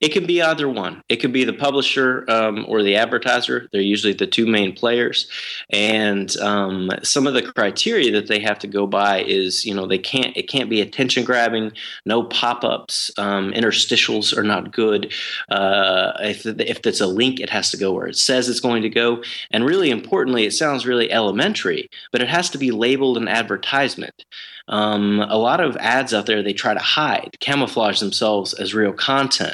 It 0.00 0.10
can 0.10 0.26
be 0.26 0.40
either 0.42 0.68
one. 0.68 1.02
It 1.08 1.16
could 1.16 1.32
be 1.32 1.44
the 1.44 1.52
publisher 1.52 2.24
um, 2.28 2.64
or 2.68 2.82
the 2.82 2.96
advertiser. 2.96 3.68
They're 3.72 3.80
usually 3.80 4.12
the 4.12 4.26
two 4.26 4.46
main 4.46 4.74
players. 4.74 5.28
And 5.70 6.36
um, 6.38 6.90
some 7.02 7.26
of 7.26 7.34
the 7.34 7.42
criteria 7.42 8.12
that 8.12 8.28
they 8.28 8.38
have 8.40 8.58
to 8.60 8.66
go 8.66 8.86
by 8.86 9.22
is, 9.24 9.64
you 9.64 9.74
know, 9.74 9.86
they 9.86 9.98
can't. 9.98 10.36
It 10.36 10.48
can't 10.48 10.70
be 10.70 10.80
attention 10.80 11.24
grabbing. 11.24 11.72
No 12.04 12.24
pop 12.24 12.64
ups. 12.64 13.10
Um, 13.18 13.52
interstitials 13.52 14.36
are 14.36 14.42
not 14.42 14.72
good. 14.72 15.12
Uh, 15.50 16.12
if 16.20 16.46
if 16.46 16.86
it's 16.86 17.00
a 17.00 17.06
link, 17.06 17.40
it 17.40 17.50
has 17.50 17.70
to 17.70 17.76
go 17.76 17.92
where 17.92 18.06
it 18.06 18.16
says 18.16 18.48
it's 18.48 18.60
going 18.60 18.82
to 18.82 18.90
go. 18.90 19.22
And 19.50 19.64
really 19.64 19.90
importantly, 19.90 20.44
it 20.44 20.52
sounds 20.52 20.86
really 20.86 21.10
elementary, 21.10 21.88
but 22.12 22.22
it 22.22 22.28
has 22.28 22.50
to 22.50 22.58
be 22.58 22.70
labeled 22.70 23.16
an 23.16 23.28
advertisement. 23.28 24.24
Um, 24.68 25.20
a 25.20 25.38
lot 25.38 25.60
of 25.60 25.76
ads 25.78 26.12
out 26.12 26.26
there 26.26 26.42
they 26.42 26.52
try 26.52 26.74
to 26.74 26.80
hide, 26.80 27.36
camouflage 27.40 28.00
themselves 28.00 28.52
as 28.54 28.74
real 28.74 28.92
content. 28.92 29.47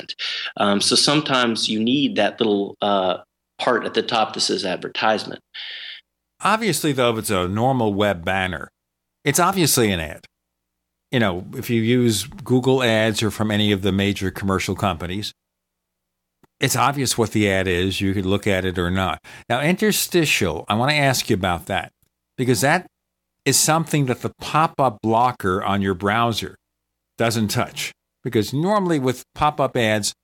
Um, 0.57 0.81
so 0.81 0.97
sometimes 0.97 1.69
you 1.69 1.79
need 1.83 2.17
that 2.17 2.41
little 2.41 2.77
uh, 2.81 3.19
part 3.59 3.85
at 3.85 3.95
the 3.95 4.03
top 4.03 4.35
that 4.35 4.41
says 4.41 4.65
advertisement. 4.65 5.41
Obviously, 6.43 6.93
though, 6.93 7.13
if 7.13 7.19
it's 7.19 7.31
a 7.31 7.49
normal 7.49 7.95
web 7.95 8.25
banner, 8.25 8.69
it's 9.25 9.41
obviously 9.41 9.91
an 9.91 10.01
ad. 10.01 10.27
You 11.11 11.21
know, 11.21 11.47
if 11.55 11.71
you 11.71 11.81
use 11.81 12.25
Google 12.25 12.83
Ads 12.83 13.23
or 13.23 13.31
from 13.31 13.51
any 13.51 13.73
of 13.73 13.83
the 13.83 13.93
major 13.93 14.31
commercial 14.31 14.75
companies, 14.75 15.33
it's 16.61 16.77
obvious 16.77 17.17
what 17.17 17.31
the 17.33 17.49
ad 17.49 17.69
is. 17.69 18.01
You 18.01 18.15
could 18.15 18.27
look 18.27 18.47
at 18.47 18.65
it 18.65 18.79
or 18.79 18.91
not. 18.91 19.19
Now, 19.49 19.61
interstitial, 19.61 20.65
I 20.69 20.75
want 20.75 20.91
to 20.91 20.97
ask 20.97 21.31
you 21.31 21.35
about 21.35 21.67
that 21.67 21.93
because 22.37 22.61
that 22.63 22.87
is 23.45 23.59
something 23.59 24.07
that 24.07 24.23
the 24.23 24.33
pop 24.41 24.81
up 24.81 24.99
blocker 25.03 25.63
on 25.63 25.83
your 25.83 25.95
browser 25.95 26.57
doesn't 27.19 27.49
touch. 27.49 27.93
Because 28.25 28.53
normally 28.53 28.99
with 28.99 29.23
pop 29.35 29.61
up 29.61 29.77
ads, 29.77 30.15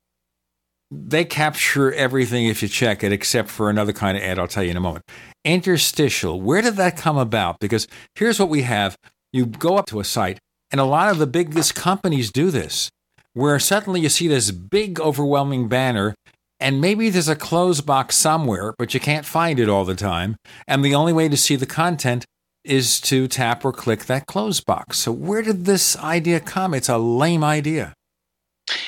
they 0.91 1.25
capture 1.25 1.93
everything 1.93 2.47
if 2.47 2.63
you 2.63 2.69
check 2.69 3.05
it, 3.05 3.13
except 3.13 3.49
for 3.49 3.71
another 3.71 3.93
kind 3.93 4.17
of 4.17 4.25
ad 4.25 4.39
I'll 4.39 4.49
tell 4.49 4.65
you 4.65 4.71
in 4.71 4.77
a 4.77 4.81
moment. 4.81 5.05
Interstitial, 5.45 6.41
where 6.41 6.63
did 6.63 6.77
that 6.77 6.97
come 6.97 7.17
about? 7.17 7.61
Because 7.61 7.87
here's 8.17 8.41
what 8.41 8.49
we 8.49 8.63
have 8.63 8.97
you 9.33 9.47
go 9.47 9.77
up 9.77 9.87
to 9.87 10.01
a 10.01 10.05
site, 10.05 10.41
and 10.73 10.81
a 10.81 10.85
lot 10.85 11.11
of 11.11 11.19
the 11.19 11.27
biggest 11.27 11.77
companies 11.77 12.33
do 12.33 12.51
this, 12.51 12.91
where 13.35 13.59
suddenly 13.61 14.01
you 14.01 14.09
see 14.09 14.27
this 14.27 14.51
big, 14.51 14.99
overwhelming 15.01 15.69
banner, 15.69 16.15
and 16.59 16.81
maybe 16.81 17.09
there's 17.09 17.29
a 17.29 17.37
close 17.37 17.81
box 17.81 18.17
somewhere, 18.17 18.75
but 18.77 18.93
you 18.93 18.99
can't 18.99 19.25
find 19.25 19.61
it 19.61 19.69
all 19.69 19.85
the 19.85 19.95
time. 19.95 20.37
And 20.67 20.85
the 20.85 20.95
only 20.95 21.13
way 21.13 21.29
to 21.29 21.37
see 21.37 21.55
the 21.57 21.67
content 21.67 22.27
is 22.65 23.01
to 23.01 23.27
tap 23.27 23.65
or 23.65 23.73
click 23.73 24.07
that 24.07 24.27
close 24.27 24.61
box. 24.61 24.99
So, 24.99 25.13
where 25.13 25.43
did 25.43 25.65
this 25.65 25.97
idea 25.97 26.41
come? 26.41 26.75
It's 26.75 26.89
a 26.89 26.99
lame 26.99 27.45
idea. 27.45 27.95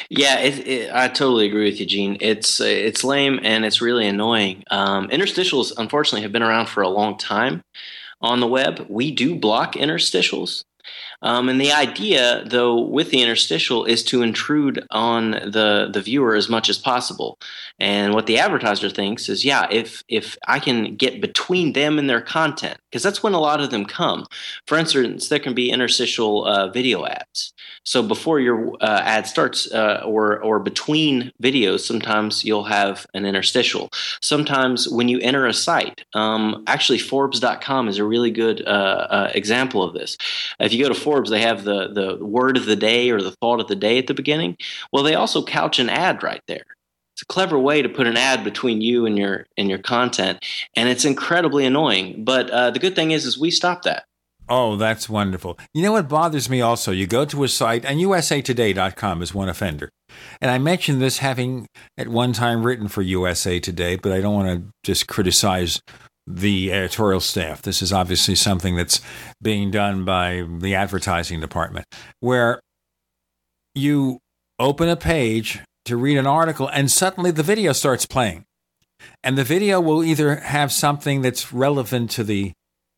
Yeah, 0.08 0.38
it, 0.40 0.66
it, 0.66 0.90
I 0.92 1.08
totally 1.08 1.46
agree 1.46 1.64
with 1.70 1.80
you, 1.80 1.86
Gene. 1.86 2.16
It's 2.20 2.60
it's 2.60 3.02
lame 3.02 3.40
and 3.42 3.64
it's 3.64 3.80
really 3.80 4.06
annoying. 4.06 4.62
Um, 4.70 5.08
interstitials, 5.08 5.72
unfortunately, 5.76 6.22
have 6.22 6.32
been 6.32 6.42
around 6.42 6.66
for 6.66 6.82
a 6.82 6.88
long 6.88 7.16
time 7.16 7.62
on 8.20 8.40
the 8.40 8.46
web. 8.46 8.86
We 8.88 9.10
do 9.10 9.34
block 9.34 9.74
interstitials, 9.74 10.64
um, 11.22 11.48
and 11.48 11.60
the 11.60 11.72
idea, 11.72 12.42
though, 12.44 12.80
with 12.80 13.10
the 13.10 13.22
interstitial 13.22 13.84
is 13.84 14.02
to 14.04 14.22
intrude 14.22 14.84
on 14.90 15.30
the, 15.30 15.88
the 15.92 16.02
viewer 16.02 16.34
as 16.34 16.48
much 16.48 16.68
as 16.68 16.78
possible. 16.78 17.38
And 17.78 18.12
what 18.12 18.26
the 18.26 18.38
advertiser 18.38 18.90
thinks 18.90 19.28
is, 19.28 19.44
yeah, 19.44 19.68
if 19.70 20.02
if 20.08 20.36
I 20.46 20.58
can 20.58 20.96
get 20.96 21.20
between 21.20 21.72
them 21.72 21.98
and 21.98 22.10
their 22.10 22.20
content, 22.20 22.78
because 22.90 23.02
that's 23.02 23.22
when 23.22 23.34
a 23.34 23.40
lot 23.40 23.60
of 23.60 23.70
them 23.70 23.84
come. 23.84 24.26
For 24.66 24.76
instance, 24.76 25.28
there 25.28 25.38
can 25.38 25.54
be 25.54 25.70
interstitial 25.70 26.44
uh, 26.44 26.68
video 26.68 27.06
ads. 27.06 27.52
So 27.84 28.02
before 28.02 28.38
your 28.40 28.76
uh, 28.80 29.00
ad 29.02 29.26
starts, 29.26 29.70
uh, 29.72 30.02
or 30.04 30.40
or 30.42 30.58
between 30.58 31.32
videos, 31.42 31.80
sometimes 31.80 32.44
you'll 32.44 32.64
have 32.64 33.06
an 33.14 33.24
interstitial. 33.24 33.90
Sometimes 34.20 34.88
when 34.88 35.08
you 35.08 35.18
enter 35.20 35.46
a 35.46 35.52
site, 35.52 36.04
um, 36.14 36.62
actually 36.66 36.98
Forbes.com 36.98 37.88
is 37.88 37.98
a 37.98 38.04
really 38.04 38.30
good 38.30 38.62
uh, 38.66 39.06
uh, 39.10 39.30
example 39.34 39.82
of 39.82 39.94
this. 39.94 40.16
If 40.60 40.72
you 40.72 40.82
go 40.82 40.92
to 40.92 40.98
Forbes, 40.98 41.30
they 41.30 41.40
have 41.40 41.64
the 41.64 41.88
the 41.88 42.24
word 42.24 42.56
of 42.56 42.66
the 42.66 42.76
day 42.76 43.10
or 43.10 43.20
the 43.20 43.32
thought 43.32 43.60
of 43.60 43.68
the 43.68 43.76
day 43.76 43.98
at 43.98 44.06
the 44.06 44.14
beginning. 44.14 44.56
Well, 44.92 45.02
they 45.02 45.14
also 45.14 45.44
couch 45.44 45.78
an 45.78 45.88
ad 45.88 46.22
right 46.22 46.42
there. 46.46 46.64
It's 47.14 47.22
a 47.22 47.26
clever 47.26 47.58
way 47.58 47.82
to 47.82 47.88
put 47.88 48.06
an 48.06 48.16
ad 48.16 48.42
between 48.42 48.80
you 48.80 49.06
and 49.06 49.18
your 49.18 49.46
and 49.56 49.68
your 49.68 49.78
content, 49.78 50.44
and 50.76 50.88
it's 50.88 51.04
incredibly 51.04 51.66
annoying. 51.66 52.24
But 52.24 52.48
uh, 52.50 52.70
the 52.70 52.78
good 52.78 52.94
thing 52.94 53.10
is, 53.10 53.26
is 53.26 53.38
we 53.38 53.50
stop 53.50 53.82
that. 53.82 54.04
Oh, 54.48 54.76
that's 54.76 55.08
wonderful. 55.08 55.58
You 55.72 55.82
know 55.82 55.92
what 55.92 56.08
bothers 56.08 56.50
me 56.50 56.60
also? 56.60 56.92
You 56.92 57.06
go 57.06 57.24
to 57.24 57.44
a 57.44 57.48
site, 57.48 57.84
and 57.84 58.00
usatoday.com 58.00 59.22
is 59.22 59.34
one 59.34 59.48
offender. 59.48 59.88
And 60.40 60.50
I 60.50 60.58
mentioned 60.58 61.00
this 61.00 61.18
having 61.18 61.66
at 61.96 62.08
one 62.08 62.32
time 62.32 62.62
written 62.62 62.88
for 62.88 63.02
USA 63.02 63.60
Today, 63.60 63.96
but 63.96 64.12
I 64.12 64.20
don't 64.20 64.34
want 64.34 64.48
to 64.48 64.72
just 64.82 65.06
criticize 65.06 65.80
the 66.26 66.72
editorial 66.72 67.20
staff. 67.20 67.62
This 67.62 67.82
is 67.82 67.92
obviously 67.92 68.34
something 68.34 68.76
that's 68.76 69.00
being 69.40 69.70
done 69.70 70.04
by 70.04 70.46
the 70.58 70.74
advertising 70.74 71.40
department, 71.40 71.86
where 72.20 72.60
you 73.74 74.18
open 74.58 74.88
a 74.88 74.96
page 74.96 75.60
to 75.86 75.96
read 75.96 76.18
an 76.18 76.26
article 76.26 76.68
and 76.68 76.90
suddenly 76.90 77.30
the 77.30 77.42
video 77.42 77.72
starts 77.72 78.06
playing. 78.06 78.44
And 79.24 79.36
the 79.36 79.44
video 79.44 79.80
will 79.80 80.04
either 80.04 80.36
have 80.36 80.70
something 80.70 81.22
that's 81.22 81.52
relevant 81.52 82.10
to 82.12 82.22
the 82.22 82.52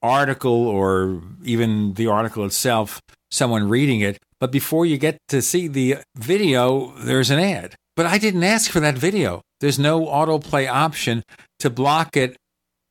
article 0.05 0.67
or 0.69 1.23
even 1.43 1.95
the 1.95 2.07
article 2.07 2.45
itself, 2.45 3.01
someone 3.31 3.69
reading 3.69 4.01
it. 4.01 4.19
But 4.39 4.53
before 4.53 4.85
you 4.85 4.99
get 4.99 5.17
to 5.29 5.41
see 5.41 5.69
the 5.69 5.99
video, 6.17 6.93
there's 6.99 7.31
an 7.31 7.39
ad. 7.39 7.75
But 7.97 8.07
I 8.07 8.19
didn't 8.19 8.45
ask 8.45 8.71
for 8.71 8.81
that 8.81 8.99
video. 8.99 9.41
There's 9.61 9.79
no 9.79 10.05
autoplay 10.07 10.69
option 10.69 11.23
to 11.61 11.71
block 11.71 12.17
it 12.17 12.37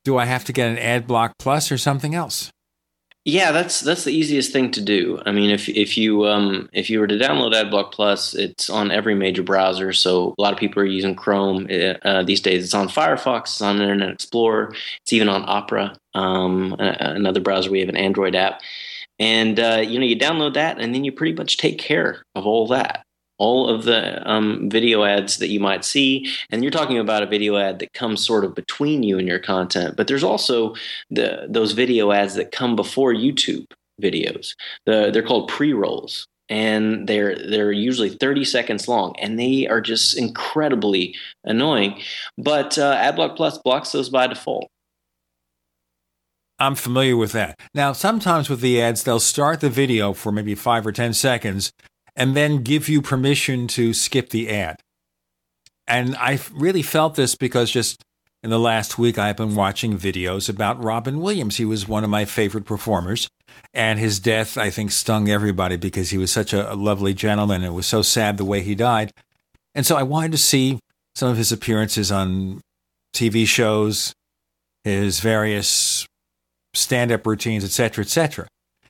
do 0.03 0.17
I 0.17 0.25
have 0.25 0.43
to 0.45 0.53
get 0.53 0.69
an 0.69 0.77
ad 0.77 1.07
block 1.07 1.33
plus 1.39 1.71
or 1.71 1.77
something 1.77 2.13
else? 2.13 2.51
Yeah, 3.25 3.53
that's 3.53 3.79
that's 3.79 4.03
the 4.03 4.11
easiest 4.11 4.51
thing 4.51 4.71
to 4.71 4.81
do. 4.81 5.21
I 5.25 5.31
mean, 5.31 5.49
if 5.49 5.69
if 5.69 5.97
you 5.97 6.27
um, 6.27 6.67
if 6.73 6.89
you 6.89 6.99
were 6.99 7.07
to 7.07 7.17
download 7.17 7.53
AdBlock 7.53 7.93
Plus, 7.93 8.33
it's 8.33 8.69
on 8.69 8.91
every 8.91 9.15
major 9.15 9.43
browser. 9.43 9.93
So 9.93 10.35
a 10.37 10.41
lot 10.41 10.51
of 10.51 10.59
people 10.59 10.83
are 10.83 10.85
using 10.85 11.15
Chrome 11.15 11.67
uh, 12.03 12.23
these 12.23 12.41
days. 12.41 12.65
It's 12.65 12.73
on 12.73 12.89
Firefox, 12.89 13.43
it's 13.43 13.61
on 13.61 13.79
Internet 13.79 14.09
Explorer, 14.09 14.75
it's 15.01 15.13
even 15.13 15.29
on 15.29 15.45
Opera, 15.47 15.95
um, 16.13 16.75
another 16.79 17.39
browser. 17.39 17.71
We 17.71 17.79
have 17.79 17.87
an 17.87 17.95
Android 17.95 18.35
app, 18.35 18.59
and 19.19 19.57
uh, 19.57 19.81
you 19.87 19.99
know 19.99 20.05
you 20.05 20.17
download 20.17 20.55
that, 20.55 20.77
and 20.79 20.93
then 20.93 21.05
you 21.05 21.13
pretty 21.13 21.33
much 21.33 21.55
take 21.55 21.79
care 21.79 22.23
of 22.35 22.45
all 22.45 22.67
that 22.67 23.02
all 23.37 23.67
of 23.67 23.83
the 23.83 24.29
um, 24.29 24.69
video 24.69 25.03
ads 25.03 25.37
that 25.37 25.49
you 25.49 25.59
might 25.59 25.83
see. 25.83 26.31
And 26.49 26.63
you're 26.63 26.71
talking 26.71 26.97
about 26.97 27.23
a 27.23 27.27
video 27.27 27.57
ad 27.57 27.79
that 27.79 27.93
comes 27.93 28.25
sort 28.25 28.45
of 28.45 28.55
between 28.55 29.03
you 29.03 29.17
and 29.17 29.27
your 29.27 29.39
content, 29.39 29.95
but 29.97 30.07
there's 30.07 30.23
also 30.23 30.75
the 31.09 31.47
those 31.49 31.73
video 31.73 32.11
ads 32.11 32.35
that 32.35 32.51
come 32.51 32.75
before 32.75 33.13
YouTube 33.13 33.65
videos. 34.01 34.55
The, 34.85 35.11
they're 35.11 35.23
called 35.23 35.49
pre 35.49 35.73
rolls. 35.73 36.27
And 36.49 37.07
they're 37.07 37.35
they're 37.35 37.71
usually 37.71 38.09
30 38.09 38.43
seconds 38.43 38.89
long, 38.89 39.15
and 39.17 39.39
they 39.39 39.65
are 39.65 39.79
just 39.79 40.17
incredibly 40.17 41.15
annoying. 41.45 42.01
But 42.37 42.77
uh, 42.77 42.97
AdBlock 42.97 43.37
Plus 43.37 43.57
blocks 43.59 43.93
those 43.93 44.09
by 44.09 44.27
default. 44.27 44.69
I'm 46.59 46.75
familiar 46.75 47.17
with 47.17 47.31
that. 47.31 47.59
Now, 47.73 47.93
sometimes 47.93 48.49
with 48.49 48.61
the 48.61 48.81
ads, 48.81 49.03
they'll 49.03 49.19
start 49.19 49.61
the 49.61 49.69
video 49.69 50.13
for 50.13 50.31
maybe 50.31 50.53
five 50.53 50.85
or 50.85 50.91
10 50.91 51.13
seconds, 51.13 51.71
and 52.15 52.35
then 52.35 52.63
give 52.63 52.87
you 52.87 53.01
permission 53.01 53.67
to 53.67 53.93
skip 53.93 54.29
the 54.29 54.49
ad. 54.49 54.79
And 55.87 56.15
I 56.15 56.39
really 56.53 56.81
felt 56.81 57.15
this 57.15 57.35
because 57.35 57.71
just 57.71 58.03
in 58.41 58.49
the 58.49 58.59
last 58.59 58.97
week, 58.97 59.17
I've 59.17 59.37
been 59.37 59.55
watching 59.55 59.97
videos 59.97 60.49
about 60.49 60.83
Robin 60.83 61.19
Williams. 61.19 61.57
He 61.57 61.65
was 61.65 61.87
one 61.87 62.03
of 62.03 62.09
my 62.09 62.25
favorite 62.25 62.65
performers. 62.65 63.29
And 63.73 63.99
his 63.99 64.19
death, 64.19 64.57
I 64.57 64.69
think, 64.69 64.91
stung 64.91 65.29
everybody 65.29 65.77
because 65.77 66.09
he 66.09 66.17
was 66.17 66.31
such 66.31 66.53
a, 66.53 66.73
lovely 66.73 67.13
gentleman. 67.13 67.63
It 67.63 67.73
was 67.73 67.85
so 67.85 68.01
sad 68.01 68.37
the 68.37 68.45
way 68.45 68.61
he 68.61 68.75
died. 68.75 69.11
And 69.75 69.85
so 69.85 69.95
I 69.95 70.03
wanted 70.03 70.31
to 70.33 70.37
see 70.37 70.79
some 71.15 71.29
of 71.29 71.37
his 71.37 71.51
appearances 71.51 72.11
on 72.11 72.61
TV 73.13 73.47
shows, 73.47 74.13
his 74.83 75.19
various 75.19 76.05
stand 76.73 77.11
up 77.11 77.25
routines, 77.25 77.63
etc., 77.63 78.03
etc. 78.03 78.47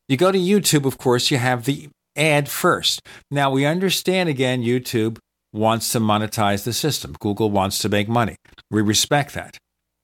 You 0.08 0.18
go 0.18 0.32
to 0.32 0.38
YouTube, 0.38 0.86
of 0.86 0.98
course, 0.98 1.32
you 1.32 1.38
have 1.38 1.66
the 1.66 1.90
ad 2.16 2.50
first. 2.50 3.02
Now, 3.32 3.52
we 3.52 3.66
understand 3.66 4.30
again, 4.30 4.64
YouTube 4.64 5.18
wants 5.52 5.92
to 5.92 6.00
monetize 6.00 6.64
the 6.64 6.74
system. 6.74 7.16
Google 7.20 7.52
wants 7.52 7.80
to 7.80 7.90
make 7.90 8.10
money. 8.10 8.36
We 8.72 8.82
respect 8.82 9.34
that. 9.34 9.58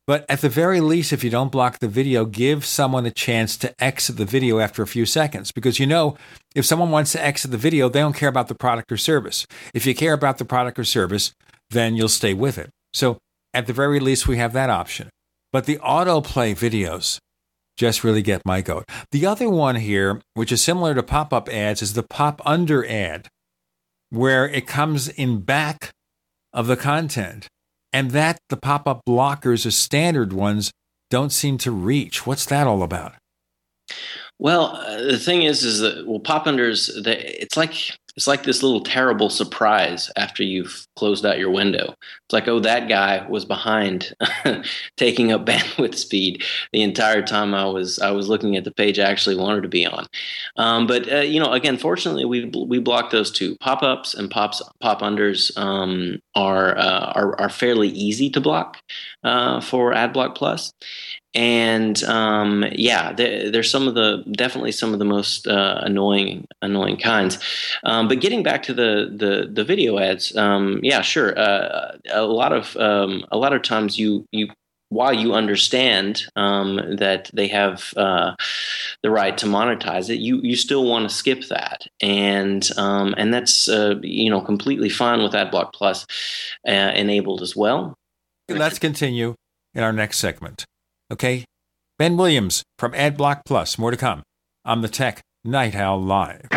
But 0.09 0.25
at 0.27 0.41
the 0.41 0.49
very 0.49 0.81
least, 0.81 1.13
if 1.13 1.23
you 1.23 1.29
don't 1.29 1.51
block 1.51 1.77
the 1.79 1.87
video, 1.87 2.25
give 2.25 2.65
someone 2.65 3.05
a 3.05 3.11
chance 3.11 3.55
to 3.57 3.71
exit 3.83 4.17
the 4.17 4.25
video 4.25 4.57
after 4.57 4.81
a 4.81 4.87
few 4.87 5.05
seconds. 5.05 5.51
Because 5.51 5.77
you 5.77 5.85
know, 5.85 6.17
if 6.55 6.65
someone 6.65 6.89
wants 6.89 7.11
to 7.11 7.23
exit 7.23 7.51
the 7.51 7.57
video, 7.57 7.89
they 7.89 7.99
don't 7.99 8.15
care 8.15 8.29
about 8.29 8.47
the 8.47 8.55
product 8.55 8.91
or 8.91 8.97
service. 8.97 9.45
If 9.73 9.85
you 9.85 9.93
care 9.93 10.13
about 10.13 10.39
the 10.39 10.45
product 10.45 10.79
or 10.79 10.83
service, 10.83 11.33
then 11.69 11.95
you'll 11.95 12.09
stay 12.09 12.33
with 12.33 12.57
it. 12.57 12.71
So 12.91 13.19
at 13.53 13.67
the 13.67 13.73
very 13.73 13.99
least, 13.99 14.27
we 14.27 14.37
have 14.37 14.53
that 14.53 14.71
option. 14.71 15.09
But 15.51 15.65
the 15.65 15.77
autoplay 15.77 16.55
videos 16.57 17.19
just 17.79 18.03
really 18.03 18.21
get 18.21 18.45
my 18.45 18.61
goat. 18.61 18.83
The 19.11 19.25
other 19.25 19.49
one 19.49 19.77
here, 19.77 20.21
which 20.33 20.51
is 20.51 20.61
similar 20.61 20.93
to 20.93 21.01
pop 21.01 21.33
up 21.33 21.47
ads, 21.49 21.81
is 21.81 21.93
the 21.93 22.03
pop 22.03 22.41
under 22.45 22.85
ad 22.85 23.29
where 24.09 24.47
it 24.47 24.67
comes 24.67 25.07
in 25.07 25.39
back 25.41 25.91
of 26.51 26.67
the 26.67 26.75
content 26.75 27.47
and 27.93 28.11
that 28.11 28.39
the 28.49 28.57
pop-up 28.57 29.01
blockers 29.07 29.63
the 29.63 29.71
standard 29.71 30.33
ones 30.33 30.71
don't 31.09 31.31
seem 31.31 31.57
to 31.59 31.71
reach 31.71 32.25
what's 32.25 32.45
that 32.45 32.65
all 32.65 32.81
about 32.81 33.13
well 34.39 34.75
uh, 34.75 34.97
the 35.03 35.19
thing 35.19 35.43
is 35.43 35.63
is 35.63 35.79
that 35.79 36.07
well 36.07 36.19
pop 36.19 36.45
unders 36.45 36.89
it's 37.05 37.55
like 37.55 37.97
it's 38.15 38.27
like 38.27 38.43
this 38.43 38.63
little 38.63 38.81
terrible 38.81 39.29
surprise 39.29 40.11
after 40.15 40.43
you've 40.43 40.87
closed 40.95 41.25
out 41.25 41.39
your 41.39 41.51
window. 41.51 41.93
It's 41.93 42.33
like, 42.33 42.47
oh, 42.47 42.59
that 42.59 42.89
guy 42.89 43.25
was 43.27 43.45
behind 43.45 44.13
taking 44.97 45.31
up 45.31 45.45
bandwidth 45.45 45.95
speed 45.95 46.43
the 46.73 46.81
entire 46.81 47.21
time 47.21 47.53
I 47.53 47.65
was 47.65 47.99
I 47.99 48.11
was 48.11 48.27
looking 48.27 48.55
at 48.55 48.63
the 48.63 48.71
page 48.71 48.99
I 48.99 49.09
actually 49.09 49.35
wanted 49.35 49.61
to 49.61 49.69
be 49.69 49.85
on. 49.85 50.07
Um, 50.57 50.87
but 50.87 51.11
uh, 51.11 51.17
you 51.17 51.39
know, 51.39 51.51
again, 51.51 51.77
fortunately, 51.77 52.25
we 52.25 52.45
we 52.45 52.79
block 52.79 53.11
those 53.11 53.31
two 53.31 53.55
pop 53.57 53.83
ups 53.83 54.13
and 54.13 54.29
pops 54.29 54.61
pop 54.79 55.01
unders 55.01 55.55
um, 55.57 56.19
are, 56.35 56.77
uh, 56.77 57.11
are 57.15 57.39
are 57.39 57.49
fairly 57.49 57.89
easy 57.89 58.29
to 58.31 58.41
block 58.41 58.77
uh, 59.23 59.61
for 59.61 59.93
AdBlock 59.93 60.35
Plus 60.35 60.73
and 61.33 62.03
um, 62.03 62.65
yeah, 62.71 63.13
there's 63.13 63.69
some 63.69 63.87
of 63.87 63.93
the 63.95 64.23
definitely 64.31 64.71
some 64.71 64.93
of 64.93 64.99
the 64.99 65.05
most 65.05 65.47
uh, 65.47 65.79
annoying 65.83 66.47
annoying 66.61 66.97
kinds. 66.97 67.37
Um, 67.83 68.07
but 68.07 68.19
getting 68.19 68.41
back 68.43 68.63
to 68.63 68.73
the 68.73 69.13
the, 69.15 69.49
the 69.51 69.63
video 69.63 69.99
ads, 69.99 70.35
um, 70.35 70.79
yeah, 70.81 71.01
sure. 71.01 71.37
Uh, 71.37 71.97
a 72.11 72.23
lot 72.23 72.51
of 72.51 72.75
um, 72.77 73.25
a 73.31 73.37
lot 73.37 73.53
of 73.53 73.61
times 73.61 73.99
you 73.99 74.25
you 74.31 74.49
while 74.89 75.13
you 75.13 75.33
understand 75.33 76.23
um, 76.35 76.79
that 76.97 77.29
they 77.31 77.47
have 77.47 77.93
uh, 77.95 78.35
the 79.03 79.11
right 79.11 79.37
to 79.37 79.45
monetize 79.45 80.09
it, 80.09 80.17
you 80.17 80.39
you 80.41 80.55
still 80.55 80.85
want 80.85 81.07
to 81.07 81.15
skip 81.15 81.45
that, 81.49 81.85
and 82.01 82.69
um, 82.75 83.13
and 83.17 83.31
that's 83.31 83.69
uh, 83.69 83.95
you 84.01 84.31
know 84.31 84.41
completely 84.41 84.89
fine 84.89 85.21
with 85.21 85.33
AdBlock 85.33 85.73
Plus 85.73 86.07
uh, 86.67 86.71
enabled 86.71 87.43
as 87.43 87.55
well. 87.55 87.95
Let's 88.49 88.79
continue 88.79 89.35
in 89.75 89.83
our 89.83 89.93
next 89.93 90.17
segment. 90.17 90.65
Okay? 91.11 91.45
Ben 91.97 92.17
Williams 92.17 92.63
from 92.77 92.93
AdBlock 92.93 93.41
Plus. 93.45 93.77
More 93.77 93.91
to 93.91 93.97
come 93.97 94.23
on 94.65 94.81
the 94.81 94.87
Tech 94.87 95.21
Night 95.43 95.75
Owl 95.75 96.01
Live. 96.01 96.47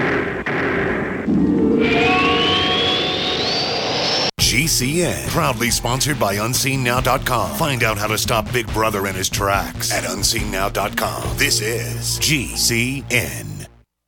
GCN, 4.52 5.28
proudly 5.28 5.70
sponsored 5.70 6.20
by 6.20 6.36
UnseenNow.com. 6.36 7.56
Find 7.56 7.82
out 7.82 7.96
how 7.96 8.06
to 8.08 8.18
stop 8.18 8.52
Big 8.52 8.66
Brother 8.74 9.06
in 9.06 9.14
his 9.14 9.30
tracks 9.30 9.90
at 9.90 10.04
UnseenNow.com. 10.04 11.38
This 11.38 11.62
is 11.62 12.18
GCN. 12.18 13.51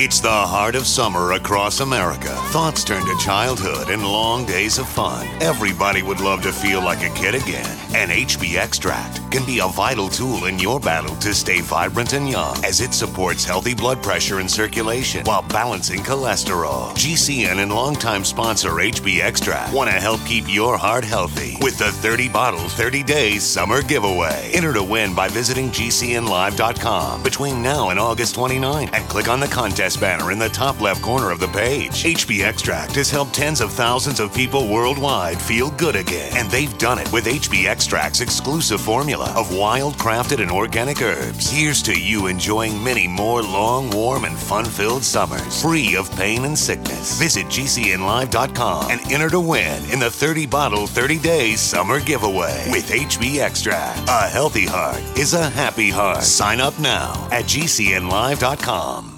It's 0.00 0.20
the 0.20 0.28
heart 0.28 0.74
of 0.74 0.86
summer 0.86 1.32
across 1.32 1.78
America. 1.78 2.34
Thoughts 2.50 2.82
turn 2.82 3.04
to 3.04 3.16
childhood 3.18 3.90
and 3.90 4.02
long 4.02 4.44
days 4.44 4.78
of 4.78 4.88
fun. 4.88 5.26
Everybody 5.40 6.02
would 6.02 6.20
love 6.20 6.42
to 6.42 6.52
feel 6.52 6.80
like 6.80 7.02
a 7.02 7.14
kid 7.14 7.36
again. 7.36 7.78
And 7.94 8.10
HB 8.10 8.56
Extract 8.56 9.30
can 9.30 9.44
be 9.46 9.60
a 9.60 9.68
vital 9.68 10.08
tool 10.08 10.46
in 10.46 10.58
your 10.58 10.80
battle 10.80 11.14
to 11.16 11.32
stay 11.32 11.60
vibrant 11.60 12.12
and 12.12 12.28
young 12.28 12.64
as 12.64 12.80
it 12.80 12.92
supports 12.92 13.44
healthy 13.44 13.74
blood 13.74 14.02
pressure 14.02 14.40
and 14.40 14.50
circulation 14.50 15.24
while 15.24 15.42
balancing 15.42 16.00
cholesterol. 16.00 16.90
GCN 16.94 17.62
and 17.62 17.72
longtime 17.72 18.24
sponsor 18.24 18.70
HB 18.70 19.20
Extract 19.20 19.72
want 19.72 19.90
to 19.90 19.96
help 19.96 20.24
keep 20.24 20.52
your 20.52 20.76
heart 20.76 21.04
healthy 21.04 21.56
with 21.60 21.78
the 21.78 21.90
30 21.90 22.28
bottle 22.28 22.68
30 22.68 23.04
days 23.04 23.44
summer 23.44 23.80
giveaway. 23.82 24.50
Enter 24.54 24.72
to 24.72 24.82
win 24.82 25.14
by 25.14 25.28
visiting 25.28 25.70
GCNlive.com 25.70 27.22
between 27.22 27.62
now 27.62 27.90
and 27.90 27.98
August 28.00 28.34
29 28.34 28.90
and 28.92 29.08
click 29.08 29.28
on 29.28 29.38
the 29.38 29.46
contest 29.46 29.67
Access 29.68 29.96
banner 29.96 30.32
in 30.32 30.38
the 30.38 30.50
top 30.50 30.82
left 30.82 31.00
corner 31.00 31.30
of 31.30 31.40
the 31.40 31.48
page. 31.48 32.04
HB 32.04 32.44
Extract 32.44 32.94
has 32.96 33.10
helped 33.10 33.32
tens 33.32 33.62
of 33.62 33.72
thousands 33.72 34.20
of 34.20 34.34
people 34.34 34.68
worldwide 34.68 35.40
feel 35.40 35.70
good 35.70 35.96
again, 35.96 36.30
and 36.36 36.50
they've 36.50 36.76
done 36.76 36.98
it 36.98 37.10
with 37.10 37.24
HB 37.24 37.66
Extract's 37.66 38.20
exclusive 38.20 38.82
formula 38.82 39.32
of 39.34 39.56
wild 39.56 39.94
crafted 39.94 40.42
and 40.42 40.50
organic 40.50 41.00
herbs. 41.00 41.50
Here's 41.50 41.80
to 41.84 41.98
you 41.98 42.26
enjoying 42.26 42.84
many 42.84 43.08
more 43.08 43.42
long, 43.42 43.88
warm, 43.88 44.26
and 44.26 44.38
fun 44.38 44.66
filled 44.66 45.02
summers, 45.02 45.62
free 45.62 45.96
of 45.96 46.14
pain 46.16 46.44
and 46.44 46.58
sickness. 46.58 47.18
Visit 47.18 47.46
GCNlive.com 47.46 48.90
and 48.90 49.00
enter 49.10 49.30
to 49.30 49.40
win 49.40 49.82
in 49.90 50.00
the 50.00 50.10
30 50.10 50.44
bottle 50.46 50.86
30 50.86 51.18
days 51.18 51.60
summer 51.60 51.98
giveaway 51.98 52.66
with 52.70 52.90
HB 52.90 53.38
Extract. 53.38 54.06
A 54.06 54.28
healthy 54.28 54.66
heart 54.66 55.00
is 55.16 55.32
a 55.32 55.48
happy 55.48 55.88
heart. 55.88 56.22
Sign 56.24 56.60
up 56.60 56.78
now 56.78 57.28
at 57.32 57.44
GCNlive.com. 57.44 59.17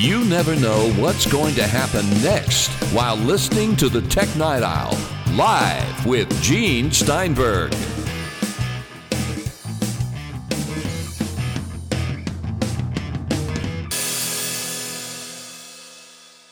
You 0.00 0.24
never 0.26 0.54
know 0.54 0.92
what's 0.92 1.26
going 1.26 1.56
to 1.56 1.66
happen 1.66 2.08
next 2.22 2.68
while 2.92 3.16
listening 3.16 3.74
to 3.78 3.88
the 3.88 4.00
Tech 4.00 4.28
Night 4.36 4.62
Owl 4.62 4.96
live 5.34 6.06
with 6.06 6.30
Gene 6.40 6.92
Steinberg. 6.92 7.74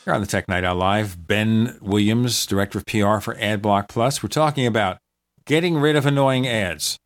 Here 0.03 0.13
on 0.13 0.19
the 0.19 0.27
Tech 0.27 0.49
Night 0.49 0.65
Owl 0.65 0.75
Live, 0.75 1.25
Ben 1.25 1.77
Williams, 1.81 2.45
Director 2.45 2.79
of 2.79 2.85
PR 2.85 3.19
for 3.19 3.35
AdBlock 3.35 3.87
Plus. 3.87 4.21
We're 4.21 4.27
talking 4.27 4.65
about 4.65 4.97
getting 5.45 5.77
rid 5.77 5.95
of 5.95 6.05
annoying 6.05 6.45
ads 6.45 6.97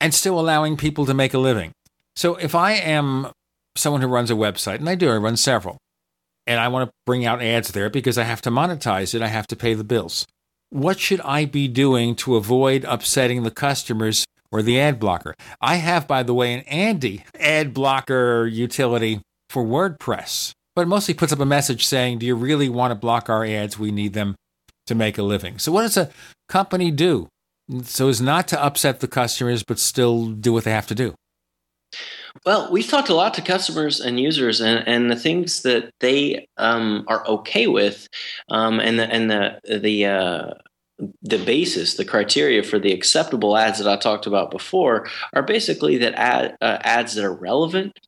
and 0.00 0.14
still 0.14 0.40
allowing 0.40 0.78
people 0.78 1.04
to 1.04 1.12
make 1.12 1.34
a 1.34 1.38
living. 1.38 1.72
So 2.14 2.36
if 2.36 2.54
I 2.54 2.72
am 2.72 3.32
someone 3.76 4.02
who 4.02 4.08
runs 4.08 4.30
a 4.30 4.34
website, 4.34 4.76
and 4.76 4.88
I 4.88 4.94
do, 4.94 5.10
I 5.10 5.16
run 5.16 5.36
several, 5.36 5.78
and 6.46 6.60
I 6.60 6.68
want 6.68 6.88
to 6.88 6.92
bring 7.04 7.24
out 7.24 7.42
ads 7.42 7.72
there 7.72 7.90
because 7.90 8.18
I 8.18 8.24
have 8.24 8.42
to 8.42 8.50
monetize 8.50 9.14
it, 9.14 9.22
I 9.22 9.28
have 9.28 9.46
to 9.48 9.56
pay 9.56 9.74
the 9.74 9.84
bills. 9.84 10.26
What 10.70 10.98
should 10.98 11.20
I 11.20 11.44
be 11.44 11.68
doing 11.68 12.16
to 12.16 12.36
avoid 12.36 12.84
upsetting 12.84 13.42
the 13.42 13.50
customers 13.50 14.24
or 14.50 14.62
the 14.62 14.80
ad 14.80 14.98
blocker? 14.98 15.34
I 15.60 15.76
have, 15.76 16.08
by 16.08 16.22
the 16.22 16.34
way, 16.34 16.54
an 16.54 16.60
anti 16.62 17.24
ad 17.38 17.72
blocker 17.72 18.46
utility 18.46 19.20
for 19.48 19.64
WordPress, 19.64 20.52
but 20.74 20.82
it 20.82 20.88
mostly 20.88 21.14
puts 21.14 21.32
up 21.32 21.40
a 21.40 21.46
message 21.46 21.86
saying, 21.86 22.18
Do 22.18 22.26
you 22.26 22.34
really 22.34 22.68
want 22.68 22.90
to 22.90 22.96
block 22.96 23.28
our 23.28 23.44
ads? 23.44 23.78
We 23.78 23.92
need 23.92 24.12
them 24.12 24.34
to 24.86 24.94
make 24.94 25.18
a 25.18 25.22
living. 25.22 25.58
So, 25.58 25.70
what 25.72 25.82
does 25.82 25.96
a 25.96 26.10
company 26.48 26.90
do 26.90 27.28
so 27.82 28.08
as 28.08 28.20
not 28.20 28.48
to 28.48 28.62
upset 28.62 29.00
the 29.00 29.08
customers, 29.08 29.62
but 29.62 29.78
still 29.78 30.26
do 30.26 30.52
what 30.52 30.64
they 30.64 30.72
have 30.72 30.86
to 30.88 30.94
do? 30.94 31.14
Well, 32.44 32.70
we've 32.70 32.88
talked 32.88 33.08
a 33.08 33.14
lot 33.14 33.34
to 33.34 33.42
customers 33.42 34.00
and 34.00 34.20
users, 34.20 34.60
and, 34.60 34.86
and 34.86 35.10
the 35.10 35.16
things 35.16 35.62
that 35.62 35.92
they 36.00 36.48
um, 36.58 37.04
are 37.08 37.26
okay 37.26 37.66
with, 37.66 38.08
um, 38.50 38.78
and 38.78 38.98
the 38.98 39.04
and 39.04 39.30
the 39.30 39.60
the 39.80 40.06
uh, 40.06 40.50
the 41.22 41.38
basis, 41.44 41.94
the 41.94 42.04
criteria 42.04 42.62
for 42.62 42.78
the 42.78 42.92
acceptable 42.92 43.56
ads 43.56 43.78
that 43.78 43.90
I 43.90 43.96
talked 43.96 44.26
about 44.26 44.50
before, 44.50 45.08
are 45.32 45.42
basically 45.42 45.98
that 45.98 46.14
ad, 46.14 46.56
uh, 46.60 46.78
ads 46.82 47.14
that 47.14 47.24
are 47.24 47.34
relevant, 47.34 47.98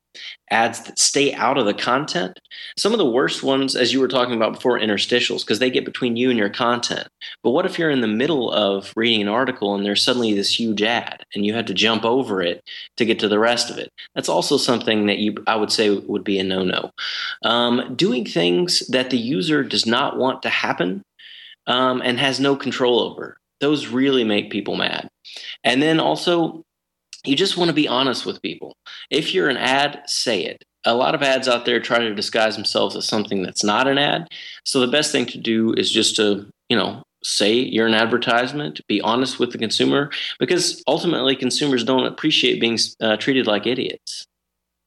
ads 0.51 0.83
that 0.85 0.99
stay 0.99 1.35
out 1.35 1.59
of 1.59 1.67
the 1.67 1.75
content. 1.75 2.39
Some 2.77 2.93
of 2.93 2.99
the 2.99 3.11
worst 3.11 3.43
ones, 3.43 3.77
as 3.77 3.93
you 3.93 4.01
were 4.01 4.09
talking 4.09 4.35
about 4.35 4.55
before, 4.55 4.79
interstitials, 4.79 5.41
because 5.41 5.59
they 5.59 5.71
get 5.71 5.85
between 5.85 6.17
you 6.17 6.31
and 6.31 6.39
your 6.39 6.49
content. 6.49 7.09
But 7.43 7.51
what 7.51 7.67
if 7.67 7.79
you're 7.79 7.91
in 7.91 8.01
the 8.01 8.07
middle 8.07 8.51
of 8.51 8.93
reading 8.97 9.23
an 9.23 9.29
article 9.29 9.75
and 9.75 9.85
there's 9.85 10.03
suddenly 10.03 10.33
this 10.33 10.59
huge 10.59 10.83
ad 10.83 11.25
and 11.35 11.45
you 11.45 11.55
had 11.55 11.67
to 11.67 11.75
jump 11.75 12.05
over 12.05 12.41
it 12.41 12.63
to 12.97 13.05
get 13.05 13.19
to 13.21 13.29
the 13.29 13.39
rest 13.39 13.71
of 13.71 13.79
it? 13.79 13.91
That's 14.15 14.29
also 14.29 14.57
something 14.57 15.07
that 15.07 15.19
you, 15.19 15.35
I 15.47 15.57
would 15.57 15.73
say, 15.73 15.91
would 15.91 16.25
be 16.25 16.39
a 16.39 16.45
no 16.45 16.65
no. 16.65 16.91
Um, 17.43 17.95
doing 17.95 18.25
things 18.25 18.87
that 18.89 19.11
the 19.11 19.19
user 19.19 19.63
does 19.63 19.87
not 19.87 20.17
want 20.17 20.43
to 20.43 20.49
happen 20.49 21.03
um, 21.67 22.01
and 22.03 22.19
has 22.19 22.41
no 22.41 22.57
control 22.57 23.01
over. 23.01 23.37
Those 23.61 23.89
really 23.89 24.25
make 24.25 24.51
people 24.51 24.77
mad. 24.77 25.09
And 25.65 25.83
then 25.83 26.01
also, 26.01 26.65
you 27.29 27.37
just 27.37 27.57
want 27.57 27.69
to 27.69 27.75
be 27.75 27.87
honest 27.87 28.25
with 28.25 28.43
people. 28.43 28.75
If 29.11 29.35
you're 29.35 29.49
an 29.49 29.57
ad, 29.57 30.03
say 30.07 30.45
it. 30.45 30.65
A 30.85 30.95
lot 30.95 31.15
of 31.15 31.23
ads 31.23 31.49
out 31.49 31.67
there 31.67 31.81
try 31.81 31.99
to 31.99 32.15
disguise 32.15 32.57
themselves 32.57 32.97
as 32.97 33.05
something 33.05 33.43
that's 33.43 33.63
not 33.63 33.87
an 33.87 33.99
ad. 33.99 34.29
So 34.65 34.81
the 34.81 34.87
best 34.87 35.13
thing 35.13 35.27
to 35.27 35.39
do 35.39 35.75
is 35.75 35.91
just 35.91 36.17
to, 36.17 36.49
you 36.69 36.77
know, 36.77 37.03
say 37.23 37.53
you're 37.53 37.87
an 37.87 37.95
advertisement, 37.95 38.81
be 38.87 39.01
honest 39.01 39.39
with 39.39 39.53
the 39.53 39.59
consumer, 39.59 40.11
because 40.39 40.83
ultimately 40.87 41.37
consumers 41.37 41.85
don't 41.85 42.07
appreciate 42.07 42.61
being 42.61 42.79
uh, 43.01 43.17
treated 43.17 43.47
like 43.47 43.67
idiots. 43.67 44.25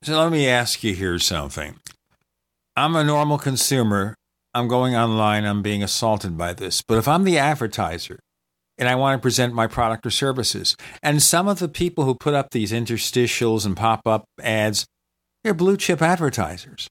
So 0.03 0.17
let 0.17 0.31
me 0.31 0.47
ask 0.47 0.83
you 0.83 0.95
here 0.95 1.19
something. 1.19 1.77
I'm 2.75 2.95
a 2.95 3.03
normal 3.03 3.37
consumer. 3.37 4.15
I'm 4.53 4.67
going 4.67 4.95
online. 4.95 5.45
I'm 5.45 5.61
being 5.61 5.83
assaulted 5.83 6.37
by 6.37 6.53
this. 6.53 6.81
But 6.81 6.97
if 6.97 7.07
I'm 7.07 7.25
the 7.25 7.37
advertiser 7.37 8.19
and 8.81 8.89
I 8.89 8.95
want 8.95 9.17
to 9.17 9.21
present 9.21 9.53
my 9.53 9.67
product 9.67 10.07
or 10.07 10.09
services, 10.09 10.75
and 11.03 11.21
some 11.21 11.47
of 11.47 11.59
the 11.59 11.69
people 11.69 12.03
who 12.03 12.15
put 12.15 12.33
up 12.33 12.49
these 12.49 12.71
interstitials 12.71 13.63
and 13.63 13.77
pop 13.77 14.07
up 14.07 14.25
ads, 14.41 14.87
they're 15.43 15.53
blue 15.53 15.77
chip 15.77 16.01
advertisers, 16.01 16.87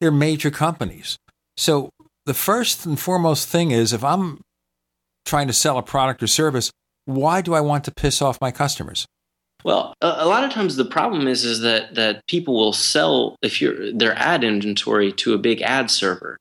they're 0.00 0.10
major 0.10 0.50
companies. 0.50 1.18
So 1.58 1.90
the 2.24 2.34
first 2.34 2.86
and 2.86 2.98
foremost 2.98 3.48
thing 3.48 3.70
is 3.70 3.92
if 3.92 4.02
I'm 4.02 4.40
trying 5.26 5.46
to 5.48 5.52
sell 5.52 5.76
a 5.76 5.82
product 5.82 6.22
or 6.22 6.26
service, 6.26 6.70
why 7.04 7.42
do 7.42 7.52
I 7.52 7.60
want 7.60 7.84
to 7.84 7.92
piss 7.94 8.22
off 8.22 8.40
my 8.40 8.50
customers? 8.50 9.06
Well, 9.66 9.96
a, 10.00 10.06
a, 10.18 10.28
lot 10.28 10.44
of 10.44 10.52
times 10.52 10.76
the 10.76 10.84
problem 10.84 11.26
is 11.26 11.44
is 11.44 11.58
that 11.62 11.96
that 11.96 12.24
people 12.28 12.54
will 12.54 12.72
sell 12.72 13.36
if 13.42 13.60
you're 13.60 13.92
their 13.92 14.14
ad 14.16 14.44
inventory 14.44 15.10
to 15.14 15.34
a 15.34 15.38
big 15.38 15.60
ad 15.60 15.90
server, 15.90 16.38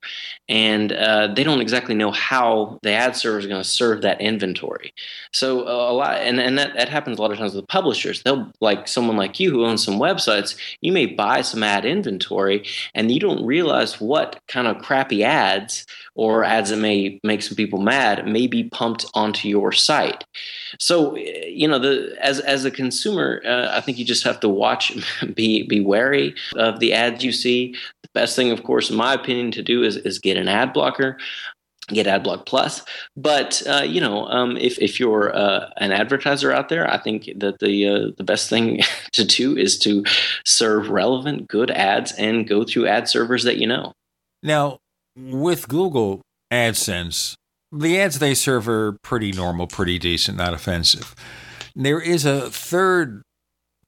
and 0.48 0.92
uh, 0.92 1.34
they 1.34 1.44
don't 1.44 1.60
exactly 1.60 1.96
know 1.96 2.12
how 2.12 2.78
the 2.84 2.92
ad 2.92 3.16
server 3.16 3.40
is 3.40 3.48
going 3.48 3.64
to 3.64 3.68
serve 3.68 4.04
that 4.04 4.22
inventory. 4.22 4.94
So 5.32 5.62
uh, 5.62 5.92
a 5.92 5.94
lot, 5.94 6.18
and 6.18 6.40
and 6.40 6.56
that, 6.60 6.76
that 6.76 6.88
happens 6.88 7.18
a 7.18 7.22
lot 7.24 7.32
of 7.32 7.40
times 7.40 7.56
with 7.56 7.68
publishers. 7.68 8.22
They'll 8.22 8.52
like 8.62 8.88
someone 8.88 9.18
like 9.18 9.40
you 9.40 9.50
who 9.50 9.66
owns 9.66 9.84
some 9.84 9.98
websites. 9.98 10.56
You 10.82 10.92
may 10.92 11.08
buy 11.08 11.42
some 11.42 11.64
ad 11.64 11.84
inventory, 11.84 12.64
and 12.94 13.10
you 13.10 13.20
don't 13.20 13.44
realize 13.44 14.00
what 14.00 14.40
kind 14.48 14.68
of 14.68 14.84
crappy 14.84 15.24
ads 15.24 15.88
or 16.16 16.44
ads 16.44 16.70
that 16.70 16.78
may 16.78 17.20
make 17.24 17.42
some 17.44 17.56
people 17.56 17.80
mad 17.80 18.26
may 18.26 18.48
be 18.48 18.64
pumped 18.64 19.06
onto 19.14 19.48
your 19.48 19.72
site. 19.72 20.24
So 20.80 21.16
you 21.18 21.68
know 21.68 21.80
the 21.80 22.16
as 22.20 22.40
as 22.40 22.66
a 22.66 22.72
consumer 22.72 23.42
uh, 23.46 23.70
I 23.72 23.82
think 23.82 23.98
you 23.98 24.06
just 24.06 24.24
have 24.24 24.40
to 24.40 24.50
watch, 24.50 24.94
be 25.36 25.64
be 25.68 25.82
wary 25.82 26.36
of 26.56 26.80
the 26.80 26.94
ads 26.94 27.24
you 27.24 27.32
see. 27.32 27.76
The 28.04 28.10
best 28.14 28.36
thing, 28.36 28.52
of 28.52 28.64
course, 28.64 28.90
in 28.90 28.96
my 28.96 29.14
opinion, 29.14 29.52
to 29.52 29.62
do 29.62 29.84
is 29.84 29.98
is 29.98 30.20
get 30.20 30.38
an 30.38 30.48
ad 30.48 30.74
blocker 30.74 31.18
get 31.90 32.08
adblock 32.08 32.46
plus 32.48 32.84
but 33.16 33.62
uh, 33.68 33.84
you 33.84 34.02
know 34.02 34.26
um, 34.28 34.58
if, 34.58 34.80
if 34.80 35.00
you're 35.00 35.36
uh, 35.36 35.70
an 35.78 35.92
advertiser 35.92 36.52
out 36.52 36.70
there 36.70 36.90
i 36.92 36.98
think 36.98 37.30
that 37.36 37.60
the 37.60 37.88
uh, 37.88 38.12
the 38.18 38.24
best 38.24 38.50
thing 38.50 38.82
to 39.12 39.24
do 39.24 39.56
is 39.56 39.78
to 39.78 40.04
serve 40.46 40.90
relevant 40.90 41.48
good 41.48 41.70
ads 41.70 42.12
and 42.14 42.48
go 42.48 42.64
through 42.64 42.88
ad 42.88 43.08
servers 43.08 43.44
that 43.44 43.58
you 43.58 43.68
know 43.68 43.94
now 44.42 44.80
with 45.16 45.68
google 45.68 46.22
adsense 46.52 47.36
the 47.72 48.00
ads 48.00 48.20
they 48.20 48.34
serve 48.34 48.68
are 48.68 48.98
pretty 49.04 49.32
normal 49.32 49.68
pretty 49.68 49.98
decent 49.98 50.38
not 50.38 50.54
offensive 50.54 51.16
there 51.76 52.00
is 52.00 52.26
a 52.26 52.50
third 52.50 53.22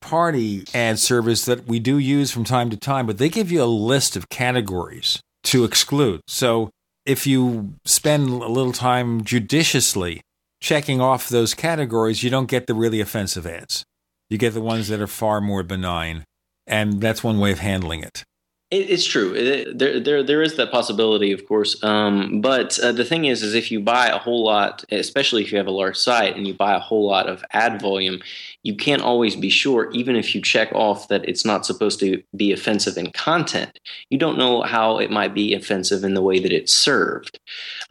party 0.02 0.64
ad 0.74 1.00
service 1.00 1.46
that 1.46 1.68
we 1.68 1.80
do 1.80 1.98
use 1.98 2.32
from 2.32 2.44
time 2.44 2.70
to 2.70 2.78
time, 2.78 3.06
but 3.06 3.18
they 3.18 3.30
give 3.30 3.52
you 3.52 3.64
a 3.64 3.66
list 3.66 4.16
of 4.16 4.30
categories 4.30 5.20
to 5.44 5.64
exclude. 5.64 6.22
So 6.28 6.70
if 7.06 7.26
you 7.26 7.76
spend 7.86 8.30
a 8.30 8.48
little 8.48 8.74
time 8.74 9.24
judiciously 9.24 10.22
checking 10.62 11.00
off 11.02 11.30
those 11.30 11.54
categories, 11.54 12.24
you 12.24 12.30
don't 12.30 12.50
get 12.50 12.68
the 12.68 12.74
really 12.74 13.00
offensive 13.00 13.46
ads. 13.46 13.86
You 14.30 14.38
get 14.38 14.54
the 14.54 14.62
ones 14.62 14.90
that 14.90 15.02
are 15.02 15.08
far 15.08 15.40
more 15.40 15.64
benign. 15.64 16.24
And 16.66 17.00
that's 17.00 17.24
one 17.24 17.40
way 17.40 17.54
of 17.54 17.60
handling 17.60 18.02
it. 18.02 18.24
It, 18.70 18.90
it's 18.90 19.06
true. 19.06 19.34
It, 19.34 19.78
there, 19.78 20.00
there, 20.00 20.24
there 20.24 20.42
is 20.42 20.56
that 20.56 20.72
possibility, 20.72 21.32
of 21.32 21.48
course. 21.48 21.82
Um, 21.84 22.42
but 22.42 22.78
uh, 22.80 22.92
the 22.92 23.06
thing 23.06 23.26
is, 23.26 23.42
is 23.42 23.54
if 23.54 23.72
you 23.72 23.80
buy 23.80 24.08
a 24.08 24.18
whole 24.18 24.44
lot, 24.44 24.84
especially 24.92 25.44
if 25.44 25.52
you 25.52 25.58
have 25.58 25.68
a 25.68 25.72
large 25.72 25.98
site 25.98 26.36
and 26.36 26.46
you 26.46 26.54
buy 26.54 26.76
a 26.76 26.80
whole 26.80 27.06
lot 27.06 27.30
of 27.30 27.44
ad 27.52 27.82
volume, 27.82 28.22
you 28.68 28.76
can't 28.76 29.02
always 29.02 29.36
be 29.36 29.50
sure, 29.50 29.90
even 29.92 30.16
if 30.18 30.36
you 30.36 30.42
check 30.42 30.70
off 30.74 31.08
that 31.08 31.24
it's 31.30 31.46
not 31.46 31.66
supposed 31.66 32.00
to 32.02 32.22
be 32.36 32.52
offensive 32.52 32.98
in 32.98 33.10
content. 33.12 33.80
You 34.10 34.18
don't 34.18 34.38
know 34.38 34.62
how 34.74 35.00
it 35.00 35.10
might 35.10 35.34
be 35.34 35.56
offensive 35.56 36.04
in 36.04 36.14
the 36.16 36.22
way 36.22 36.38
that 36.40 36.52
it's 36.52 36.76
served, 36.76 37.40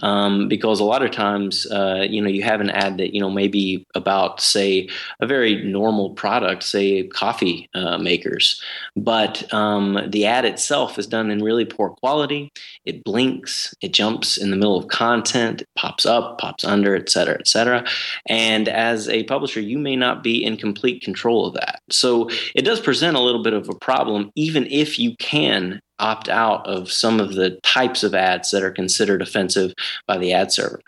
um, 0.03 0.49
because 0.49 0.79
a 0.79 0.85
lot 0.85 1.03
of 1.03 1.11
times, 1.13 1.67
uh, 1.79 2.05
you 2.13 2.21
know, 2.21 2.29
you 2.29 2.43
have 2.43 2.61
an 2.61 2.69
ad 2.69 2.99
that 2.99 3.15
you 3.15 3.21
know 3.23 3.31
maybe 3.31 3.87
about, 3.95 4.41
say, 4.41 4.89
a 5.19 5.27
very 5.27 5.65
normal 5.65 6.11
product, 6.11 6.63
say 6.63 7.07
coffee 7.09 7.71
uh, 7.75 7.97
makers, 7.97 8.61
but 8.95 9.35
um, 9.55 9.99
the 10.09 10.27
ad 10.27 10.45
itself 10.45 10.99
is 10.99 11.07
done 11.07 11.31
in 11.31 11.43
really 11.43 11.65
poor 11.65 11.89
quality. 12.03 12.53
It 12.85 13.03
blinks, 13.03 13.75
it 13.81 13.93
jumps 13.95 14.37
in 14.37 14.51
the 14.51 14.57
middle 14.57 14.77
of 14.77 14.89
content, 14.89 15.63
it 15.63 15.69
pops 15.75 16.05
up, 16.05 16.39
pops 16.39 16.65
under, 16.65 16.95
et 16.95 17.09
cetera, 17.09 17.37
et 17.41 17.49
cetera. 17.49 17.85
And 18.29 18.69
as 18.69 19.09
a 19.09 19.25
publisher, 19.25 19.61
you 19.61 19.79
may 19.79 19.97
not 19.97 20.23
be 20.23 20.45
in 20.45 20.57
complete 20.67 21.03
control 21.03 21.47
of 21.47 21.55
that. 21.55 21.81
So 21.91 22.29
it 22.55 22.63
does 22.63 22.81
present 22.81 23.17
a 23.17 23.21
little 23.21 23.43
bit 23.43 23.53
of 23.53 23.69
a 23.69 23.75
problem, 23.75 24.31
even 24.35 24.67
if 24.67 24.99
you 24.99 25.17
can 25.19 25.81
opt 25.99 26.29
out 26.29 26.67
of 26.67 26.91
some 26.91 27.21
of 27.21 27.35
the 27.35 27.59
types 27.63 28.03
of 28.03 28.15
ads 28.15 28.51
that 28.51 28.63
are 28.63 28.71
considered 28.71 29.23
offensive 29.23 29.73
by 30.07 30.19
the 30.19 30.33
ad 30.33 30.53
server. 30.53 30.81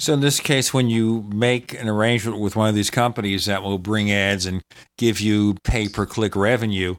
So, 0.00 0.12
in 0.12 0.20
this 0.20 0.40
case, 0.40 0.74
when 0.74 0.88
you 0.88 1.24
make 1.32 1.72
an 1.72 1.88
arrangement 1.88 2.40
with 2.40 2.56
one 2.56 2.68
of 2.68 2.74
these 2.74 2.90
companies 2.90 3.46
that 3.46 3.62
will 3.62 3.78
bring 3.78 4.10
ads 4.10 4.44
and 4.44 4.60
give 4.98 5.20
you 5.20 5.54
pay 5.62 5.88
per 5.88 6.04
click 6.04 6.34
revenue, 6.34 6.96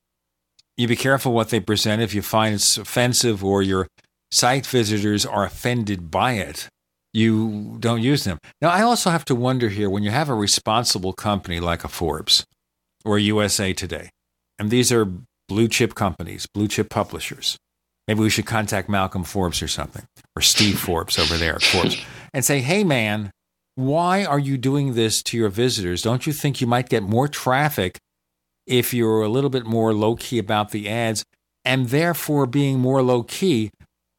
you 0.78 0.88
be 0.88 0.96
careful 0.96 1.34
what 1.34 1.50
they 1.50 1.60
present. 1.60 2.02
If 2.02 2.14
you 2.14 2.22
find 2.22 2.56
it's 2.56 2.78
offensive 2.78 3.44
or 3.44 3.62
your 3.62 3.88
site 4.32 4.66
visitors 4.66 5.26
are 5.26 5.44
offended 5.44 6.10
by 6.10 6.34
it, 6.34 6.70
you 7.16 7.78
don't 7.80 8.02
use 8.02 8.26
them. 8.26 8.38
Now, 8.62 8.70
I 8.70 8.82
also 8.82 9.10
have 9.10 9.24
to 9.26 9.36
wonder 9.36 9.70
here 9.70 9.90
when 9.90 10.04
you 10.04 10.12
have 10.12 10.30
a 10.30 10.36
responsible 10.36 11.14
company 11.14 11.62
like 11.62 11.86
a 11.86 11.88
Forbes 11.88 12.46
or 13.06 13.18
USA 13.18 13.72
Today, 13.72 14.10
and 14.60 14.70
these 14.70 14.92
are 14.92 15.08
blue 15.48 15.70
chip 15.70 15.96
companies, 15.96 16.46
blue 16.54 16.68
chip 16.68 16.90
publishers. 16.90 17.58
Maybe 18.08 18.20
we 18.20 18.30
should 18.30 18.46
contact 18.46 18.90
Malcolm 18.90 19.24
Forbes 19.24 19.62
or 19.62 19.68
something, 19.70 20.04
or 20.36 20.42
Steve 20.42 20.78
Forbes 20.78 21.18
over 21.18 21.38
there 21.38 21.56
at 21.56 21.64
Forbes, 21.64 21.98
and 22.34 22.44
say, 22.44 22.60
hey, 22.60 22.84
man, 22.84 23.32
why 23.76 24.26
are 24.26 24.40
you 24.40 24.58
doing 24.58 24.94
this 24.94 25.24
to 25.24 25.38
your 25.38 25.50
visitors? 25.50 26.02
Don't 26.02 26.28
you 26.28 26.34
think 26.34 26.60
you 26.60 26.68
might 26.68 26.90
get 26.90 27.02
more 27.02 27.30
traffic 27.30 27.98
if 28.68 28.94
you're 28.94 29.22
a 29.22 29.30
little 29.30 29.50
bit 29.50 29.66
more 29.66 29.94
low 29.94 30.16
key 30.16 30.38
about 30.38 30.72
the 30.72 30.90
ads, 30.90 31.24
and 31.64 31.90
therefore 31.90 32.46
being 32.46 32.80
more 32.80 33.02
low 33.02 33.24
key 33.24 33.72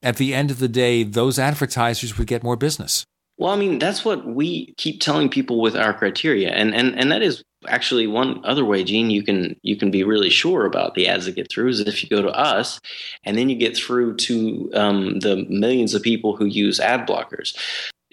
at 0.06 0.18
the 0.18 0.32
end 0.32 0.52
of 0.52 0.60
the 0.60 0.68
day, 0.68 1.02
those 1.02 1.36
advertisers 1.36 2.16
would 2.16 2.28
get 2.28 2.44
more 2.44 2.56
business. 2.56 3.04
Well, 3.38 3.52
I 3.52 3.56
mean, 3.56 3.80
that's 3.80 4.04
what 4.04 4.24
we 4.24 4.72
keep 4.78 5.00
telling 5.00 5.28
people 5.28 5.60
with 5.60 5.76
our 5.76 5.92
criteria, 5.92 6.50
and 6.50 6.74
and 6.74 6.98
and 6.98 7.10
that 7.12 7.22
is 7.22 7.42
actually 7.68 8.06
one 8.06 8.40
other 8.44 8.64
way, 8.64 8.84
Gene. 8.84 9.10
You 9.10 9.22
can 9.22 9.56
you 9.62 9.76
can 9.76 9.90
be 9.90 10.04
really 10.04 10.30
sure 10.30 10.64
about 10.64 10.94
the 10.94 11.08
ads 11.08 11.26
that 11.26 11.34
get 11.34 11.50
through 11.50 11.68
is 11.68 11.80
if 11.80 12.02
you 12.02 12.08
go 12.08 12.22
to 12.22 12.30
us, 12.30 12.80
and 13.24 13.36
then 13.36 13.50
you 13.50 13.56
get 13.56 13.76
through 13.76 14.16
to 14.28 14.70
um, 14.74 15.18
the 15.18 15.44
millions 15.50 15.92
of 15.92 16.02
people 16.02 16.36
who 16.36 16.46
use 16.46 16.80
ad 16.80 17.06
blockers 17.06 17.58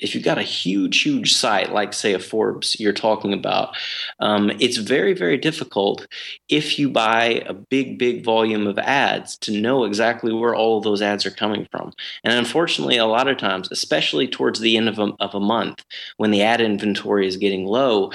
if 0.04 0.14
you've 0.14 0.24
got 0.24 0.38
a 0.38 0.44
huge, 0.44 1.02
huge 1.02 1.34
site 1.34 1.72
like, 1.72 1.94
say, 1.94 2.14
a 2.14 2.20
Forbes 2.20 2.80
you're 2.80 2.94
talking 2.94 3.34
about, 3.34 3.76
um, 4.20 4.52
it's 4.60 4.78
very, 4.78 5.14
very 5.14 5.38
difficult 5.38 6.06
if 6.50 6.78
you 6.78 6.90
buy 6.90 7.44
a 7.48 7.54
big, 7.54 7.98
big 7.98 8.24
volume 8.24 8.68
of 8.68 8.78
ads 8.78 9.38
to 9.38 9.52
know 9.52 9.86
exactly 9.86 10.34
where 10.34 10.54
all 10.54 10.78
of 10.78 10.84
those 10.84 11.02
ads 11.02 11.26
are 11.26 11.32
coming 11.32 11.68
from. 11.72 11.94
And 12.24 12.34
unfortunately, 12.34 12.98
a 12.98 13.06
lot 13.06 13.30
of 13.30 13.38
times, 13.38 13.70
especially 13.72 14.28
towards 14.28 14.60
the 14.60 14.76
end 14.76 14.90
of 14.90 15.00
a, 15.00 15.14
of 15.20 15.34
a 15.34 15.40
month 15.40 15.84
when 16.18 16.32
the 16.32 16.44
ad 16.44 16.60
inventory 16.60 17.26
is 17.26 17.38
getting 17.38 17.66
low, 17.66 18.12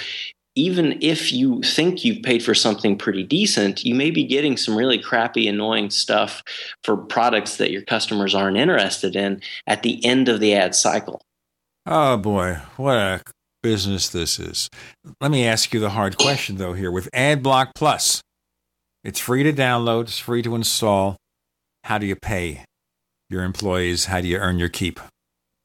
even 0.55 0.99
if 1.01 1.33
you 1.33 1.63
think 1.63 2.05
you've 2.05 2.23
paid 2.23 2.43
for 2.43 2.53
something 2.53 2.99
pretty 2.99 3.23
decent, 3.23 3.85
you 3.85 3.95
may 3.95 4.11
be 4.11 4.25
getting 4.25 4.57
some 4.57 4.77
really 4.77 4.99
crappy, 4.99 5.47
annoying 5.47 5.89
stuff 5.89 6.43
for 6.83 6.97
products 6.97 7.57
that 7.59 7.71
your 7.71 7.83
customers 7.83 8.35
aren't 8.35 8.57
interested 8.57 9.15
in 9.15 9.41
at 9.69 9.85
the 9.85 10.05
end 10.05 10.29
of 10.29 10.41
the 10.41 10.55
ad 10.55 10.75
cycle. 10.75 11.23
Oh 11.91 12.19
boy, 12.19 12.59
what 12.77 12.99
a 12.99 13.23
business 13.63 14.11
this 14.11 14.39
is. 14.39 14.69
Let 15.23 15.31
me 15.31 15.47
ask 15.47 15.73
you 15.73 15.81
the 15.81 15.89
hard 15.89 16.19
question 16.19 16.59
though 16.59 16.75
here 16.75 16.91
with 16.91 17.09
AdBlock 17.13 17.71
Plus. 17.75 18.21
It's 19.05 19.19
free 19.19 19.43
to 19.43 19.55
download, 19.55 20.03
it's 20.03 20.19
free 20.19 20.43
to 20.43 20.55
install. 20.55 21.17
How 21.85 21.97
do 21.97 22.05
you 22.05 22.15
pay 22.15 22.63
your 23.31 23.43
employees? 23.43 24.05
How 24.05 24.21
do 24.21 24.29
you 24.29 24.37
earn 24.37 24.59
your 24.59 24.69
keep? 24.69 25.01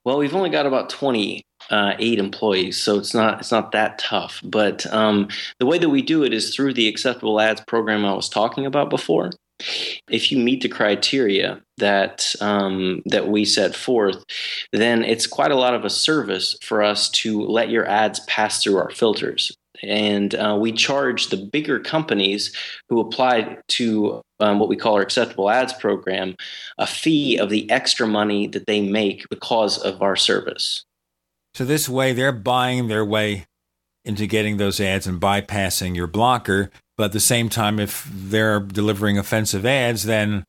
Well, 0.06 0.18
we've 0.18 0.34
only 0.34 0.50
got 0.50 0.66
about 0.66 0.90
28 0.90 1.44
uh, 1.70 1.96
employees, 2.00 2.82
so 2.82 2.98
it's 2.98 3.14
not 3.14 3.40
it's 3.40 3.52
not 3.52 3.74
that 3.74 3.98
tough. 4.00 4.40
But 4.46 4.86
um, 4.94 5.28
the 5.60 5.66
way 5.66 5.78
that 5.78 5.90
we 5.90 6.02
do 6.02 6.24
it 6.24 6.34
is 6.34 6.56
through 6.56 6.74
the 6.74 6.88
acceptable 6.88 7.42
ads 7.42 7.60
program 7.68 8.06
I 8.06 8.14
was 8.14 8.30
talking 8.30 8.66
about 8.66 8.90
before. 8.90 9.32
If 10.10 10.32
you 10.32 10.38
meet 10.38 10.62
the 10.62 10.70
criteria 10.70 11.62
that 11.78 12.36
um, 12.42 13.02
that 13.06 13.28
we 13.28 13.46
set 13.46 13.76
forth, 13.76 14.24
then 14.72 15.04
it's 15.04 15.28
quite 15.28 15.52
a 15.52 15.58
lot 15.58 15.74
of 15.74 15.86
a 15.86 15.90
service 15.90 16.58
for 16.62 16.84
us 16.84 17.10
to 17.10 17.42
let 17.42 17.70
your 17.70 17.88
ads 17.88 18.20
pass 18.22 18.62
through 18.62 18.78
our 18.78 18.90
filters. 18.90 19.56
And 19.82 20.34
uh, 20.36 20.58
we 20.60 20.72
charge 20.72 21.28
the 21.28 21.38
bigger 21.38 21.80
companies 21.80 22.56
who 22.90 23.00
apply 23.00 23.58
to 23.70 24.22
um, 24.40 24.60
what 24.60 24.70
we 24.70 24.76
call 24.76 24.96
our 24.96 25.02
acceptable 25.02 25.50
ads 25.50 25.74
program 25.74 26.36
a 26.78 26.88
fee 26.88 27.38
of 27.38 27.50
the 27.50 27.70
extra 27.70 28.08
money 28.08 28.48
that 28.48 28.66
they 28.68 28.82
make 28.82 29.28
because 29.30 29.78
of 29.78 30.02
our 30.02 30.16
service. 30.16 30.86
So, 31.54 31.66
this 31.66 31.88
way, 31.88 32.14
they're 32.14 32.32
buying 32.32 32.88
their 32.88 33.06
way 33.06 33.46
into 34.06 34.28
getting 34.28 34.58
those 34.58 34.80
ads 34.80 35.08
and 35.08 35.22
bypassing 35.22 35.96
your 35.96 36.08
blocker. 36.08 36.72
But 36.98 37.06
at 37.06 37.12
the 37.14 37.20
same 37.20 37.50
time, 37.50 37.80
if 37.80 38.08
they're 38.12 38.60
delivering 38.60 39.18
offensive 39.18 39.66
ads, 39.66 40.04
then 40.04 40.44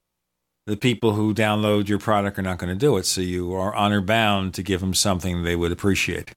the 0.66 0.76
people 0.76 1.12
who 1.12 1.34
download 1.34 1.88
your 1.88 1.98
product 1.98 2.38
are 2.38 2.42
not 2.42 2.58
going 2.58 2.72
to 2.72 2.78
do 2.78 2.96
it. 2.96 3.06
So 3.06 3.20
you 3.20 3.52
are 3.54 3.74
honor 3.74 4.00
bound 4.00 4.54
to 4.54 4.62
give 4.62 4.80
them 4.80 4.94
something 4.94 5.42
they 5.42 5.56
would 5.56 5.72
appreciate. 5.72 6.32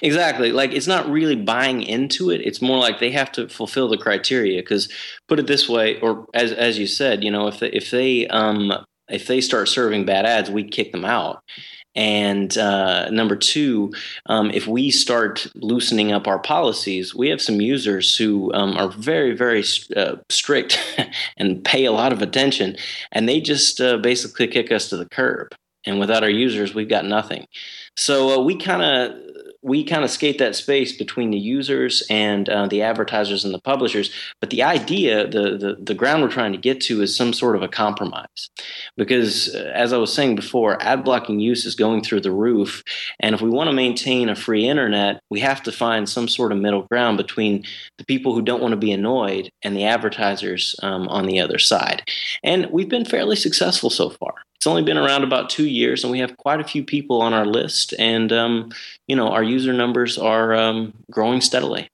Exactly. 0.00 0.52
Like 0.52 0.72
it's 0.72 0.86
not 0.86 1.08
really 1.10 1.36
buying 1.36 1.82
into 1.82 2.30
it. 2.30 2.40
It's 2.40 2.62
more 2.62 2.78
like 2.78 3.00
they 3.00 3.10
have 3.10 3.30
to 3.32 3.48
fulfill 3.48 3.88
the 3.88 3.98
criteria. 3.98 4.62
Because 4.62 4.90
put 5.28 5.38
it 5.38 5.46
this 5.46 5.68
way, 5.68 6.00
or 6.00 6.26
as 6.34 6.52
as 6.52 6.78
you 6.78 6.86
said, 6.86 7.22
you 7.22 7.30
know, 7.30 7.48
if 7.48 7.60
they, 7.60 7.68
if 7.70 7.90
they 7.90 8.26
um 8.28 8.72
if 9.08 9.26
they 9.26 9.40
start 9.40 9.68
serving 9.68 10.06
bad 10.06 10.24
ads, 10.24 10.50
we 10.50 10.64
kick 10.64 10.92
them 10.92 11.04
out. 11.04 11.42
And 11.98 12.56
uh, 12.56 13.10
number 13.10 13.34
two, 13.34 13.92
um, 14.26 14.52
if 14.52 14.68
we 14.68 14.92
start 14.92 15.48
loosening 15.56 16.12
up 16.12 16.28
our 16.28 16.38
policies, 16.38 17.12
we 17.12 17.28
have 17.28 17.42
some 17.42 17.60
users 17.60 18.16
who 18.16 18.54
um, 18.54 18.76
are 18.76 18.88
very, 18.88 19.34
very 19.34 19.64
uh, 19.96 20.14
strict 20.30 20.78
and 21.38 21.64
pay 21.64 21.86
a 21.86 21.90
lot 21.90 22.12
of 22.12 22.22
attention, 22.22 22.76
and 23.10 23.28
they 23.28 23.40
just 23.40 23.80
uh, 23.80 23.96
basically 23.96 24.46
kick 24.46 24.70
us 24.70 24.88
to 24.90 24.96
the 24.96 25.08
curb. 25.08 25.56
And 25.86 25.98
without 25.98 26.22
our 26.22 26.30
users, 26.30 26.72
we've 26.72 26.88
got 26.88 27.04
nothing. 27.04 27.48
So 27.96 28.38
uh, 28.38 28.44
we 28.44 28.56
kind 28.56 28.82
of 28.82 29.27
we 29.68 29.84
kind 29.84 30.04
of 30.04 30.10
skate 30.10 30.38
that 30.38 30.56
space 30.56 30.96
between 30.96 31.30
the 31.30 31.38
users 31.38 32.02
and 32.10 32.48
uh, 32.48 32.66
the 32.66 32.82
advertisers 32.82 33.44
and 33.44 33.52
the 33.52 33.60
publishers. 33.60 34.10
But 34.40 34.50
the 34.50 34.62
idea, 34.62 35.28
the, 35.28 35.56
the, 35.56 35.76
the 35.80 35.94
ground 35.94 36.22
we're 36.22 36.30
trying 36.30 36.52
to 36.52 36.58
get 36.58 36.80
to, 36.82 37.02
is 37.02 37.14
some 37.14 37.32
sort 37.32 37.54
of 37.54 37.62
a 37.62 37.68
compromise, 37.68 38.50
because 38.96 39.54
uh, 39.54 39.70
as 39.74 39.92
I 39.92 39.98
was 39.98 40.12
saying 40.12 40.34
before, 40.34 40.82
ad 40.82 41.04
blocking 41.04 41.38
use 41.38 41.64
is 41.64 41.74
going 41.74 42.02
through 42.02 42.22
the 42.22 42.32
roof, 42.32 42.82
and 43.20 43.34
if 43.34 43.40
we 43.40 43.50
want 43.50 43.68
to 43.68 43.76
maintain 43.76 44.28
a 44.28 44.34
free 44.34 44.66
internet, 44.66 45.20
we 45.30 45.40
have 45.40 45.62
to 45.64 45.72
find 45.72 46.08
some 46.08 46.28
sort 46.28 46.52
of 46.52 46.58
middle 46.58 46.82
ground 46.90 47.16
between 47.16 47.64
the 47.98 48.04
people 48.04 48.34
who 48.34 48.42
don't 48.42 48.62
want 48.62 48.72
to 48.72 48.76
be 48.76 48.92
annoyed 48.92 49.50
and 49.62 49.76
the 49.76 49.84
advertisers 49.84 50.74
um, 50.82 51.06
on 51.08 51.26
the 51.26 51.40
other 51.40 51.58
side. 51.58 52.02
And 52.42 52.66
we've 52.70 52.88
been 52.88 53.04
fairly 53.04 53.36
successful 53.36 53.90
so 53.90 54.10
far 54.10 54.34
it's 54.58 54.66
only 54.66 54.82
been 54.82 54.98
around 54.98 55.22
about 55.22 55.50
two 55.50 55.66
years, 55.66 56.02
and 56.02 56.10
we 56.10 56.18
have 56.18 56.36
quite 56.36 56.60
a 56.60 56.64
few 56.64 56.82
people 56.82 57.22
on 57.22 57.32
our 57.32 57.46
list, 57.46 57.94
and 57.98 58.32
um, 58.32 58.72
you 59.06 59.14
know 59.14 59.28
our 59.28 59.42
user 59.42 59.72
numbers 59.72 60.18
are 60.18 60.54
um, 60.54 60.92
growing 61.10 61.40
steadily. 61.40 61.88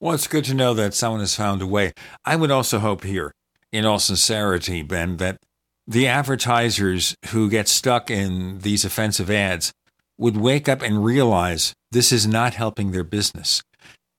Well, 0.00 0.14
it's 0.14 0.28
good 0.28 0.44
to 0.46 0.54
know 0.54 0.74
that 0.74 0.94
someone 0.94 1.20
has 1.20 1.34
found 1.34 1.60
a 1.60 1.66
way. 1.66 1.92
I 2.24 2.36
would 2.36 2.50
also 2.50 2.78
hope 2.78 3.04
here, 3.04 3.32
in 3.72 3.84
all 3.84 3.98
sincerity, 3.98 4.82
Ben, 4.82 5.16
that 5.18 5.38
the 5.86 6.06
advertisers 6.06 7.16
who 7.30 7.50
get 7.50 7.68
stuck 7.68 8.10
in 8.10 8.60
these 8.60 8.84
offensive 8.84 9.30
ads 9.30 9.72
would 10.16 10.36
wake 10.36 10.68
up 10.68 10.82
and 10.82 11.04
realize 11.04 11.74
this 11.90 12.12
is 12.12 12.26
not 12.26 12.54
helping 12.54 12.92
their 12.92 13.04
business. 13.04 13.62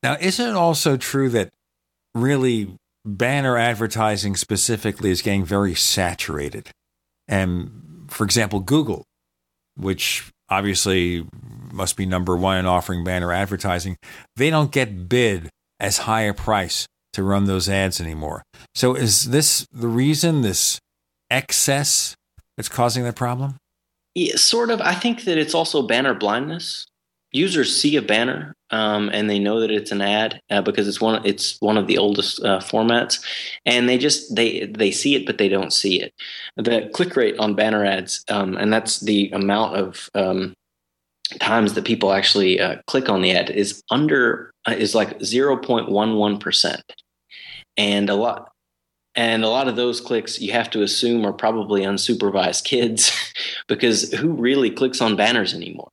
Now, 0.04 0.18
isn't 0.20 0.50
it 0.50 0.56
also 0.56 0.98
true 0.98 1.30
that 1.30 1.50
really 2.16 2.76
banner 3.06 3.58
advertising 3.58 4.36
specifically 4.36 5.12
is 5.12 5.22
getting 5.22 5.46
very 5.46 5.76
saturated. 5.76 6.70
And 7.30 8.08
for 8.10 8.26
example, 8.26 8.60
Google, 8.60 9.06
which 9.78 10.30
obviously 10.50 11.26
must 11.72 11.96
be 11.96 12.06
number 12.06 12.36
one 12.36 12.58
in 12.58 12.66
offering 12.66 13.04
banner 13.04 13.32
advertising, 13.32 13.96
they 14.36 14.50
don't 14.50 14.72
get 14.72 15.08
bid 15.08 15.50
as 15.80 16.00
high 16.00 16.24
a 16.24 16.34
price 16.34 16.88
to 17.14 17.24
run 17.24 17.46
those 17.46 17.70
ads 17.70 18.02
anymore. 18.02 18.44
So 18.76 18.96
is 18.96 19.26
this 19.26 19.66
the 19.72 19.88
reason 19.88 20.42
this 20.42 20.80
excess 21.30 22.16
that's 22.58 22.70
causing 22.70 23.04
that 23.04 23.16
problem? 23.16 23.58
Yeah, 24.16 24.36
sort 24.36 24.72
of. 24.72 24.82
I 24.82 24.96
think 24.96 25.24
that 25.26 25.38
it's 25.38 25.54
also 25.54 25.84
banner 25.84 26.14
blindness. 26.14 26.88
Users 27.32 27.76
see 27.80 27.96
a 27.96 28.02
banner 28.02 28.56
um, 28.72 29.10
and 29.14 29.30
they 29.30 29.40
know 29.40 29.60
that 29.60 29.72
it's 29.72 29.92
an 29.92 30.02
ad 30.02 30.42
uh, 30.50 30.62
because 30.62 30.88
it's 30.88 31.02
one 31.02 31.26
it's 31.26 31.60
one 31.60 31.78
of 31.78 31.88
the 31.88 31.98
oldest 31.98 32.44
uh, 32.44 32.60
formats, 32.60 33.24
and 33.66 33.90
they 33.90 33.98
just 33.98 34.36
they 34.36 34.66
they 34.66 34.92
see 34.92 35.16
it 35.16 35.26
but 35.26 35.38
they 35.38 35.50
don't 35.50 35.74
see 35.74 36.02
it. 36.02 36.14
The 36.58 36.90
click 36.94 37.16
rate 37.16 37.38
on 37.40 37.56
banner 37.56 37.86
ads, 37.86 38.24
um, 38.30 38.58
and 38.58 38.72
that's 38.72 39.00
the 39.00 39.30
amount 39.32 39.76
of 39.76 40.10
um, 40.16 40.54
times 41.40 41.74
that 41.74 41.86
people 41.86 42.12
actually 42.12 42.60
uh, 42.60 42.78
click 42.88 43.10
on 43.10 43.22
the 43.22 43.32
ad, 43.32 43.50
is 43.50 43.84
under 43.90 44.52
uh, 44.68 44.76
is 44.78 44.96
like 44.96 45.22
zero 45.24 45.58
point 45.58 45.90
one 45.90 46.16
one 46.16 46.38
percent, 46.38 46.84
and 47.78 48.10
a 48.10 48.16
lot 48.16 48.52
and 49.16 49.44
a 49.44 49.50
lot 49.50 49.68
of 49.68 49.76
those 49.76 50.00
clicks 50.00 50.40
you 50.40 50.52
have 50.52 50.70
to 50.70 50.84
assume 50.84 51.26
are 51.26 51.34
probably 51.34 51.82
unsupervised 51.82 52.64
kids 52.64 53.12
because 53.68 54.12
who 54.14 54.30
really 54.30 54.70
clicks 54.70 55.02
on 55.02 55.16
banners 55.16 55.54
anymore? 55.56 55.92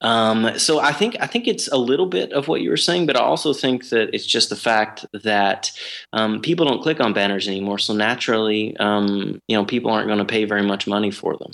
Um, 0.00 0.58
so 0.58 0.78
I 0.78 0.92
think 0.92 1.16
I 1.20 1.26
think 1.26 1.48
it's 1.48 1.68
a 1.68 1.76
little 1.76 2.06
bit 2.06 2.32
of 2.32 2.46
what 2.46 2.60
you 2.60 2.70
were 2.70 2.76
saying, 2.76 3.06
but 3.06 3.16
I 3.16 3.20
also 3.20 3.52
think 3.52 3.88
that 3.88 4.14
it's 4.14 4.26
just 4.26 4.48
the 4.48 4.56
fact 4.56 5.04
that 5.12 5.72
um, 6.12 6.40
people 6.40 6.66
don't 6.66 6.82
click 6.82 7.00
on 7.00 7.12
banners 7.12 7.48
anymore. 7.48 7.78
So 7.78 7.94
naturally, 7.94 8.76
um, 8.76 9.42
you 9.48 9.56
know, 9.56 9.64
people 9.64 9.90
aren't 9.90 10.06
going 10.06 10.18
to 10.18 10.24
pay 10.24 10.44
very 10.44 10.62
much 10.62 10.86
money 10.86 11.10
for 11.10 11.36
them. 11.36 11.52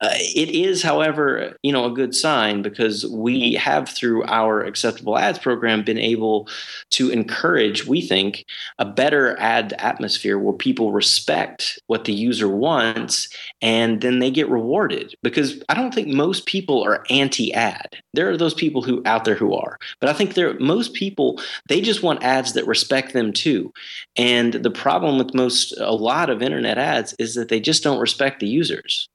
Uh, 0.00 0.10
it 0.14 0.50
is, 0.50 0.82
however, 0.82 1.56
you 1.62 1.72
know, 1.72 1.84
a 1.84 1.90
good 1.90 2.14
sign 2.14 2.62
because 2.62 3.06
we 3.06 3.54
have 3.54 3.88
through 3.88 4.24
our 4.24 4.62
acceptable 4.62 5.18
ads 5.18 5.38
program 5.38 5.82
been 5.82 5.98
able 5.98 6.48
to 6.90 7.10
encourage, 7.10 7.86
we 7.86 8.00
think, 8.00 8.46
a 8.78 8.84
better 8.84 9.36
ad 9.40 9.74
atmosphere 9.78 10.38
where 10.38 10.54
people 10.54 10.92
respect 10.92 11.78
what 11.88 12.04
the 12.04 12.12
user 12.12 12.48
wants 12.48 13.28
and 13.62 14.00
then 14.00 14.20
they 14.20 14.30
get 14.30 14.48
rewarded 14.48 15.14
because 15.22 15.62
I 15.68 15.74
don't 15.74 15.94
think 15.94 16.08
most 16.08 16.46
people 16.46 16.82
are 16.82 17.04
anti-ad 17.10 17.79
ad. 17.80 17.96
There 18.14 18.30
are 18.30 18.36
those 18.36 18.54
people 18.54 18.82
who 18.82 19.02
out 19.04 19.24
there 19.24 19.34
who 19.34 19.54
are, 19.54 19.78
but 20.00 20.08
I 20.08 20.12
think 20.12 20.34
there 20.34 20.58
most 20.58 20.94
people 20.94 21.40
they 21.68 21.80
just 21.80 22.02
want 22.02 22.22
ads 22.22 22.52
that 22.54 22.66
respect 22.66 23.12
them 23.12 23.32
too. 23.32 23.72
And 24.16 24.54
the 24.54 24.70
problem 24.70 25.18
with 25.18 25.34
most 25.34 25.76
a 25.78 25.92
lot 25.92 26.30
of 26.30 26.42
internet 26.42 26.78
ads 26.78 27.14
is 27.18 27.34
that 27.34 27.48
they 27.48 27.60
just 27.60 27.82
don't 27.82 28.00
respect 28.00 28.40
the 28.40 28.48
users, 28.48 29.08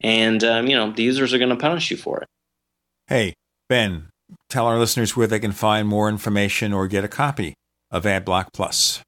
and 0.00 0.42
um, 0.44 0.66
you 0.66 0.76
know 0.76 0.92
the 0.92 1.02
users 1.02 1.32
are 1.32 1.38
going 1.38 1.50
to 1.50 1.56
punish 1.56 1.90
you 1.90 1.96
for 1.96 2.20
it. 2.20 2.28
Hey 3.06 3.34
Ben, 3.68 4.08
tell 4.48 4.66
our 4.66 4.78
listeners 4.78 5.16
where 5.16 5.26
they 5.26 5.40
can 5.40 5.52
find 5.52 5.88
more 5.88 6.08
information 6.08 6.72
or 6.72 6.88
get 6.88 7.04
a 7.04 7.08
copy 7.08 7.54
of 7.90 8.04
AdBlock 8.04 8.52
Plus. 8.52 9.02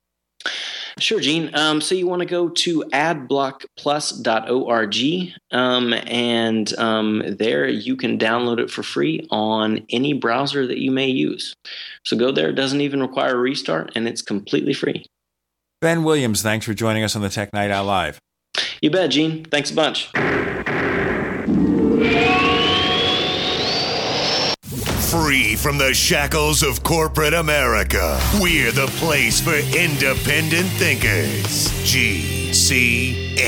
Sure, 0.99 1.21
Gene. 1.21 1.51
Um, 1.55 1.81
so 1.81 1.95
you 1.95 2.07
want 2.07 2.21
to 2.21 2.27
go 2.27 2.49
to 2.49 2.85
adblockplus.org, 2.93 5.35
um, 5.53 5.93
and 5.93 6.79
um, 6.79 7.23
there 7.27 7.69
you 7.69 7.97
can 7.97 8.19
download 8.19 8.59
it 8.59 8.71
for 8.71 8.83
free 8.83 9.27
on 9.31 9.87
any 9.91 10.13
browser 10.13 10.67
that 10.67 10.79
you 10.79 10.91
may 10.91 11.09
use. 11.09 11.55
So 12.05 12.17
go 12.17 12.33
there; 12.33 12.51
it 12.51 12.55
doesn't 12.55 12.81
even 12.81 13.01
require 13.01 13.37
a 13.37 13.39
restart, 13.39 13.93
and 13.95 14.09
it's 14.09 14.23
completely 14.23 14.75
free. 14.75 15.07
Ben 15.81 16.03
Williams, 16.05 16.43
thanks 16.43 16.67
for 16.67 16.75
joining 16.75 17.05
us 17.05 17.17
on 17.17 17.23
the 17.23 17.31
Tech 17.31 17.53
Night 17.53 17.71
Owl 17.71 17.87
Live. 17.87 18.19
You 18.83 18.91
bet, 18.91 19.11
Gene. 19.11 19.45
Thanks 19.45 19.71
a 19.71 19.75
bunch. 19.75 20.11
Free 25.11 25.57
from 25.57 25.77
the 25.77 25.93
shackles 25.93 26.63
of 26.63 26.85
corporate 26.85 27.35
America, 27.35 28.21
we're 28.41 28.71
the 28.71 28.87
place 28.99 29.41
for 29.41 29.57
independent 29.77 30.69
thinkers. 30.79 31.69
GCN. 31.83 33.43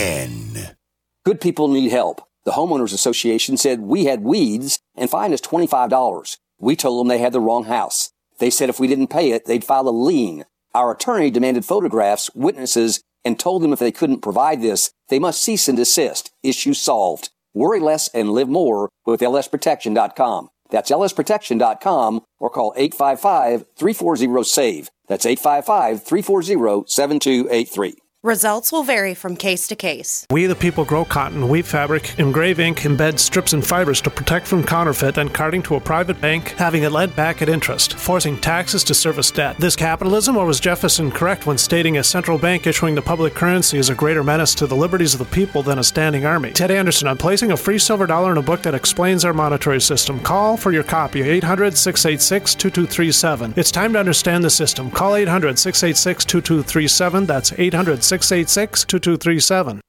Good 1.25 1.41
people 1.41 1.69
need 1.69 1.93
help. 1.93 2.27
The 2.45 2.51
Homeowners 2.51 2.93
Association 2.93 3.57
said 3.57 3.79
we 3.79 4.07
had 4.07 4.25
weeds 4.25 4.81
and 4.97 5.09
fined 5.09 5.35
us 5.35 5.41
$25. 5.41 6.37
We 6.59 6.75
told 6.75 6.99
them 6.99 7.07
they 7.07 7.19
had 7.19 7.33
the 7.33 7.39
wrong 7.39 7.67
house. 7.67 8.11
They 8.41 8.51
said 8.51 8.69
if 8.69 8.81
we 8.81 8.89
didn't 8.89 9.11
pay 9.11 9.31
it, 9.31 9.45
they'd 9.45 9.63
file 9.63 9.89
a 9.89 9.91
lien. 9.91 10.47
Our 10.75 10.91
attorney 10.91 11.31
demanded 11.31 11.65
photographs, 11.65 12.29
witnesses, 12.35 13.05
and 13.25 13.39
told 13.39 13.63
them 13.63 13.73
if 13.73 13.79
they 13.79 13.93
couldn't 13.93 14.19
provide 14.21 14.63
this, 14.63 14.91
they 15.11 15.21
must 15.21 15.41
cease 15.41 15.69
and 15.69 15.77
desist. 15.79 16.33
Issue 16.43 16.75
solved. 16.75 17.31
Worry 17.55 17.79
less 17.79 18.09
and 18.09 18.33
live 18.33 18.49
more 18.49 18.91
with 19.07 19.21
lsprotection.com. 19.21 20.49
That's 20.73 20.91
lsprotection.com 20.91 22.23
or 22.41 22.51
call 22.51 22.75
855-340-SAVE. 22.77 24.89
That's 25.07 25.27
855-340-7283. 25.27 28.02
Results 28.25 28.71
will 28.71 28.85
vary 28.85 29.15
from 29.15 29.35
case 29.35 29.67
to 29.67 29.75
case. 29.75 30.29
We 30.31 30.47
the 30.47 30.55
people 30.55 30.85
grow 30.85 31.05
cotton, 31.05 31.49
weave 31.49 31.67
fabric, 31.67 32.17
engrave 32.21 32.61
ink, 32.61 32.83
embed 32.83 33.19
strips 33.19 33.53
and 33.53 33.67
fibers 33.67 34.01
to 34.03 34.11
protect 34.11 34.47
from 34.47 34.63
counterfeit 34.63 35.19
and 35.19 35.35
carting 35.35 35.61
to 35.65 35.75
a 35.75 35.81
private 35.81 36.21
bank, 36.21 36.51
having 36.51 36.85
it 36.85 36.93
lent 36.93 37.17
back 37.17 37.43
at 37.43 37.49
interest, 37.49 37.95
forcing 37.95 38.39
taxes 38.39 38.85
to 38.85 38.95
service 38.95 39.33
debt. 39.33 39.57
This 39.59 39.75
capitalism, 39.75 40.37
or 40.37 40.47
was 40.47 40.61
Jefferson 40.61 41.11
correct 41.11 41.47
when 41.47 41.59
stating 41.59 41.99
a 41.99 42.05
central 42.05 42.39
bank 42.39 42.65
issuing 42.69 42.95
the 42.95 43.03
public 43.03 43.35
currency 43.35 43.77
is 43.77 43.91
a 43.91 43.95
greater 43.97 44.23
menace 44.23 44.55
to 44.55 44.69
the 44.69 44.77
liberties 44.77 45.15
of 45.15 45.19
the 45.19 45.35
people 45.35 45.65
than 45.65 45.81
a 45.81 45.85
standing 45.85 46.25
army? 46.25 46.53
Ted 46.53 46.71
Anderson, 46.71 47.09
I'm 47.09 47.19
placing 47.19 47.51
a 47.51 47.57
free 47.57 47.81
silver 47.81 48.07
dollar 48.07 48.31
in 48.31 48.39
a 48.39 48.43
book 48.43 48.63
that 48.63 48.73
explains 48.77 49.25
our 49.25 49.35
monetary 49.35 49.81
system. 49.81 50.21
Call 50.21 50.57
for 50.57 50.71
your 50.71 50.85
copy, 50.85 51.23
800 51.23 51.77
686 51.77 52.55
2237. 52.55 53.55
It's 53.57 53.73
time 53.73 53.93
to 53.95 53.99
understand 53.99 54.45
the 54.45 54.51
system. 54.51 54.93
Call 54.93 55.17
800 55.17 55.59
686 55.59 56.25
2237. 56.25 57.27
That's 57.27 57.53
800 57.55 58.05
686 58.19 58.85
2237. 58.85 59.81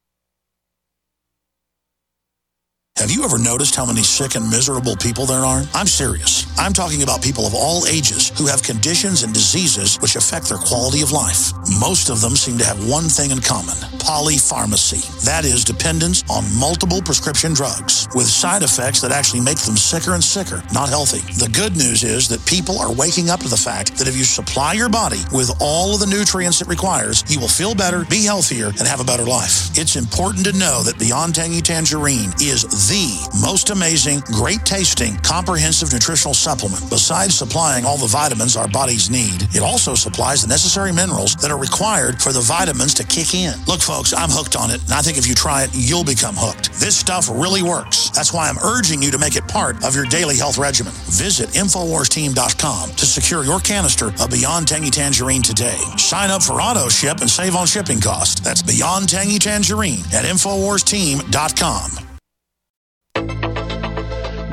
Have 2.98 3.10
you 3.10 3.26
ever 3.26 3.40
noticed 3.40 3.76
how 3.76 3.88
many 3.88 4.04
sick 4.04 4.36
and 4.36 4.48
miserable 4.52 4.96
people 4.96 5.26
there 5.26 5.44
are? 5.44 5.64
I'm 5.74 5.88
serious. 5.88 6.46
I'm 6.60 6.74
talking 6.74 7.02
about 7.02 7.24
people 7.24 7.48
of 7.48 7.56
all 7.56 7.88
ages 7.88 8.30
who 8.38 8.46
have 8.46 8.62
conditions 8.62 9.24
and 9.24 9.34
diseases 9.34 9.98
which 9.98 10.16
affect 10.16 10.48
their 10.48 10.60
quality 10.60 11.02
of 11.02 11.12
life. 11.12 11.52
Most 11.82 12.10
of 12.12 12.22
them 12.22 12.36
seem 12.36 12.60
to 12.60 12.64
have 12.64 12.88
one 12.88 13.06
thing 13.10 13.32
in 13.32 13.42
common 13.42 13.76
polypharmacy. 14.04 15.00
That 15.24 15.46
is, 15.46 15.64
dependence 15.64 16.24
on 16.30 16.44
multiple 16.60 17.02
prescription 17.02 17.54
drugs 17.54 18.08
with 18.14 18.28
side 18.28 18.62
effects 18.62 19.00
that 19.02 19.12
actually 19.12 19.40
make 19.40 19.58
them 19.60 19.78
sicker 19.78 20.14
and 20.14 20.24
sicker, 20.24 20.62
not 20.74 20.90
healthy. 20.90 21.24
The 21.40 21.50
good 21.50 21.78
news 21.78 22.04
is 22.04 22.28
that 22.28 22.46
people 22.46 22.78
are 22.80 22.94
waking 22.94 23.30
up 23.30 23.40
to 23.40 23.48
the 23.48 23.58
fact 23.58 23.98
that 23.98 24.08
if 24.08 24.18
you 24.18 24.26
supply 24.26 24.74
your 24.74 24.90
body 24.90 25.24
with 25.32 25.56
all 25.62 25.94
of 25.94 26.02
the 26.02 26.06
nutrients 26.06 26.62
it 26.62 26.68
requires, 26.68 27.24
you 27.32 27.40
will 27.40 27.48
feel 27.48 27.74
better, 27.74 28.04
be 28.06 28.26
healthier, 28.26 28.68
and 28.68 28.86
have 28.86 29.00
a 29.00 29.08
better 29.08 29.24
life. 29.24 29.72
It's 29.80 29.96
important 29.96 30.46
to 30.46 30.60
know 30.60 30.84
that 30.84 31.00
Beyond 31.00 31.36
Tangy 31.36 31.62
Tangerine 31.62 32.34
is 32.42 32.68
the 32.88 33.30
most 33.42 33.70
amazing, 33.70 34.20
great 34.32 34.66
tasting, 34.66 35.18
comprehensive 35.18 35.94
nutritional 35.94 36.34
supplement. 36.34 36.90
Besides 36.90 37.36
supplying 37.36 37.86
all 37.86 37.98
the 37.98 38.08
vitamins 38.08 38.58
our 38.58 38.68
bodies 38.68 39.10
need, 39.10 39.44
it 39.56 39.62
also 39.62 39.96
supplies 39.96 40.42
the 40.42 40.48
necessary 40.48 40.92
minerals 40.92 41.36
that 41.38 41.52
are 41.52 41.58
required 41.58 42.22
for 42.22 42.32
the 42.32 42.42
vitamins 42.42 42.94
to 42.96 43.04
kick 43.04 43.36
in. 43.36 43.54
Look, 43.68 43.82
folks, 43.82 44.14
I'm 44.14 44.30
hooked 44.30 44.56
on 44.56 44.72
it, 44.72 44.82
and 44.84 44.94
I 44.94 45.02
think 45.02 45.18
if 45.18 45.28
you 45.28 45.36
try 45.36 45.64
it, 45.64 45.72
you'll 45.74 46.04
become 46.04 46.36
hooked. 46.36 46.74
This 46.80 46.96
stuff 46.96 47.30
really 47.30 47.64
works. 47.64 48.10
That's 48.10 48.34
why 48.34 48.50
I'm 48.50 48.58
urging 48.60 49.02
you 49.02 49.12
to 49.12 49.18
make 49.18 49.36
it 49.36 49.48
part 49.48 49.84
of 49.84 49.96
your 49.96 50.06
daily 50.06 50.38
health 50.38 50.58
regimen. 50.58 50.94
Visit 51.12 51.50
InfoWarsTeam.com 51.50 52.92
to 52.92 53.06
secure 53.06 53.44
your 53.44 53.60
canister 53.60 54.08
of 54.20 54.30
Beyond 54.30 54.68
Tangy 54.68 54.90
Tangerine 54.90 55.42
today. 55.42 55.80
Sign 55.98 56.32
up 56.32 56.44
for 56.44 56.62
auto 56.62 56.90
ship 56.90 57.22
and 57.22 57.30
save 57.30 57.56
on 57.56 57.68
shipping 57.68 58.00
costs. 58.00 58.40
That's 58.42 58.62
Beyond 58.62 59.10
Tangy 59.10 59.40
Tangerine 59.40 60.04
at 60.14 60.26
InfoWarsTeam.com. 60.26 62.13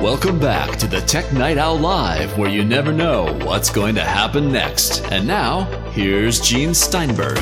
Welcome 0.01 0.39
back 0.39 0.77
to 0.79 0.87
the 0.87 0.99
Tech 1.01 1.31
Night 1.31 1.59
Owl 1.59 1.77
Live, 1.77 2.35
where 2.35 2.49
you 2.49 2.65
never 2.65 2.91
know 2.91 3.37
what's 3.45 3.69
going 3.69 3.93
to 3.93 4.01
happen 4.01 4.51
next. 4.51 5.03
And 5.11 5.27
now, 5.27 5.65
here's 5.91 6.39
Gene 6.39 6.73
Steinberg. 6.73 7.37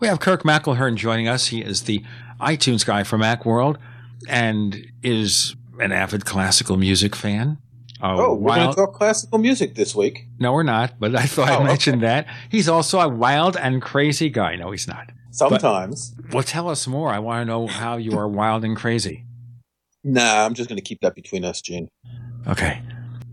We 0.00 0.06
have 0.06 0.18
Kirk 0.20 0.44
McElhearn 0.44 0.96
joining 0.96 1.28
us. 1.28 1.48
He 1.48 1.60
is 1.60 1.82
the 1.82 2.02
iTunes 2.40 2.86
guy 2.86 3.04
for 3.04 3.18
Macworld 3.18 3.76
and 4.26 4.90
is 5.02 5.56
an 5.78 5.92
avid 5.92 6.24
classical 6.24 6.78
music 6.78 7.14
fan. 7.14 7.58
Oh, 8.00 8.26
oh, 8.26 8.34
we're 8.34 8.54
going 8.54 8.70
to 8.70 8.76
talk 8.76 8.94
classical 8.94 9.38
music 9.38 9.74
this 9.74 9.94
week. 9.94 10.26
No, 10.38 10.52
we're 10.52 10.62
not, 10.62 11.00
but 11.00 11.14
I 11.16 11.26
thought 11.26 11.48
Oh, 11.48 11.52
I 11.52 11.56
okay. 11.56 11.64
mentioned 11.64 12.02
that. 12.02 12.26
He's 12.48 12.68
also 12.68 13.00
a 13.00 13.08
wild 13.08 13.56
and 13.56 13.82
crazy 13.82 14.28
guy. 14.30 14.54
No, 14.56 14.70
he's 14.70 14.86
not. 14.86 15.10
Sometimes. 15.32 16.10
But, 16.10 16.34
well, 16.34 16.42
tell 16.44 16.68
us 16.68 16.86
more. 16.86 17.10
I 17.10 17.18
want 17.18 17.42
to 17.42 17.44
know 17.44 17.66
how 17.66 17.96
you 17.96 18.16
are 18.18 18.28
wild 18.28 18.64
and 18.64 18.76
crazy. 18.76 19.24
Nah, 20.04 20.44
I'm 20.46 20.54
just 20.54 20.68
going 20.68 20.78
to 20.78 20.82
keep 20.84 21.00
that 21.00 21.14
between 21.14 21.44
us, 21.44 21.60
Gene. 21.60 21.88
Okay. 22.46 22.80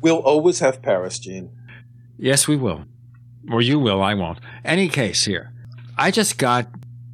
We'll 0.02 0.18
always 0.20 0.60
have 0.60 0.82
Paris, 0.82 1.20
Gene. 1.20 1.52
Yes, 2.18 2.48
we 2.48 2.56
will. 2.56 2.86
Or 3.52 3.62
you 3.62 3.78
will, 3.80 4.02
I 4.02 4.14
won't. 4.16 4.40
Any 4.64 4.90
case 4.90 5.26
here. 5.26 5.54
I 5.98 6.10
just 6.12 6.38
got 6.38 6.68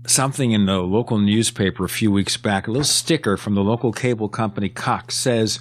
something 0.08 0.52
in 0.52 0.66
the 0.66 0.80
local 0.80 1.18
newspaper 1.20 1.84
a 1.86 1.90
few 1.90 2.12
weeks 2.12 2.38
back. 2.38 2.68
A 2.68 2.72
little 2.72 2.84
sticker 2.86 3.36
from 3.38 3.56
the 3.56 3.62
local 3.64 3.92
cable 3.92 4.30
company 4.30 4.70
Cox 4.70 5.16
says, 5.18 5.60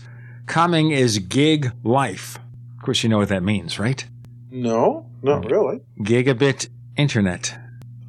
Coming 0.51 0.91
is 0.91 1.21
gig 1.21 1.71
life. 1.85 2.37
Of 2.77 2.83
course, 2.83 3.05
you 3.05 3.09
know 3.09 3.19
what 3.19 3.29
that 3.29 3.45
means, 3.45 3.79
right? 3.79 4.05
No, 4.51 5.07
not 5.23 5.49
really. 5.49 5.79
Gigabit 6.01 6.69
internet. 6.97 7.57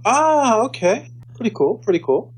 Ah, 0.03 0.61
okay. 0.61 1.11
Pretty 1.35 1.51
cool. 1.53 1.77
Pretty 1.77 1.99
cool. 1.99 2.33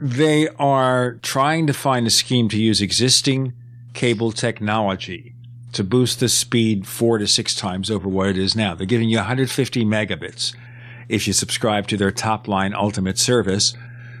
They 0.00 0.48
are 0.58 1.20
trying 1.22 1.68
to 1.68 1.72
find 1.72 2.04
a 2.04 2.10
scheme 2.10 2.48
to 2.48 2.60
use 2.60 2.80
existing 2.80 3.52
cable 3.94 4.32
technology 4.32 5.36
to 5.72 5.84
boost 5.84 6.18
the 6.18 6.28
speed 6.28 6.84
four 6.84 7.18
to 7.18 7.28
six 7.28 7.54
times 7.54 7.92
over 7.92 8.08
what 8.08 8.30
it 8.30 8.38
is 8.38 8.56
now. 8.56 8.74
They're 8.74 8.86
giving 8.88 9.08
you 9.08 9.18
150 9.18 9.84
megabits 9.84 10.52
if 11.08 11.28
you 11.28 11.32
subscribe 11.32 11.86
to 11.86 11.96
their 11.96 12.10
top 12.10 12.48
line 12.48 12.74
ultimate 12.74 13.18
service. 13.18 13.72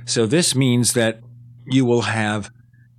So 0.04 0.26
this 0.26 0.54
means 0.54 0.92
that 0.92 1.22
you 1.66 1.84
will 1.84 2.02
have 2.02 2.52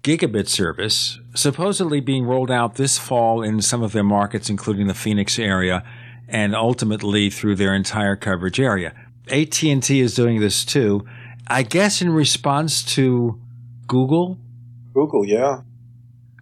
gigabit 0.04 0.50
service 0.50 1.18
supposedly 1.36 2.00
being 2.00 2.26
rolled 2.26 2.52
out 2.52 2.76
this 2.76 2.98
fall 2.98 3.42
in 3.42 3.62
some 3.62 3.84
of 3.84 3.92
their 3.92 4.04
markets, 4.04 4.50
including 4.50 4.88
the 4.88 4.94
Phoenix 4.94 5.38
area 5.40 5.84
and 6.28 6.56
ultimately 6.56 7.30
through 7.30 7.56
their 7.56 7.74
entire 7.74 8.16
coverage 8.16 8.60
area. 8.60 8.94
AT&T 9.30 10.00
is 10.00 10.14
doing 10.14 10.40
this 10.40 10.64
too. 10.64 11.06
I 11.48 11.64
guess 11.64 12.02
in 12.02 12.12
response 12.12 12.84
to 12.96 13.40
Google. 13.88 14.38
Google, 14.94 15.26
yeah. 15.26 15.62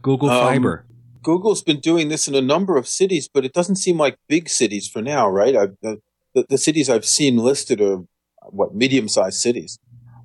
Google 0.01 0.29
um, 0.29 0.45
Fiber. 0.45 0.85
Google's 1.23 1.61
been 1.61 1.79
doing 1.79 2.09
this 2.09 2.27
in 2.27 2.35
a 2.35 2.41
number 2.41 2.77
of 2.77 2.87
cities, 2.87 3.29
but 3.33 3.43
it 3.45 3.53
doesn't 3.53 3.77
seem 3.77 3.97
like 3.97 4.17
big 4.27 4.49
cities 4.49 4.87
for 4.87 5.01
now, 5.01 5.29
right? 5.29 5.53
the, 5.81 6.01
the, 6.33 6.45
the, 6.49 6.57
cities 6.57 6.89
I've 6.89 7.05
seen 7.05 7.37
listed 7.37 7.81
are 7.81 8.03
what 8.43 8.75
medium-sized 8.75 9.39
cities. 9.39 9.79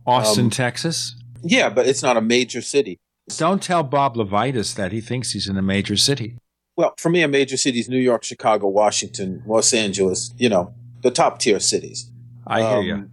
Austin, 0.06 0.46
um, 0.46 0.50
Texas. 0.50 1.16
Yeah, 1.42 1.70
but 1.70 1.86
it's 1.86 2.02
not 2.02 2.16
a 2.16 2.20
major 2.20 2.60
city. 2.60 3.00
Don't 3.36 3.62
tell 3.62 3.82
Bob 3.82 4.16
LeVitus 4.16 4.74
that 4.74 4.92
he 4.92 5.00
thinks 5.00 5.32
he's 5.32 5.48
in 5.48 5.56
a 5.56 5.62
major 5.62 5.96
city. 5.96 6.36
Well, 6.76 6.94
for 6.98 7.10
me, 7.10 7.22
a 7.22 7.28
major 7.28 7.56
city 7.56 7.78
is 7.78 7.88
New 7.88 7.98
York, 7.98 8.24
Chicago, 8.24 8.68
Washington, 8.68 9.42
Los 9.46 9.72
Angeles. 9.72 10.32
You 10.38 10.48
know, 10.48 10.74
the 11.02 11.10
top 11.10 11.38
tier 11.38 11.60
cities. 11.60 12.10
I 12.46 12.60
hear 12.60 12.78
um, 12.78 12.84
you. 12.84 13.10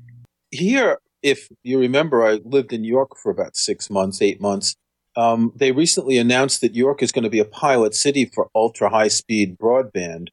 Here, 0.52 1.00
if 1.22 1.50
you 1.64 1.80
remember, 1.80 2.26
I 2.26 2.40
lived 2.44 2.74
in 2.74 2.84
York 2.84 3.18
for 3.18 3.32
about 3.32 3.56
six 3.56 3.90
months, 3.90 4.22
eight 4.22 4.42
months. 4.42 4.76
Um, 5.16 5.52
they 5.56 5.72
recently 5.72 6.18
announced 6.18 6.62
that 6.62 6.76
York 6.76 7.04
is 7.04 7.12
going 7.12 7.24
to 7.24 7.30
be 7.30 7.40
a 7.40 7.46
pilot 7.46 7.94
city 7.94 8.26
for 8.26 8.50
ultra 8.56 8.90
high 8.90 9.10
speed 9.10 9.58
broadband. 9.58 10.30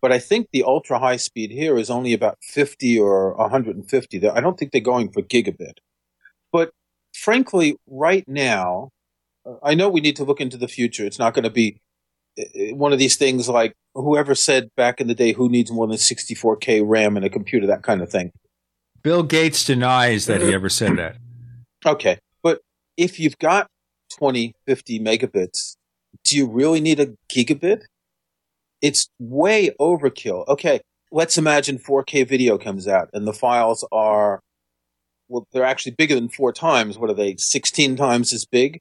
But 0.00 0.12
I 0.12 0.18
think 0.18 0.48
the 0.50 0.62
ultra 0.62 0.98
high 0.98 1.16
speed 1.16 1.50
here 1.50 1.76
is 1.76 1.90
only 1.90 2.14
about 2.14 2.38
50 2.40 2.98
or 2.98 3.34
150. 3.34 4.28
I 4.28 4.40
don't 4.40 4.58
think 4.58 4.72
they're 4.72 4.80
going 4.80 5.12
for 5.12 5.20
gigabit. 5.20 5.74
But 6.50 6.70
frankly, 7.12 7.76
right 7.86 8.26
now, 8.26 8.90
I 9.62 9.74
know 9.74 9.88
we 9.88 10.00
need 10.00 10.16
to 10.16 10.24
look 10.24 10.40
into 10.40 10.56
the 10.56 10.68
future. 10.68 11.04
It's 11.04 11.18
not 11.18 11.34
going 11.34 11.44
to 11.44 11.50
be 11.50 11.80
uh, 12.38 12.42
uh, 12.42 12.74
one 12.74 12.92
of 12.92 12.98
these 12.98 13.16
things 13.16 13.48
like 13.48 13.72
whoever 13.94 14.34
said 14.34 14.68
back 14.76 15.00
in 15.00 15.08
the 15.08 15.14
day, 15.14 15.32
who 15.32 15.48
needs 15.48 15.70
more 15.70 15.86
than 15.86 15.96
64K 15.96 16.82
RAM 16.84 17.16
in 17.16 17.24
a 17.24 17.30
computer, 17.30 17.66
that 17.66 17.82
kind 17.82 18.02
of 18.02 18.10
thing. 18.10 18.30
Bill 19.02 19.22
Gates 19.22 19.64
denies 19.64 20.26
that 20.26 20.42
he 20.42 20.52
ever 20.52 20.68
said 20.68 20.96
that. 20.98 21.16
Okay. 21.84 22.18
But 22.42 22.60
if 22.96 23.18
you've 23.18 23.38
got 23.38 23.66
20, 24.18 24.54
50 24.66 25.00
megabits, 25.00 25.76
do 26.24 26.36
you 26.36 26.46
really 26.46 26.80
need 26.80 27.00
a 27.00 27.14
gigabit? 27.32 27.82
It's 28.82 29.08
way 29.18 29.70
overkill. 29.80 30.46
Okay, 30.48 30.80
let's 31.10 31.38
imagine 31.38 31.78
4K 31.78 32.26
video 32.26 32.58
comes 32.58 32.88
out 32.88 33.08
and 33.12 33.26
the 33.26 33.32
files 33.32 33.86
are, 33.92 34.40
well, 35.28 35.46
they're 35.52 35.64
actually 35.64 35.92
bigger 35.92 36.14
than 36.14 36.28
four 36.28 36.52
times. 36.52 36.98
What 36.98 37.10
are 37.10 37.14
they? 37.14 37.36
16 37.36 37.96
times 37.96 38.32
as 38.32 38.44
big? 38.44 38.80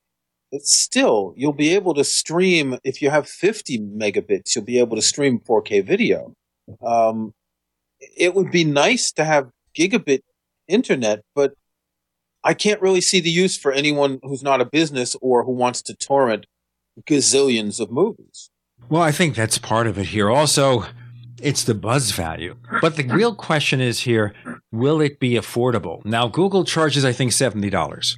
Still, 0.59 1.33
you'll 1.37 1.53
be 1.53 1.75
able 1.75 1.93
to 1.93 2.03
stream, 2.03 2.77
if 2.83 3.01
you 3.01 3.09
have 3.09 3.27
50 3.27 3.79
megabits, 3.79 4.55
you'll 4.55 4.65
be 4.65 4.79
able 4.79 4.95
to 4.95 5.01
stream 5.01 5.39
4K 5.39 5.85
video. 5.85 6.33
Um, 6.83 7.33
it 8.17 8.33
would 8.33 8.51
be 8.51 8.63
nice 8.63 9.11
to 9.13 9.23
have 9.23 9.49
gigabit 9.77 10.21
internet, 10.67 11.21
but 11.35 11.53
I 12.43 12.53
can't 12.53 12.81
really 12.81 13.01
see 13.01 13.19
the 13.19 13.29
use 13.29 13.57
for 13.57 13.71
anyone 13.71 14.19
who's 14.23 14.43
not 14.43 14.61
a 14.61 14.65
business 14.65 15.15
or 15.21 15.43
who 15.43 15.51
wants 15.51 15.81
to 15.83 15.95
torrent 15.95 16.45
gazillions 17.07 17.79
of 17.79 17.91
movies. 17.91 18.49
Well, 18.89 19.01
I 19.01 19.11
think 19.11 19.35
that's 19.35 19.57
part 19.57 19.87
of 19.87 19.97
it 19.97 20.07
here. 20.07 20.29
Also, 20.29 20.85
it's 21.41 21.63
the 21.63 21.75
buzz 21.75 22.11
value. 22.11 22.55
But 22.81 22.95
the 22.95 23.03
real 23.03 23.35
question 23.35 23.81
is 23.81 24.01
here, 24.01 24.33
will 24.71 25.01
it 25.01 25.19
be 25.19 25.33
affordable? 25.33 26.03
Now, 26.05 26.27
Google 26.27 26.63
charges, 26.63 27.03
I 27.03 27.11
think, 27.11 27.31
$70. 27.31 28.15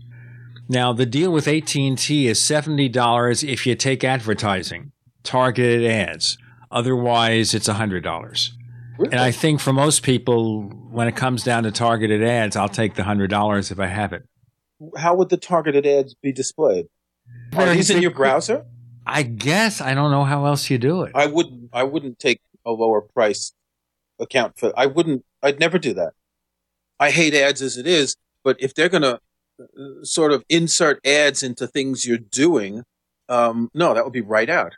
Now, 0.72 0.94
the 0.94 1.06
deal 1.06 1.34
with 1.34 1.50
AT&T 1.50 2.28
is 2.28 2.40
$70 2.40 3.44
if 3.46 3.68
you 3.68 3.76
take 3.76 4.06
advertising, 4.06 4.94
targeted 5.22 5.86
ads. 5.86 6.38
Otherwise, 6.72 7.54
it's 7.54 7.68
$100. 7.68 8.50
Really? 8.98 9.12
And 9.12 9.20
I 9.20 9.32
think 9.32 9.60
for 9.60 9.74
most 9.74 10.02
people, 10.02 10.70
when 10.90 11.10
it 11.10 11.18
comes 11.18 11.44
down 11.44 11.64
to 11.64 11.72
targeted 11.72 12.24
ads, 12.24 12.56
I'll 12.56 12.70
take 12.70 12.96
the 12.96 13.02
$100 13.02 13.70
if 13.70 13.80
I 13.82 13.88
have 13.88 14.14
it. 14.14 14.24
How 14.96 15.14
would 15.14 15.28
the 15.28 15.36
targeted 15.36 15.86
ads 15.86 16.14
be 16.14 16.32
displayed? 16.32 16.88
Are 17.54 17.74
these 17.74 17.90
in 17.90 18.02
your 18.02 18.12
browser? 18.12 18.66
I 19.06 19.24
guess 19.24 19.82
I 19.82 19.94
don't 19.94 20.10
know 20.10 20.24
how 20.24 20.46
else 20.46 20.70
you 20.70 20.78
do 20.78 21.02
it. 21.02 21.12
I 21.14 21.26
wouldn't. 21.26 21.70
I 21.74 21.84
wouldn't 21.84 22.18
take 22.18 22.40
a 22.66 22.72
lower 22.72 23.02
price 23.02 23.52
account 24.20 24.58
for. 24.58 24.72
I 24.78 24.86
wouldn't. 24.86 25.26
I'd 25.44 25.60
never 25.60 25.78
do 25.78 25.94
that. 25.96 26.14
I 26.98 27.12
hate 27.12 27.34
ads 27.34 27.62
as 27.62 27.76
it 27.76 27.88
is, 27.88 28.16
but 28.42 28.56
if 28.62 28.74
they're 28.74 28.88
going 28.88 29.02
to 29.02 29.16
uh, 29.16 29.18
sort 30.04 30.32
of 30.32 30.44
insert 30.50 31.00
ads 31.06 31.44
into 31.44 31.68
things 31.68 32.06
you're 32.06 32.18
doing, 32.18 32.84
um, 33.30 33.70
no, 33.74 33.94
that 33.94 34.04
would 34.04 34.14
be 34.14 34.22
right 34.22 34.50
out. 34.50 34.74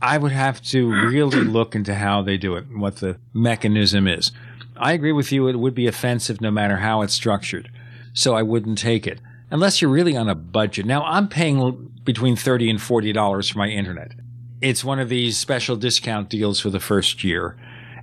I 0.00 0.18
would 0.18 0.32
have 0.32 0.62
to 0.64 0.90
really 0.90 1.40
look 1.40 1.74
into 1.74 1.94
how 1.94 2.22
they 2.22 2.36
do 2.36 2.54
it 2.56 2.66
and 2.66 2.80
what 2.80 2.96
the 2.96 3.18
mechanism 3.32 4.06
is. 4.06 4.32
I 4.76 4.92
agree 4.92 5.12
with 5.12 5.32
you. 5.32 5.48
It 5.48 5.56
would 5.56 5.74
be 5.74 5.86
offensive 5.86 6.40
no 6.40 6.50
matter 6.50 6.76
how 6.76 7.02
it's 7.02 7.14
structured. 7.14 7.70
So 8.12 8.34
I 8.34 8.42
wouldn't 8.42 8.78
take 8.78 9.06
it 9.06 9.20
unless 9.50 9.80
you're 9.80 9.90
really 9.90 10.16
on 10.16 10.28
a 10.28 10.34
budget. 10.34 10.86
Now 10.86 11.04
I'm 11.04 11.28
paying 11.28 11.92
between 12.04 12.36
30 12.36 12.70
and 12.70 12.78
$40 12.78 13.52
for 13.52 13.58
my 13.58 13.68
internet. 13.68 14.12
It's 14.60 14.84
one 14.84 14.98
of 14.98 15.08
these 15.08 15.36
special 15.36 15.76
discount 15.76 16.28
deals 16.28 16.60
for 16.60 16.70
the 16.70 16.80
first 16.80 17.22
year. 17.22 17.56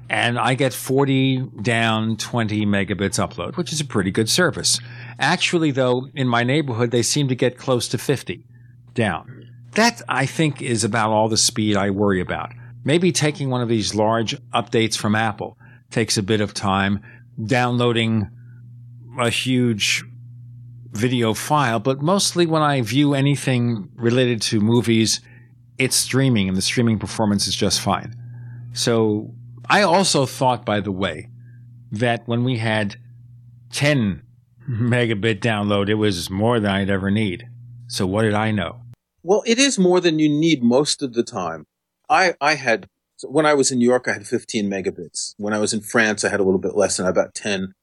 And 0.10 0.38
I 0.38 0.54
get 0.54 0.74
40 0.74 1.50
down, 1.62 2.18
20 2.18 2.66
megabits 2.66 3.20
upload, 3.20 3.58
which 3.58 3.74
is 3.74 3.82
a 3.82 3.86
pretty 3.86 4.12
good 4.12 4.30
service. 4.30 4.80
Actually, 5.20 5.72
though, 5.72 6.08
in 6.14 6.28
my 6.28 6.44
neighborhood, 6.44 6.92
they 6.92 7.02
seem 7.02 7.28
to 7.28 7.36
get 7.36 7.58
close 7.58 7.88
to 7.90 7.98
50 7.98 8.46
down. 8.94 9.50
That, 9.72 10.02
I 10.08 10.26
think, 10.26 10.62
is 10.62 10.84
about 10.84 11.12
all 11.12 11.30
the 11.30 11.38
speed 11.38 11.76
I 11.78 11.90
worry 11.90 12.22
about. 12.22 12.52
Maybe 12.84 13.12
taking 13.12 13.50
one 13.50 13.62
of 13.62 13.70
these 13.70 13.96
large 13.96 14.36
updates 14.52 14.98
from 14.98 15.16
Apple 15.16 15.58
takes 15.90 16.18
a 16.18 16.24
bit 16.24 16.42
of 16.42 16.54
time. 16.54 17.02
Downloading 17.44 18.30
a 19.20 19.30
huge 19.30 20.04
video 20.92 21.34
file, 21.34 21.80
but 21.80 22.02
mostly 22.02 22.46
when 22.46 22.62
I 22.62 22.82
view 22.82 23.14
anything 23.14 23.90
related 23.96 24.42
to 24.44 24.62
movies, 24.62 25.20
it's 25.78 25.96
streaming 25.96 26.48
and 26.48 26.56
the 26.56 26.62
streaming 26.62 27.00
performance 27.00 27.48
is 27.48 27.56
just 27.56 27.82
fine. 27.82 28.16
So 28.72 29.34
I 29.70 29.82
also 29.82 30.26
thought, 30.26 30.66
by 30.66 30.80
the 30.80 30.92
way, 30.92 31.30
that 31.92 32.28
when 32.28 32.44
we 32.44 32.58
had 32.58 32.96
10 33.74 34.22
megabit 34.70 35.40
download, 35.40 35.90
it 35.90 35.96
was 35.96 36.30
more 36.30 36.60
than 36.60 36.72
I'd 36.72 36.90
ever 36.90 37.12
need. 37.12 37.48
So 37.88 38.06
what 38.06 38.24
did 38.24 38.34
I 38.34 38.52
know? 38.52 38.82
Well, 39.24 39.44
it 39.46 39.60
is 39.60 39.80
more 39.80 40.00
than 40.00 40.20
you 40.20 40.30
need 40.30 40.64
most 40.64 41.02
of 41.02 41.14
the 41.14 41.24
time. 41.24 41.66
I, 42.10 42.36
I 42.40 42.56
had, 42.56 42.88
when 43.24 43.46
I 43.46 43.54
was 43.54 43.72
in 43.72 43.80
New 43.80 43.88
York, 43.88 44.08
I 44.08 44.14
had 44.14 44.28
15 44.28 44.70
megabits. 44.70 45.34
When 45.38 45.54
I 45.54 45.60
was 45.60 45.74
in 45.74 45.82
France, 45.82 46.24
I 46.24 46.30
had 46.30 46.40
a 46.40 46.44
little 46.44 46.60
bit 46.60 46.76
less 46.76 46.98
than 46.98 47.08
about 47.08 47.34
10 47.34 47.74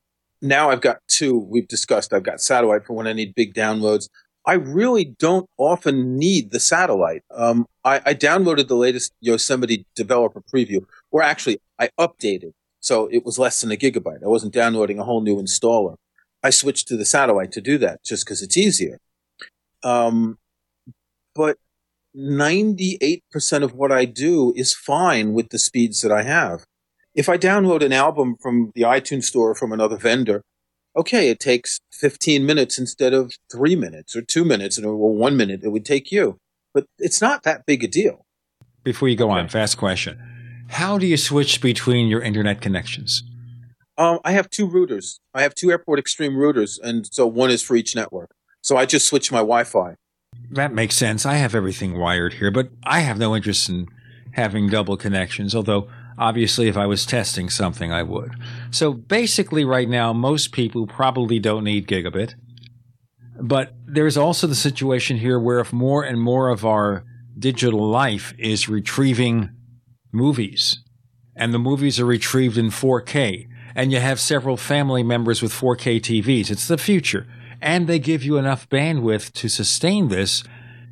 now 0.43 0.71
I've 0.71 0.81
got 0.81 0.99
two. 1.07 1.39
We've 1.39 1.69
discussed 1.69 2.13
I've 2.13 2.25
got 2.25 2.41
satellite 2.41 2.85
for 2.85 2.95
when 2.95 3.07
I 3.07 3.13
need 3.13 3.35
big 3.35 3.55
downloads. 3.55 4.09
I 4.45 4.55
really 4.55 5.05
don't 5.05 5.49
often 5.57 6.19
need 6.19 6.51
the 6.51 6.59
satellite. 6.59 7.23
Um, 7.31 7.67
I, 7.85 8.01
I, 8.05 8.15
downloaded 8.15 8.67
the 8.67 8.75
latest 8.75 9.13
Yosemite 9.21 9.87
developer 9.95 10.43
preview, 10.43 10.85
or 11.13 11.23
actually 11.23 11.61
I 11.79 11.91
updated. 11.99 12.51
So 12.81 13.09
it 13.13 13.25
was 13.25 13.39
less 13.39 13.61
than 13.61 13.71
a 13.71 13.77
gigabyte. 13.77 14.25
I 14.25 14.27
wasn't 14.27 14.53
downloading 14.53 14.99
a 14.99 15.05
whole 15.05 15.21
new 15.21 15.37
installer. 15.37 15.95
I 16.43 16.51
switched 16.51 16.89
to 16.89 16.97
the 16.97 17.05
satellite 17.05 17.53
to 17.53 17.61
do 17.61 17.79
that 17.79 18.03
just 18.05 18.25
because 18.25 18.43
it's 18.43 18.57
easier. 18.57 18.99
Um, 19.83 20.39
but 21.35 21.57
98% 22.17 23.63
of 23.63 23.75
what 23.75 23.91
I 23.93 24.05
do 24.05 24.53
is 24.57 24.75
fine 24.75 25.33
with 25.33 25.49
the 25.51 25.59
speeds 25.59 26.03
that 26.03 26.13
I 26.13 26.23
have. 26.23 26.65
If 27.15 27.29
I 27.29 27.39
download 27.39 27.83
an 27.83 27.93
album 27.93 28.37
from 28.41 28.73
the 28.75 28.83
iTunes 28.83 29.25
store 29.25 29.55
from 29.55 29.73
another 29.73 29.97
vendor, 29.97 30.43
okay, 30.97 31.29
it 31.31 31.41
takes 31.41 31.81
15 31.93 32.45
minutes 32.45 32.79
instead 32.79 33.15
of 33.15 33.33
three 33.51 33.77
minutes 33.77 34.17
or 34.17 34.23
two 34.23 34.45
minutes 34.45 34.79
or 34.79 34.97
one 34.97 35.37
minute 35.37 35.61
it 35.63 35.71
would 35.71 35.85
take 35.85 36.11
you. 36.11 36.39
But 36.75 36.87
it's 36.99 37.21
not 37.21 37.43
that 37.43 37.67
big 37.67 37.85
a 37.85 37.89
deal. 37.89 38.25
Before 38.83 39.09
you 39.09 39.17
go 39.17 39.31
on, 39.31 39.49
fast 39.49 39.79
question. 39.79 40.21
How 40.69 40.99
do 40.99 41.07
you 41.07 41.17
switch 41.17 41.61
between 41.61 42.09
your 42.09 42.23
internet 42.23 42.61
connections? 42.61 43.23
Um, 43.99 44.21
I 44.25 44.33
have 44.33 44.49
two 44.49 44.69
routers. 44.69 45.21
I 45.35 45.43
have 45.43 45.55
two 45.55 45.71
Airport 45.71 45.99
Extreme 45.99 46.33
routers, 46.33 46.79
and 46.83 47.07
so 47.13 47.27
one 47.27 47.51
is 47.51 47.63
for 47.63 47.77
each 47.77 47.95
network. 47.95 48.31
So 48.63 48.77
I 48.77 48.87
just 48.87 49.07
switch 49.07 49.31
my 49.31 49.39
Wi-Fi. 49.39 49.97
That 50.51 50.73
makes 50.73 50.97
sense. 50.97 51.27
I 51.27 51.35
have 51.35 51.55
everything 51.55 51.99
wired 51.99 52.35
here, 52.35 52.51
but 52.51 52.71
I 52.85 53.01
have 53.01 53.19
no 53.19 53.37
interest 53.37 53.69
in 53.69 53.87
having 54.33 54.69
double 54.69 54.97
connections, 54.97 55.55
although 55.55 55.89
obviously 56.19 56.69
if 56.69 56.77
I 56.77 56.87
was 56.87 57.05
testing 57.05 57.51
something, 57.51 57.93
I 57.93 58.03
would. 58.03 58.33
So 58.71 58.93
basically 58.93 59.65
right 59.65 59.89
now, 59.89 60.13
most 60.13 60.53
people 60.53 60.87
probably 60.87 61.39
don't 61.39 61.65
need 61.65 61.87
gigabit. 61.87 62.35
But 63.41 63.75
there's 63.87 64.17
also 64.17 64.47
the 64.47 64.55
situation 64.55 65.19
here 65.19 65.39
where 65.39 65.59
if 65.59 65.73
more 65.73 66.05
and 66.05 66.21
more 66.21 66.49
of 66.49 66.65
our 66.65 67.05
digital 67.39 67.89
life 67.89 68.35
is 68.39 68.69
retrieving 68.69 69.51
movies, 70.13 70.83
and 71.35 71.53
the 71.53 71.59
movies 71.59 71.99
are 71.99 72.05
retrieved 72.05 72.59
in 72.59 72.67
4K, 72.67 73.49
and 73.75 73.93
you 73.93 74.01
have 74.01 74.21
several 74.21 74.57
family 74.57 75.03
members 75.03 75.43
with 75.43 75.53
4K 75.53 76.01
TVs, 76.01 76.51
it's 76.51 76.69
the 76.69 76.79
future, 76.79 77.27
and 77.61 77.87
they 77.87 77.99
give 77.99 78.23
you 78.23 78.37
enough 78.37 78.69
bandwidth 78.69 79.33
to 79.33 79.49
sustain 79.49 80.09
this, 80.09 80.45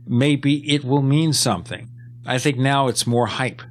maybe 0.07 0.73
it 0.73 0.85
will 0.85 1.03
mean 1.03 1.33
something. 1.33 1.89
I 2.27 2.39
think 2.39 2.59
now 2.59 2.89
it's 2.89 3.07
more 3.07 3.27
hype. 3.27 3.63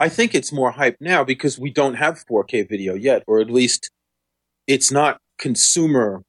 I 0.00 0.08
think 0.08 0.34
it's 0.34 0.52
more 0.52 0.72
hype 0.72 0.96
now 1.00 1.24
because 1.24 1.58
we 1.58 1.70
don't 1.70 1.94
have 1.94 2.24
4K 2.26 2.68
video 2.68 2.94
yet, 2.94 3.22
or 3.26 3.40
at 3.40 3.50
least 3.50 3.90
it's 4.66 4.90
not 4.90 5.18
consumer. 5.38 6.22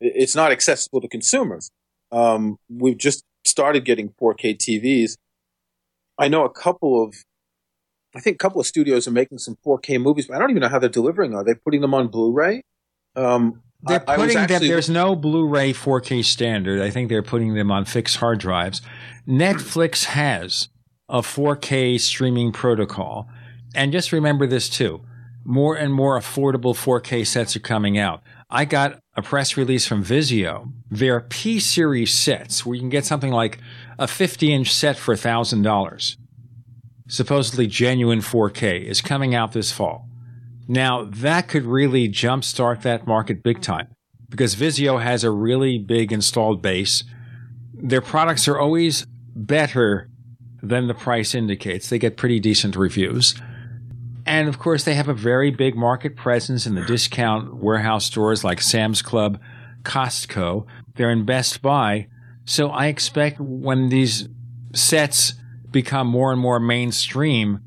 It's 0.00 0.34
not 0.34 0.52
accessible 0.52 1.00
to 1.00 1.08
consumers. 1.08 1.70
Um, 2.10 2.58
we've 2.68 2.98
just 2.98 3.24
started 3.44 3.84
getting 3.84 4.10
4K 4.20 4.56
TVs. 4.56 5.16
I 6.18 6.28
know 6.28 6.44
a 6.44 6.50
couple 6.50 7.02
of, 7.02 7.14
I 8.14 8.20
think 8.20 8.34
a 8.34 8.38
couple 8.38 8.60
of 8.60 8.66
studios 8.66 9.08
are 9.08 9.12
making 9.12 9.38
some 9.38 9.56
4K 9.64 10.00
movies, 10.00 10.26
but 10.26 10.36
I 10.36 10.38
don't 10.38 10.50
even 10.50 10.60
know 10.60 10.68
how 10.68 10.78
they're 10.78 10.88
delivering. 10.88 11.34
Are 11.34 11.44
they 11.44 11.54
putting 11.54 11.80
them 11.80 11.94
on 11.94 12.08
Blu-ray? 12.08 12.62
Um, 13.16 13.62
they're 13.82 14.00
putting 14.00 14.46
them. 14.46 14.62
There's 14.62 14.90
no 14.90 15.16
Blu-ray 15.16 15.72
4K 15.72 16.24
standard. 16.24 16.80
I 16.80 16.90
think 16.90 17.08
they're 17.08 17.22
putting 17.22 17.54
them 17.54 17.70
on 17.70 17.84
fixed 17.84 18.16
hard 18.16 18.38
drives. 18.38 18.80
Netflix 19.26 20.04
has 20.04 20.68
a 21.08 21.20
4K 21.20 22.00
streaming 22.00 22.52
protocol, 22.52 23.28
and 23.74 23.92
just 23.92 24.12
remember 24.12 24.46
this 24.46 24.68
too: 24.68 25.00
more 25.44 25.74
and 25.76 25.92
more 25.92 26.18
affordable 26.18 26.74
4K 26.74 27.26
sets 27.26 27.56
are 27.56 27.60
coming 27.60 27.98
out. 27.98 28.22
I 28.48 28.66
got 28.66 29.00
a 29.16 29.22
press 29.22 29.56
release 29.56 29.86
from 29.86 30.04
Vizio. 30.04 30.70
Their 30.90 31.20
P 31.20 31.58
series 31.58 32.12
sets, 32.12 32.64
where 32.64 32.74
you 32.74 32.80
can 32.80 32.90
get 32.90 33.06
something 33.06 33.32
like 33.32 33.58
a 33.98 34.06
50 34.06 34.52
inch 34.52 34.72
set 34.72 34.96
for 34.96 35.14
$1,000, 35.14 36.16
supposedly 37.08 37.66
genuine 37.66 38.20
4K, 38.20 38.84
is 38.84 39.00
coming 39.00 39.34
out 39.34 39.52
this 39.52 39.72
fall. 39.72 40.08
Now, 40.68 41.04
that 41.04 41.48
could 41.48 41.64
really 41.64 42.08
jumpstart 42.08 42.82
that 42.82 43.06
market 43.06 43.42
big 43.42 43.60
time 43.60 43.88
because 44.28 44.56
Vizio 44.56 45.02
has 45.02 45.24
a 45.24 45.30
really 45.30 45.78
big 45.78 46.12
installed 46.12 46.62
base. 46.62 47.04
Their 47.74 48.00
products 48.00 48.48
are 48.48 48.58
always 48.58 49.06
better 49.34 50.08
than 50.62 50.86
the 50.86 50.94
price 50.94 51.34
indicates. 51.34 51.88
They 51.90 51.98
get 51.98 52.16
pretty 52.16 52.40
decent 52.40 52.76
reviews. 52.76 53.34
And 54.24 54.48
of 54.48 54.58
course, 54.58 54.84
they 54.84 54.94
have 54.94 55.08
a 55.08 55.14
very 55.14 55.50
big 55.50 55.74
market 55.74 56.16
presence 56.16 56.66
in 56.66 56.74
the 56.76 56.84
discount 56.84 57.56
warehouse 57.56 58.06
stores 58.06 58.44
like 58.44 58.62
Sam's 58.62 59.02
Club, 59.02 59.40
Costco. 59.82 60.64
They're 60.94 61.10
in 61.10 61.24
Best 61.24 61.60
Buy. 61.60 62.06
So 62.44 62.70
I 62.70 62.86
expect 62.86 63.40
when 63.40 63.88
these 63.88 64.28
sets 64.74 65.34
become 65.72 66.06
more 66.06 66.32
and 66.32 66.40
more 66.40 66.60
mainstream, 66.60 67.60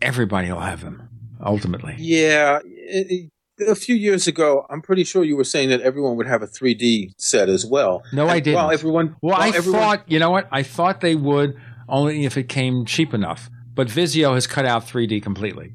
everybody 0.00 0.50
will 0.50 0.60
have 0.60 0.82
them 0.82 1.08
ultimately. 1.44 1.96
Yeah. 1.98 2.60
It, 2.64 3.30
it, 3.58 3.68
a 3.68 3.74
few 3.74 3.94
years 3.94 4.26
ago, 4.26 4.66
I'm 4.70 4.82
pretty 4.82 5.04
sure 5.04 5.24
you 5.24 5.36
were 5.36 5.44
saying 5.44 5.68
that 5.68 5.80
everyone 5.82 6.16
would 6.16 6.26
have 6.26 6.42
a 6.42 6.46
3D 6.46 7.12
set 7.18 7.48
as 7.48 7.66
well. 7.66 8.02
No, 8.12 8.22
and 8.22 8.30
I 8.30 8.40
didn't. 8.40 8.56
Well, 8.56 8.70
everyone. 8.70 9.16
Well, 9.20 9.36
I 9.36 9.48
everyone, 9.48 9.80
thought, 9.80 10.10
you 10.10 10.18
know 10.18 10.30
what? 10.30 10.48
I 10.50 10.62
thought 10.62 11.00
they 11.00 11.14
would 11.14 11.56
only 11.88 12.24
if 12.24 12.36
it 12.36 12.48
came 12.48 12.84
cheap 12.84 13.14
enough. 13.14 13.50
But 13.74 13.88
Vizio 13.88 14.34
has 14.34 14.46
cut 14.46 14.66
out 14.66 14.86
3D 14.86 15.22
completely. 15.22 15.74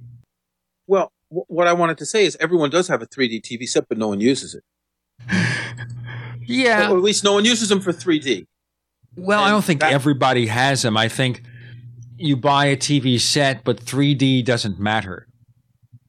Well, 0.86 1.12
w- 1.30 1.46
what 1.48 1.68
I 1.68 1.74
wanted 1.74 1.98
to 2.00 2.06
say 2.06 2.26
is 2.26 2.38
everyone 2.40 2.70
does 2.70 2.88
have 2.88 3.02
a 3.02 3.08
3D 3.08 3.42
TV 3.42 3.68
set, 3.68 3.88
but 3.90 3.98
no 3.98 4.10
one 4.10 4.22
uses 4.22 4.56
it. 4.56 4.64
yeah. 6.46 6.92
Or 6.92 6.98
at 6.98 7.04
least 7.04 7.24
no 7.24 7.34
one 7.34 7.46
uses 7.46 7.70
them 7.70 7.80
for 7.80 7.92
3D. 7.92 8.46
Well, 9.16 9.44
I 9.44 9.50
don't 9.50 9.64
think 9.64 9.80
that, 9.80 9.94
everybody 9.94 10.46
has 10.46 10.84
them. 10.84 10.96
I 10.96 11.08
think 11.08 11.42
you 12.18 12.36
buy 12.36 12.66
a 12.66 12.78
TV 12.78 13.20
set, 13.20 13.64
but 13.64 13.78
3D 13.78 14.44
doesn't 14.44 14.80
matter. 14.80 15.28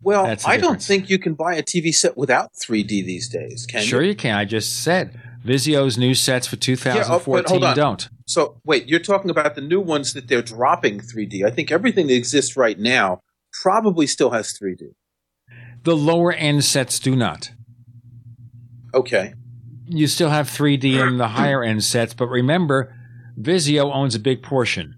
Well, 0.01 0.37
I 0.47 0.57
don't 0.57 0.83
think 0.83 1.11
you 1.11 1.19
can 1.19 1.35
buy 1.35 1.55
a 1.55 1.63
TV 1.63 1.93
set 1.95 2.17
without 2.17 2.55
3D 2.55 2.89
these 2.89 3.29
days, 3.29 3.67
can 3.67 3.83
sure 3.83 4.01
you? 4.01 4.05
Sure, 4.05 4.11
you 4.11 4.15
can. 4.15 4.37
I 4.37 4.45
just 4.45 4.83
said 4.83 5.21
Vizio's 5.45 5.99
new 5.99 6.15
sets 6.15 6.47
for 6.47 6.57
2014 6.57 7.61
yeah, 7.61 7.71
oh, 7.71 7.75
don't. 7.75 8.09
So, 8.27 8.61
wait, 8.65 8.87
you're 8.87 9.01
talking 9.01 9.31
about 9.31 9.55
the 9.55 9.61
new 9.61 9.81
ones 9.81 10.13
that 10.13 10.29
they're 10.29 10.43
dropping 10.43 11.01
3D. 11.01 11.45
I 11.45 11.51
think 11.51 11.73
everything 11.73 12.07
that 12.07 12.15
exists 12.15 12.57
right 12.57 12.79
now 12.79 13.21
probably 13.63 14.07
still 14.07 14.31
has 14.31 14.53
3D. 14.53 14.93
The 15.83 15.97
lower 15.97 16.33
end 16.33 16.65
sets 16.65 17.01
do 17.01 17.17
not. 17.17 17.51
Okay. 18.95 19.35
You 19.87 20.07
still 20.07 20.31
have 20.31 20.49
3D 20.49 21.09
in 21.09 21.19
the 21.19 21.29
higher 21.29 21.63
end 21.63 21.83
sets, 21.83 22.15
but 22.15 22.29
remember, 22.29 22.95
Vizio 23.41 23.93
owns 23.93 24.15
a 24.15 24.21
big 24.21 24.43
portion 24.43 24.98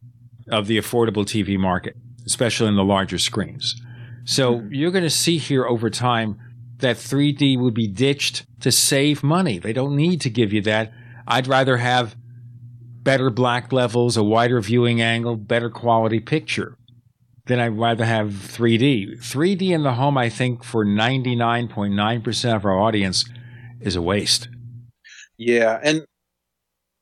of 0.50 0.66
the 0.66 0.78
affordable 0.78 1.24
TV 1.24 1.58
market, 1.58 1.96
especially 2.26 2.68
in 2.68 2.76
the 2.76 2.84
larger 2.84 3.18
screens. 3.18 3.80
So 4.24 4.54
mm-hmm. 4.54 4.74
you're 4.74 4.90
going 4.90 5.04
to 5.04 5.10
see 5.10 5.38
here 5.38 5.66
over 5.66 5.90
time 5.90 6.38
that 6.78 6.96
3D 6.96 7.58
would 7.58 7.74
be 7.74 7.88
ditched 7.88 8.44
to 8.60 8.72
save 8.72 9.22
money. 9.22 9.58
They 9.58 9.72
don't 9.72 9.96
need 9.96 10.20
to 10.22 10.30
give 10.30 10.52
you 10.52 10.62
that. 10.62 10.92
I'd 11.26 11.46
rather 11.46 11.76
have 11.78 12.16
better 13.02 13.30
black 13.30 13.72
levels, 13.72 14.16
a 14.16 14.24
wider 14.24 14.60
viewing 14.60 15.00
angle, 15.00 15.36
better 15.36 15.70
quality 15.70 16.20
picture. 16.20 16.76
Then 17.46 17.60
I'd 17.60 17.78
rather 17.78 18.04
have 18.04 18.28
3D. 18.28 19.18
3D 19.18 19.70
in 19.70 19.82
the 19.82 19.94
home, 19.94 20.16
I 20.18 20.28
think, 20.28 20.62
for 20.62 20.84
99.9% 20.84 22.56
of 22.56 22.64
our 22.64 22.78
audience 22.78 23.24
is 23.80 23.96
a 23.96 24.02
waste. 24.02 24.48
Yeah. 25.38 25.80
And 25.82 26.04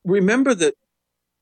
remember 0.05 0.55
that, 0.55 0.73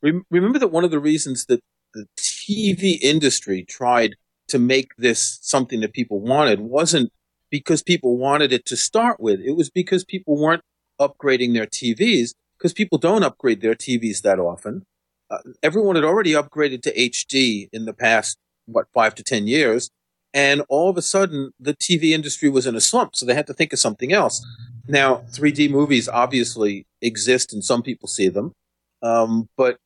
remember 0.01 0.59
that 0.59 0.69
one 0.69 0.84
of 0.84 0.91
the 0.91 0.99
reasons 0.99 1.45
that 1.45 1.61
the 1.98 2.07
TV 2.18 2.99
industry 3.02 3.64
tried 3.64 4.15
to 4.48 4.60
make 4.60 4.95
this 4.98 5.40
something 5.41 5.82
that 5.82 5.94
people 5.94 6.19
wanted 6.19 6.60
wasn't 6.60 7.11
because 7.49 7.82
people 7.82 8.18
wanted 8.18 8.53
it 8.53 8.65
to 8.65 8.78
start 8.78 9.19
with. 9.19 9.40
It 9.40 9.56
was 9.56 9.69
because 9.69 10.06
people 10.06 10.38
weren't 10.38 10.61
upgrading 10.99 11.53
their 11.53 11.65
TVs 11.65 12.34
because 12.57 12.74
people 12.74 12.98
don't 12.98 13.24
upgrade 13.24 13.61
their 13.61 13.76
TVs 13.76 14.22
that 14.22 14.40
often. 14.40 14.84
Uh, 15.30 15.40
everyone 15.61 15.95
had 15.95 16.06
already 16.06 16.32
upgraded 16.32 16.82
to 16.84 16.94
HD 16.95 17.68
in 17.74 17.86
the 17.86 17.94
past, 17.94 18.38
what, 18.65 18.86
five 18.94 19.15
to 19.15 19.24
10 19.24 19.48
years. 19.48 19.90
And 20.34 20.61
all 20.69 20.90
of 20.90 20.98
a 20.98 21.02
sudden, 21.02 21.52
the 21.60 21.74
TV 21.74 22.11
industry 22.11 22.49
was 22.49 22.68
in 22.68 22.76
a 22.76 22.82
slump, 22.82 23.15
so 23.15 23.26
they 23.26 23.34
had 23.34 23.48
to 23.48 23.53
think 23.53 23.74
of 23.74 23.80
something 23.80 24.14
else. 24.14 24.45
Now, 24.88 25.24
3D 25.32 25.69
movies 25.69 26.07
obviously 26.07 26.86
exist 27.02 27.53
and 27.53 27.64
some 27.64 27.82
people 27.82 28.07
see 28.07 28.30
them. 28.30 28.53
Um, 29.02 29.49
but 29.57 29.78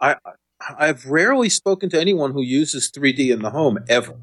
I, 0.00 0.16
I've 0.60 1.06
rarely 1.06 1.48
spoken 1.48 1.88
to 1.90 2.00
anyone 2.00 2.32
who 2.32 2.42
uses 2.42 2.90
3D 2.90 3.32
in 3.32 3.42
the 3.42 3.50
home 3.50 3.78
ever. 3.88 4.16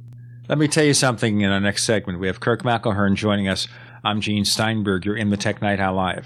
Let 0.47 0.57
me 0.57 0.67
tell 0.67 0.83
you 0.83 0.93
something 0.93 1.41
in 1.41 1.49
our 1.49 1.59
next 1.59 1.85
segment. 1.85 2.19
We 2.19 2.27
have 2.27 2.39
Kirk 2.39 2.63
McElhearn 2.63 3.15
joining 3.15 3.47
us. 3.47 3.67
I'm 4.03 4.21
Gene 4.21 4.45
Steinberg. 4.45 5.05
You're 5.05 5.17
in 5.17 5.29
the 5.29 5.37
Tech 5.37 5.61
Night 5.61 5.79
Owl 5.79 5.95
Live. 5.95 6.25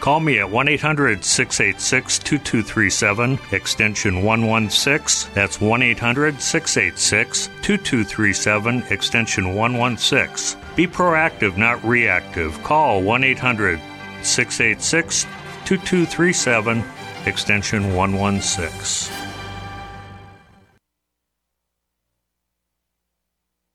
Call 0.00 0.20
me 0.20 0.38
at 0.38 0.50
1 0.50 0.68
800 0.68 1.24
686 1.24 2.18
2237, 2.20 3.38
extension 3.52 4.22
116. 4.22 5.32
That's 5.34 5.60
1 5.60 5.82
800 5.82 6.40
686 6.40 7.46
2237, 7.62 8.84
extension 8.90 9.54
116. 9.54 10.60
Be 10.76 10.86
proactive, 10.86 11.56
not 11.56 11.82
reactive. 11.84 12.62
Call 12.62 13.02
1 13.02 13.24
800 13.24 13.80
686 14.22 15.24
2237, 15.64 16.84
extension 17.26 17.94
116. 17.94 19.12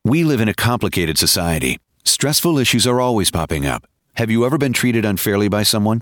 We 0.04 0.24
live 0.24 0.42
in 0.42 0.50
a 0.50 0.54
complicated 0.54 1.18
society. 1.18 1.78
Stressful 2.04 2.58
issues 2.58 2.88
are 2.88 3.00
always 3.00 3.32
popping 3.32 3.66
up. 3.66 3.86
Have 4.16 4.30
you 4.30 4.46
ever 4.46 4.58
been 4.58 4.74
treated 4.74 5.06
unfairly 5.06 5.48
by 5.48 5.64
someone? 5.64 6.02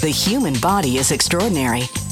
The 0.00 0.10
human 0.10 0.54
body 0.60 0.98
is 0.98 1.10
extraordinary. 1.10 1.88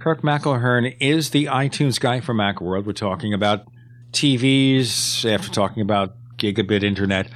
Kirk 0.00 0.22
McElhearn 0.22 0.96
is 0.98 1.28
the 1.28 1.44
iTunes 1.44 2.00
guy 2.00 2.20
for 2.20 2.34
Macworld. 2.34 2.86
We're 2.86 2.92
talking 2.94 3.34
about 3.34 3.66
TVs 4.12 5.30
after 5.30 5.50
talking 5.50 5.82
about 5.82 6.14
gigabit 6.38 6.82
internet, 6.82 7.30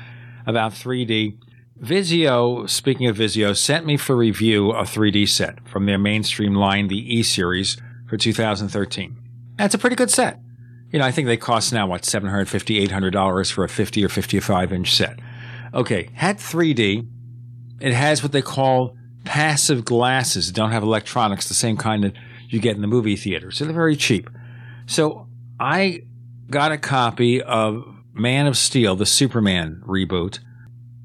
about 0.47 0.73
3D. 0.73 1.37
Vizio, 1.79 2.69
speaking 2.69 3.07
of 3.07 3.19
Vizio, 3.19 3.55
sent 3.55 3.85
me 3.85 3.99
for 3.99 4.17
review 4.17 4.71
a 4.71 4.85
3D 4.85 5.29
set 5.29 5.69
from 5.69 5.85
their 5.85 5.99
mainstream 5.99 6.55
line, 6.55 6.89
the 6.89 7.15
E 7.15 7.23
series, 7.23 7.77
for 8.09 8.17
2013. 8.17 9.15
That's 9.59 9.75
a 9.75 9.79
pretty 9.79 9.97
good 9.97 10.11
set. 10.11 10.41
You 10.91 11.01
know, 11.01 11.05
I 11.05 11.11
think 11.11 11.27
they 11.27 11.37
cost 11.37 11.71
now, 11.71 11.87
what, 11.87 12.03
$750, 12.03 12.89
$800 12.89 13.53
for 13.53 13.65
a 13.65 13.69
50 13.69 14.03
or 14.03 14.09
55 14.09 14.73
inch 14.73 14.95
set. 14.95 15.19
Okay, 15.75 16.09
had 16.15 16.39
3D. 16.39 17.07
It 17.81 17.93
has 17.93 18.23
what 18.23 18.33
they 18.33 18.41
call 18.41 18.97
passive 19.25 19.85
glasses. 19.85 20.49
It 20.49 20.55
don't 20.55 20.71
have 20.71 20.83
electronics, 20.83 21.47
the 21.47 21.55
same 21.55 21.77
kind 21.77 22.05
that 22.05 22.15
you 22.55 22.61
get 22.61 22.77
in 22.77 22.81
the 22.83 22.89
movie 22.89 23.17
theater. 23.17 23.51
So 23.51 23.65
they're 23.65 23.75
very 23.75 23.97
cheap. 23.97 24.31
So 24.87 25.27
I 25.59 26.03
got 26.51 26.73
a 26.73 26.79
copy 26.79 27.43
of 27.43 27.85
Man 28.13 28.47
of 28.47 28.57
Steel, 28.57 28.97
the 28.97 29.07
Superman 29.07 29.83
reboot, 29.87 30.39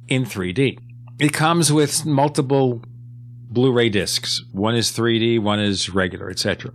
in 0.07 0.25
3D. 0.25 0.77
It 1.19 1.33
comes 1.33 1.71
with 1.71 2.05
multiple 2.05 2.81
Blu-ray 3.51 3.89
discs. 3.89 4.43
One 4.51 4.75
is 4.75 4.91
3D, 4.91 5.39
one 5.39 5.59
is 5.59 5.89
regular, 5.89 6.29
etc. 6.29 6.71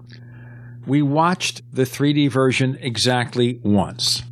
We 0.86 1.02
watched 1.02 1.62
the 1.72 1.84
3D 1.84 2.30
version 2.30 2.76
exactly 2.80 3.60
once. 3.62 4.22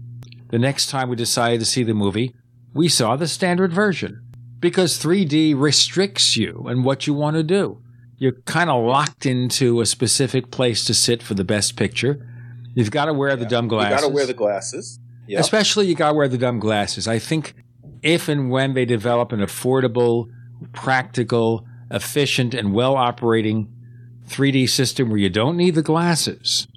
The 0.51 0.59
next 0.59 0.91
time 0.91 1.09
we 1.09 1.17
decided 1.17 1.61
to 1.61 1.67
see 1.67 1.83
the 1.83 1.95
movie, 1.95 2.35
we 2.75 2.89
saw 2.89 3.17
the 3.17 3.29
standard 3.29 3.73
version 3.73 4.23
because 4.61 4.99
3D 4.99 5.59
restricts 5.59 6.37
you 6.37 6.65
and 6.69 6.85
what 6.85 7.07
you 7.07 7.15
want 7.15 7.37
to 7.37 7.43
do. 7.43 7.82
You're 8.23 8.41
kind 8.43 8.71
of 8.71 8.85
locked 8.85 9.27
into 9.27 9.81
a 9.81 9.87
specific 9.87 10.53
place 10.53 10.85
to 10.85 10.95
sit 10.95 11.25
for 11.25 11.35
the 11.35 11.43
best 11.43 11.75
picture. 11.75 12.25
You've 12.73 12.93
got 12.93 13.07
to 13.07 13.13
wear 13.13 13.35
the 13.35 13.47
dumb 13.47 13.67
glasses. 13.67 13.87
You 13.87 13.91
glasses. 13.91 14.05
got 14.05 14.09
to 14.09 14.15
wear 14.15 14.27
the 14.27 14.35
glasses. 14.35 15.01
Yeah. 15.27 15.41
Especially 15.41 15.89
you 15.89 15.97
got 15.97 16.11
to 16.11 16.15
wear 16.15 16.29
the 16.29 16.39
dumb 16.39 16.61
glasses. 16.61 17.09
I 17.09 17.19
think 17.19 17.55
if 18.01 18.29
and 18.29 18.49
when 18.49 18.75
they 18.75 18.85
develop 18.85 19.33
an 19.33 19.41
affordable, 19.41 20.29
practical, 20.73 21.67
efficient, 21.91 22.55
and 22.55 22.73
well 22.73 22.95
operating 22.95 23.69
3D 24.29 24.69
system 24.69 25.09
where 25.09 25.19
you 25.19 25.29
don't 25.29 25.57
need 25.57 25.75
the 25.75 25.83
glasses, 25.83 26.69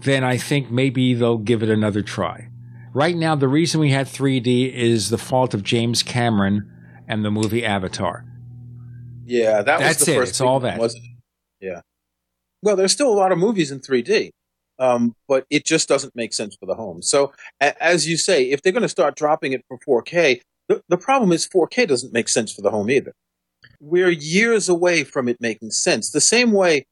then 0.00 0.24
I 0.24 0.38
think 0.38 0.70
maybe 0.70 1.12
they'll 1.12 1.36
give 1.36 1.62
it 1.62 1.68
another 1.68 2.00
try. 2.00 2.48
Right 2.94 3.16
now, 3.16 3.34
the 3.34 3.48
reason 3.48 3.80
we 3.80 3.90
had 3.90 4.06
3D 4.06 4.72
is 4.72 5.10
the 5.10 5.18
fault 5.18 5.52
of 5.52 5.62
James 5.62 6.02
Cameron 6.02 6.72
and 7.06 7.22
the 7.22 7.30
movie 7.30 7.66
Avatar. 7.66 8.24
Yeah, 9.26 9.62
that 9.62 9.78
That's 9.80 9.98
was 9.98 10.06
the 10.06 10.12
it. 10.12 10.16
first 10.16 10.30
It's 10.30 10.40
all 10.40 10.60
that. 10.60 10.78
wasn't 10.78 11.04
it? 11.04 11.66
Yeah. 11.66 11.80
Well, 12.62 12.76
there's 12.76 12.92
still 12.92 13.12
a 13.12 13.14
lot 13.14 13.32
of 13.32 13.38
movies 13.38 13.70
in 13.70 13.80
3D, 13.80 14.30
um, 14.78 15.14
but 15.28 15.44
it 15.50 15.64
just 15.64 15.88
doesn't 15.88 16.14
make 16.16 16.32
sense 16.32 16.56
for 16.58 16.66
the 16.66 16.74
home. 16.74 17.02
So, 17.02 17.32
a- 17.60 17.80
as 17.82 18.08
you 18.08 18.16
say, 18.16 18.50
if 18.50 18.62
they're 18.62 18.72
going 18.72 18.82
to 18.82 18.88
start 18.88 19.16
dropping 19.16 19.52
it 19.52 19.62
for 19.68 19.78
4K, 20.02 20.40
the, 20.68 20.82
the 20.88 20.96
problem 20.96 21.32
is 21.32 21.46
4K 21.48 21.86
doesn't 21.88 22.12
make 22.12 22.28
sense 22.28 22.52
for 22.52 22.62
the 22.62 22.70
home 22.70 22.90
either. 22.90 23.12
We're 23.80 24.10
years 24.10 24.68
away 24.68 25.04
from 25.04 25.28
it 25.28 25.36
making 25.40 25.70
sense. 25.70 26.10
The 26.10 26.20
same 26.20 26.52
way, 26.52 26.84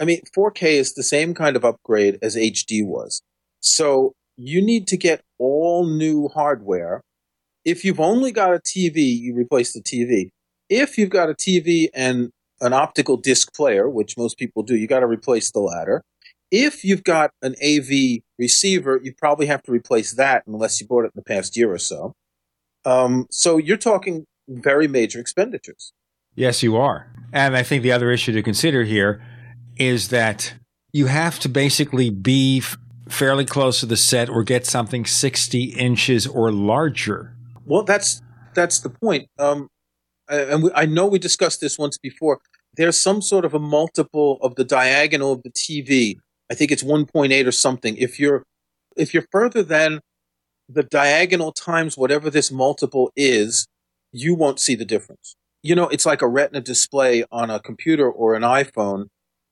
I 0.00 0.04
mean, 0.04 0.20
4K 0.36 0.62
is 0.74 0.94
the 0.94 1.02
same 1.02 1.32
kind 1.34 1.56
of 1.56 1.64
upgrade 1.64 2.18
as 2.22 2.34
HD 2.36 2.84
was. 2.84 3.20
So, 3.60 4.12
you 4.36 4.60
need 4.60 4.86
to 4.88 4.96
get 4.96 5.20
all 5.38 5.86
new 5.86 6.28
hardware. 6.28 7.00
If 7.64 7.84
you've 7.84 8.00
only 8.00 8.32
got 8.32 8.52
a 8.52 8.58
TV, 8.58 8.96
you 8.96 9.34
replace 9.34 9.72
the 9.72 9.80
TV. 9.80 10.30
If 10.68 10.98
you've 10.98 11.10
got 11.10 11.30
a 11.30 11.34
TV 11.34 11.88
and 11.94 12.30
an 12.60 12.72
optical 12.72 13.16
disc 13.16 13.54
player, 13.54 13.88
which 13.88 14.16
most 14.16 14.38
people 14.38 14.62
do, 14.62 14.76
you 14.76 14.86
got 14.86 15.00
to 15.00 15.06
replace 15.06 15.50
the 15.50 15.60
latter. 15.60 16.02
If 16.50 16.84
you've 16.84 17.04
got 17.04 17.32
an 17.42 17.54
AV 17.64 18.20
receiver, 18.38 19.00
you 19.02 19.12
probably 19.12 19.46
have 19.46 19.62
to 19.64 19.72
replace 19.72 20.12
that 20.12 20.44
unless 20.46 20.80
you 20.80 20.86
bought 20.86 21.04
it 21.04 21.12
in 21.14 21.16
the 21.16 21.22
past 21.22 21.56
year 21.56 21.72
or 21.72 21.78
so. 21.78 22.14
Um, 22.84 23.26
so 23.30 23.56
you're 23.56 23.76
talking 23.76 24.24
very 24.48 24.86
major 24.86 25.18
expenditures. 25.18 25.92
Yes, 26.34 26.62
you 26.62 26.76
are. 26.76 27.12
And 27.32 27.56
I 27.56 27.62
think 27.62 27.82
the 27.82 27.92
other 27.92 28.10
issue 28.10 28.32
to 28.32 28.42
consider 28.42 28.84
here 28.84 29.22
is 29.76 30.08
that 30.08 30.54
you 30.92 31.06
have 31.06 31.38
to 31.40 31.48
basically 31.48 32.10
be 32.10 32.58
f- 32.58 32.76
fairly 33.08 33.44
close 33.44 33.80
to 33.80 33.86
the 33.86 33.96
set 33.96 34.28
or 34.28 34.44
get 34.44 34.66
something 34.66 35.04
60 35.04 35.64
inches 35.64 36.26
or 36.26 36.52
larger. 36.52 37.34
Well, 37.64 37.82
that's 37.82 38.20
that's 38.54 38.78
the 38.80 38.90
point. 38.90 39.28
Um, 39.38 39.68
and 40.28 40.62
we, 40.62 40.70
I 40.74 40.86
know 40.86 41.06
we 41.06 41.18
discussed 41.18 41.60
this 41.60 41.78
once 41.78 41.98
before. 41.98 42.40
There's 42.76 43.00
some 43.00 43.22
sort 43.22 43.44
of 43.44 43.54
a 43.54 43.58
multiple 43.58 44.38
of 44.42 44.56
the 44.56 44.64
diagonal 44.64 45.32
of 45.32 45.42
the 45.42 45.50
TV. 45.50 46.16
I 46.50 46.54
think 46.54 46.70
it's 46.70 46.82
1.8 46.82 47.46
or 47.46 47.52
something. 47.52 47.96
If 47.96 48.18
you're 48.18 48.42
if 48.96 49.12
you're 49.12 49.26
further 49.30 49.62
than 49.62 50.00
the 50.68 50.82
diagonal 50.82 51.52
times 51.52 51.96
whatever 51.96 52.30
this 52.30 52.50
multiple 52.50 53.10
is, 53.16 53.66
you 54.12 54.34
won't 54.34 54.60
see 54.60 54.74
the 54.74 54.84
difference. 54.84 55.34
You 55.62 55.74
know, 55.74 55.88
it's 55.88 56.06
like 56.06 56.22
a 56.22 56.28
retina 56.28 56.60
display 56.60 57.24
on 57.32 57.50
a 57.50 57.60
computer 57.60 58.10
or 58.10 58.34
an 58.34 58.42
iPhone. 58.42 59.06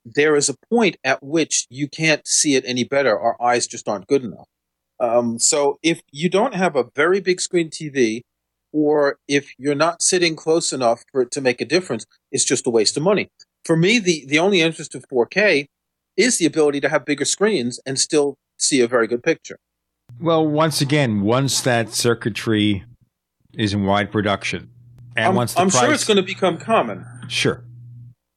There 0.05 0.37
is 0.37 0.49
a 0.49 0.57
point 0.71 0.97
at 1.05 1.23
which 1.23 1.67
you 1.71 1.89
can't 1.89 2.27
see 2.27 2.55
it 2.55 2.65
any 2.67 2.85
better. 2.85 3.19
Our 3.19 3.41
eyes 3.43 3.67
just 3.67 3.89
aren't 3.89 4.07
good 4.07 4.25
enough. 4.25 4.49
Um, 5.01 5.39
so 5.39 5.79
if 5.83 6.01
you 6.13 6.29
don't 6.29 6.55
have 6.55 6.77
a 6.77 6.85
very 6.95 7.21
big 7.21 7.41
screen 7.41 7.71
TV, 7.71 8.23
or 8.73 9.19
if 9.29 9.53
you're 9.59 9.75
not 9.75 10.03
sitting 10.03 10.35
close 10.35 10.73
enough 10.73 11.05
for 11.13 11.23
it 11.23 11.31
to 11.33 11.41
make 11.41 11.61
a 11.61 11.65
difference, 11.65 12.07
it's 12.31 12.45
just 12.45 12.67
a 12.67 12.71
waste 12.71 12.97
of 12.97 13.03
money. 13.03 13.29
For 13.65 13.77
me, 13.77 13.99
the, 13.99 14.25
the 14.27 14.39
only 14.39 14.61
interest 14.61 14.95
of 14.95 15.05
4K 15.13 15.67
is 16.17 16.39
the 16.39 16.47
ability 16.47 16.81
to 16.81 16.89
have 16.89 17.05
bigger 17.05 17.25
screens 17.25 17.81
and 17.87 17.99
still 17.99 18.37
see 18.59 18.81
a 18.81 18.89
very 18.89 19.07
good 19.07 19.23
picture. 19.23 19.59
Well, 20.21 20.47
once 20.47 20.81
again, 20.81 21.23
once 21.23 21.61
that 21.63 21.93
circuitry 21.93 22.85
is 23.55 23.73
in 23.73 23.85
wide 23.85 24.11
production, 24.13 24.71
and 25.17 25.27
I'm, 25.27 25.35
once 25.35 25.55
the 25.55 25.61
I'm 25.61 25.71
price, 25.71 25.83
sure 25.83 25.93
it's 25.93 26.05
going 26.05 26.17
to 26.17 26.23
become 26.23 26.59
common, 26.59 27.05
sure, 27.29 27.65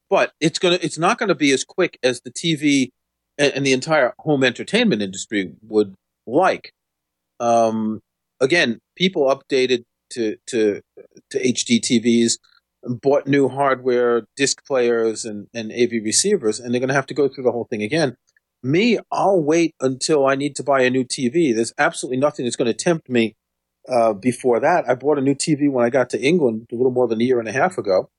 but 0.09 0.31
it's 0.39 0.59
going 0.59 0.77
to 0.77 0.83
it's 0.85 0.97
not 0.97 1.17
going 1.17 1.29
to 1.29 1.35
be 1.35 1.51
as 1.51 1.63
quick 1.63 1.97
as 2.03 2.21
the 2.21 2.31
TV 2.31 2.89
and, 3.37 3.53
and 3.53 3.65
the 3.65 3.73
entire 3.73 4.13
home 4.19 4.43
entertainment 4.43 5.01
industry 5.01 5.51
would 5.61 5.95
like. 6.25 6.71
Um, 7.39 8.01
again, 8.39 8.79
people 8.95 9.23
updated 9.23 9.83
to 10.11 10.37
to 10.47 10.81
to 11.29 11.39
HD 11.39 11.79
TVs, 11.79 12.37
bought 12.83 13.27
new 13.27 13.47
hardware, 13.47 14.27
disc 14.35 14.65
players, 14.65 15.25
and 15.25 15.47
and 15.53 15.71
AV 15.71 16.03
receivers, 16.03 16.59
and 16.59 16.73
they're 16.73 16.79
going 16.79 16.89
to 16.89 16.95
have 16.95 17.07
to 17.07 17.13
go 17.13 17.27
through 17.27 17.43
the 17.43 17.51
whole 17.51 17.67
thing 17.69 17.83
again. 17.83 18.15
Me, 18.63 18.97
I'll 19.11 19.41
wait 19.41 19.75
until 19.79 20.25
I 20.25 20.35
need 20.35 20.55
to 20.55 20.63
buy 20.63 20.81
a 20.81 20.89
new 20.89 21.03
TV. 21.03 21.53
There's 21.53 21.73
absolutely 21.77 22.17
nothing 22.17 22.45
that's 22.45 22.55
going 22.55 22.71
to 22.71 22.73
tempt 22.73 23.09
me 23.09 23.35
uh, 23.87 24.13
before 24.13 24.59
that. 24.59 24.89
I 24.89 24.95
bought 24.95 25.19
a 25.19 25.21
new 25.21 25.35
TV 25.35 25.69
when 25.69 25.85
I 25.85 25.89
got 25.89 26.09
to 26.11 26.21
England 26.21 26.67
a 26.71 26.75
little 26.75 26.91
more 26.91 27.07
than 27.07 27.21
a 27.21 27.23
year 27.23 27.39
and 27.39 27.47
a 27.47 27.51
half 27.51 27.77
ago. 27.77 28.09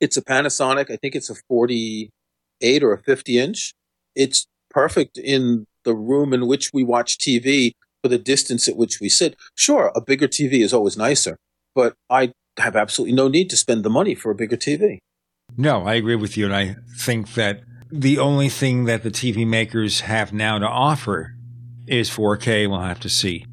It's 0.00 0.16
a 0.16 0.22
Panasonic. 0.22 0.90
I 0.90 0.96
think 0.96 1.14
it's 1.14 1.30
a 1.30 1.36
48 1.48 2.82
or 2.82 2.92
a 2.92 3.02
50 3.02 3.38
inch. 3.38 3.74
It's 4.14 4.46
perfect 4.70 5.18
in 5.18 5.66
the 5.84 5.94
room 5.94 6.32
in 6.32 6.46
which 6.46 6.72
we 6.72 6.84
watch 6.84 7.18
TV 7.18 7.72
for 8.06 8.10
the 8.10 8.18
distance 8.18 8.68
at 8.68 8.76
which 8.76 9.00
we 9.00 9.08
sit. 9.08 9.36
Sure, 9.56 9.90
a 9.96 10.00
bigger 10.00 10.28
TV 10.28 10.62
is 10.62 10.72
always 10.72 10.96
nicer, 10.96 11.36
but 11.74 11.94
I 12.08 12.32
have 12.56 12.76
absolutely 12.76 13.16
no 13.16 13.26
need 13.26 13.50
to 13.50 13.56
spend 13.56 13.82
the 13.82 13.90
money 13.90 14.14
for 14.14 14.30
a 14.30 14.34
bigger 14.34 14.56
TV. 14.56 14.98
No, 15.56 15.84
I 15.84 15.94
agree 15.94 16.14
with 16.14 16.36
you, 16.36 16.44
and 16.44 16.54
I 16.54 16.76
think 16.96 17.34
that 17.34 17.62
the 17.90 18.18
only 18.18 18.48
thing 18.48 18.84
that 18.84 19.02
the 19.02 19.10
TV 19.10 19.44
makers 19.44 20.00
have 20.00 20.32
now 20.32 20.58
to 20.60 20.68
offer 20.68 21.34
is 21.88 22.08
4K. 22.08 22.68
We'll 22.68 22.80
have 22.80 23.00
to 23.00 23.08
see 23.08 23.44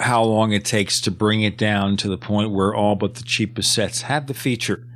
how 0.00 0.22
long 0.22 0.52
it 0.52 0.64
takes 0.64 1.00
to 1.02 1.10
bring 1.10 1.42
it 1.42 1.58
down 1.58 1.98
to 1.98 2.08
the 2.08 2.18
point 2.18 2.52
where 2.52 2.74
all 2.74 2.94
but 2.94 3.16
the 3.16 3.22
cheapest 3.22 3.74
sets 3.74 4.02
have 4.02 4.28
the 4.28 4.34
feature. 4.34 4.86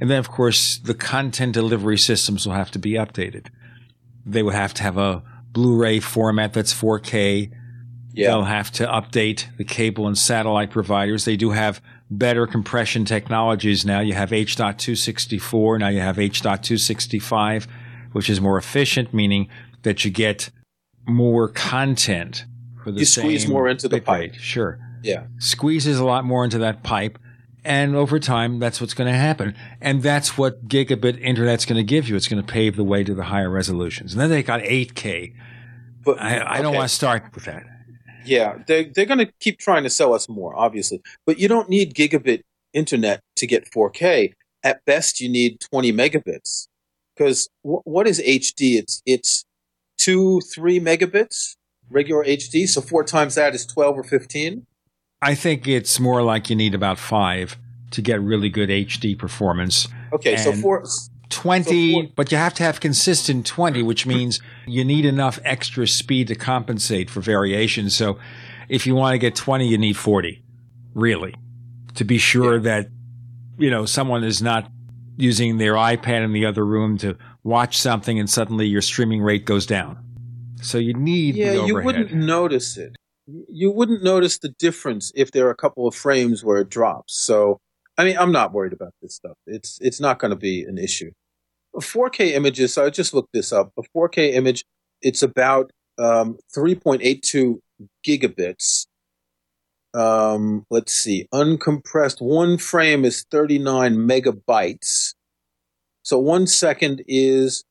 And 0.00 0.08
then, 0.08 0.18
of 0.18 0.30
course, 0.30 0.78
the 0.78 0.94
content 0.94 1.54
delivery 1.54 1.98
systems 1.98 2.46
will 2.46 2.54
have 2.54 2.70
to 2.72 2.78
be 2.78 2.92
updated. 2.92 3.46
They 4.24 4.44
will 4.44 4.52
have 4.52 4.74
to 4.74 4.82
have 4.84 4.98
a 4.98 5.24
Blu-ray 5.50 6.00
format 6.00 6.52
that's 6.52 6.74
4K. 6.74 7.50
Yeah. 8.16 8.28
They'll 8.30 8.44
have 8.44 8.72
to 8.72 8.86
update 8.86 9.54
the 9.58 9.64
cable 9.64 10.06
and 10.06 10.16
satellite 10.16 10.70
providers. 10.70 11.26
They 11.26 11.36
do 11.36 11.50
have 11.50 11.82
better 12.10 12.46
compression 12.46 13.04
technologies 13.04 13.84
now. 13.84 14.00
You 14.00 14.14
have 14.14 14.32
H.264. 14.32 15.78
Now 15.78 15.88
you 15.88 16.00
have 16.00 16.18
H.265, 16.18 17.66
which 18.12 18.30
is 18.30 18.40
more 18.40 18.56
efficient, 18.56 19.12
meaning 19.12 19.48
that 19.82 20.04
you 20.04 20.10
get 20.10 20.48
more 21.06 21.48
content 21.48 22.46
for 22.82 22.90
the 22.90 23.00
You 23.00 23.04
squeeze 23.04 23.46
more 23.46 23.68
into 23.68 23.86
the 23.86 24.00
pipe. 24.00 24.32
rate. 24.32 24.34
Sure. 24.36 24.78
Yeah. 25.02 25.24
Squeezes 25.38 25.98
a 25.98 26.04
lot 26.04 26.24
more 26.24 26.42
into 26.42 26.58
that 26.58 26.82
pipe. 26.82 27.18
And 27.64 27.96
over 27.96 28.18
time, 28.18 28.60
that's 28.60 28.80
what's 28.80 28.94
going 28.94 29.12
to 29.12 29.18
happen. 29.18 29.54
And 29.80 30.02
that's 30.02 30.38
what 30.38 30.68
gigabit 30.68 31.20
internet's 31.20 31.66
going 31.66 31.76
to 31.76 31.82
give 31.84 32.08
you. 32.08 32.16
It's 32.16 32.28
going 32.28 32.42
to 32.42 32.50
pave 32.50 32.76
the 32.76 32.84
way 32.84 33.04
to 33.04 33.12
the 33.14 33.24
higher 33.24 33.50
resolutions. 33.50 34.12
And 34.14 34.20
then 34.22 34.30
they 34.30 34.42
got 34.42 34.60
8K. 34.60 35.34
But 36.04 36.20
I, 36.22 36.58
I 36.58 36.62
don't 36.62 36.74
want 36.74 36.88
to 36.88 36.94
start 36.94 37.24
with 37.34 37.44
that. 37.44 37.64
Yeah, 38.26 38.58
they 38.66 38.84
they're 38.84 39.06
going 39.06 39.24
to 39.24 39.32
keep 39.40 39.58
trying 39.58 39.82
to 39.84 39.90
sell 39.90 40.14
us 40.14 40.28
more, 40.28 40.56
obviously. 40.56 41.00
But 41.24 41.38
you 41.38 41.48
don't 41.48 41.68
need 41.68 41.94
gigabit 41.94 42.42
internet 42.72 43.20
to 43.36 43.46
get 43.46 43.70
4K. 43.70 44.32
At 44.62 44.84
best, 44.84 45.20
you 45.20 45.28
need 45.28 45.60
20 45.60 45.92
megabits. 45.92 46.68
Because 47.14 47.48
wh- 47.62 47.86
what 47.86 48.06
is 48.06 48.20
HD? 48.20 48.78
It's 48.78 49.02
it's 49.06 49.44
two, 49.96 50.40
three 50.40 50.78
megabits 50.80 51.56
regular 51.90 52.24
HD. 52.24 52.68
So 52.68 52.80
four 52.80 53.04
times 53.04 53.34
that 53.36 53.54
is 53.54 53.66
12 53.66 53.98
or 53.98 54.02
15. 54.02 54.66
I 55.22 55.34
think 55.34 55.66
it's 55.66 55.98
more 55.98 56.22
like 56.22 56.50
you 56.50 56.56
need 56.56 56.74
about 56.74 56.98
five 56.98 57.56
to 57.92 58.02
get 58.02 58.20
really 58.20 58.48
good 58.48 58.68
HD 58.68 59.18
performance. 59.18 59.88
Okay, 60.12 60.36
so 60.36 60.52
four. 60.52 60.84
20, 61.30 62.12
but 62.14 62.30
you 62.30 62.38
have 62.38 62.54
to 62.54 62.62
have 62.62 62.80
consistent 62.80 63.46
20, 63.46 63.82
which 63.82 64.06
means 64.06 64.40
you 64.66 64.84
need 64.84 65.04
enough 65.04 65.38
extra 65.44 65.86
speed 65.86 66.28
to 66.28 66.34
compensate 66.34 67.10
for 67.10 67.20
variation. 67.20 67.90
So 67.90 68.18
if 68.68 68.86
you 68.86 68.94
want 68.94 69.14
to 69.14 69.18
get 69.18 69.34
20, 69.34 69.66
you 69.66 69.78
need 69.78 69.96
40, 69.96 70.42
really, 70.94 71.34
to 71.94 72.04
be 72.04 72.18
sure 72.18 72.60
that, 72.60 72.88
you 73.58 73.70
know, 73.70 73.86
someone 73.86 74.24
is 74.24 74.40
not 74.40 74.70
using 75.16 75.58
their 75.58 75.74
iPad 75.74 76.24
in 76.24 76.32
the 76.32 76.46
other 76.46 76.64
room 76.64 76.98
to 76.98 77.16
watch 77.42 77.78
something 77.78 78.18
and 78.18 78.28
suddenly 78.28 78.66
your 78.66 78.82
streaming 78.82 79.22
rate 79.22 79.44
goes 79.44 79.66
down. 79.66 79.98
So 80.62 80.78
you 80.78 80.94
need 80.94 81.36
Yeah, 81.36 81.64
you 81.64 81.74
wouldn't 81.74 82.12
notice 82.12 82.76
it. 82.76 82.96
You 83.26 83.72
wouldn't 83.72 84.02
notice 84.02 84.38
the 84.38 84.50
difference 84.50 85.12
if 85.14 85.32
there 85.32 85.46
are 85.46 85.50
a 85.50 85.56
couple 85.56 85.88
of 85.88 85.94
frames 85.94 86.44
where 86.44 86.58
it 86.58 86.68
drops. 86.68 87.16
So, 87.16 87.60
I 87.98 88.04
mean, 88.04 88.16
I'm 88.18 88.32
not 88.32 88.52
worried 88.52 88.72
about 88.72 88.92
this 89.00 89.14
stuff. 89.14 89.36
It's 89.46 89.78
it's 89.80 90.00
not 90.00 90.18
going 90.18 90.30
to 90.30 90.36
be 90.36 90.62
an 90.62 90.78
issue. 90.78 91.10
4K 91.76 92.32
images. 92.32 92.74
So 92.74 92.86
I 92.86 92.90
just 92.90 93.14
looked 93.14 93.32
this 93.32 93.52
up. 93.52 93.70
A 93.78 93.82
4K 93.96 94.34
image, 94.34 94.64
it's 95.02 95.22
about 95.22 95.70
um, 95.98 96.38
3.82 96.56 97.58
gigabits. 98.06 98.86
Um, 99.94 100.64
let's 100.70 100.92
see, 100.92 101.26
uncompressed. 101.32 102.20
One 102.20 102.58
frame 102.58 103.04
is 103.04 103.24
39 103.30 103.96
megabytes. 103.96 105.14
So 106.02 106.18
one 106.18 106.46
second 106.46 107.02
is 107.06 107.64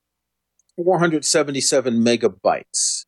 477 0.75 2.03
megabytes. 2.03 3.05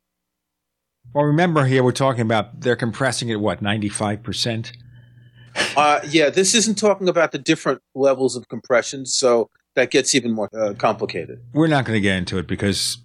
Well, 1.14 1.24
remember 1.24 1.64
here 1.64 1.82
we're 1.82 1.92
talking 1.92 2.20
about 2.20 2.60
they're 2.60 2.76
compressing 2.76 3.30
it 3.30 3.40
what 3.40 3.62
ninety 3.62 3.88
five 3.88 4.22
percent. 4.22 4.72
Uh, 5.76 6.00
yeah, 6.08 6.30
this 6.30 6.54
isn't 6.54 6.76
talking 6.76 7.08
about 7.08 7.32
the 7.32 7.38
different 7.38 7.80
levels 7.94 8.36
of 8.36 8.48
compression, 8.48 9.06
so 9.06 9.50
that 9.74 9.90
gets 9.90 10.14
even 10.14 10.32
more 10.32 10.48
uh, 10.56 10.74
complicated. 10.74 11.40
We're 11.52 11.68
not 11.68 11.84
going 11.84 11.96
to 11.96 12.00
get 12.00 12.16
into 12.16 12.38
it 12.38 12.46
because 12.46 12.98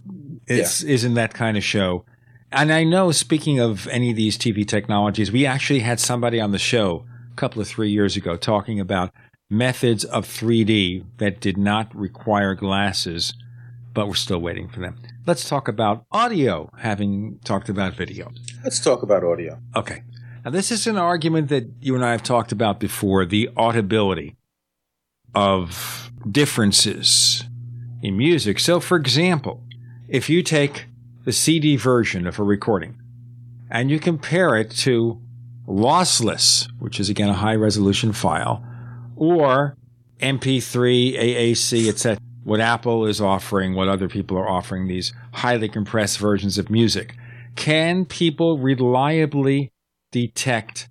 it 0.47 0.57
yeah. 0.57 0.91
isn't 0.91 1.13
that 1.13 1.34
kind 1.34 1.57
of 1.57 1.63
show. 1.63 2.05
And 2.51 2.71
I 2.71 2.84
know, 2.84 3.11
speaking 3.11 3.59
of 3.59 3.88
any 3.88 4.11
of 4.11 4.15
these 4.15 4.38
TV 4.38 4.67
technologies, 4.67 5.31
we 5.31 5.45
actually 5.45 5.80
had 5.80 5.99
somebody 5.99 6.39
on 6.39 6.51
the 6.51 6.59
show 6.59 7.05
a 7.31 7.35
couple 7.35 7.61
of 7.61 7.67
three 7.67 7.89
years 7.89 8.15
ago 8.15 8.35
talking 8.35 8.80
about 8.80 9.11
methods 9.49 10.03
of 10.05 10.25
3D 10.25 11.05
that 11.17 11.39
did 11.39 11.57
not 11.57 11.93
require 11.95 12.55
glasses, 12.55 13.34
but 13.93 14.07
we're 14.07 14.15
still 14.15 14.39
waiting 14.39 14.67
for 14.67 14.80
them. 14.80 14.97
Let's 15.25 15.47
talk 15.47 15.67
about 15.67 16.05
audio, 16.11 16.69
having 16.80 17.39
talked 17.43 17.69
about 17.69 17.93
video. 17.93 18.31
Let's 18.63 18.80
talk 18.80 19.03
about 19.03 19.23
audio. 19.23 19.59
Okay. 19.75 20.03
Now, 20.44 20.52
this 20.52 20.72
is 20.72 20.88
an 20.88 20.98
argument 20.98 21.48
that 21.49 21.70
you 21.80 21.95
and 21.95 22.03
I 22.03 22.11
have 22.11 22.24
talked 22.24 22.52
about 22.52 22.78
before 22.78 23.26
the 23.26 23.49
audibility 23.56 24.36
of 25.34 26.11
differences 26.30 27.45
in 28.02 28.18
music. 28.18 28.60
So, 28.60 28.82
for 28.82 28.98
example, 28.98 29.64
if 30.10 30.30
you 30.30 30.44
take 30.44 30.88
the 31.24 31.32
CD 31.32 31.78
version 31.78 32.28
of 32.28 32.40
a 32.40 32.44
recording 32.44 32.99
and 33.70 33.90
you 33.90 33.99
compare 33.99 34.57
it 34.57 34.70
to 34.72 35.22
lossless, 35.65 36.68
which 36.78 36.99
is 36.99 37.10
again 37.10 37.30
a 37.30 37.36
high 37.36 37.56
resolution 37.56 38.11
file, 38.11 38.65
or 39.15 39.78
MP3, 40.20 41.18
AAC, 41.18 41.88
etc., 41.88 42.20
what 42.44 42.60
Apple 42.60 43.06
is 43.06 43.22
offering, 43.22 43.76
what 43.76 43.88
other 43.88 44.10
people 44.10 44.38
are 44.38 44.49
offering, 44.49 44.88
these 44.88 45.14
highly 45.32 45.70
compressed 45.70 46.20
versions 46.20 46.57
of 46.57 46.70
music, 46.70 47.15
can 47.56 48.03
people 48.03 48.57
reliably 48.57 49.72
detect 50.14 50.88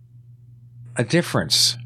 a 0.96 1.04
difference? 1.04 1.78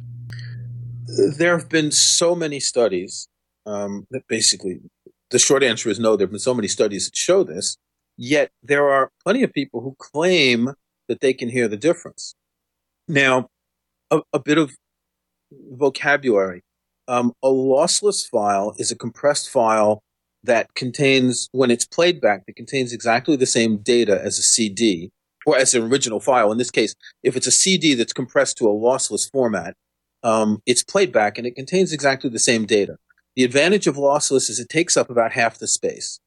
There 1.38 1.56
have 1.56 1.68
been 1.68 1.92
so 1.92 2.34
many 2.34 2.58
studies 2.58 3.28
um, 3.66 4.06
that 4.10 4.26
basically 4.26 4.80
the 5.30 5.38
short 5.38 5.62
answer 5.62 5.90
is 5.90 6.00
no. 6.00 6.16
There 6.16 6.26
have 6.26 6.32
been 6.32 6.40
so 6.40 6.54
many 6.54 6.66
studies 6.66 7.04
that 7.04 7.16
show 7.16 7.44
this, 7.44 7.76
yet 8.16 8.50
there 8.62 8.88
are 8.88 9.12
plenty 9.22 9.42
of 9.42 9.52
people 9.52 9.82
who 9.82 9.94
claim 9.98 10.72
that 11.08 11.20
they 11.20 11.32
can 11.32 11.48
hear 11.48 11.68
the 11.68 11.76
difference. 11.76 12.34
Now, 13.06 13.48
a, 14.10 14.22
a 14.32 14.40
bit 14.40 14.58
of 14.58 14.72
vocabulary. 15.52 16.62
Um, 17.06 17.32
a 17.42 17.48
lossless 17.48 18.26
file 18.28 18.74
is 18.78 18.90
a 18.90 18.96
compressed 18.96 19.48
file 19.50 20.02
that 20.42 20.74
contains, 20.74 21.48
when 21.52 21.70
it's 21.70 21.86
played 21.86 22.20
back, 22.20 22.42
it 22.48 22.56
contains 22.56 22.92
exactly 22.92 23.36
the 23.36 23.46
same 23.46 23.78
data 23.78 24.20
as 24.20 24.38
a 24.38 24.42
CD, 24.42 25.10
or 25.46 25.56
as 25.56 25.74
an 25.74 25.84
original 25.84 26.20
file. 26.20 26.52
In 26.52 26.58
this 26.58 26.70
case, 26.70 26.94
if 27.22 27.36
it's 27.36 27.46
a 27.46 27.52
CD 27.52 27.94
that's 27.94 28.12
compressed 28.12 28.58
to 28.58 28.66
a 28.66 28.74
lossless 28.74 29.30
format, 29.30 29.74
um, 30.22 30.60
it's 30.66 30.82
played 30.82 31.12
back 31.12 31.38
and 31.38 31.46
it 31.46 31.54
contains 31.54 31.92
exactly 31.92 32.28
the 32.28 32.38
same 32.38 32.66
data. 32.66 32.96
The 33.36 33.44
advantage 33.44 33.86
of 33.86 33.96
lossless 33.96 34.50
is 34.50 34.58
it 34.58 34.68
takes 34.68 34.96
up 34.96 35.08
about 35.08 35.32
half 35.32 35.58
the 35.58 35.68
space. 35.68 36.18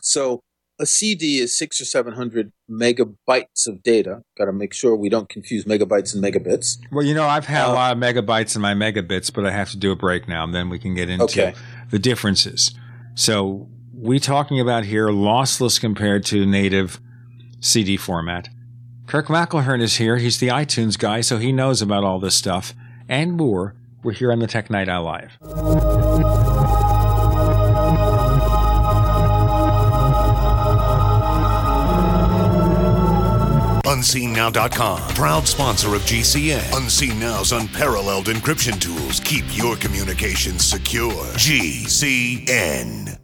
So 0.00 0.40
a 0.80 0.86
CD 0.86 1.38
is 1.38 1.56
six 1.56 1.80
or 1.80 1.84
seven 1.84 2.14
hundred 2.14 2.52
megabytes 2.68 3.68
of 3.68 3.82
data. 3.82 4.22
Got 4.36 4.46
to 4.46 4.52
make 4.52 4.74
sure 4.74 4.96
we 4.96 5.08
don't 5.08 5.28
confuse 5.28 5.64
megabytes 5.64 6.14
and 6.14 6.24
megabits. 6.24 6.78
Well, 6.90 7.04
you 7.04 7.14
know, 7.14 7.26
I've 7.26 7.46
had 7.46 7.66
uh, 7.66 7.72
a 7.72 7.74
lot 7.74 7.92
of 7.92 7.98
megabytes 7.98 8.56
in 8.56 8.62
my 8.62 8.74
megabits, 8.74 9.32
but 9.32 9.46
I 9.46 9.52
have 9.52 9.70
to 9.70 9.76
do 9.76 9.92
a 9.92 9.96
break 9.96 10.26
now, 10.26 10.42
and 10.42 10.54
then 10.54 10.68
we 10.70 10.78
can 10.78 10.94
get 10.94 11.08
into 11.08 11.24
okay. 11.24 11.54
the 11.90 11.98
differences. 11.98 12.72
So 13.14 13.68
we 13.92 14.18
talking 14.18 14.58
about 14.58 14.84
here 14.84 15.08
lossless 15.08 15.80
compared 15.80 16.24
to 16.26 16.44
native 16.44 17.00
CD 17.60 17.96
format. 17.96 18.48
Kirk 19.06 19.26
McElhearn 19.26 19.82
is 19.82 19.96
here. 19.96 20.16
He's 20.16 20.38
the 20.38 20.48
iTunes 20.48 20.98
guy, 20.98 21.20
so 21.20 21.38
he 21.38 21.52
knows 21.52 21.82
about 21.82 22.04
all 22.04 22.18
this 22.18 22.34
stuff 22.34 22.74
and 23.08 23.34
more. 23.34 23.74
We're 24.02 24.12
here 24.12 24.32
on 24.32 24.38
the 24.38 24.46
Tech 24.46 24.70
Night 24.70 24.88
Owl 24.88 25.04
Live. 25.04 25.38
UnseenNow.com, 33.84 35.00
proud 35.14 35.46
sponsor 35.46 35.94
of 35.94 36.02
GCN. 36.02 36.76
Unseen 36.76 37.20
Now's 37.20 37.52
unparalleled 37.52 38.26
encryption 38.26 38.80
tools 38.80 39.20
keep 39.20 39.44
your 39.56 39.76
communications 39.76 40.64
secure. 40.64 41.24
GCN. 41.36 43.23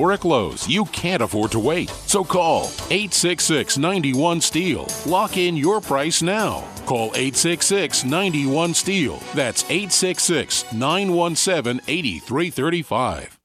lows, 0.25 0.67
you 0.67 0.85
can't 0.85 1.21
afford 1.21 1.51
to 1.51 1.59
wait. 1.59 1.89
So 1.89 2.23
call 2.23 2.63
866 2.89 3.77
91 3.77 4.41
Steel. 4.41 4.87
Lock 5.05 5.37
in 5.37 5.55
your 5.55 5.79
price 5.79 6.21
now. 6.21 6.63
Call 6.85 7.07
866 7.15 8.03
91 8.03 8.73
Steel. 8.73 9.19
That's 9.33 9.63
866 9.65 10.73
917 10.73 11.81
8335. 11.87 13.39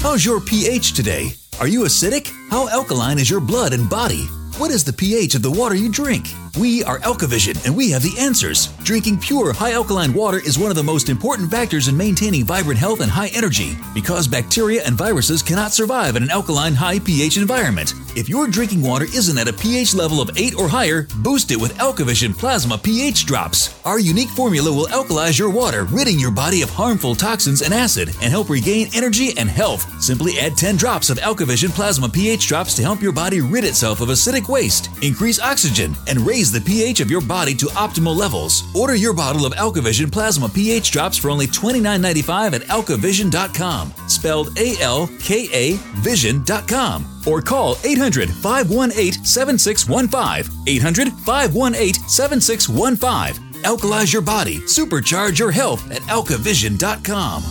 How's 0.00 0.24
your 0.24 0.40
pH 0.40 0.94
today? 0.94 1.32
Are 1.60 1.68
you 1.68 1.80
acidic? 1.80 2.32
How 2.50 2.68
alkaline 2.68 3.18
is 3.18 3.28
your 3.28 3.40
blood 3.40 3.72
and 3.74 3.88
body? 3.90 4.24
What 4.56 4.70
is 4.70 4.84
the 4.84 4.92
pH 4.92 5.34
of 5.34 5.42
the 5.42 5.50
water 5.50 5.74
you 5.74 5.90
drink? 5.90 6.26
We 6.58 6.82
are 6.82 6.98
Alkavision, 7.00 7.64
and 7.64 7.76
we 7.76 7.90
have 7.90 8.02
the 8.02 8.18
answers. 8.18 8.66
Drinking 8.82 9.20
pure, 9.20 9.52
high 9.52 9.72
alkaline 9.72 10.12
water 10.12 10.38
is 10.38 10.58
one 10.58 10.70
of 10.70 10.76
the 10.76 10.82
most 10.82 11.08
important 11.08 11.48
factors 11.48 11.86
in 11.86 11.96
maintaining 11.96 12.44
vibrant 12.44 12.78
health 12.78 13.00
and 13.00 13.10
high 13.10 13.30
energy 13.34 13.76
because 13.94 14.26
bacteria 14.26 14.82
and 14.84 14.96
viruses 14.96 15.42
cannot 15.42 15.72
survive 15.72 16.16
in 16.16 16.24
an 16.24 16.30
alkaline, 16.30 16.74
high 16.74 16.98
pH 16.98 17.36
environment. 17.36 17.94
If 18.16 18.28
your 18.28 18.48
drinking 18.48 18.82
water 18.82 19.04
isn't 19.04 19.38
at 19.38 19.46
a 19.46 19.52
pH 19.52 19.94
level 19.94 20.20
of 20.20 20.36
8 20.36 20.56
or 20.56 20.66
higher, 20.68 21.06
boost 21.18 21.52
it 21.52 21.60
with 21.60 21.78
Alkavision 21.78 22.36
Plasma 22.36 22.76
pH 22.76 23.26
drops. 23.26 23.78
Our 23.84 24.00
unique 24.00 24.30
formula 24.30 24.72
will 24.72 24.86
alkalize 24.86 25.38
your 25.38 25.50
water, 25.50 25.84
ridding 25.84 26.18
your 26.18 26.32
body 26.32 26.62
of 26.62 26.70
harmful 26.70 27.14
toxins 27.14 27.62
and 27.62 27.72
acid, 27.72 28.08
and 28.20 28.30
help 28.32 28.50
regain 28.50 28.88
energy 28.94 29.38
and 29.38 29.48
health. 29.48 30.02
Simply 30.02 30.40
add 30.40 30.56
10 30.56 30.76
drops 30.76 31.10
of 31.10 31.18
Alkavision 31.18 31.70
Plasma 31.70 32.08
pH 32.08 32.48
drops 32.48 32.74
to 32.74 32.82
help 32.82 33.00
your 33.00 33.12
body 33.12 33.40
rid 33.40 33.62
itself 33.62 34.00
of 34.00 34.08
acidic 34.08 34.48
waste, 34.48 34.90
increase 35.02 35.38
oxygen, 35.38 35.94
and 36.08 36.18
raise 36.26 36.39
the 36.48 36.60
pH 36.60 37.00
of 37.00 37.10
your 37.10 37.20
body 37.20 37.54
to 37.56 37.66
optimal 37.66 38.16
levels. 38.16 38.62
Order 38.74 38.94
your 38.94 39.12
bottle 39.12 39.44
of 39.44 39.52
Alkavision 39.54 40.12
Plasma 40.12 40.48
pH 40.48 40.92
drops 40.92 41.16
for 41.16 41.28
only 41.28 41.48
$29.95 41.48 42.54
at 42.54 42.62
alkavision.com, 42.62 43.92
spelled 44.06 44.56
A 44.58 44.80
L 44.80 45.08
K 45.20 45.48
A 45.52 45.76
vision.com, 45.96 47.22
or 47.26 47.42
call 47.42 47.76
800 47.82 48.30
518 48.30 49.24
7615. 49.24 50.64
800 50.68 51.12
518 51.12 51.94
7615. 52.08 53.50
Alkalize 53.62 54.12
your 54.12 54.22
body, 54.22 54.58
supercharge 54.60 55.38
your 55.38 55.50
health 55.50 55.90
at 55.90 56.02
alkavision.com. 56.02 57.42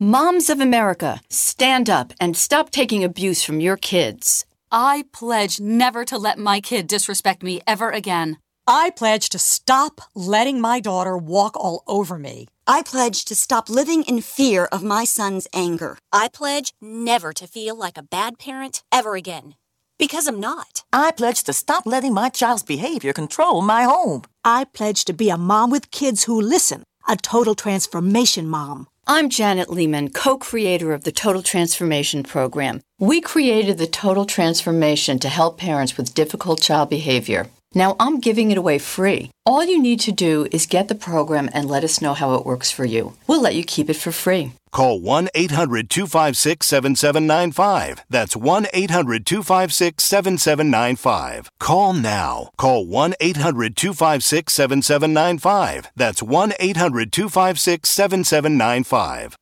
Moms 0.00 0.48
of 0.48 0.60
America, 0.60 1.20
stand 1.28 1.90
up 1.90 2.12
and 2.20 2.36
stop 2.36 2.70
taking 2.70 3.02
abuse 3.02 3.42
from 3.42 3.58
your 3.58 3.76
kids. 3.76 4.44
I 4.70 5.04
pledge 5.12 5.60
never 5.60 6.04
to 6.04 6.18
let 6.18 6.38
my 6.38 6.60
kid 6.60 6.86
disrespect 6.86 7.42
me 7.42 7.60
ever 7.66 7.90
again. 7.90 8.36
I 8.66 8.90
pledge 8.90 9.30
to 9.30 9.38
stop 9.38 10.02
letting 10.14 10.60
my 10.60 10.78
daughter 10.78 11.16
walk 11.16 11.56
all 11.56 11.82
over 11.86 12.18
me. 12.18 12.48
I 12.66 12.82
pledge 12.82 13.24
to 13.26 13.34
stop 13.34 13.70
living 13.70 14.02
in 14.02 14.20
fear 14.20 14.66
of 14.66 14.82
my 14.82 15.04
son's 15.04 15.48
anger. 15.54 15.96
I 16.12 16.28
pledge 16.28 16.74
never 16.82 17.32
to 17.32 17.46
feel 17.46 17.76
like 17.76 17.96
a 17.96 18.02
bad 18.02 18.38
parent 18.38 18.82
ever 18.92 19.14
again. 19.16 19.54
Because 19.98 20.26
I'm 20.26 20.38
not. 20.38 20.84
I 20.92 21.12
pledge 21.12 21.44
to 21.44 21.54
stop 21.54 21.86
letting 21.86 22.12
my 22.12 22.28
child's 22.28 22.62
behavior 22.62 23.14
control 23.14 23.62
my 23.62 23.84
home. 23.84 24.24
I 24.44 24.64
pledge 24.64 25.06
to 25.06 25.14
be 25.14 25.30
a 25.30 25.38
mom 25.38 25.70
with 25.70 25.90
kids 25.90 26.24
who 26.24 26.38
listen, 26.38 26.84
a 27.08 27.16
total 27.16 27.54
transformation 27.54 28.46
mom. 28.46 28.86
I'm 29.10 29.30
Janet 29.30 29.70
Lehman, 29.70 30.10
co 30.10 30.36
creator 30.36 30.92
of 30.92 31.04
the 31.04 31.12
Total 31.12 31.42
Transformation 31.42 32.22
Program. 32.22 32.82
We 32.98 33.22
created 33.22 33.78
the 33.78 33.86
Total 33.86 34.26
Transformation 34.26 35.18
to 35.20 35.30
help 35.30 35.56
parents 35.56 35.96
with 35.96 36.12
difficult 36.12 36.60
child 36.60 36.90
behavior. 36.90 37.46
Now 37.74 37.96
I'm 37.98 38.20
giving 38.20 38.50
it 38.50 38.58
away 38.58 38.78
free. 38.78 39.30
All 39.46 39.64
you 39.64 39.80
need 39.80 40.00
to 40.00 40.12
do 40.12 40.46
is 40.52 40.66
get 40.66 40.88
the 40.88 40.94
program 40.94 41.48
and 41.54 41.70
let 41.70 41.84
us 41.84 42.02
know 42.02 42.12
how 42.12 42.34
it 42.34 42.44
works 42.44 42.70
for 42.70 42.84
you. 42.84 43.14
We'll 43.26 43.40
let 43.40 43.54
you 43.54 43.64
keep 43.64 43.88
it 43.88 43.94
for 43.94 44.12
free. 44.12 44.52
Call 44.70 45.00
1 45.00 45.28
800 45.34 45.90
256 45.90 46.66
7795. 46.66 48.04
That's 48.08 48.36
1 48.36 48.66
800 48.72 49.26
256 49.26 50.02
7795. 50.04 51.50
Call 51.58 51.92
now. 51.92 52.50
Call 52.56 52.86
1 52.86 53.14
800 53.20 53.76
256 53.76 54.52
7795. 54.52 55.90
That's 55.96 56.22
1 56.22 56.52
800 56.58 57.12
256 57.12 57.88
7795. 57.88 59.36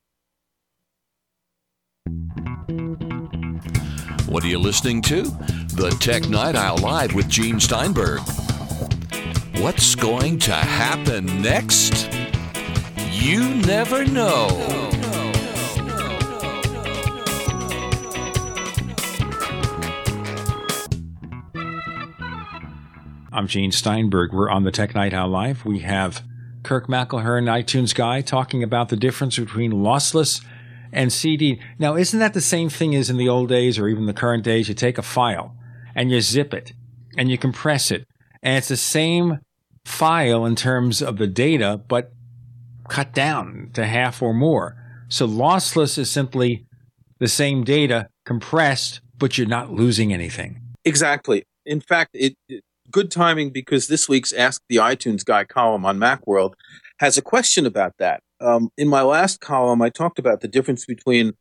What 4.28 4.44
are 4.44 4.48
you 4.48 4.59
listening 4.59 5.03
to? 5.03 5.23
The 5.23 5.97
Tech 6.01 6.28
Night 6.28 6.57
Owl 6.57 6.78
Live 6.78 7.15
with 7.15 7.28
Gene 7.28 7.61
Steinberg. 7.61 8.20
What's 9.59 9.94
going 9.94 10.39
to 10.40 10.55
happen 10.55 11.43
next? 11.43 12.11
You 13.11 13.55
never 13.55 14.05
know. 14.05 14.48
I'm 23.37 23.49
Gene 23.49 23.71
Steinberg. 23.71 24.33
We're 24.33 24.49
on 24.49 24.65
the 24.65 24.71
Tech 24.71 24.95
Night 24.95 25.13
Owl 25.13 25.29
Live. 25.29 25.67
We 25.67 25.81
have 25.81 26.25
Kirk 26.63 26.87
McElhearn, 26.87 27.51
iTunes 27.51 27.95
guy, 27.95 28.23
talking 28.23 28.63
about 28.63 28.89
the 28.89 28.97
difference 28.97 29.39
between 29.39 29.73
lossless 29.73 30.43
and 30.91 31.13
CD. 31.13 31.61
Now, 31.79 31.97
isn't 31.97 32.19
that 32.19 32.33
the 32.33 32.41
same 32.41 32.71
thing 32.71 32.95
as 32.95 33.11
in 33.11 33.19
the 33.19 33.29
old 33.29 33.51
days 33.51 33.79
or 33.79 33.89
even 33.89 34.07
the 34.07 34.15
current 34.15 34.43
days? 34.43 34.71
You 34.71 34.75
take 34.75 34.97
a 34.97 35.03
file 35.03 35.55
and 35.95 36.11
you 36.11 36.23
zip 36.23 36.55
it 36.55 36.73
and 37.19 37.31
you 37.31 37.37
compress 37.37 37.91
it, 37.91 38.07
and 38.43 38.57
it's 38.57 38.69
the 38.69 38.77
same 38.79 39.41
file 39.85 40.47
in 40.47 40.57
terms 40.57 41.03
of 41.03 41.19
the 41.19 41.27
data, 41.27 41.79
but 41.89 42.13
cut 42.89 43.13
down 43.13 43.69
to 43.75 43.85
half 43.85 44.23
or 44.23 44.33
more. 44.33 44.77
So 45.09 45.29
lossless 45.29 45.99
is 45.99 46.11
simply 46.11 46.65
the 47.19 47.29
same 47.29 47.65
data 47.65 48.09
compressed, 48.25 49.03
but 49.19 49.37
you're 49.37 49.47
not 49.47 49.71
losing 49.71 50.11
anything. 50.11 50.63
Exactly. 50.87 51.45
In 51.67 51.81
fact, 51.81 52.13
it, 52.15 52.35
it 52.49 52.63
good 52.97 53.10
timing 53.10 53.51
because 53.51 53.89
this 53.89 54.09
week's 54.09 54.32
Ask 54.32 54.62
the 54.70 54.77
iTunes 54.77 55.23
Guy 55.23 55.44
column 55.44 55.85
on 55.85 55.98
Macworld 55.98 56.55
has 56.98 57.18
a 57.18 57.23
question 57.23 57.66
about 57.66 57.93
that. 57.98 58.23
Um, 58.40 58.70
in 58.78 58.89
my 58.89 59.02
last 59.02 59.39
column, 59.43 59.82
I 59.82 59.90
talked 59.90 60.18
about 60.18 60.40
the 60.40 60.48
difference 60.48 60.86
between 60.86 61.35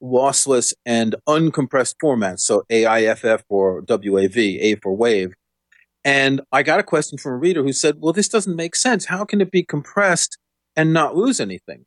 lossless 0.00 0.72
and 0.86 1.16
uncompressed 1.28 1.96
formats, 2.00 2.38
so 2.42 2.62
AIFF 2.70 3.42
or 3.48 3.82
WAV, 3.82 4.60
A 4.60 4.76
for 4.76 4.94
wave. 4.94 5.34
And 6.04 6.40
I 6.52 6.62
got 6.62 6.78
a 6.78 6.84
question 6.84 7.18
from 7.18 7.32
a 7.32 7.36
reader 7.36 7.64
who 7.64 7.72
said, 7.72 7.96
well, 7.98 8.12
this 8.12 8.28
doesn't 8.28 8.54
make 8.54 8.76
sense. 8.76 9.06
How 9.06 9.24
can 9.24 9.40
it 9.40 9.50
be 9.50 9.64
compressed 9.64 10.38
and 10.76 10.92
not 10.92 11.16
lose 11.16 11.40
anything? 11.40 11.84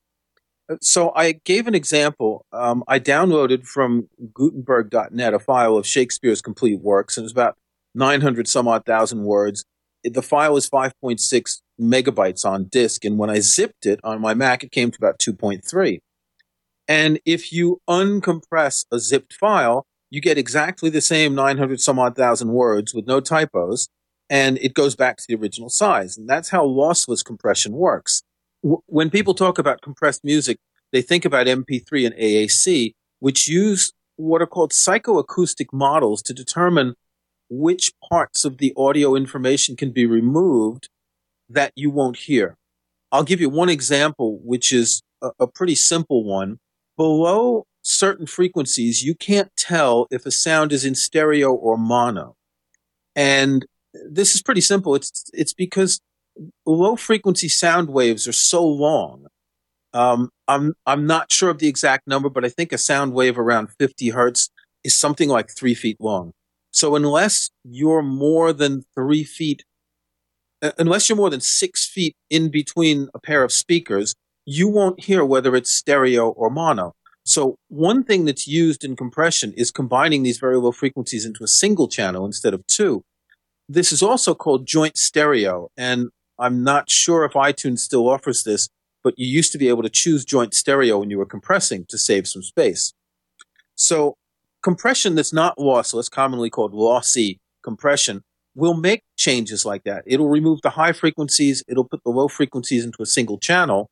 So 0.81 1.13
I 1.15 1.39
gave 1.45 1.67
an 1.67 1.75
example. 1.75 2.45
Um, 2.51 2.83
I 2.89 2.99
downloaded 2.99 3.65
from 3.65 4.09
Gutenberg.net 4.33 5.33
a 5.33 5.39
file 5.39 5.77
of 5.77 5.87
Shakespeare's 5.87 6.41
complete 6.41 6.81
works, 6.81 7.15
and 7.15 7.23
it 7.23 7.27
was 7.27 7.31
about 7.31 7.55
900 7.95 8.47
some 8.47 8.67
odd 8.67 8.85
thousand 8.85 9.23
words. 9.23 9.65
The 10.03 10.22
file 10.22 10.53
was 10.53 10.69
5.6 10.69 11.61
megabytes 11.81 12.45
on 12.45 12.65
disk, 12.65 13.05
and 13.05 13.17
when 13.17 13.30
I 13.30 13.39
zipped 13.39 13.85
it 13.85 13.99
on 14.03 14.22
my 14.22 14.34
Mac, 14.34 14.63
it 14.63 14.72
came 14.72 14.91
to 14.91 14.97
about 14.99 15.19
2.3. 15.19 15.99
And 16.88 17.19
if 17.26 17.51
you 17.51 17.81
uncompress 17.89 18.85
a 18.91 18.99
zipped 18.99 19.34
file, 19.34 19.85
you 20.11 20.22
get 20.22 20.38
exactly 20.38 20.89
the 20.89 21.01
same 21.01 21.34
900 21.34 21.81
some 21.81 21.97
odd 21.97 22.15
thousand 22.15 22.49
words 22.49 22.93
with 22.93 23.07
no 23.07 23.19
typos, 23.19 23.89
and 24.30 24.57
it 24.59 24.73
goes 24.73 24.95
back 24.95 25.17
to 25.17 25.26
the 25.27 25.35
original 25.35 25.69
size. 25.69 26.17
And 26.17 26.30
that's 26.30 26.49
how 26.49 26.65
lossless 26.65 27.26
compression 27.26 27.73
works. 27.73 28.22
W- 28.63 28.81
when 28.85 29.09
people 29.09 29.34
talk 29.34 29.57
about 29.57 29.81
compressed 29.81 30.23
music, 30.23 30.57
they 30.91 31.01
think 31.01 31.26
about 31.26 31.47
MP3 31.47 32.05
and 32.05 32.15
AAC, 32.15 32.93
which 33.19 33.47
use 33.47 33.91
what 34.17 34.41
are 34.41 34.47
called 34.47 34.72
psychoacoustic 34.72 35.67
models 35.73 36.22
to 36.22 36.34
determine 36.34 36.93
which 37.49 37.91
parts 38.09 38.45
of 38.45 38.57
the 38.57 38.73
audio 38.76 39.15
information 39.15 39.76
can 39.76 39.91
be 39.91 40.05
removed 40.05 40.89
that 41.49 41.71
you 41.76 41.89
won't 41.89 42.18
hear. 42.18 42.57
I'll 43.11 43.23
give 43.23 43.39
you 43.39 43.49
one 43.49 43.70
example, 43.70 44.39
which 44.44 44.73
is 44.73 45.02
a, 45.21 45.31
a 45.39 45.47
pretty 45.47 45.76
simple 45.76 46.23
one. 46.23 46.60
Below 46.97 47.65
certain 47.81 48.26
frequencies, 48.26 49.03
you 49.03 49.15
can't 49.15 49.52
tell 49.55 50.07
if 50.10 50.26
a 50.26 50.31
sound 50.31 50.71
is 50.71 50.86
in 50.86 50.95
stereo 50.95 51.53
or 51.53 51.78
mono. 51.78 52.36
And 53.15 53.65
this 54.10 54.36
is 54.36 54.41
pretty 54.41 54.61
simple. 54.61 54.95
It's, 54.95 55.29
it's 55.34 55.53
because 55.53 56.02
low 56.65 56.95
frequency 56.95 57.47
sound 57.47 57.89
waves 57.89 58.28
are 58.28 58.34
so 58.34 58.65
long. 58.65 59.28
Um, 59.94 60.29
I'm, 60.47 60.73
I'm 60.86 61.07
not 61.07 61.31
sure 61.31 61.49
of 61.49 61.60
the 61.60 61.68
exact 61.68 62.07
number, 62.07 62.29
but 62.29 62.44
I 62.44 62.49
think 62.49 62.73
a 62.73 62.78
sound 62.78 63.13
wave 63.13 63.39
around 63.39 63.70
50 63.79 64.10
hertz 64.10 64.49
is 64.84 64.97
something 64.97 65.29
like 65.29 65.49
three 65.49 65.73
feet 65.73 65.97
long. 66.02 66.34
So 66.76 66.97
unless 66.97 67.52
you're 67.63 68.02
more 68.02 68.52
than 68.52 68.84
three 68.95 69.23
feet, 69.23 69.63
uh, 70.62 70.71
unless 70.78 71.07
you're 71.07 71.15
more 71.15 71.29
than 71.29 71.39
six 71.39 71.87
feet 71.87 72.18
in 72.29 72.52
between 72.52 73.07
a 73.13 73.20
pair 73.20 73.45
of 73.45 73.54
speakers, 73.54 74.13
you 74.44 74.68
won't 74.68 74.99
hear 74.99 75.23
whether 75.23 75.55
it's 75.55 75.71
stereo 75.71 76.28
or 76.28 76.49
mono. 76.49 76.94
So 77.23 77.55
one 77.70 78.04
thing 78.04 78.26
that's 78.26 78.45
used 78.45 78.84
in 78.84 78.97
compression 78.97 79.54
is 79.55 79.71
combining 79.71 80.23
these 80.23 80.37
very 80.37 80.57
low 80.57 80.73
frequencies 80.73 81.26
into 81.26 81.45
a 81.45 81.47
single 81.47 81.87
channel 81.87 82.26
instead 82.26 82.54
of 82.54 82.68
two. 82.68 83.04
This 83.70 83.94
is 83.94 84.04
also 84.04 84.36
called 84.36 84.68
joint 84.68 84.97
stereo. 84.97 85.70
And 85.78 86.10
I'm 86.37 86.62
not 86.62 86.91
sure 86.91 87.23
if 87.23 87.31
iTunes 87.31 87.79
still 87.79 88.10
offers 88.10 88.44
this, 88.44 88.68
but 89.02 89.13
you 89.18 89.28
used 89.28 89.54
to 89.54 89.57
be 89.57 89.70
able 89.70 89.84
to 89.84 89.89
choose 89.89 90.26
joint 90.26 90.54
stereo 90.54 90.99
when 90.99 91.10
you 91.10 91.20
were 91.20 91.26
compressing 91.26 91.86
to 91.87 91.97
save 91.97 92.28
some 92.28 92.44
space. 92.44 92.94
So 93.76 94.18
compression 94.65 95.13
that's 95.13 95.31
not 95.31 95.55
lossless, 95.60 96.10
commonly 96.10 96.49
called 96.49 96.73
lossy 96.73 97.39
compression, 97.63 98.23
will 98.55 98.73
make 98.73 99.03
changes 99.15 99.63
like 99.63 99.84
that. 99.84 100.03
It'll 100.07 100.27
remove 100.27 100.63
the 100.63 100.71
high 100.71 100.91
frequencies, 100.91 101.63
it'll 101.68 101.87
put 101.87 102.03
the 102.03 102.10
low 102.10 102.27
frequencies 102.27 102.84
into 102.84 103.03
a 103.03 103.05
single 103.05 103.37
channel. 103.37 103.91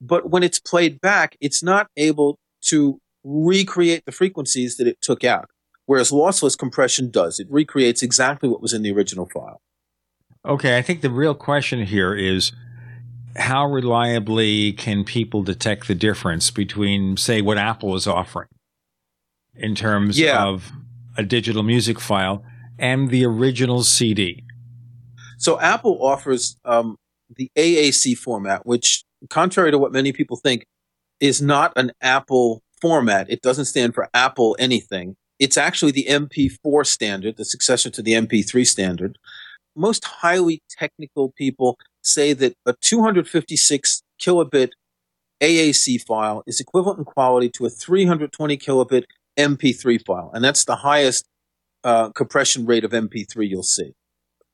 But 0.00 0.30
when 0.30 0.42
it's 0.42 0.58
played 0.58 1.02
back, 1.02 1.36
it's 1.42 1.62
not 1.62 1.88
able 1.98 2.38
to 2.62 2.98
recreate 3.24 4.04
the 4.06 4.12
frequencies 4.12 4.78
that 4.78 4.86
it 4.86 4.96
took 5.02 5.22
out. 5.22 5.50
whereas 5.86 6.10
lossless 6.10 6.58
compression 6.58 7.10
does. 7.10 7.38
It 7.40 7.46
recreates 7.48 8.02
exactly 8.02 8.48
what 8.48 8.60
was 8.60 8.72
in 8.72 8.82
the 8.82 8.92
original 8.92 9.28
file. 9.32 9.60
Okay, 10.44 10.76
I 10.76 10.82
think 10.82 11.00
the 11.00 11.10
real 11.10 11.34
question 11.34 11.86
here 11.86 12.14
is 12.14 12.52
how 13.36 13.66
reliably 13.66 14.72
can 14.72 15.04
people 15.04 15.42
detect 15.42 15.88
the 15.88 15.94
difference 15.94 16.50
between, 16.50 17.16
say, 17.16 17.40
what 17.40 17.58
Apple 17.58 17.94
is 17.94 18.06
offering 18.06 18.48
in 19.58 19.74
terms 19.74 20.18
Yeah. 20.18 20.44
of 20.44 20.70
a 21.16 21.22
digital 21.22 21.62
music 21.62 22.00
file 22.00 22.44
and 22.78 23.10
the 23.10 23.24
original 23.24 23.82
CD? 23.82 24.44
So 25.38 25.58
Apple 25.60 25.98
offers 26.00 26.56
um, 26.64 26.96
the 27.34 27.50
AAC 27.56 28.14
format, 28.16 28.66
which, 28.66 29.04
contrary 29.30 29.70
to 29.70 29.78
what 29.78 29.92
many 29.92 30.12
people 30.12 30.36
think, 30.36 30.64
is 31.20 31.40
not 31.42 31.72
an 31.76 31.92
Apple 32.00 32.62
format. 32.80 33.28
It 33.30 33.42
doesn't 33.42 33.64
stand 33.66 33.94
for 33.94 34.08
Apple 34.14 34.56
anything. 34.58 35.16
It's 35.38 35.56
actually 35.58 35.92
the 35.92 36.06
MP4 36.08 36.86
standard, 36.86 37.36
the 37.36 37.44
successor 37.44 37.90
to 37.90 38.02
the 38.02 38.12
MP3 38.12 38.66
standard. 38.66 39.18
Most 39.74 40.04
highly 40.04 40.62
technical 40.70 41.32
people 41.36 41.78
say 42.02 42.32
that 42.32 42.54
a 42.64 42.74
256 42.80 44.02
kilobit 44.18 44.70
AAC 45.42 45.98
file 46.06 46.42
is 46.46 46.60
equivalent 46.60 46.98
in 46.98 47.04
quality 47.04 47.50
to 47.50 47.66
a 47.66 47.70
320 47.70 48.56
kilobit 48.56 49.04
MP3 49.38 50.04
file, 50.04 50.30
and 50.34 50.44
that's 50.44 50.64
the 50.64 50.76
highest 50.76 51.26
uh, 51.84 52.10
compression 52.10 52.66
rate 52.66 52.84
of 52.84 52.90
MP3 52.90 53.48
you'll 53.48 53.62
see 53.62 53.94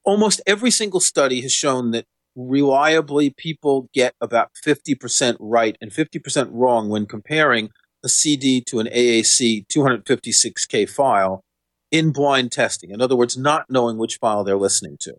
almost 0.04 0.40
every 0.46 0.70
single 0.70 1.00
study 1.00 1.40
has 1.42 1.52
shown 1.52 1.90
that 1.92 2.06
reliably 2.34 3.30
people 3.30 3.88
get 3.92 4.14
about 4.20 4.50
50% 4.64 5.36
right 5.38 5.76
and 5.80 5.90
50% 5.90 6.48
wrong 6.50 6.88
when 6.88 7.06
comparing 7.06 7.70
a 8.04 8.08
CD 8.08 8.60
to 8.62 8.80
an 8.80 8.86
AAC 8.86 9.66
256K 9.68 10.88
file 10.88 11.44
in 11.90 12.10
blind 12.10 12.50
testing. 12.50 12.90
In 12.90 13.00
other 13.00 13.14
words, 13.14 13.36
not 13.36 13.66
knowing 13.68 13.98
which 13.98 14.16
file 14.16 14.44
they're 14.44 14.56
listening 14.56 14.96
to. 15.00 15.14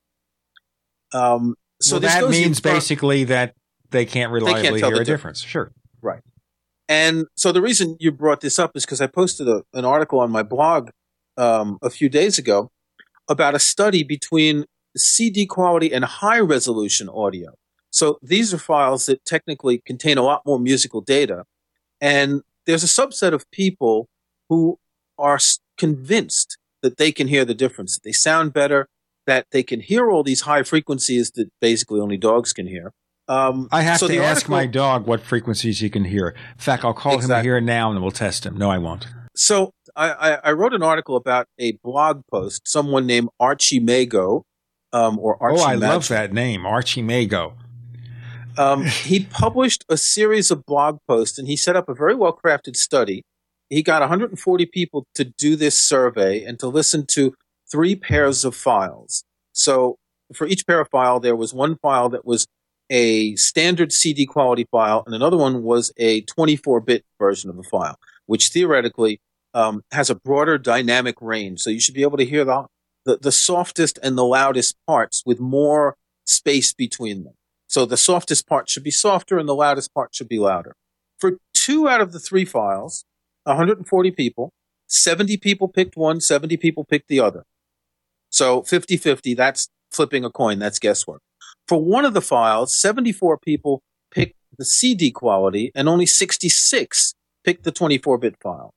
Um, 1.13 1.55
so 1.79 1.99
this 1.99 2.13
that 2.13 2.29
means 2.29 2.59
basically 2.59 3.25
that 3.25 3.53
they 3.91 4.05
can't 4.05 4.31
They 4.31 4.35
reliably 4.35 4.63
can't 4.63 4.79
tell 4.79 4.89
hear 4.89 4.97
the 4.97 5.01
a 5.03 5.05
difference. 5.05 5.43
Sure. 5.43 5.71
Right. 6.01 6.21
And 6.89 7.25
so 7.35 7.51
the 7.51 7.61
reason 7.61 7.97
you 7.99 8.11
brought 8.11 8.41
this 8.41 8.59
up 8.59 8.71
is 8.75 8.85
because 8.85 9.01
I 9.01 9.07
posted 9.07 9.47
a, 9.47 9.63
an 9.73 9.85
article 9.85 10.19
on 10.19 10.31
my 10.31 10.43
blog 10.43 10.89
um, 11.37 11.77
a 11.81 11.89
few 11.89 12.09
days 12.09 12.37
ago 12.37 12.71
about 13.29 13.55
a 13.55 13.59
study 13.59 14.03
between 14.03 14.65
CD 14.95 15.45
quality 15.45 15.93
and 15.93 16.03
high 16.03 16.39
resolution 16.39 17.09
audio. 17.09 17.53
So 17.89 18.19
these 18.21 18.53
are 18.53 18.57
files 18.57 19.05
that 19.05 19.23
technically 19.23 19.81
contain 19.85 20.17
a 20.17 20.23
lot 20.23 20.41
more 20.45 20.59
musical 20.59 21.01
data. 21.01 21.45
And 22.01 22.41
there's 22.65 22.83
a 22.83 22.87
subset 22.87 23.33
of 23.33 23.49
people 23.51 24.09
who 24.49 24.79
are 25.17 25.39
convinced 25.77 26.57
that 26.81 26.97
they 26.97 27.11
can 27.11 27.27
hear 27.27 27.45
the 27.45 27.53
difference, 27.53 27.95
that 27.95 28.03
they 28.03 28.11
sound 28.11 28.53
better, 28.53 28.87
that 29.25 29.47
they 29.51 29.63
can 29.63 29.79
hear 29.79 30.11
all 30.11 30.23
these 30.23 30.41
high 30.41 30.63
frequencies 30.63 31.31
that 31.31 31.49
basically 31.61 31.99
only 31.99 32.17
dogs 32.17 32.51
can 32.51 32.67
hear. 32.67 32.91
Um, 33.27 33.69
I 33.71 33.81
have 33.83 33.99
so 33.99 34.07
to 34.07 34.13
the 34.13 34.19
ask 34.19 34.49
article- 34.49 34.51
my 34.51 34.65
dog 34.65 35.07
what 35.07 35.21
frequencies 35.21 35.79
he 35.79 35.89
can 35.89 36.03
hear. 36.05 36.29
In 36.29 36.57
fact, 36.57 36.83
I'll 36.83 36.93
call 36.93 37.13
him 37.13 37.19
Exactly. 37.19 37.47
here 37.47 37.61
now 37.61 37.91
and 37.91 38.01
we'll 38.01 38.11
test 38.11 38.45
him. 38.45 38.57
No, 38.57 38.69
I 38.69 38.77
won't. 38.77 39.07
So 39.35 39.71
I, 39.95 40.11
I, 40.11 40.31
I 40.43 40.51
wrote 40.51 40.73
an 40.73 40.83
article 40.83 41.15
about 41.15 41.47
a 41.59 41.73
blog 41.83 42.21
post, 42.29 42.61
someone 42.65 43.05
named 43.07 43.29
Archimago, 43.39 44.43
um, 44.91 45.17
or 45.19 45.41
Archie 45.41 45.61
oh, 45.61 45.65
I 45.65 45.75
Mag- 45.75 45.89
love 45.89 46.07
that 46.09 46.33
name, 46.33 46.65
Archimago. 46.65 47.55
Um, 48.57 48.83
he 49.03 49.21
published 49.25 49.85
a 49.89 49.97
series 49.97 50.51
of 50.51 50.65
blog 50.65 50.99
posts 51.07 51.39
and 51.39 51.47
he 51.47 51.55
set 51.55 51.75
up 51.75 51.89
a 51.89 51.93
very 51.95 52.15
well 52.15 52.37
crafted 52.43 52.75
study. 52.75 53.23
He 53.69 53.81
got 53.81 54.01
140 54.01 54.65
people 54.67 55.07
to 55.15 55.23
do 55.23 55.55
this 55.55 55.77
survey 55.81 56.43
and 56.43 56.59
to 56.59 56.67
listen 56.67 57.05
to 57.07 57.33
three 57.71 57.95
pairs 57.95 58.45
of 58.45 58.55
files. 58.55 59.23
So 59.53 59.95
for 60.35 60.45
each 60.45 60.67
pair 60.67 60.79
of 60.79 60.89
file, 60.91 61.19
there 61.19 61.35
was 61.35 61.53
one 61.53 61.77
file 61.77 62.09
that 62.09 62.25
was 62.25 62.45
a 62.89 63.35
standard 63.35 63.91
CD 63.91 64.25
quality 64.25 64.67
file 64.69 65.03
and 65.05 65.15
another 65.15 65.37
one 65.37 65.63
was 65.63 65.91
a 65.97 66.21
24 66.21 66.81
bit 66.81 67.05
version 67.19 67.49
of 67.49 67.57
the 67.57 67.63
file, 67.63 67.97
which 68.25 68.49
theoretically 68.49 69.19
um, 69.53 69.83
has 69.91 70.09
a 70.09 70.15
broader 70.15 70.57
dynamic 70.57 71.15
range. 71.21 71.61
So 71.61 71.69
you 71.69 71.79
should 71.79 71.93
be 71.93 72.03
able 72.03 72.17
to 72.17 72.25
hear 72.25 72.43
the, 72.43 72.65
the, 73.05 73.17
the 73.17 73.31
softest 73.31 73.99
and 74.03 74.17
the 74.17 74.25
loudest 74.25 74.75
parts 74.87 75.23
with 75.25 75.39
more 75.39 75.95
space 76.25 76.73
between 76.73 77.23
them. 77.23 77.33
So 77.67 77.85
the 77.85 77.97
softest 77.97 78.47
part 78.47 78.69
should 78.69 78.83
be 78.83 78.91
softer 78.91 79.37
and 79.39 79.49
the 79.49 79.55
loudest 79.55 79.93
part 79.93 80.13
should 80.13 80.29
be 80.29 80.39
louder. 80.39 80.75
For 81.19 81.37
two 81.53 81.87
out 81.87 82.01
of 82.01 82.11
the 82.11 82.19
three 82.19 82.45
files, 82.45 83.05
140 83.43 84.11
people, 84.11 84.51
70 84.87 85.37
people 85.37 85.67
picked 85.67 85.97
one, 85.97 86.21
70 86.21 86.57
people 86.57 86.85
picked 86.85 87.07
the 87.07 87.19
other. 87.19 87.43
So 88.29 88.63
50 88.63 88.97
50, 88.97 89.33
that's 89.33 89.69
flipping 89.91 90.25
a 90.25 90.29
coin, 90.29 90.59
that's 90.59 90.79
guesswork. 90.79 91.21
For 91.67 91.81
one 91.81 92.05
of 92.05 92.13
the 92.13 92.21
files, 92.21 92.79
74 92.79 93.39
people 93.39 93.81
picked 94.11 94.35
the 94.57 94.65
CD 94.65 95.11
quality 95.11 95.71
and 95.75 95.87
only 95.87 96.05
66 96.05 97.13
picked 97.43 97.63
the 97.63 97.71
24 97.71 98.17
bit 98.17 98.35
file. 98.41 98.73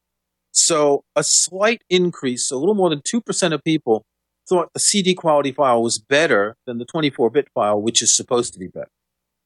So 0.52 1.04
a 1.14 1.22
slight 1.22 1.82
increase, 1.90 2.48
so 2.48 2.56
a 2.56 2.58
little 2.58 2.74
more 2.74 2.90
than 2.90 3.00
2% 3.00 3.52
of 3.52 3.62
people 3.62 4.04
thought 4.48 4.72
the 4.72 4.80
CD 4.80 5.14
quality 5.14 5.52
file 5.52 5.82
was 5.82 5.98
better 5.98 6.56
than 6.66 6.78
the 6.78 6.84
24 6.84 7.30
bit 7.30 7.48
file, 7.54 7.80
which 7.80 8.00
is 8.00 8.16
supposed 8.16 8.52
to 8.54 8.58
be 8.58 8.68
better. 8.68 8.90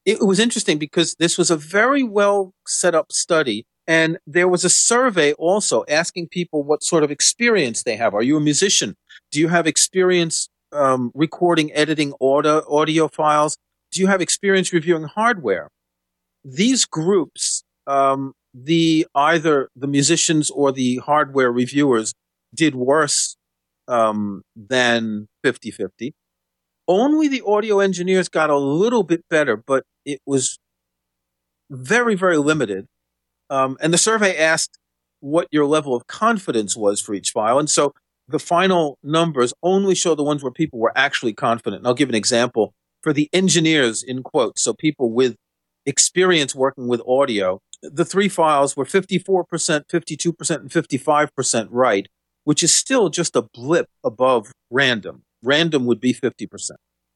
It 0.05 0.25
was 0.25 0.39
interesting 0.39 0.77
because 0.77 1.15
this 1.15 1.37
was 1.37 1.51
a 1.51 1.57
very 1.57 2.03
well 2.03 2.53
set 2.67 2.95
up 2.95 3.11
study. 3.11 3.65
And 3.87 4.19
there 4.25 4.47
was 4.47 4.63
a 4.63 4.69
survey 4.69 5.33
also 5.33 5.83
asking 5.89 6.29
people 6.29 6.63
what 6.63 6.83
sort 6.83 7.03
of 7.03 7.11
experience 7.11 7.83
they 7.83 7.97
have. 7.97 8.13
Are 8.13 8.21
you 8.21 8.37
a 8.37 8.41
musician? 8.41 8.95
Do 9.31 9.39
you 9.39 9.49
have 9.49 9.67
experience 9.67 10.49
um, 10.71 11.11
recording, 11.13 11.71
editing 11.73 12.13
audio, 12.21 12.63
audio 12.69 13.07
files? 13.07 13.57
Do 13.91 13.99
you 13.99 14.07
have 14.07 14.21
experience 14.21 14.71
reviewing 14.71 15.03
hardware? 15.03 15.69
These 16.43 16.85
groups, 16.85 17.63
um, 17.87 18.33
the 18.53 19.07
either 19.15 19.69
the 19.75 19.87
musicians 19.87 20.49
or 20.49 20.71
the 20.71 20.97
hardware 20.97 21.51
reviewers 21.51 22.13
did 22.53 22.75
worse 22.75 23.35
um, 23.87 24.41
than 24.55 25.27
50 25.43 25.71
50. 25.71 26.13
Only 26.87 27.27
the 27.27 27.43
audio 27.45 27.79
engineers 27.79 28.27
got 28.27 28.49
a 28.49 28.57
little 28.57 29.03
bit 29.03 29.21
better, 29.29 29.55
but 29.55 29.83
it 30.05 30.19
was 30.25 30.57
very, 31.69 32.15
very 32.15 32.37
limited. 32.37 32.85
Um, 33.49 33.77
and 33.81 33.93
the 33.93 33.97
survey 33.97 34.37
asked 34.37 34.77
what 35.19 35.47
your 35.51 35.65
level 35.65 35.95
of 35.95 36.07
confidence 36.07 36.75
was 36.75 36.99
for 36.99 37.13
each 37.13 37.31
file. 37.31 37.59
And 37.59 37.69
so 37.69 37.93
the 38.31 38.39
final 38.39 38.97
numbers 39.03 39.53
only 39.61 39.95
show 39.95 40.15
the 40.15 40.23
ones 40.23 40.43
where 40.43 40.51
people 40.51 40.79
were 40.79 40.93
actually 40.95 41.33
confident. 41.33 41.81
And 41.81 41.87
I'll 41.87 41.93
give 41.93 42.09
an 42.09 42.15
example 42.15 42.73
for 43.01 43.13
the 43.13 43.29
engineers 43.33 44.03
in 44.03 44.23
quotes. 44.23 44.61
So 44.63 44.73
people 44.73 45.11
with 45.11 45.35
experience 45.85 46.55
working 46.55 46.87
with 46.87 47.01
audio, 47.07 47.59
the 47.81 48.05
three 48.05 48.29
files 48.29 48.75
were 48.77 48.85
54%, 48.85 49.45
52%, 49.87 50.55
and 50.55 50.69
55% 50.69 51.67
right, 51.71 52.07
which 52.43 52.63
is 52.63 52.75
still 52.75 53.09
just 53.09 53.35
a 53.35 53.43
blip 53.53 53.87
above 54.03 54.51
random. 54.69 55.23
Random 55.43 55.85
would 55.85 55.99
be 55.99 56.13
50%. 56.13 56.47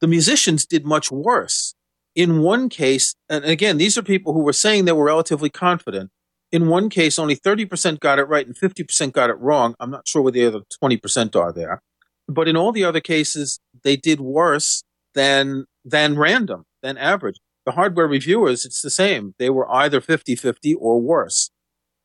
The 0.02 0.08
musicians 0.08 0.66
did 0.66 0.85
much 0.85 1.11
worse. 1.11 1.76
In 2.16 2.40
one 2.40 2.69
case, 2.69 3.14
and 3.30 3.44
again, 3.45 3.77
these 3.77 3.98
are 3.98 4.02
people 4.02 4.34
who 4.34 4.40
were 4.40 4.53
saying 4.53 4.85
they 4.85 4.92
were 4.92 5.06
relatively 5.06 5.50
confident. 5.50 6.11
In 6.56 6.69
one 6.69 6.90
case, 6.90 7.19
only 7.19 7.35
30% 7.35 8.00
got 8.00 8.17
it 8.17 8.30
right 8.30 8.48
and 8.48 8.56
50% 8.56 9.11
got 9.11 9.30
it 9.30 9.38
wrong. 9.40 9.75
I'm 9.77 9.92
not 9.92 10.08
sure 10.08 10.22
where 10.22 10.32
the 10.32 10.45
other 10.45 10.61
20% 10.82 11.35
are 11.35 11.51
there. 11.51 11.82
But 12.30 12.48
in 12.48 12.56
all 12.56 12.72
the 12.72 12.85
other 12.85 13.01
cases, 13.01 13.59
they 13.84 13.98
did 13.98 14.22
worse 14.22 14.82
than, 15.16 15.66
than 15.84 16.17
random, 16.17 16.64
than 16.82 16.98
average. 16.98 17.35
The 17.66 17.74
hardware 17.74 18.08
reviewers, 18.08 18.64
it's 18.64 18.82
the 18.82 18.90
same. 18.90 19.35
They 19.38 19.50
were 19.50 19.69
either 19.69 20.00
50 20.00 20.38
50 20.38 20.75
or 20.75 21.01
worse. 21.01 21.50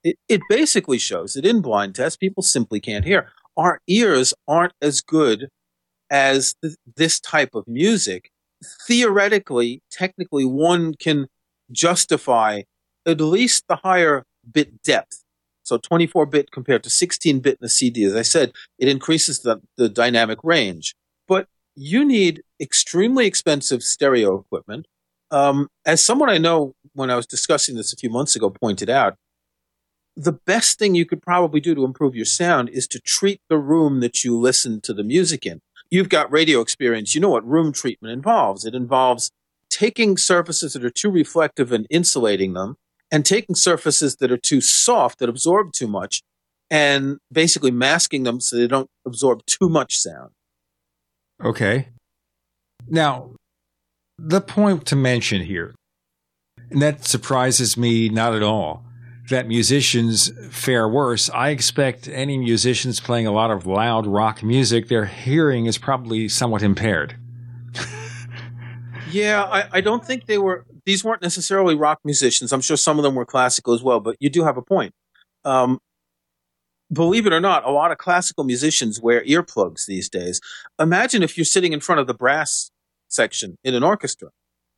It, 0.02 0.16
it 0.28 0.40
basically 0.48 0.98
shows 0.98 1.34
that 1.34 1.46
in 1.46 1.60
blind 1.62 1.94
tests, 1.94 2.16
people 2.16 2.42
simply 2.42 2.80
can't 2.80 3.04
hear. 3.04 3.28
Our 3.56 3.78
ears 3.86 4.34
aren't 4.48 4.72
as 4.82 5.00
good 5.00 5.46
as 6.10 6.56
th- 6.60 6.74
this 6.96 7.20
type 7.20 7.54
of 7.54 7.68
music. 7.68 8.32
Theoretically, 8.88 9.80
technically, 9.92 10.44
one 10.44 10.94
can 10.94 11.28
justify 11.70 12.62
at 13.06 13.20
least 13.20 13.62
the 13.68 13.76
higher 13.76 14.24
bit 14.52 14.82
depth. 14.82 15.24
So 15.62 15.78
24 15.78 16.26
bit 16.26 16.50
compared 16.50 16.82
to 16.84 16.90
16 16.90 17.40
bit 17.40 17.52
in 17.52 17.58
the 17.60 17.68
CD. 17.68 18.04
As 18.04 18.16
I 18.16 18.22
said, 18.22 18.52
it 18.78 18.88
increases 18.88 19.40
the, 19.40 19.60
the 19.76 19.88
dynamic 19.88 20.38
range. 20.42 20.94
But 21.28 21.46
you 21.76 22.04
need 22.04 22.42
extremely 22.60 23.26
expensive 23.26 23.82
stereo 23.82 24.38
equipment. 24.38 24.86
Um, 25.30 25.68
as 25.86 26.02
someone 26.02 26.28
I 26.28 26.38
know 26.38 26.74
when 26.94 27.10
I 27.10 27.16
was 27.16 27.26
discussing 27.26 27.76
this 27.76 27.92
a 27.92 27.96
few 27.96 28.10
months 28.10 28.34
ago 28.34 28.50
pointed 28.50 28.90
out, 28.90 29.14
the 30.16 30.32
best 30.32 30.78
thing 30.78 30.94
you 30.94 31.06
could 31.06 31.22
probably 31.22 31.60
do 31.60 31.74
to 31.74 31.84
improve 31.84 32.16
your 32.16 32.24
sound 32.24 32.68
is 32.70 32.86
to 32.88 32.98
treat 32.98 33.40
the 33.48 33.58
room 33.58 34.00
that 34.00 34.24
you 34.24 34.38
listen 34.38 34.80
to 34.82 34.92
the 34.92 35.04
music 35.04 35.46
in. 35.46 35.60
You've 35.90 36.08
got 36.08 36.30
radio 36.30 36.60
experience. 36.60 37.14
You 37.14 37.20
know 37.20 37.30
what 37.30 37.46
room 37.46 37.72
treatment 37.72 38.12
involves. 38.12 38.64
It 38.64 38.74
involves 38.74 39.30
taking 39.70 40.16
surfaces 40.16 40.72
that 40.72 40.84
are 40.84 40.90
too 40.90 41.10
reflective 41.10 41.72
and 41.72 41.86
insulating 41.90 42.54
them 42.54 42.76
and 43.10 43.24
taking 43.24 43.54
surfaces 43.54 44.16
that 44.16 44.30
are 44.30 44.36
too 44.36 44.60
soft 44.60 45.18
that 45.18 45.28
absorb 45.28 45.72
too 45.72 45.88
much 45.88 46.22
and 46.70 47.18
basically 47.32 47.70
masking 47.70 48.22
them 48.22 48.40
so 48.40 48.56
they 48.56 48.66
don't 48.66 48.88
absorb 49.04 49.44
too 49.46 49.68
much 49.68 49.98
sound. 49.98 50.30
Okay. 51.42 51.88
Now, 52.88 53.34
the 54.18 54.40
point 54.40 54.86
to 54.86 54.96
mention 54.96 55.42
here, 55.42 55.74
and 56.70 56.80
that 56.82 57.04
surprises 57.04 57.76
me 57.76 58.08
not 58.08 58.34
at 58.34 58.42
all, 58.42 58.84
that 59.30 59.46
musicians 59.46 60.30
fare 60.50 60.88
worse. 60.88 61.30
I 61.30 61.50
expect 61.50 62.08
any 62.08 62.36
musicians 62.36 63.00
playing 63.00 63.26
a 63.26 63.32
lot 63.32 63.50
of 63.50 63.66
loud 63.66 64.06
rock 64.06 64.42
music, 64.42 64.88
their 64.88 65.06
hearing 65.06 65.66
is 65.66 65.78
probably 65.78 66.28
somewhat 66.28 66.62
impaired. 66.62 67.16
yeah, 69.10 69.44
I, 69.44 69.78
I 69.78 69.80
don't 69.80 70.04
think 70.04 70.26
they 70.26 70.38
were, 70.38 70.66
these 70.84 71.04
weren't 71.04 71.22
necessarily 71.22 71.74
rock 71.74 72.00
musicians. 72.04 72.52
I'm 72.52 72.60
sure 72.60 72.76
some 72.76 72.98
of 72.98 73.02
them 73.02 73.14
were 73.14 73.26
classical 73.26 73.74
as 73.74 73.82
well, 73.82 74.00
but 74.00 74.16
you 74.20 74.30
do 74.30 74.44
have 74.44 74.56
a 74.56 74.62
point. 74.62 74.92
Um, 75.44 75.78
believe 76.92 77.26
it 77.26 77.32
or 77.32 77.40
not, 77.40 77.64
a 77.64 77.70
lot 77.70 77.92
of 77.92 77.98
classical 77.98 78.44
musicians 78.44 79.00
wear 79.00 79.24
earplugs 79.24 79.86
these 79.86 80.08
days. 80.08 80.40
Imagine 80.78 81.22
if 81.22 81.36
you're 81.36 81.44
sitting 81.44 81.72
in 81.72 81.80
front 81.80 82.00
of 82.00 82.06
the 82.06 82.14
brass 82.14 82.70
section 83.08 83.56
in 83.64 83.74
an 83.74 83.82
orchestra. 83.82 84.30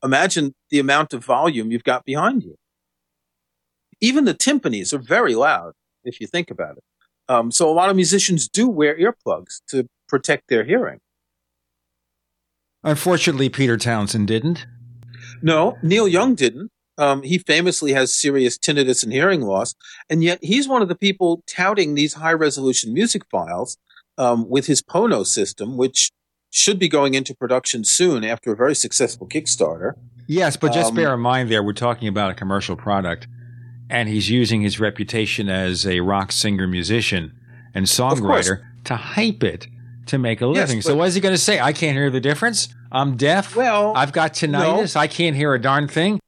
Imagine 0.05 0.55
the 0.71 0.79
amount 0.79 1.13
of 1.15 1.25
volume 1.25 1.71
you've 1.71 1.85
got 1.85 2.05
behind 2.05 2.43
you. 2.43 2.57
Even 4.01 4.25
the 4.25 4.35
timpanis 4.35 4.93
are 4.93 4.99
very 4.99 5.35
loud 5.35 5.75
if 6.05 6.21
you 6.21 6.27
think 6.27 6.51
about 6.51 6.77
it. 6.77 6.85
Um, 7.29 7.51
so 7.53 7.71
a 7.71 7.73
lot 7.73 7.89
of 7.89 7.97
musicians 7.97 8.49
do 8.49 8.69
wear 8.69 8.99
earplugs 8.99 9.63
to 9.69 9.89
protect 10.09 10.49
their 10.49 10.65
hearing. 10.65 10.99
Unfortunately, 12.83 13.49
Peter 13.49 13.77
Townshend 13.77 14.27
didn't. 14.27 14.67
No, 15.43 15.77
Neil 15.83 16.09
Young 16.09 16.35
didn't. 16.35 16.71
Um, 16.99 17.23
he 17.23 17.39
famously 17.39 17.93
has 17.95 18.15
serious 18.15 18.59
tinnitus 18.59 19.03
and 19.03 19.13
hearing 19.13 19.41
loss, 19.43 19.75
and 20.11 20.23
yet 20.23 20.39
he's 20.43 20.69
one 20.69 20.83
of 20.83 20.89
the 20.89 20.95
people 20.95 21.43
touting 21.47 21.95
these 21.95 22.15
high 22.15 22.35
resolution 22.35 22.93
music 22.93 23.23
files 23.31 23.79
um, 24.19 24.49
with 24.49 24.67
his 24.67 24.83
Pono 24.83 25.27
system, 25.27 25.77
which 25.77 26.11
should 26.51 26.79
be 26.79 26.89
going 26.89 27.15
into 27.15 27.35
production 27.35 27.83
soon 27.83 28.25
after 28.25 28.53
a 28.53 28.57
very 28.57 28.75
successful 28.75 29.27
Kickstarter. 29.27 29.95
Yes, 30.29 30.57
but 30.57 30.73
just 30.73 30.91
Um, 30.91 30.97
bear 30.97 31.15
in 31.15 31.21
mind 31.21 31.51
there, 31.51 31.63
we're 31.63 31.73
talking 31.73 32.09
about 32.09 32.31
a 32.31 32.35
commercial 32.35 32.77
product, 32.77 33.27
and 33.89 34.09
he's 34.09 34.29
using 34.29 34.61
his 34.61 34.79
reputation 34.79 35.49
as 35.49 35.87
a 35.87 36.01
rock 36.01 36.31
singer, 36.31 36.69
musician, 36.69 37.33
and 37.75 37.87
songwriter 37.87 38.63
to 38.85 38.97
hype 38.97 39.43
it 39.43 39.67
to 40.07 40.19
make 40.19 40.41
a 40.41 40.47
Yes, 40.47 40.69
living. 40.69 40.83
so 40.83 40.95
what 40.97 41.09
is 41.09 41.15
he 41.15 41.21
going 41.21 41.35
to 41.35 41.39
say? 41.41 41.61
I 41.61 41.73
can't 41.73 41.97
hear 41.97 42.11
the 42.11 42.21
difference. 42.21 42.69
I'm 42.91 43.17
deaf. 43.17 43.55
Well, 43.57 43.93
I've 43.97 44.13
got 44.13 44.35
tinnitus. 44.35 44.97
I 44.97 45.07
can't 45.07 45.37
hear 45.37 45.55
a 45.55 45.61
darn 45.61 45.89
thing. 45.89 46.21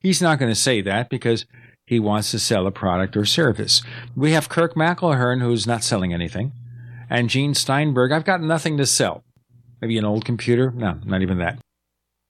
He's 0.00 0.20
not 0.22 0.38
going 0.38 0.50
to 0.50 0.54
say 0.60 0.80
that 0.82 1.08
because 1.08 1.44
he 1.86 1.98
wants 1.98 2.30
to 2.32 2.38
sell 2.38 2.66
a 2.66 2.70
product 2.70 3.16
or 3.16 3.24
service. 3.24 3.82
We 4.14 4.32
have 4.32 4.48
Kirk 4.48 4.74
McElhearn, 4.74 5.40
who's 5.40 5.66
not 5.66 5.82
selling 5.82 6.12
anything, 6.12 6.52
and 7.08 7.30
Gene 7.30 7.54
Steinberg. 7.54 8.12
I've 8.12 8.24
got 8.24 8.42
nothing 8.42 8.76
to 8.76 8.86
sell. 8.86 9.24
Maybe 9.80 9.96
an 9.98 10.04
old 10.04 10.24
computer? 10.24 10.70
No, 10.72 10.98
not 11.04 11.22
even 11.22 11.38
that. 11.38 11.58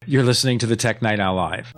You're 0.06 0.22
listening 0.22 0.58
to 0.60 0.66
the 0.66 0.76
Tech 0.76 1.02
Night 1.02 1.18
Owl 1.20 1.34
Live. 1.34 1.72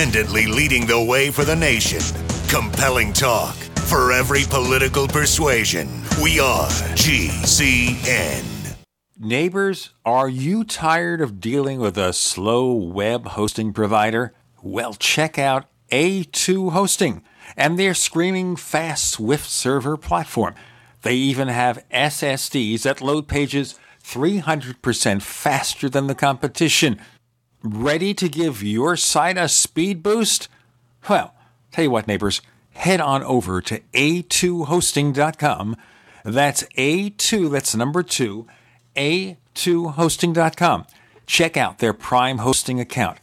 Independently 0.00 0.46
leading 0.46 0.86
the 0.86 0.98
way 0.98 1.30
for 1.30 1.44
the 1.44 1.54
nation. 1.54 2.00
Compelling 2.48 3.12
talk 3.12 3.54
for 3.84 4.12
every 4.12 4.44
political 4.44 5.06
persuasion. 5.06 5.88
We 6.22 6.40
are 6.40 6.68
GCN. 6.96 8.44
Neighbors, 9.18 9.90
are 10.06 10.28
you 10.30 10.64
tired 10.64 11.20
of 11.20 11.38
dealing 11.38 11.80
with 11.80 11.98
a 11.98 12.14
slow 12.14 12.72
web 12.72 13.26
hosting 13.26 13.74
provider? 13.74 14.32
Well, 14.62 14.94
check 14.94 15.38
out 15.38 15.66
A2 15.92 16.72
Hosting 16.72 17.22
and 17.54 17.78
their 17.78 17.92
screaming 17.92 18.56
fast 18.56 19.10
Swift 19.10 19.50
server 19.50 19.98
platform. 19.98 20.54
They 21.02 21.16
even 21.16 21.48
have 21.48 21.84
SSDs 21.90 22.84
that 22.84 23.02
load 23.02 23.28
pages 23.28 23.78
300% 24.02 25.20
faster 25.20 25.90
than 25.90 26.06
the 26.06 26.14
competition. 26.14 26.98
Ready 27.62 28.14
to 28.14 28.28
give 28.28 28.62
your 28.62 28.96
site 28.96 29.36
a 29.36 29.46
speed 29.46 30.02
boost? 30.02 30.48
Well, 31.10 31.34
tell 31.70 31.84
you 31.84 31.90
what, 31.90 32.06
neighbors, 32.06 32.40
head 32.70 33.02
on 33.02 33.22
over 33.22 33.60
to 33.60 33.80
a2hosting.com. 33.92 35.76
That's 36.24 36.62
A2, 36.78 37.50
that's 37.50 37.74
number 37.74 38.02
two, 38.02 38.46
a2hosting.com. 38.96 40.86
Check 41.26 41.56
out 41.58 41.78
their 41.78 41.92
Prime 41.92 42.38
hosting 42.38 42.80
account. 42.80 43.18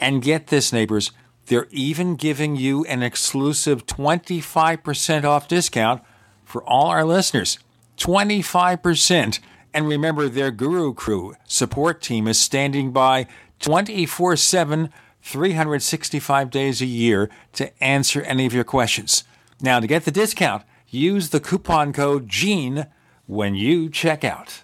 And 0.00 0.20
get 0.20 0.48
this, 0.48 0.72
neighbors, 0.72 1.12
they're 1.46 1.68
even 1.70 2.16
giving 2.16 2.56
you 2.56 2.84
an 2.86 3.04
exclusive 3.04 3.86
25% 3.86 5.24
off 5.24 5.46
discount 5.46 6.02
for 6.44 6.64
all 6.64 6.86
our 6.86 7.04
listeners. 7.04 7.60
25%. 7.98 9.38
And 9.72 9.86
remember, 9.88 10.28
their 10.28 10.50
Guru 10.50 10.92
Crew 10.92 11.36
support 11.44 12.02
team 12.02 12.26
is 12.26 12.38
standing 12.38 12.90
by 12.90 13.28
24 13.60 14.36
7, 14.36 14.90
365 15.22 16.50
days 16.50 16.82
a 16.82 16.86
year 16.86 17.30
to 17.52 17.84
answer 17.84 18.22
any 18.22 18.46
of 18.46 18.54
your 18.54 18.64
questions. 18.64 19.24
Now, 19.60 19.78
to 19.80 19.86
get 19.86 20.04
the 20.04 20.10
discount, 20.10 20.64
use 20.88 21.28
the 21.28 21.40
coupon 21.40 21.92
code 21.92 22.28
GENE 22.28 22.86
when 23.26 23.54
you 23.54 23.90
check 23.90 24.24
out. 24.24 24.62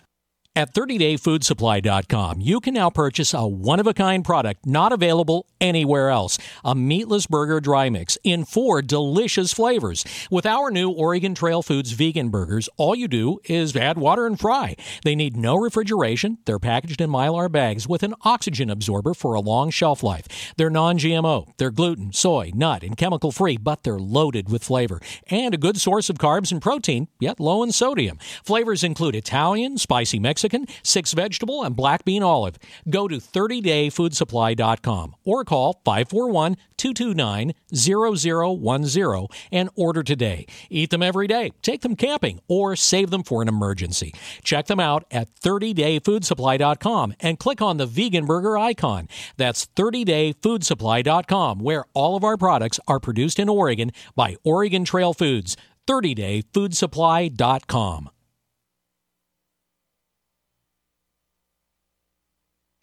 At 0.57 0.73
30dayfoodsupply.com, 0.73 2.41
you 2.41 2.61
can 2.61 2.73
now 2.73 2.89
purchase 2.89 3.35
a 3.35 3.47
one 3.47 3.79
of 3.79 3.87
a 3.87 3.93
kind 3.93 4.25
product 4.25 4.65
not 4.65 4.91
available 4.91 5.45
anywhere 5.61 6.09
else 6.09 6.39
a 6.65 6.75
meatless 6.75 7.27
burger 7.27 7.61
dry 7.61 7.91
mix 7.91 8.17
in 8.25 8.47
four 8.47 8.81
delicious 8.81 9.53
flavors. 9.53 10.03
With 10.31 10.47
our 10.47 10.71
new 10.71 10.91
Oregon 10.91 11.35
Trail 11.35 11.63
Foods 11.63 11.93
vegan 11.93 12.31
burgers, 12.31 12.71
all 12.79 12.95
you 12.95 13.07
do 13.07 13.39
is 13.45 13.77
add 13.77 13.99
water 13.99 14.25
and 14.27 14.41
fry. 14.41 14.77
They 15.05 15.15
need 15.15 15.37
no 15.37 15.57
refrigeration. 15.57 16.39
They're 16.47 16.59
packaged 16.59 17.03
in 17.03 17.11
mylar 17.11 17.53
bags 17.53 17.87
with 17.87 18.03
an 18.03 18.15
oxygen 18.23 18.71
absorber 18.71 19.13
for 19.13 19.35
a 19.35 19.41
long 19.41 19.69
shelf 19.69 20.03
life. 20.03 20.55
They're 20.57 20.71
non 20.71 20.97
GMO. 20.97 21.49
They're 21.59 21.71
gluten, 21.71 22.15
soy, 22.15 22.51
nut, 22.55 22.83
and 22.83 22.97
chemical 22.97 23.31
free, 23.31 23.59
but 23.59 23.83
they're 23.83 23.99
loaded 23.99 24.51
with 24.51 24.65
flavor 24.65 25.03
and 25.29 25.53
a 25.53 25.59
good 25.59 25.79
source 25.79 26.09
of 26.09 26.17
carbs 26.17 26.51
and 26.51 26.63
protein, 26.63 27.09
yet 27.21 27.41
low 27.41 27.63
in 27.63 27.73
sodium. 27.73 28.17
Flavors 28.43 28.83
include 28.83 29.15
Italian, 29.15 29.77
spicy 29.77 30.19
Mexican, 30.19 30.46
six 30.83 31.13
vegetable, 31.13 31.63
and 31.63 31.77
black 31.77 32.05
bean 32.05 32.23
olive. 32.23 32.59
Go 32.89 33.09
to 33.09 33.17
30dayfoodsupply.com 33.17 35.17
or 35.25 35.45
call 35.45 35.81
541 35.85 36.57
229 36.77 37.53
0010 37.75 39.27
and 39.53 39.71
order 39.75 40.03
today. 40.03 40.47
Eat 40.71 40.89
them 40.91 41.03
every 41.03 41.27
day, 41.27 41.53
take 41.63 41.81
them 41.83 41.97
camping, 41.97 42.41
or 42.49 42.77
save 42.77 43.11
them 43.11 43.23
for 43.23 43.43
an 43.43 43.49
emergency. 43.49 44.15
Check 44.43 44.67
them 44.67 44.81
out 44.81 45.05
at 45.11 45.35
30dayfoodsupply.com 45.37 47.15
and 47.21 47.39
click 47.39 47.63
on 47.63 47.77
the 47.77 47.87
vegan 47.87 48.27
burger 48.27 48.59
icon. 48.59 49.09
That's 49.37 49.67
30dayfoodsupply.com, 49.67 51.61
where 51.61 51.85
all 51.95 52.17
of 52.17 52.25
our 52.25 52.37
products 52.37 52.81
are 52.87 53.01
produced 53.01 53.39
in 53.39 53.49
Oregon 53.49 53.93
by 54.15 54.37
Oregon 54.45 54.85
Trail 54.85 55.15
Foods. 55.15 55.57
30dayfoodsupply.com. 55.87 58.11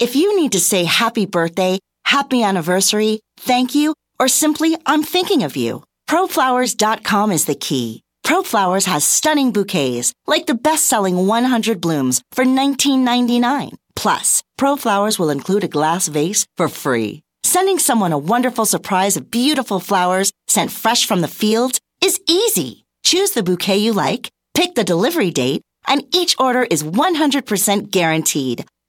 If 0.03 0.17
you 0.17 0.35
need 0.35 0.51
to 0.51 0.59
say 0.59 0.83
happy 0.83 1.25
birthday, 1.25 1.79
happy 2.03 2.43
anniversary, 2.43 3.21
thank 3.37 3.73
you, 3.73 3.95
or 4.19 4.27
simply 4.27 4.75
I'm 4.85 5.01
thinking 5.01 5.43
of 5.43 5.55
you, 5.55 5.85
proflowers.com 6.09 7.31
is 7.31 7.45
the 7.45 7.55
key. 7.55 8.01
ProFlowers 8.25 8.85
has 8.85 9.05
stunning 9.05 9.53
bouquets, 9.53 10.11
like 10.27 10.45
the 10.45 10.55
best-selling 10.55 11.25
100 11.25 11.79
blooms 11.79 12.21
for 12.33 12.43
$19.99. 12.43 13.77
Plus, 13.95 14.43
ProFlowers 14.59 15.17
will 15.17 15.29
include 15.29 15.63
a 15.63 15.75
glass 15.77 16.09
vase 16.09 16.45
for 16.57 16.67
free. 16.67 17.21
Sending 17.43 17.79
someone 17.79 18.11
a 18.11 18.25
wonderful 18.33 18.65
surprise 18.65 19.15
of 19.15 19.31
beautiful 19.31 19.79
flowers 19.79 20.33
sent 20.49 20.69
fresh 20.69 21.05
from 21.05 21.21
the 21.21 21.29
fields 21.29 21.79
is 22.01 22.19
easy. 22.27 22.83
Choose 23.05 23.31
the 23.31 23.43
bouquet 23.43 23.77
you 23.77 23.93
like, 23.93 24.29
pick 24.53 24.75
the 24.75 24.83
delivery 24.83 25.31
date, 25.31 25.61
and 25.87 26.03
each 26.13 26.35
order 26.39 26.63
is 26.63 26.83
100% 26.83 27.89
guaranteed. 27.89 28.65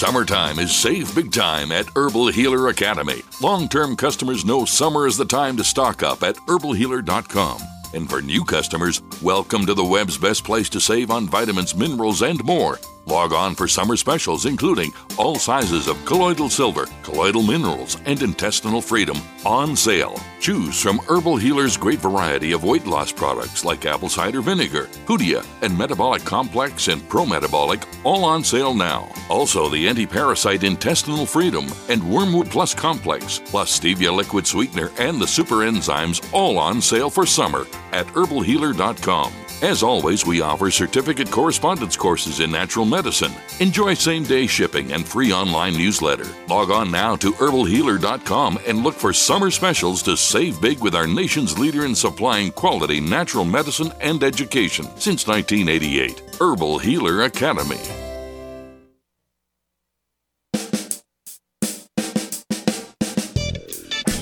Summertime 0.00 0.58
is 0.58 0.74
save 0.74 1.14
big 1.14 1.30
time 1.30 1.70
at 1.70 1.84
Herbal 1.94 2.28
Healer 2.28 2.68
Academy. 2.68 3.20
Long 3.42 3.68
term 3.68 3.96
customers 3.96 4.46
know 4.46 4.64
summer 4.64 5.06
is 5.06 5.18
the 5.18 5.26
time 5.26 5.58
to 5.58 5.62
stock 5.62 6.02
up 6.02 6.22
at 6.22 6.36
herbalhealer.com. 6.36 7.60
And 7.92 8.08
for 8.08 8.22
new 8.22 8.42
customers, 8.42 9.02
welcome 9.20 9.66
to 9.66 9.74
the 9.74 9.84
web's 9.84 10.16
best 10.16 10.42
place 10.42 10.70
to 10.70 10.80
save 10.80 11.10
on 11.10 11.28
vitamins, 11.28 11.74
minerals, 11.74 12.22
and 12.22 12.42
more. 12.44 12.78
Log 13.10 13.32
on 13.32 13.56
for 13.56 13.66
summer 13.66 13.96
specials, 13.96 14.46
including 14.46 14.92
all 15.18 15.34
sizes 15.34 15.88
of 15.88 16.02
colloidal 16.04 16.48
silver, 16.48 16.86
colloidal 17.02 17.42
minerals, 17.42 17.96
and 18.06 18.22
intestinal 18.22 18.80
freedom 18.80 19.16
on 19.44 19.74
sale. 19.74 20.16
Choose 20.38 20.80
from 20.80 20.98
Herbal 21.08 21.36
Healer's 21.36 21.76
great 21.76 21.98
variety 21.98 22.52
of 22.52 22.62
weight 22.62 22.86
loss 22.86 23.10
products 23.10 23.64
like 23.64 23.84
apple 23.84 24.08
cider 24.08 24.40
vinegar, 24.40 24.84
Hoodia, 25.06 25.44
and 25.62 25.76
Metabolic 25.76 26.24
Complex 26.24 26.86
and 26.86 27.06
Pro 27.08 27.26
Metabolic, 27.26 27.82
all 28.04 28.24
on 28.24 28.44
sale 28.44 28.74
now. 28.74 29.08
Also, 29.28 29.68
the 29.68 29.88
anti 29.88 30.06
parasite 30.06 30.62
intestinal 30.62 31.26
freedom 31.26 31.66
and 31.88 32.08
Wormwood 32.08 32.48
Plus 32.48 32.74
Complex, 32.74 33.40
plus 33.46 33.78
Stevia 33.80 34.14
liquid 34.14 34.46
sweetener 34.46 34.92
and 34.98 35.20
the 35.20 35.26
super 35.26 35.56
enzymes, 35.56 36.24
all 36.32 36.58
on 36.58 36.80
sale 36.80 37.10
for 37.10 37.26
summer 37.26 37.66
at 37.92 38.06
herbalhealer.com. 38.06 39.32
As 39.62 39.82
always, 39.82 40.24
we 40.24 40.40
offer 40.40 40.70
certificate 40.70 41.30
correspondence 41.30 41.94
courses 41.94 42.40
in 42.40 42.50
natural 42.50 42.86
medicine. 42.86 43.32
Enjoy 43.58 43.92
same 43.92 44.22
day 44.22 44.46
shipping 44.46 44.92
and 44.92 45.06
free 45.06 45.34
online 45.34 45.76
newsletter. 45.76 46.24
Log 46.48 46.70
on 46.70 46.90
now 46.90 47.14
to 47.16 47.32
herbalhealer.com 47.32 48.58
and 48.66 48.82
look 48.82 48.94
for 48.94 49.12
summer 49.12 49.50
specials 49.50 50.02
to 50.04 50.16
save 50.16 50.62
big 50.62 50.80
with 50.80 50.94
our 50.94 51.06
nation's 51.06 51.58
leader 51.58 51.84
in 51.84 51.94
supplying 51.94 52.50
quality 52.52 53.00
natural 53.00 53.44
medicine 53.44 53.92
and 54.00 54.24
education 54.24 54.86
since 54.96 55.26
1988. 55.26 56.36
Herbal 56.40 56.78
Healer 56.78 57.24
Academy. 57.24 57.76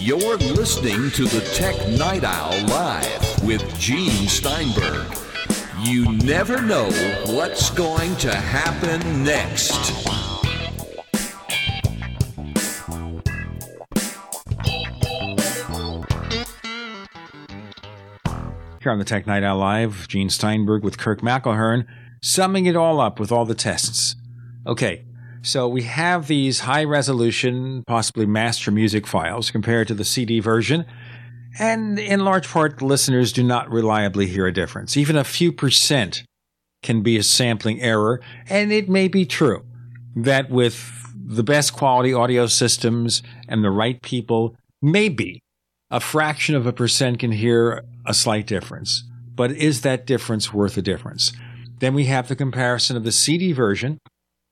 You're 0.01 0.39
listening 0.39 1.13
to 1.13 1.27
the 1.27 1.49
Tech 1.55 1.77
Night 1.91 2.25
Owl 2.25 2.67
Live 2.67 3.45
with 3.45 3.79
Gene 3.79 4.27
Steinberg. 4.27 5.28
You 5.81 6.11
never 6.11 6.61
know 6.61 6.91
what's 7.27 7.71
going 7.71 8.17
to 8.17 8.35
happen 8.35 9.23
next. 9.23 9.77
Here 18.83 18.93
on 18.93 18.99
the 18.99 19.05
Tech 19.05 19.27
Night 19.27 19.45
Owl 19.45 19.59
Live, 19.59 20.09
Gene 20.09 20.31
Steinberg 20.31 20.83
with 20.83 20.99
Kirk 20.99 21.21
McElhearn, 21.21 21.87
summing 22.21 22.67
it 22.67 22.75
all 22.75 23.01
up 23.01 23.21
with 23.21 23.31
all 23.31 23.45
the 23.45 23.55
tests. 23.55 24.17
Okay, 24.67 25.05
so 25.43 25.69
we 25.69 25.83
have 25.83 26.27
these 26.27 26.61
high 26.61 26.85
resolution, 26.85 27.85
possibly 27.87 28.27
master 28.27 28.73
music 28.73 29.07
files 29.07 29.53
compared 29.53 29.87
to 29.89 29.95
the 29.95 30.05
CD 30.05 30.41
version, 30.41 30.85
and 31.59 31.99
in 31.99 32.21
large 32.25 32.49
part, 32.49 32.83
listeners 32.83 33.33
do 33.33 33.43
not 33.43 33.71
reliably 33.71 34.27
hear 34.27 34.47
a 34.47 34.53
difference. 34.53 34.97
Even 34.97 35.17
a 35.17 35.25
few 35.25 35.53
percent 35.53 36.25
can 36.83 37.03
be 37.03 37.17
a 37.17 37.23
sampling 37.23 37.81
error, 37.81 38.21
and 38.49 38.73
it 38.73 38.89
may 38.89 39.09
be 39.09 39.25
true 39.25 39.65
that 40.15 40.51
with 40.51 40.93
the 41.15 41.43
best 41.43 41.73
quality 41.73 42.13
audio 42.13 42.47
systems 42.47 43.23
and 43.49 43.63
the 43.63 43.71
right 43.71 44.01
people, 44.03 44.57
maybe 44.81 45.41
a 45.91 46.01
fraction 46.01 46.55
of 46.55 46.67
a 46.67 46.73
percent 46.73 47.19
can 47.19 47.33
hear 47.33 47.85
a 48.07 48.15
slight 48.15 48.47
difference. 48.47 49.05
But 49.35 49.53
is 49.53 49.83
that 49.83 50.07
difference 50.07 50.53
worth 50.53 50.77
a 50.77 50.83
difference? 50.83 51.33
Then 51.81 51.95
we 51.95 52.07
have 52.07 52.29
the 52.29 52.37
comparison 52.37 52.97
of 52.97 53.05
the 53.05 53.13
CD 53.13 53.53
version 53.53 53.99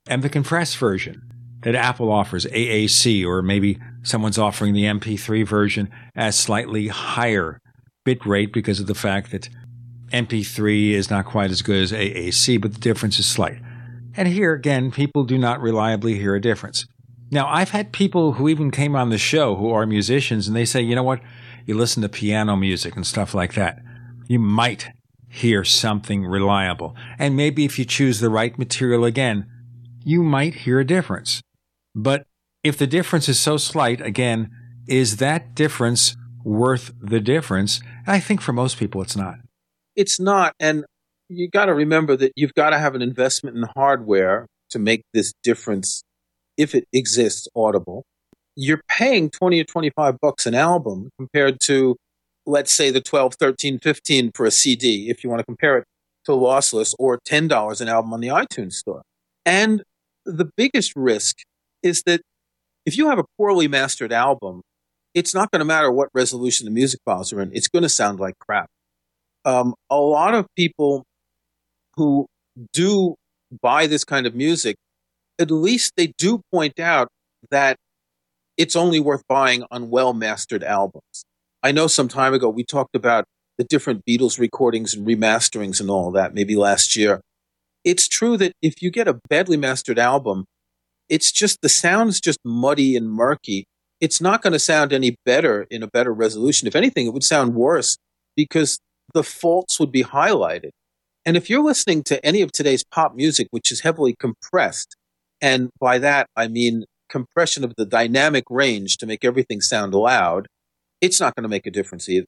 and 0.08 0.22
the 0.22 0.28
compressed 0.28 0.76
version 0.78 1.22
that 1.62 1.74
Apple 1.74 2.12
offers, 2.12 2.46
AAC, 2.46 3.26
or 3.26 3.42
maybe 3.42 3.78
someone's 4.06 4.38
offering 4.38 4.72
the 4.72 4.84
MP3 4.84 5.46
version 5.46 5.90
at 6.14 6.34
slightly 6.34 6.88
higher 6.88 7.60
bit 8.04 8.24
rate 8.24 8.52
because 8.52 8.78
of 8.78 8.86
the 8.86 8.94
fact 8.94 9.32
that 9.32 9.48
MP3 10.12 10.92
is 10.92 11.10
not 11.10 11.26
quite 11.26 11.50
as 11.50 11.62
good 11.62 11.82
as 11.82 11.92
AAC, 11.92 12.60
but 12.60 12.72
the 12.72 12.78
difference 12.78 13.18
is 13.18 13.26
slight. 13.26 13.60
And 14.16 14.28
here 14.28 14.52
again, 14.52 14.90
people 14.90 15.24
do 15.24 15.36
not 15.36 15.60
reliably 15.60 16.14
hear 16.14 16.34
a 16.34 16.40
difference. 16.40 16.86
Now, 17.30 17.48
I've 17.48 17.70
had 17.70 17.92
people 17.92 18.34
who 18.34 18.48
even 18.48 18.70
came 18.70 18.94
on 18.94 19.10
the 19.10 19.18
show 19.18 19.56
who 19.56 19.70
are 19.70 19.84
musicians 19.84 20.46
and 20.46 20.56
they 20.56 20.64
say, 20.64 20.80
you 20.80 20.94
know 20.94 21.02
what? 21.02 21.20
You 21.66 21.74
listen 21.74 22.02
to 22.02 22.08
piano 22.08 22.56
music 22.56 22.94
and 22.94 23.04
stuff 23.04 23.34
like 23.34 23.54
that. 23.54 23.80
You 24.28 24.38
might 24.38 24.88
hear 25.28 25.64
something 25.64 26.24
reliable. 26.24 26.94
And 27.18 27.36
maybe 27.36 27.64
if 27.64 27.78
you 27.78 27.84
choose 27.84 28.20
the 28.20 28.30
right 28.30 28.56
material 28.56 29.04
again, 29.04 29.46
you 30.04 30.22
might 30.22 30.54
hear 30.54 30.78
a 30.78 30.86
difference. 30.86 31.42
But 31.96 32.26
if 32.66 32.78
the 32.78 32.86
difference 32.86 33.28
is 33.28 33.38
so 33.38 33.56
slight, 33.56 34.00
again, 34.00 34.50
is 34.88 35.16
that 35.18 35.54
difference 35.54 36.16
worth 36.44 36.92
the 37.00 37.20
difference? 37.20 37.80
I 38.06 38.20
think 38.20 38.40
for 38.40 38.52
most 38.52 38.78
people 38.78 39.02
it's 39.02 39.16
not. 39.16 39.36
It's 39.94 40.20
not. 40.20 40.54
And 40.60 40.84
you 41.28 41.48
got 41.48 41.66
to 41.66 41.74
remember 41.74 42.16
that 42.16 42.32
you've 42.36 42.54
got 42.54 42.70
to 42.70 42.78
have 42.78 42.94
an 42.94 43.02
investment 43.02 43.56
in 43.56 43.64
hardware 43.74 44.46
to 44.70 44.78
make 44.78 45.02
this 45.12 45.32
difference 45.42 46.02
if 46.56 46.74
it 46.74 46.86
exists 46.92 47.48
audible 47.54 48.04
you're 48.56 48.82
paying 48.88 49.30
20 49.30 49.60
or 49.60 49.64
25 49.64 50.18
bucks 50.20 50.46
an 50.46 50.54
album 50.54 51.10
compared 51.18 51.60
to 51.60 51.96
let's 52.46 52.72
say 52.72 52.90
the 52.90 53.00
12 53.00 53.34
13 53.34 53.78
15 53.78 54.30
for 54.34 54.46
a 54.46 54.50
cd 54.50 55.10
if 55.10 55.22
you 55.22 55.30
want 55.30 55.40
to 55.40 55.44
compare 55.44 55.78
it 55.78 55.84
to 56.24 56.32
lossless 56.32 56.94
or 56.98 57.20
$10 57.28 57.80
an 57.80 57.88
album 57.88 58.12
on 58.12 58.20
the 58.20 58.28
itunes 58.28 58.72
store 58.72 59.02
and 59.44 59.82
the 60.24 60.50
biggest 60.56 60.92
risk 60.96 61.36
is 61.82 62.02
that 62.06 62.20
if 62.86 62.96
you 62.96 63.08
have 63.08 63.18
a 63.18 63.24
poorly 63.36 63.68
mastered 63.68 64.12
album 64.12 64.62
it's 65.14 65.34
not 65.34 65.50
going 65.50 65.60
to 65.60 65.64
matter 65.64 65.90
what 65.90 66.08
resolution 66.14 66.64
the 66.64 66.70
music 66.70 67.00
files 67.04 67.32
are 67.32 67.40
in 67.40 67.50
it's 67.54 67.68
going 67.68 67.82
to 67.82 67.88
sound 67.88 68.18
like 68.18 68.34
crap 68.38 68.68
um, 69.44 69.74
a 69.90 69.96
lot 69.96 70.34
of 70.34 70.46
people 70.56 71.04
who 71.96 72.26
do 72.72 73.14
buy 73.62 73.86
this 73.86 74.04
kind 74.04 74.26
of 74.26 74.34
music 74.34 74.76
at 75.38 75.50
least 75.50 75.92
they 75.96 76.12
do 76.18 76.40
point 76.52 76.80
out 76.80 77.08
that 77.50 77.76
it's 78.56 78.76
only 78.76 79.00
worth 79.00 79.22
buying 79.28 79.64
on 79.70 79.90
well 79.90 80.12
mastered 80.14 80.64
albums. 80.64 81.24
I 81.62 81.72
know 81.72 81.86
some 81.86 82.08
time 82.08 82.34
ago 82.34 82.48
we 82.48 82.64
talked 82.64 82.94
about 82.94 83.24
the 83.58 83.64
different 83.64 84.04
Beatles 84.04 84.38
recordings 84.38 84.94
and 84.94 85.06
remasterings 85.06 85.80
and 85.80 85.90
all 85.90 86.10
that, 86.12 86.34
maybe 86.34 86.56
last 86.56 86.96
year. 86.96 87.20
It's 87.84 88.08
true 88.08 88.36
that 88.36 88.52
if 88.62 88.82
you 88.82 88.90
get 88.90 89.08
a 89.08 89.18
badly 89.28 89.56
mastered 89.56 89.98
album, 89.98 90.44
it's 91.08 91.32
just 91.32 91.60
the 91.62 91.68
sound's 91.68 92.20
just 92.20 92.38
muddy 92.44 92.96
and 92.96 93.10
murky. 93.10 93.66
It's 94.00 94.20
not 94.20 94.42
going 94.42 94.52
to 94.52 94.58
sound 94.58 94.92
any 94.92 95.16
better 95.24 95.66
in 95.70 95.82
a 95.82 95.86
better 95.86 96.12
resolution. 96.12 96.68
If 96.68 96.76
anything, 96.76 97.06
it 97.06 97.12
would 97.12 97.24
sound 97.24 97.54
worse 97.54 97.96
because 98.36 98.78
the 99.14 99.22
faults 99.22 99.80
would 99.80 99.92
be 99.92 100.04
highlighted. 100.04 100.70
And 101.24 101.36
if 101.36 101.50
you're 101.50 101.62
listening 101.62 102.02
to 102.04 102.24
any 102.24 102.42
of 102.42 102.52
today's 102.52 102.84
pop 102.84 103.14
music, 103.14 103.48
which 103.50 103.72
is 103.72 103.80
heavily 103.80 104.14
compressed, 104.18 104.96
and 105.40 105.70
by 105.80 105.98
that 105.98 106.28
I 106.36 106.48
mean 106.48 106.84
compression 107.08 107.64
of 107.64 107.74
the 107.76 107.86
dynamic 107.86 108.44
range 108.50 108.96
to 108.98 109.06
make 109.06 109.24
everything 109.24 109.60
sound 109.60 109.94
loud, 109.94 110.46
it's 111.00 111.20
not 111.20 111.34
going 111.34 111.42
to 111.42 111.48
make 111.48 111.66
a 111.66 111.70
difference 111.70 112.08
either. 112.08 112.26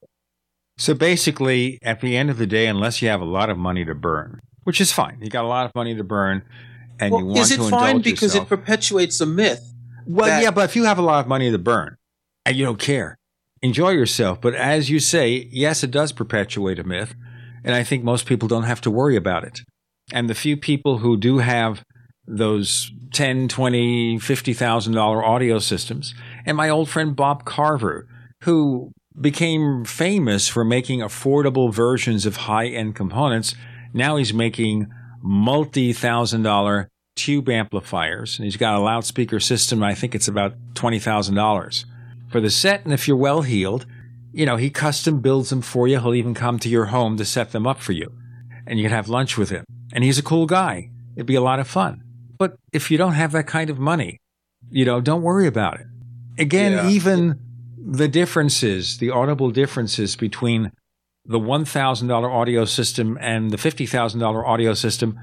So 0.78 0.94
basically, 0.94 1.78
at 1.82 2.00
the 2.00 2.16
end 2.16 2.30
of 2.30 2.38
the 2.38 2.46
day, 2.46 2.66
unless 2.66 3.02
you 3.02 3.08
have 3.08 3.20
a 3.20 3.26
lot 3.26 3.50
of 3.50 3.58
money 3.58 3.84
to 3.84 3.94
burn, 3.94 4.40
which 4.64 4.80
is 4.80 4.92
fine, 4.92 5.18
you 5.20 5.28
got 5.28 5.44
a 5.44 5.48
lot 5.48 5.66
of 5.66 5.74
money 5.74 5.94
to 5.96 6.04
burn, 6.04 6.42
and 7.00 7.12
well, 7.12 7.20
you 7.20 7.26
want 7.26 7.38
is 7.40 7.50
it 7.52 7.56
to 7.56 7.68
fine 7.68 8.00
because 8.00 8.34
yourself, 8.34 8.46
it 8.46 8.48
perpetuates 8.48 9.20
a 9.20 9.26
myth? 9.26 9.72
Well, 10.06 10.42
yeah, 10.42 10.50
but 10.50 10.64
if 10.64 10.76
you 10.76 10.84
have 10.84 10.98
a 10.98 11.02
lot 11.02 11.20
of 11.20 11.28
money 11.28 11.50
to 11.50 11.58
burn 11.58 11.96
and 12.44 12.56
you 12.56 12.64
don't 12.64 12.78
care, 12.78 13.16
enjoy 13.62 13.90
yourself. 13.90 14.40
But 14.40 14.54
as 14.54 14.90
you 14.90 15.00
say, 15.00 15.48
yes, 15.50 15.82
it 15.84 15.90
does 15.90 16.12
perpetuate 16.12 16.78
a 16.78 16.84
myth, 16.84 17.14
and 17.64 17.74
I 17.74 17.84
think 17.84 18.04
most 18.04 18.26
people 18.26 18.48
don't 18.48 18.64
have 18.64 18.80
to 18.82 18.90
worry 18.90 19.16
about 19.16 19.44
it. 19.44 19.60
And 20.12 20.30
the 20.30 20.34
few 20.34 20.56
people 20.56 20.98
who 20.98 21.16
do 21.16 21.38
have 21.38 21.82
those 22.26 22.92
10, 23.12 23.48
20, 23.48 24.18
50,000 24.18 24.92
dollar 24.92 25.24
audio 25.24 25.58
systems. 25.58 26.14
And 26.44 26.56
my 26.56 26.68
old 26.68 26.88
friend 26.88 27.16
Bob 27.16 27.44
Carver, 27.44 28.06
who 28.42 28.92
became 29.20 29.84
famous 29.84 30.48
for 30.48 30.64
making 30.64 31.00
affordable 31.00 31.72
versions 31.72 32.26
of 32.26 32.36
high 32.36 32.66
end 32.66 32.94
components. 32.94 33.54
Now 33.92 34.16
he's 34.16 34.32
making 34.32 34.88
multi 35.22 35.92
thousand 35.92 36.42
dollar 36.42 36.88
tube 37.16 37.48
amplifiers 37.48 38.38
and 38.38 38.44
he's 38.44 38.56
got 38.56 38.74
a 38.76 38.80
loudspeaker 38.80 39.40
system. 39.40 39.82
I 39.82 39.94
think 39.94 40.14
it's 40.14 40.28
about 40.28 40.54
$20,000 40.74 41.84
for 42.30 42.40
the 42.40 42.50
set. 42.50 42.84
And 42.84 42.92
if 42.92 43.08
you're 43.08 43.16
well 43.16 43.42
heeled, 43.42 43.86
you 44.32 44.46
know, 44.46 44.56
he 44.56 44.70
custom 44.70 45.20
builds 45.20 45.50
them 45.50 45.60
for 45.62 45.88
you. 45.88 45.98
He'll 45.98 46.14
even 46.14 46.34
come 46.34 46.58
to 46.60 46.68
your 46.68 46.86
home 46.86 47.16
to 47.16 47.24
set 47.24 47.50
them 47.50 47.66
up 47.66 47.80
for 47.80 47.92
you 47.92 48.12
and 48.66 48.78
you 48.78 48.84
can 48.84 48.92
have 48.92 49.08
lunch 49.08 49.36
with 49.36 49.50
him. 49.50 49.64
And 49.92 50.04
he's 50.04 50.18
a 50.18 50.22
cool 50.22 50.46
guy. 50.46 50.90
It'd 51.16 51.26
be 51.26 51.34
a 51.34 51.40
lot 51.40 51.58
of 51.58 51.66
fun. 51.66 52.02
But 52.38 52.56
if 52.72 52.90
you 52.90 52.98
don't 52.98 53.14
have 53.14 53.32
that 53.32 53.46
kind 53.48 53.68
of 53.70 53.78
money, 53.80 54.18
you 54.70 54.84
know, 54.84 55.00
don't 55.00 55.22
worry 55.22 55.46
about 55.48 55.80
it. 55.80 55.86
Again, 56.38 56.72
Yeah. 56.72 56.88
even 56.88 57.40
the 57.84 58.06
differences, 58.06 58.98
the 58.98 59.10
audible 59.10 59.50
differences 59.50 60.14
between 60.14 60.70
the 61.28 61.38
$1,000 61.38 62.34
audio 62.34 62.64
system 62.64 63.18
and 63.20 63.50
the 63.50 63.58
$50,000 63.58 64.48
audio 64.48 64.74
system, 64.74 65.18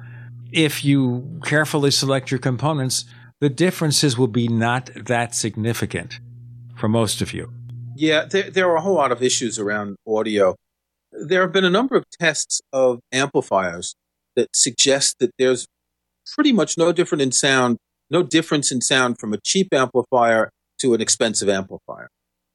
if 0.51 0.85
you 0.85 1.39
carefully 1.43 1.91
select 1.91 2.31
your 2.31 2.39
components, 2.39 3.05
the 3.41 3.49
differences 3.49 4.17
will 4.17 4.27
be 4.27 4.47
not 4.47 4.89
that 4.95 5.35
significant 5.35 6.19
for 6.75 6.87
most 6.87 7.21
of 7.21 7.33
you. 7.33 7.51
Yeah, 7.95 8.25
there, 8.25 8.49
there 8.49 8.69
are 8.69 8.75
a 8.75 8.81
whole 8.81 8.95
lot 8.95 9.11
of 9.11 9.23
issues 9.23 9.57
around 9.57 9.95
audio. 10.07 10.55
There 11.11 11.41
have 11.41 11.51
been 11.51 11.65
a 11.65 11.69
number 11.69 11.95
of 11.95 12.05
tests 12.19 12.61
of 12.71 12.99
amplifiers 13.11 13.95
that 14.35 14.49
suggest 14.53 15.17
that 15.19 15.31
there's 15.39 15.65
pretty 16.35 16.51
much 16.51 16.77
no 16.77 16.91
different 16.91 17.21
in 17.21 17.31
sound, 17.31 17.77
no 18.09 18.21
difference 18.21 18.71
in 18.71 18.81
sound 18.81 19.17
from 19.19 19.33
a 19.33 19.39
cheap 19.43 19.73
amplifier 19.73 20.49
to 20.79 20.93
an 20.93 21.01
expensive 21.01 21.49
amplifier. 21.49 22.09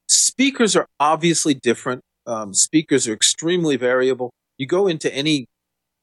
Speakers 0.09 0.77
are 0.77 0.87
obviously 0.99 1.55
different. 1.55 2.03
Um, 2.31 2.55
speakers 2.55 3.09
are 3.09 3.13
extremely 3.13 3.77
variable. 3.77 4.31
You 4.57 4.67
go 4.67 4.87
into 4.87 5.13
any 5.13 5.47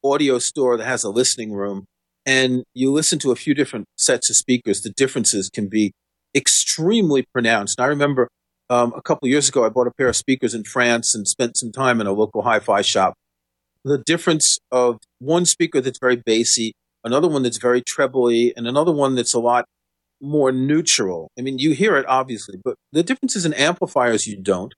audio 0.04 0.40
store 0.40 0.76
that 0.76 0.86
has 0.86 1.06
a 1.06 1.10
listening 1.10 1.54
room 1.54 1.86
and 2.26 2.64
you 2.74 2.92
listen 2.92 3.18
to 3.20 3.32
a 3.32 3.36
few 3.38 3.54
different 3.54 3.86
sets 3.98 4.30
of 4.30 4.36
speakers, 4.36 4.82
the 4.82 4.90
differences 4.90 5.50
can 5.50 5.70
be 5.70 5.94
extremely 6.36 7.26
pronounced. 7.32 7.80
And 7.80 7.86
I 7.86 7.88
remember 7.88 8.28
um, 8.70 8.94
a 8.98 9.02
couple 9.02 9.30
years 9.30 9.48
ago, 9.48 9.66
I 9.66 9.70
bought 9.70 9.88
a 9.88 9.92
pair 9.92 10.10
of 10.10 10.18
speakers 10.18 10.54
in 10.54 10.66
France 10.66 11.16
and 11.16 11.26
spent 11.26 11.56
some 11.56 11.72
time 11.72 12.02
in 12.02 12.08
a 12.08 12.12
local 12.12 12.42
hi-fi 12.42 12.82
shop. 12.82 13.14
The 13.86 13.98
difference 13.98 14.60
of 14.70 14.98
one 15.20 15.46
speaker 15.46 15.80
that's 15.80 16.00
very 16.00 16.18
bassy, 16.18 16.74
another 17.06 17.30
one 17.30 17.44
that's 17.44 17.58
very 17.58 17.82
trebly, 17.82 18.54
and 18.58 18.68
another 18.68 18.92
one 18.92 19.16
that's 19.16 19.34
a 19.34 19.40
lot 19.40 19.64
more 20.20 20.52
neutral. 20.52 21.32
I 21.40 21.44
mean, 21.44 21.58
you 21.58 21.72
hear 21.72 21.96
it 21.96 22.06
obviously, 22.10 22.60
but 22.62 22.76
the 22.92 23.04
differences 23.04 23.46
in 23.46 23.54
amplifiers 23.54 24.28
you 24.28 24.36
don't. 24.36 24.74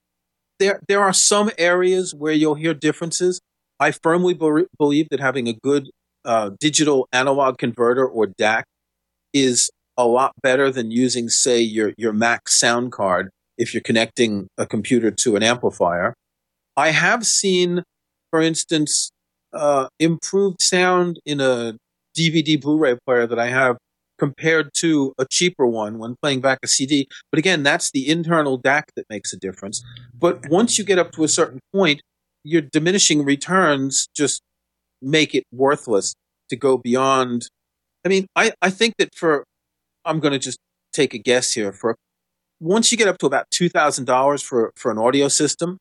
There, 0.60 0.82
there 0.88 1.02
are 1.02 1.14
some 1.14 1.50
areas 1.58 2.14
where 2.14 2.34
you'll 2.34 2.56
hear 2.56 2.74
differences. 2.74 3.40
I 3.80 3.92
firmly 3.92 4.34
be- 4.34 4.66
believe 4.78 5.08
that 5.10 5.20
having 5.20 5.48
a 5.48 5.54
good 5.54 5.90
uh, 6.26 6.52
digital 6.60 7.08
analog 7.14 7.58
converter 7.58 8.06
or 8.06 8.28
DAC 8.28 8.64
is 9.34 9.72
a 9.98 10.06
lot 10.06 10.34
better 10.42 10.72
than 10.72 10.92
using, 10.92 11.30
say, 11.30 11.60
your, 11.60 11.94
your 11.98 12.14
Mac 12.14 12.50
sound 12.50 12.92
card 12.92 13.30
if 13.58 13.74
you're 13.74 13.82
connecting 13.82 14.48
a 14.58 14.66
computer 14.66 15.12
to 15.12 15.36
an 15.36 15.44
amplifier. 15.44 16.14
I 16.76 16.92
have 16.92 17.26
seen, 17.26 17.84
for 18.32 18.42
instance, 18.42 19.12
uh, 19.54 19.88
improved 20.00 20.62
sound 20.62 21.20
in 21.26 21.42
a 21.42 21.78
DVD 22.18 22.60
Blu-ray 22.60 22.98
player 23.06 23.28
that 23.28 23.40
I 23.40 23.48
have 23.48 23.78
compared 24.20 24.74
to 24.76 25.14
a 25.18 25.26
cheaper 25.26 25.66
one 25.66 25.98
when 25.98 26.16
playing 26.22 26.42
back 26.42 26.60
a 26.64 26.68
CD. 26.68 27.08
But 27.32 27.40
again, 27.40 27.64
that's 27.64 27.92
the 27.92 28.08
internal 28.08 28.60
DAC 28.60 28.84
that 28.96 29.06
makes 29.10 29.34
a 29.34 29.38
difference. 29.38 29.84
But 30.14 30.48
once 30.50 30.78
you 30.78 30.84
get 30.84 31.00
up 31.00 31.12
to 31.14 31.24
a 31.24 31.28
certain 31.28 31.60
point, 31.74 32.02
your 32.44 32.62
diminishing 32.62 33.24
returns 33.24 34.08
just 34.16 34.42
make 35.02 35.34
it 35.34 35.44
worthless 35.52 36.14
to 36.50 36.56
go 36.56 36.78
beyond. 36.78 37.48
I 38.06 38.10
mean, 38.10 38.28
I, 38.36 38.52
I 38.62 38.70
think 38.70 38.96
that 38.98 39.16
for, 39.16 39.44
I'm 40.06 40.20
going 40.20 40.34
to 40.34 40.40
just 40.40 40.60
take 40.94 41.14
a 41.14 41.18
guess 41.18 41.54
here. 41.54 41.72
For 41.72 41.96
once 42.60 42.92
you 42.92 42.98
get 42.98 43.08
up 43.08 43.18
to 43.20 43.26
about 43.26 43.46
two 43.52 43.70
thousand 43.70 44.06
dollars 44.06 44.42
for 44.42 44.72
for 44.76 44.92
an 44.92 44.98
audio 44.98 45.28
system, 45.28 45.78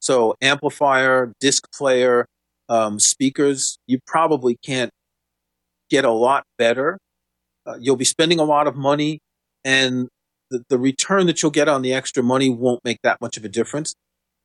so 0.00 0.34
amplifier, 0.40 1.32
disc 1.40 1.64
player, 1.72 2.26
um, 2.68 2.98
speakers, 2.98 3.76
you 3.86 3.98
probably 4.06 4.56
can't 4.64 4.90
get 5.90 6.04
a 6.04 6.10
lot 6.10 6.44
better. 6.58 6.98
Uh, 7.66 7.76
you'll 7.80 7.96
be 7.96 8.04
spending 8.04 8.38
a 8.38 8.44
lot 8.44 8.66
of 8.66 8.76
money, 8.76 9.20
and 9.64 10.08
the, 10.50 10.62
the 10.68 10.78
return 10.78 11.26
that 11.26 11.42
you'll 11.42 11.50
get 11.50 11.68
on 11.68 11.82
the 11.82 11.92
extra 11.92 12.22
money 12.22 12.48
won't 12.50 12.84
make 12.84 12.98
that 13.02 13.20
much 13.20 13.36
of 13.36 13.44
a 13.44 13.48
difference. 13.48 13.94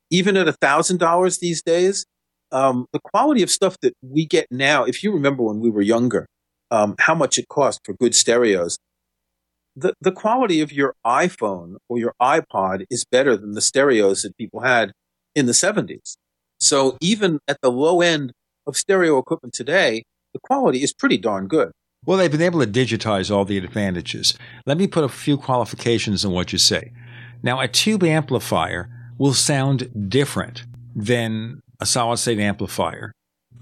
Even 0.10 0.38
at 0.38 0.48
a 0.48 0.54
thousand 0.54 0.98
dollars 0.98 1.40
these 1.40 1.62
days, 1.62 2.06
um, 2.52 2.86
the 2.94 3.00
quality 3.00 3.44
of 3.44 3.50
stuff 3.50 3.76
that 3.82 3.94
we 4.02 4.26
get 4.26 4.48
now, 4.50 4.84
if 4.84 5.04
you 5.04 5.12
remember 5.12 5.44
when 5.44 5.60
we 5.60 5.70
were 5.70 5.82
younger, 5.82 6.28
um, 6.72 6.96
how 7.00 7.16
much 7.16 7.38
it 7.38 7.48
cost 7.50 7.80
for 7.84 7.94
good 7.94 8.16
stereos, 8.16 8.78
the, 9.76 9.94
the 10.02 10.12
quality 10.12 10.62
of 10.62 10.72
your 10.72 10.96
iPhone 11.06 11.76
or 11.88 12.00
your 12.00 12.14
iPod 12.22 12.86
is 12.90 13.06
better 13.06 13.38
than 13.38 13.54
the 13.54 13.62
stereos 13.62 14.24
that 14.24 14.36
people 14.38 14.62
had 14.62 14.92
in 15.36 15.46
the 15.46 15.52
70s. 15.52 16.16
So 16.60 16.98
even 17.00 17.40
at 17.48 17.58
the 17.62 17.72
low 17.72 18.02
end 18.02 18.32
of 18.66 18.76
stereo 18.76 19.20
equipment 19.20 19.54
today, 19.54 20.04
the 20.34 20.40
quality 20.40 20.82
is 20.82 20.94
pretty 20.94 21.18
darn 21.18 21.48
good. 21.48 21.72
Well, 22.08 22.18
they've 22.18 22.32
been 22.32 22.42
able 22.42 22.62
to 22.62 22.68
digitize 22.68 23.30
all 23.30 23.44
the 23.44 23.58
advantages. 23.58 24.34
Let 24.66 24.78
me 24.78 24.88
put 24.88 25.04
a 25.04 25.10
few 25.10 25.38
qualifications 25.38 26.24
on 26.24 26.32
what 26.32 26.54
you 26.54 26.58
say. 26.58 26.94
Now, 27.44 27.60
a 27.60 27.68
tube 27.68 28.02
amplifier 28.02 28.90
will 29.18 29.34
sound 29.34 30.10
different 30.10 30.64
than 30.96 31.60
a 31.82 31.86
solid 31.86 32.18
state 32.18 32.40
amplifier. 32.40 33.12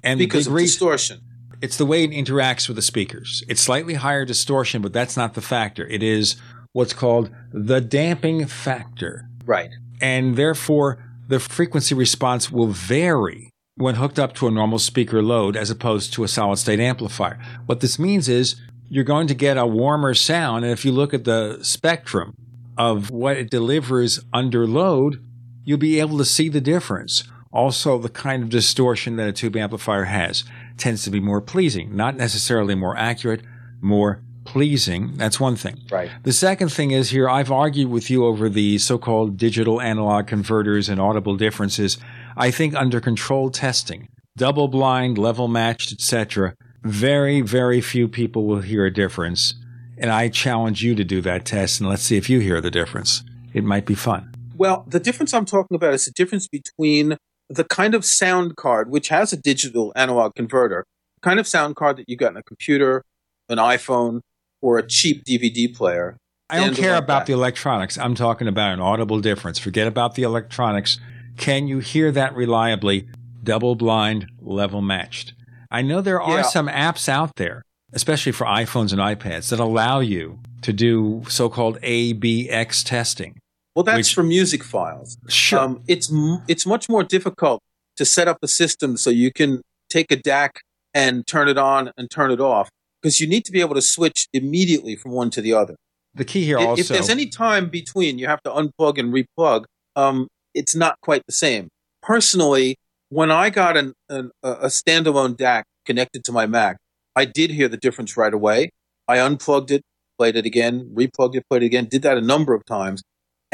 And 0.04 0.20
because 0.20 0.46
of 0.46 0.56
distortion. 0.56 1.22
It's 1.62 1.78
the 1.78 1.88
way 1.88 2.04
it 2.04 2.12
interacts 2.12 2.68
with 2.68 2.76
the 2.76 2.84
speakers. 2.84 3.44
It's 3.50 3.62
slightly 3.62 3.96
higher 3.96 4.26
distortion, 4.26 4.84
but 4.84 4.94
that's 4.94 5.18
not 5.18 5.34
the 5.34 5.42
factor. 5.42 5.88
It 5.88 6.04
is 6.04 6.36
what's 6.74 6.94
called 6.94 7.32
the 7.52 7.82
damping 7.82 8.46
factor. 8.46 9.28
Right. 9.46 9.72
And 10.00 10.36
therefore, 10.36 11.04
the 11.28 11.40
frequency 11.40 11.96
response 11.96 12.52
will 12.52 12.68
vary 12.68 13.50
when 13.78 13.96
hooked 13.96 14.18
up 14.18 14.34
to 14.34 14.48
a 14.48 14.52
normal 14.52 14.80
speaker 14.80 15.22
load 15.22 15.58
as 15.58 15.70
opposed 15.70 16.14
to 16.14 16.24
a 16.24 16.28
solid 16.28 16.58
state 16.58 16.80
amplifier. 16.80 17.38
What 17.66 17.82
this 17.82 18.00
means 18.00 18.30
is 18.30 18.56
you're 18.88 19.04
going 19.04 19.28
to 19.28 19.34
get 19.34 19.58
a 19.58 19.66
warmer 19.66 20.14
sound. 20.14 20.64
And 20.64 20.72
if 20.72 20.86
you 20.86 20.94
look 20.94 21.14
at 21.14 21.26
the 21.26 21.60
spectrum 21.62 22.36
of 22.78 23.12
what 23.12 23.36
it 23.36 23.50
delivers 23.50 24.22
under 24.34 24.66
load, 24.66 25.22
you'll 25.66 25.78
be 25.78 26.00
able 26.00 26.18
to 26.20 26.26
see 26.26 26.48
the 26.48 26.62
difference. 26.62 27.26
Also, 27.52 27.98
the 27.98 28.10
kind 28.10 28.44
of 28.44 28.50
distortion 28.50 29.18
that 29.18 29.28
a 29.28 29.34
tube 29.34 29.58
amplifier 29.58 30.06
has 30.06 30.46
tends 30.78 31.04
to 31.04 31.10
be 31.10 31.20
more 31.20 31.42
pleasing, 31.42 31.96
not 31.96 32.16
necessarily 32.16 32.76
more 32.76 32.98
accurate, 32.98 33.42
more 33.82 34.22
pleasing. 34.46 35.14
That's 35.16 35.40
one 35.40 35.56
thing. 35.56 35.82
Right. 35.90 36.12
The 36.24 36.32
second 36.32 36.70
thing 36.70 36.92
is 36.92 37.10
here, 37.10 37.28
I've 37.28 37.52
argued 37.52 37.90
with 37.90 38.10
you 38.10 38.26
over 38.26 38.48
the 38.48 38.78
so-called 38.78 39.38
digital 39.38 39.82
analog 39.82 40.28
converters 40.28 40.88
and 40.88 41.02
audible 41.02 41.36
differences. 41.36 41.98
I 42.38 42.52
think 42.52 42.76
under 42.76 43.00
controlled 43.00 43.54
testing, 43.54 44.10
double 44.38 44.68
blind, 44.68 45.18
level 45.18 45.48
matched, 45.48 45.92
etc., 45.92 46.56
very, 46.84 47.42
very 47.42 47.82
few 47.82 48.08
people 48.08 48.46
will 48.46 48.62
hear 48.62 48.86
a 48.86 48.94
difference. 48.94 49.56
And 49.98 50.12
I 50.12 50.28
challenge 50.28 50.84
you 50.84 50.94
to 50.96 51.04
do 51.04 51.22
that 51.22 51.46
test 51.46 51.80
and 51.80 51.90
let's 51.90 52.04
see 52.04 52.18
if 52.18 52.30
you 52.30 52.40
hear 52.40 52.62
the 52.62 52.70
difference. 52.70 53.24
It 53.54 53.64
might 53.64 53.86
be 53.86 53.96
fun. 53.96 54.34
Well, 54.56 54.86
the 54.88 55.00
difference 55.00 55.34
I'm 55.34 55.46
talking 55.46 55.76
about 55.76 55.94
is 55.94 56.06
the 56.06 56.12
difference 56.12 56.48
between 56.48 57.18
the 57.50 57.64
kind 57.64 57.96
of 57.96 58.06
sound 58.06 58.56
card, 58.56 58.90
which 58.92 59.10
has 59.10 59.34
a 59.34 59.38
digital 59.38 59.94
analog 59.96 60.36
converter, 60.36 60.86
kind 61.22 61.40
of 61.40 61.48
sound 61.48 61.76
card 61.76 61.98
that 61.98 62.10
you 62.10 62.18
got 62.18 62.32
in 62.32 62.38
a 62.38 62.44
computer, 62.44 63.04
an 63.50 63.58
iPhone, 63.58 64.22
or 64.62 64.78
a 64.78 64.88
cheap 64.88 65.24
DVD 65.24 65.74
player. 65.74 66.18
I 66.50 66.60
don't 66.60 66.76
care 66.76 66.98
about 66.98 67.22
that. 67.22 67.26
the 67.28 67.34
electronics. 67.34 67.98
I'm 67.98 68.16
talking 68.16 68.48
about 68.48 68.74
an 68.74 68.80
audible 68.80 69.20
difference. 69.20 69.58
Forget 69.58 69.88
about 69.88 70.16
the 70.16 70.24
electronics. 70.24 71.00
Can 71.38 71.68
you 71.68 71.80
hear 71.80 72.12
that 72.12 72.36
reliably, 72.36 73.08
double 73.44 73.76
blind, 73.76 74.28
level 74.42 74.82
matched? 74.82 75.34
I 75.72 75.82
know 75.82 76.02
there 76.02 76.22
are 76.22 76.38
yeah. 76.38 76.44
some 76.44 76.68
apps 76.68 77.10
out 77.10 77.36
there, 77.36 77.64
especially 77.94 78.32
for 78.32 78.46
iPhones 78.46 78.92
and 78.92 79.02
iPads, 79.02 79.50
that 79.50 79.60
allow 79.60 80.00
you 80.00 80.40
to 80.62 80.72
do 80.72 81.24
so 81.28 81.50
called 81.50 81.80
ABX 81.82 82.84
testing. 82.84 83.40
Well, 83.76 83.84
that's 83.84 83.98
which, 83.98 84.14
for 84.14 84.24
music 84.24 84.64
files. 84.64 85.18
Sure. 85.28 85.60
Um, 85.60 85.84
it's 85.88 86.12
it's 86.48 86.66
much 86.66 86.88
more 86.88 87.04
difficult 87.04 87.62
to 87.98 88.06
set 88.06 88.28
up 88.28 88.38
a 88.42 88.48
system 88.48 88.98
so 88.98 89.10
you 89.10 89.32
can 89.32 89.62
take 89.90 90.12
a 90.12 90.18
DAC 90.18 90.52
and 90.94 91.28
turn 91.28 91.50
it 91.50 91.58
on 91.58 91.92
and 91.98 92.10
turn 92.10 92.32
it 92.32 92.40
off 92.40 92.70
because 93.02 93.20
you 93.20 93.28
need 93.28 93.44
to 93.46 93.52
be 93.52 93.60
able 93.60 93.76
to 93.76 93.82
switch 93.82 94.28
immediately 94.34 94.96
from 94.96 95.12
one 95.12 95.30
to 95.32 95.42
the 95.42 95.54
other. 95.54 95.76
The 96.16 96.26
key 96.26 96.46
here 96.46 96.58
also, 96.58 96.82
if 96.82 96.88
there's 96.88 97.10
any 97.10 97.26
time 97.26 97.68
between, 97.70 98.18
you 98.18 98.28
have 98.28 98.42
to 98.44 98.50
unplug 98.50 98.98
and 98.98 99.14
replug. 99.14 99.66
Um, 99.98 100.28
it's 100.56 100.76
not 100.76 101.00
quite 101.02 101.22
the 101.28 101.34
same. 101.34 101.70
Personally, 102.02 102.78
when 103.10 103.30
I 103.30 103.52
got 103.52 103.78
an, 103.78 103.94
an, 104.10 104.32
a 104.42 104.68
standalone 104.68 105.38
DAC 105.38 105.64
connected 105.86 106.24
to 106.24 106.32
my 106.32 106.48
Mac, 106.48 106.78
I 107.16 107.26
did 107.26 107.52
hear 107.52 107.68
the 107.68 107.78
difference 107.78 108.18
right 108.18 108.34
away. 108.34 108.72
I 109.08 109.20
unplugged 109.20 109.70
it, 109.70 109.84
played 110.18 110.36
it 110.36 110.46
again, 110.46 110.92
replugged 110.96 111.36
it, 111.36 111.44
played 111.48 111.62
it 111.62 111.68
again, 111.68 111.86
did 111.86 112.02
that 112.02 112.18
a 112.18 112.22
number 112.22 112.56
of 112.56 112.66
times 112.66 113.04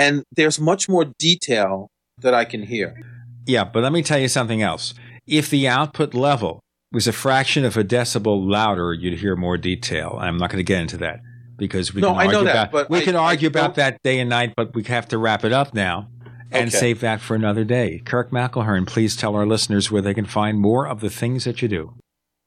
and 0.02 0.24
there's 0.32 0.60
much 0.60 0.90
more 0.90 1.06
detail 1.20 1.90
that 2.18 2.34
I 2.34 2.46
can 2.46 2.64
hear. 2.64 3.00
Yeah, 3.46 3.64
but 3.64 3.84
let 3.84 3.92
me 3.92 4.02
tell 4.02 4.20
you 4.20 4.28
something 4.28 4.62
else. 4.62 4.94
If 5.28 5.50
the 5.50 5.68
output 5.68 6.14
level 6.14 6.62
was 6.92 7.08
a 7.08 7.14
fraction 7.14 7.66
of 7.66 7.78
a 7.78 7.84
decibel 7.84 8.50
louder, 8.50 8.94
you'd 8.94 9.20
hear 9.20 9.36
more 9.36 9.58
detail. 9.58 10.18
I'm 10.20 10.38
not 10.38 10.50
going 10.50 10.58
to 10.58 10.64
get 10.64 10.82
into 10.82 10.98
that 10.98 11.20
because 11.58 11.94
we 11.94 12.02
no, 12.02 12.14
can 12.14 12.28
argue 12.28 12.44
that, 12.46 12.70
about 12.70 12.90
we 12.90 13.00
I, 13.00 13.02
can 13.02 13.16
argue 13.16 13.48
I 13.48 13.52
about 13.52 13.76
that 13.76 14.02
day 14.04 14.20
and 14.20 14.30
night, 14.30 14.54
but 14.56 14.74
we 14.74 14.84
have 14.84 15.08
to 15.10 15.18
wrap 15.18 15.44
it 15.44 15.54
up 15.54 15.74
now 15.74 16.10
and 16.52 16.70
okay. 16.70 16.78
save 16.78 17.00
that 17.02 17.22
for 17.22 17.36
another 17.36 17.64
day. 17.64 18.02
Kirk 18.06 18.32
McElhearn, 18.32 18.88
please 18.88 19.16
tell 19.16 19.36
our 19.36 19.46
listeners 19.46 19.92
where 19.92 20.02
they 20.02 20.14
can 20.14 20.26
find 20.26 20.60
more 20.60 20.88
of 20.88 21.00
the 21.00 21.10
things 21.10 21.46
that 21.46 21.62
you 21.62 21.68
do 21.68 21.94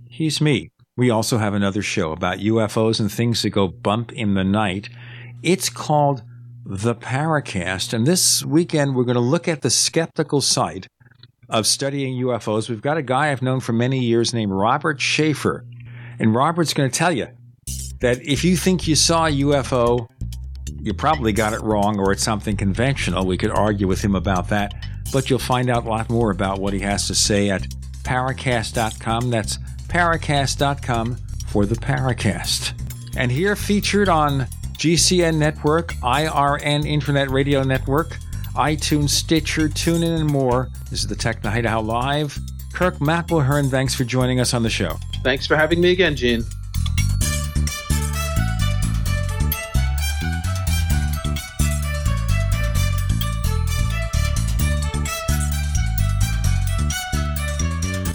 he's 0.08 0.40
me. 0.40 0.70
We 0.96 1.10
also 1.10 1.38
have 1.38 1.54
another 1.54 1.82
show 1.82 2.10
about 2.10 2.38
UFOs 2.38 2.98
and 2.98 3.12
things 3.12 3.42
that 3.42 3.50
go 3.50 3.68
bump 3.68 4.12
in 4.12 4.34
the 4.34 4.42
night. 4.42 4.88
It's 5.44 5.70
called 5.70 6.24
The 6.64 6.96
Paracast. 6.96 7.92
And 7.92 8.04
this 8.04 8.44
weekend, 8.44 8.96
we're 8.96 9.04
going 9.04 9.14
to 9.14 9.20
look 9.20 9.46
at 9.46 9.62
the 9.62 9.70
skeptical 9.70 10.40
side 10.40 10.88
of 11.48 11.64
studying 11.64 12.20
UFOs. 12.24 12.68
We've 12.68 12.82
got 12.82 12.96
a 12.96 13.02
guy 13.02 13.30
I've 13.30 13.42
known 13.42 13.60
for 13.60 13.72
many 13.72 14.00
years 14.00 14.34
named 14.34 14.50
Robert 14.50 14.98
Sheaffer. 14.98 15.60
And 16.18 16.34
Robert's 16.34 16.74
going 16.74 16.90
to 16.90 16.98
tell 16.98 17.12
you 17.12 17.28
that 18.00 18.20
if 18.26 18.42
you 18.42 18.56
think 18.56 18.88
you 18.88 18.96
saw 18.96 19.26
a 19.26 19.30
UFO, 19.30 20.08
you 20.86 20.94
probably 20.94 21.32
got 21.32 21.52
it 21.52 21.60
wrong 21.62 21.98
or 21.98 22.12
it's 22.12 22.22
something 22.22 22.56
conventional. 22.56 23.26
We 23.26 23.36
could 23.36 23.50
argue 23.50 23.88
with 23.88 24.00
him 24.00 24.14
about 24.14 24.48
that, 24.50 24.72
but 25.12 25.28
you'll 25.28 25.38
find 25.40 25.68
out 25.68 25.84
a 25.84 25.88
lot 25.88 26.08
more 26.08 26.30
about 26.30 26.60
what 26.60 26.72
he 26.72 26.80
has 26.80 27.08
to 27.08 27.14
say 27.14 27.50
at 27.50 27.62
paracast.com. 28.04 29.30
That's 29.30 29.58
paracast.com 29.88 31.16
for 31.48 31.66
the 31.66 31.74
Paracast. 31.74 32.72
And 33.16 33.32
here 33.32 33.56
featured 33.56 34.08
on 34.08 34.46
GCN 34.78 35.36
Network, 35.36 35.94
IRN 35.94 36.86
Internet 36.86 37.30
Radio 37.30 37.62
Network, 37.62 38.16
iTunes, 38.54 39.10
Stitcher, 39.10 39.68
TuneIn, 39.68 40.20
and 40.20 40.30
more. 40.30 40.70
This 40.90 41.00
is 41.00 41.08
the 41.08 41.16
Tech 41.16 41.42
Night 41.42 41.64
Live. 41.64 42.38
Kirk 42.72 42.96
McElhearn, 42.98 43.70
thanks 43.70 43.94
for 43.94 44.04
joining 44.04 44.38
us 44.38 44.54
on 44.54 44.62
the 44.62 44.70
show. 44.70 44.98
Thanks 45.24 45.46
for 45.46 45.56
having 45.56 45.80
me 45.80 45.92
again, 45.92 46.14
Gene. 46.14 46.44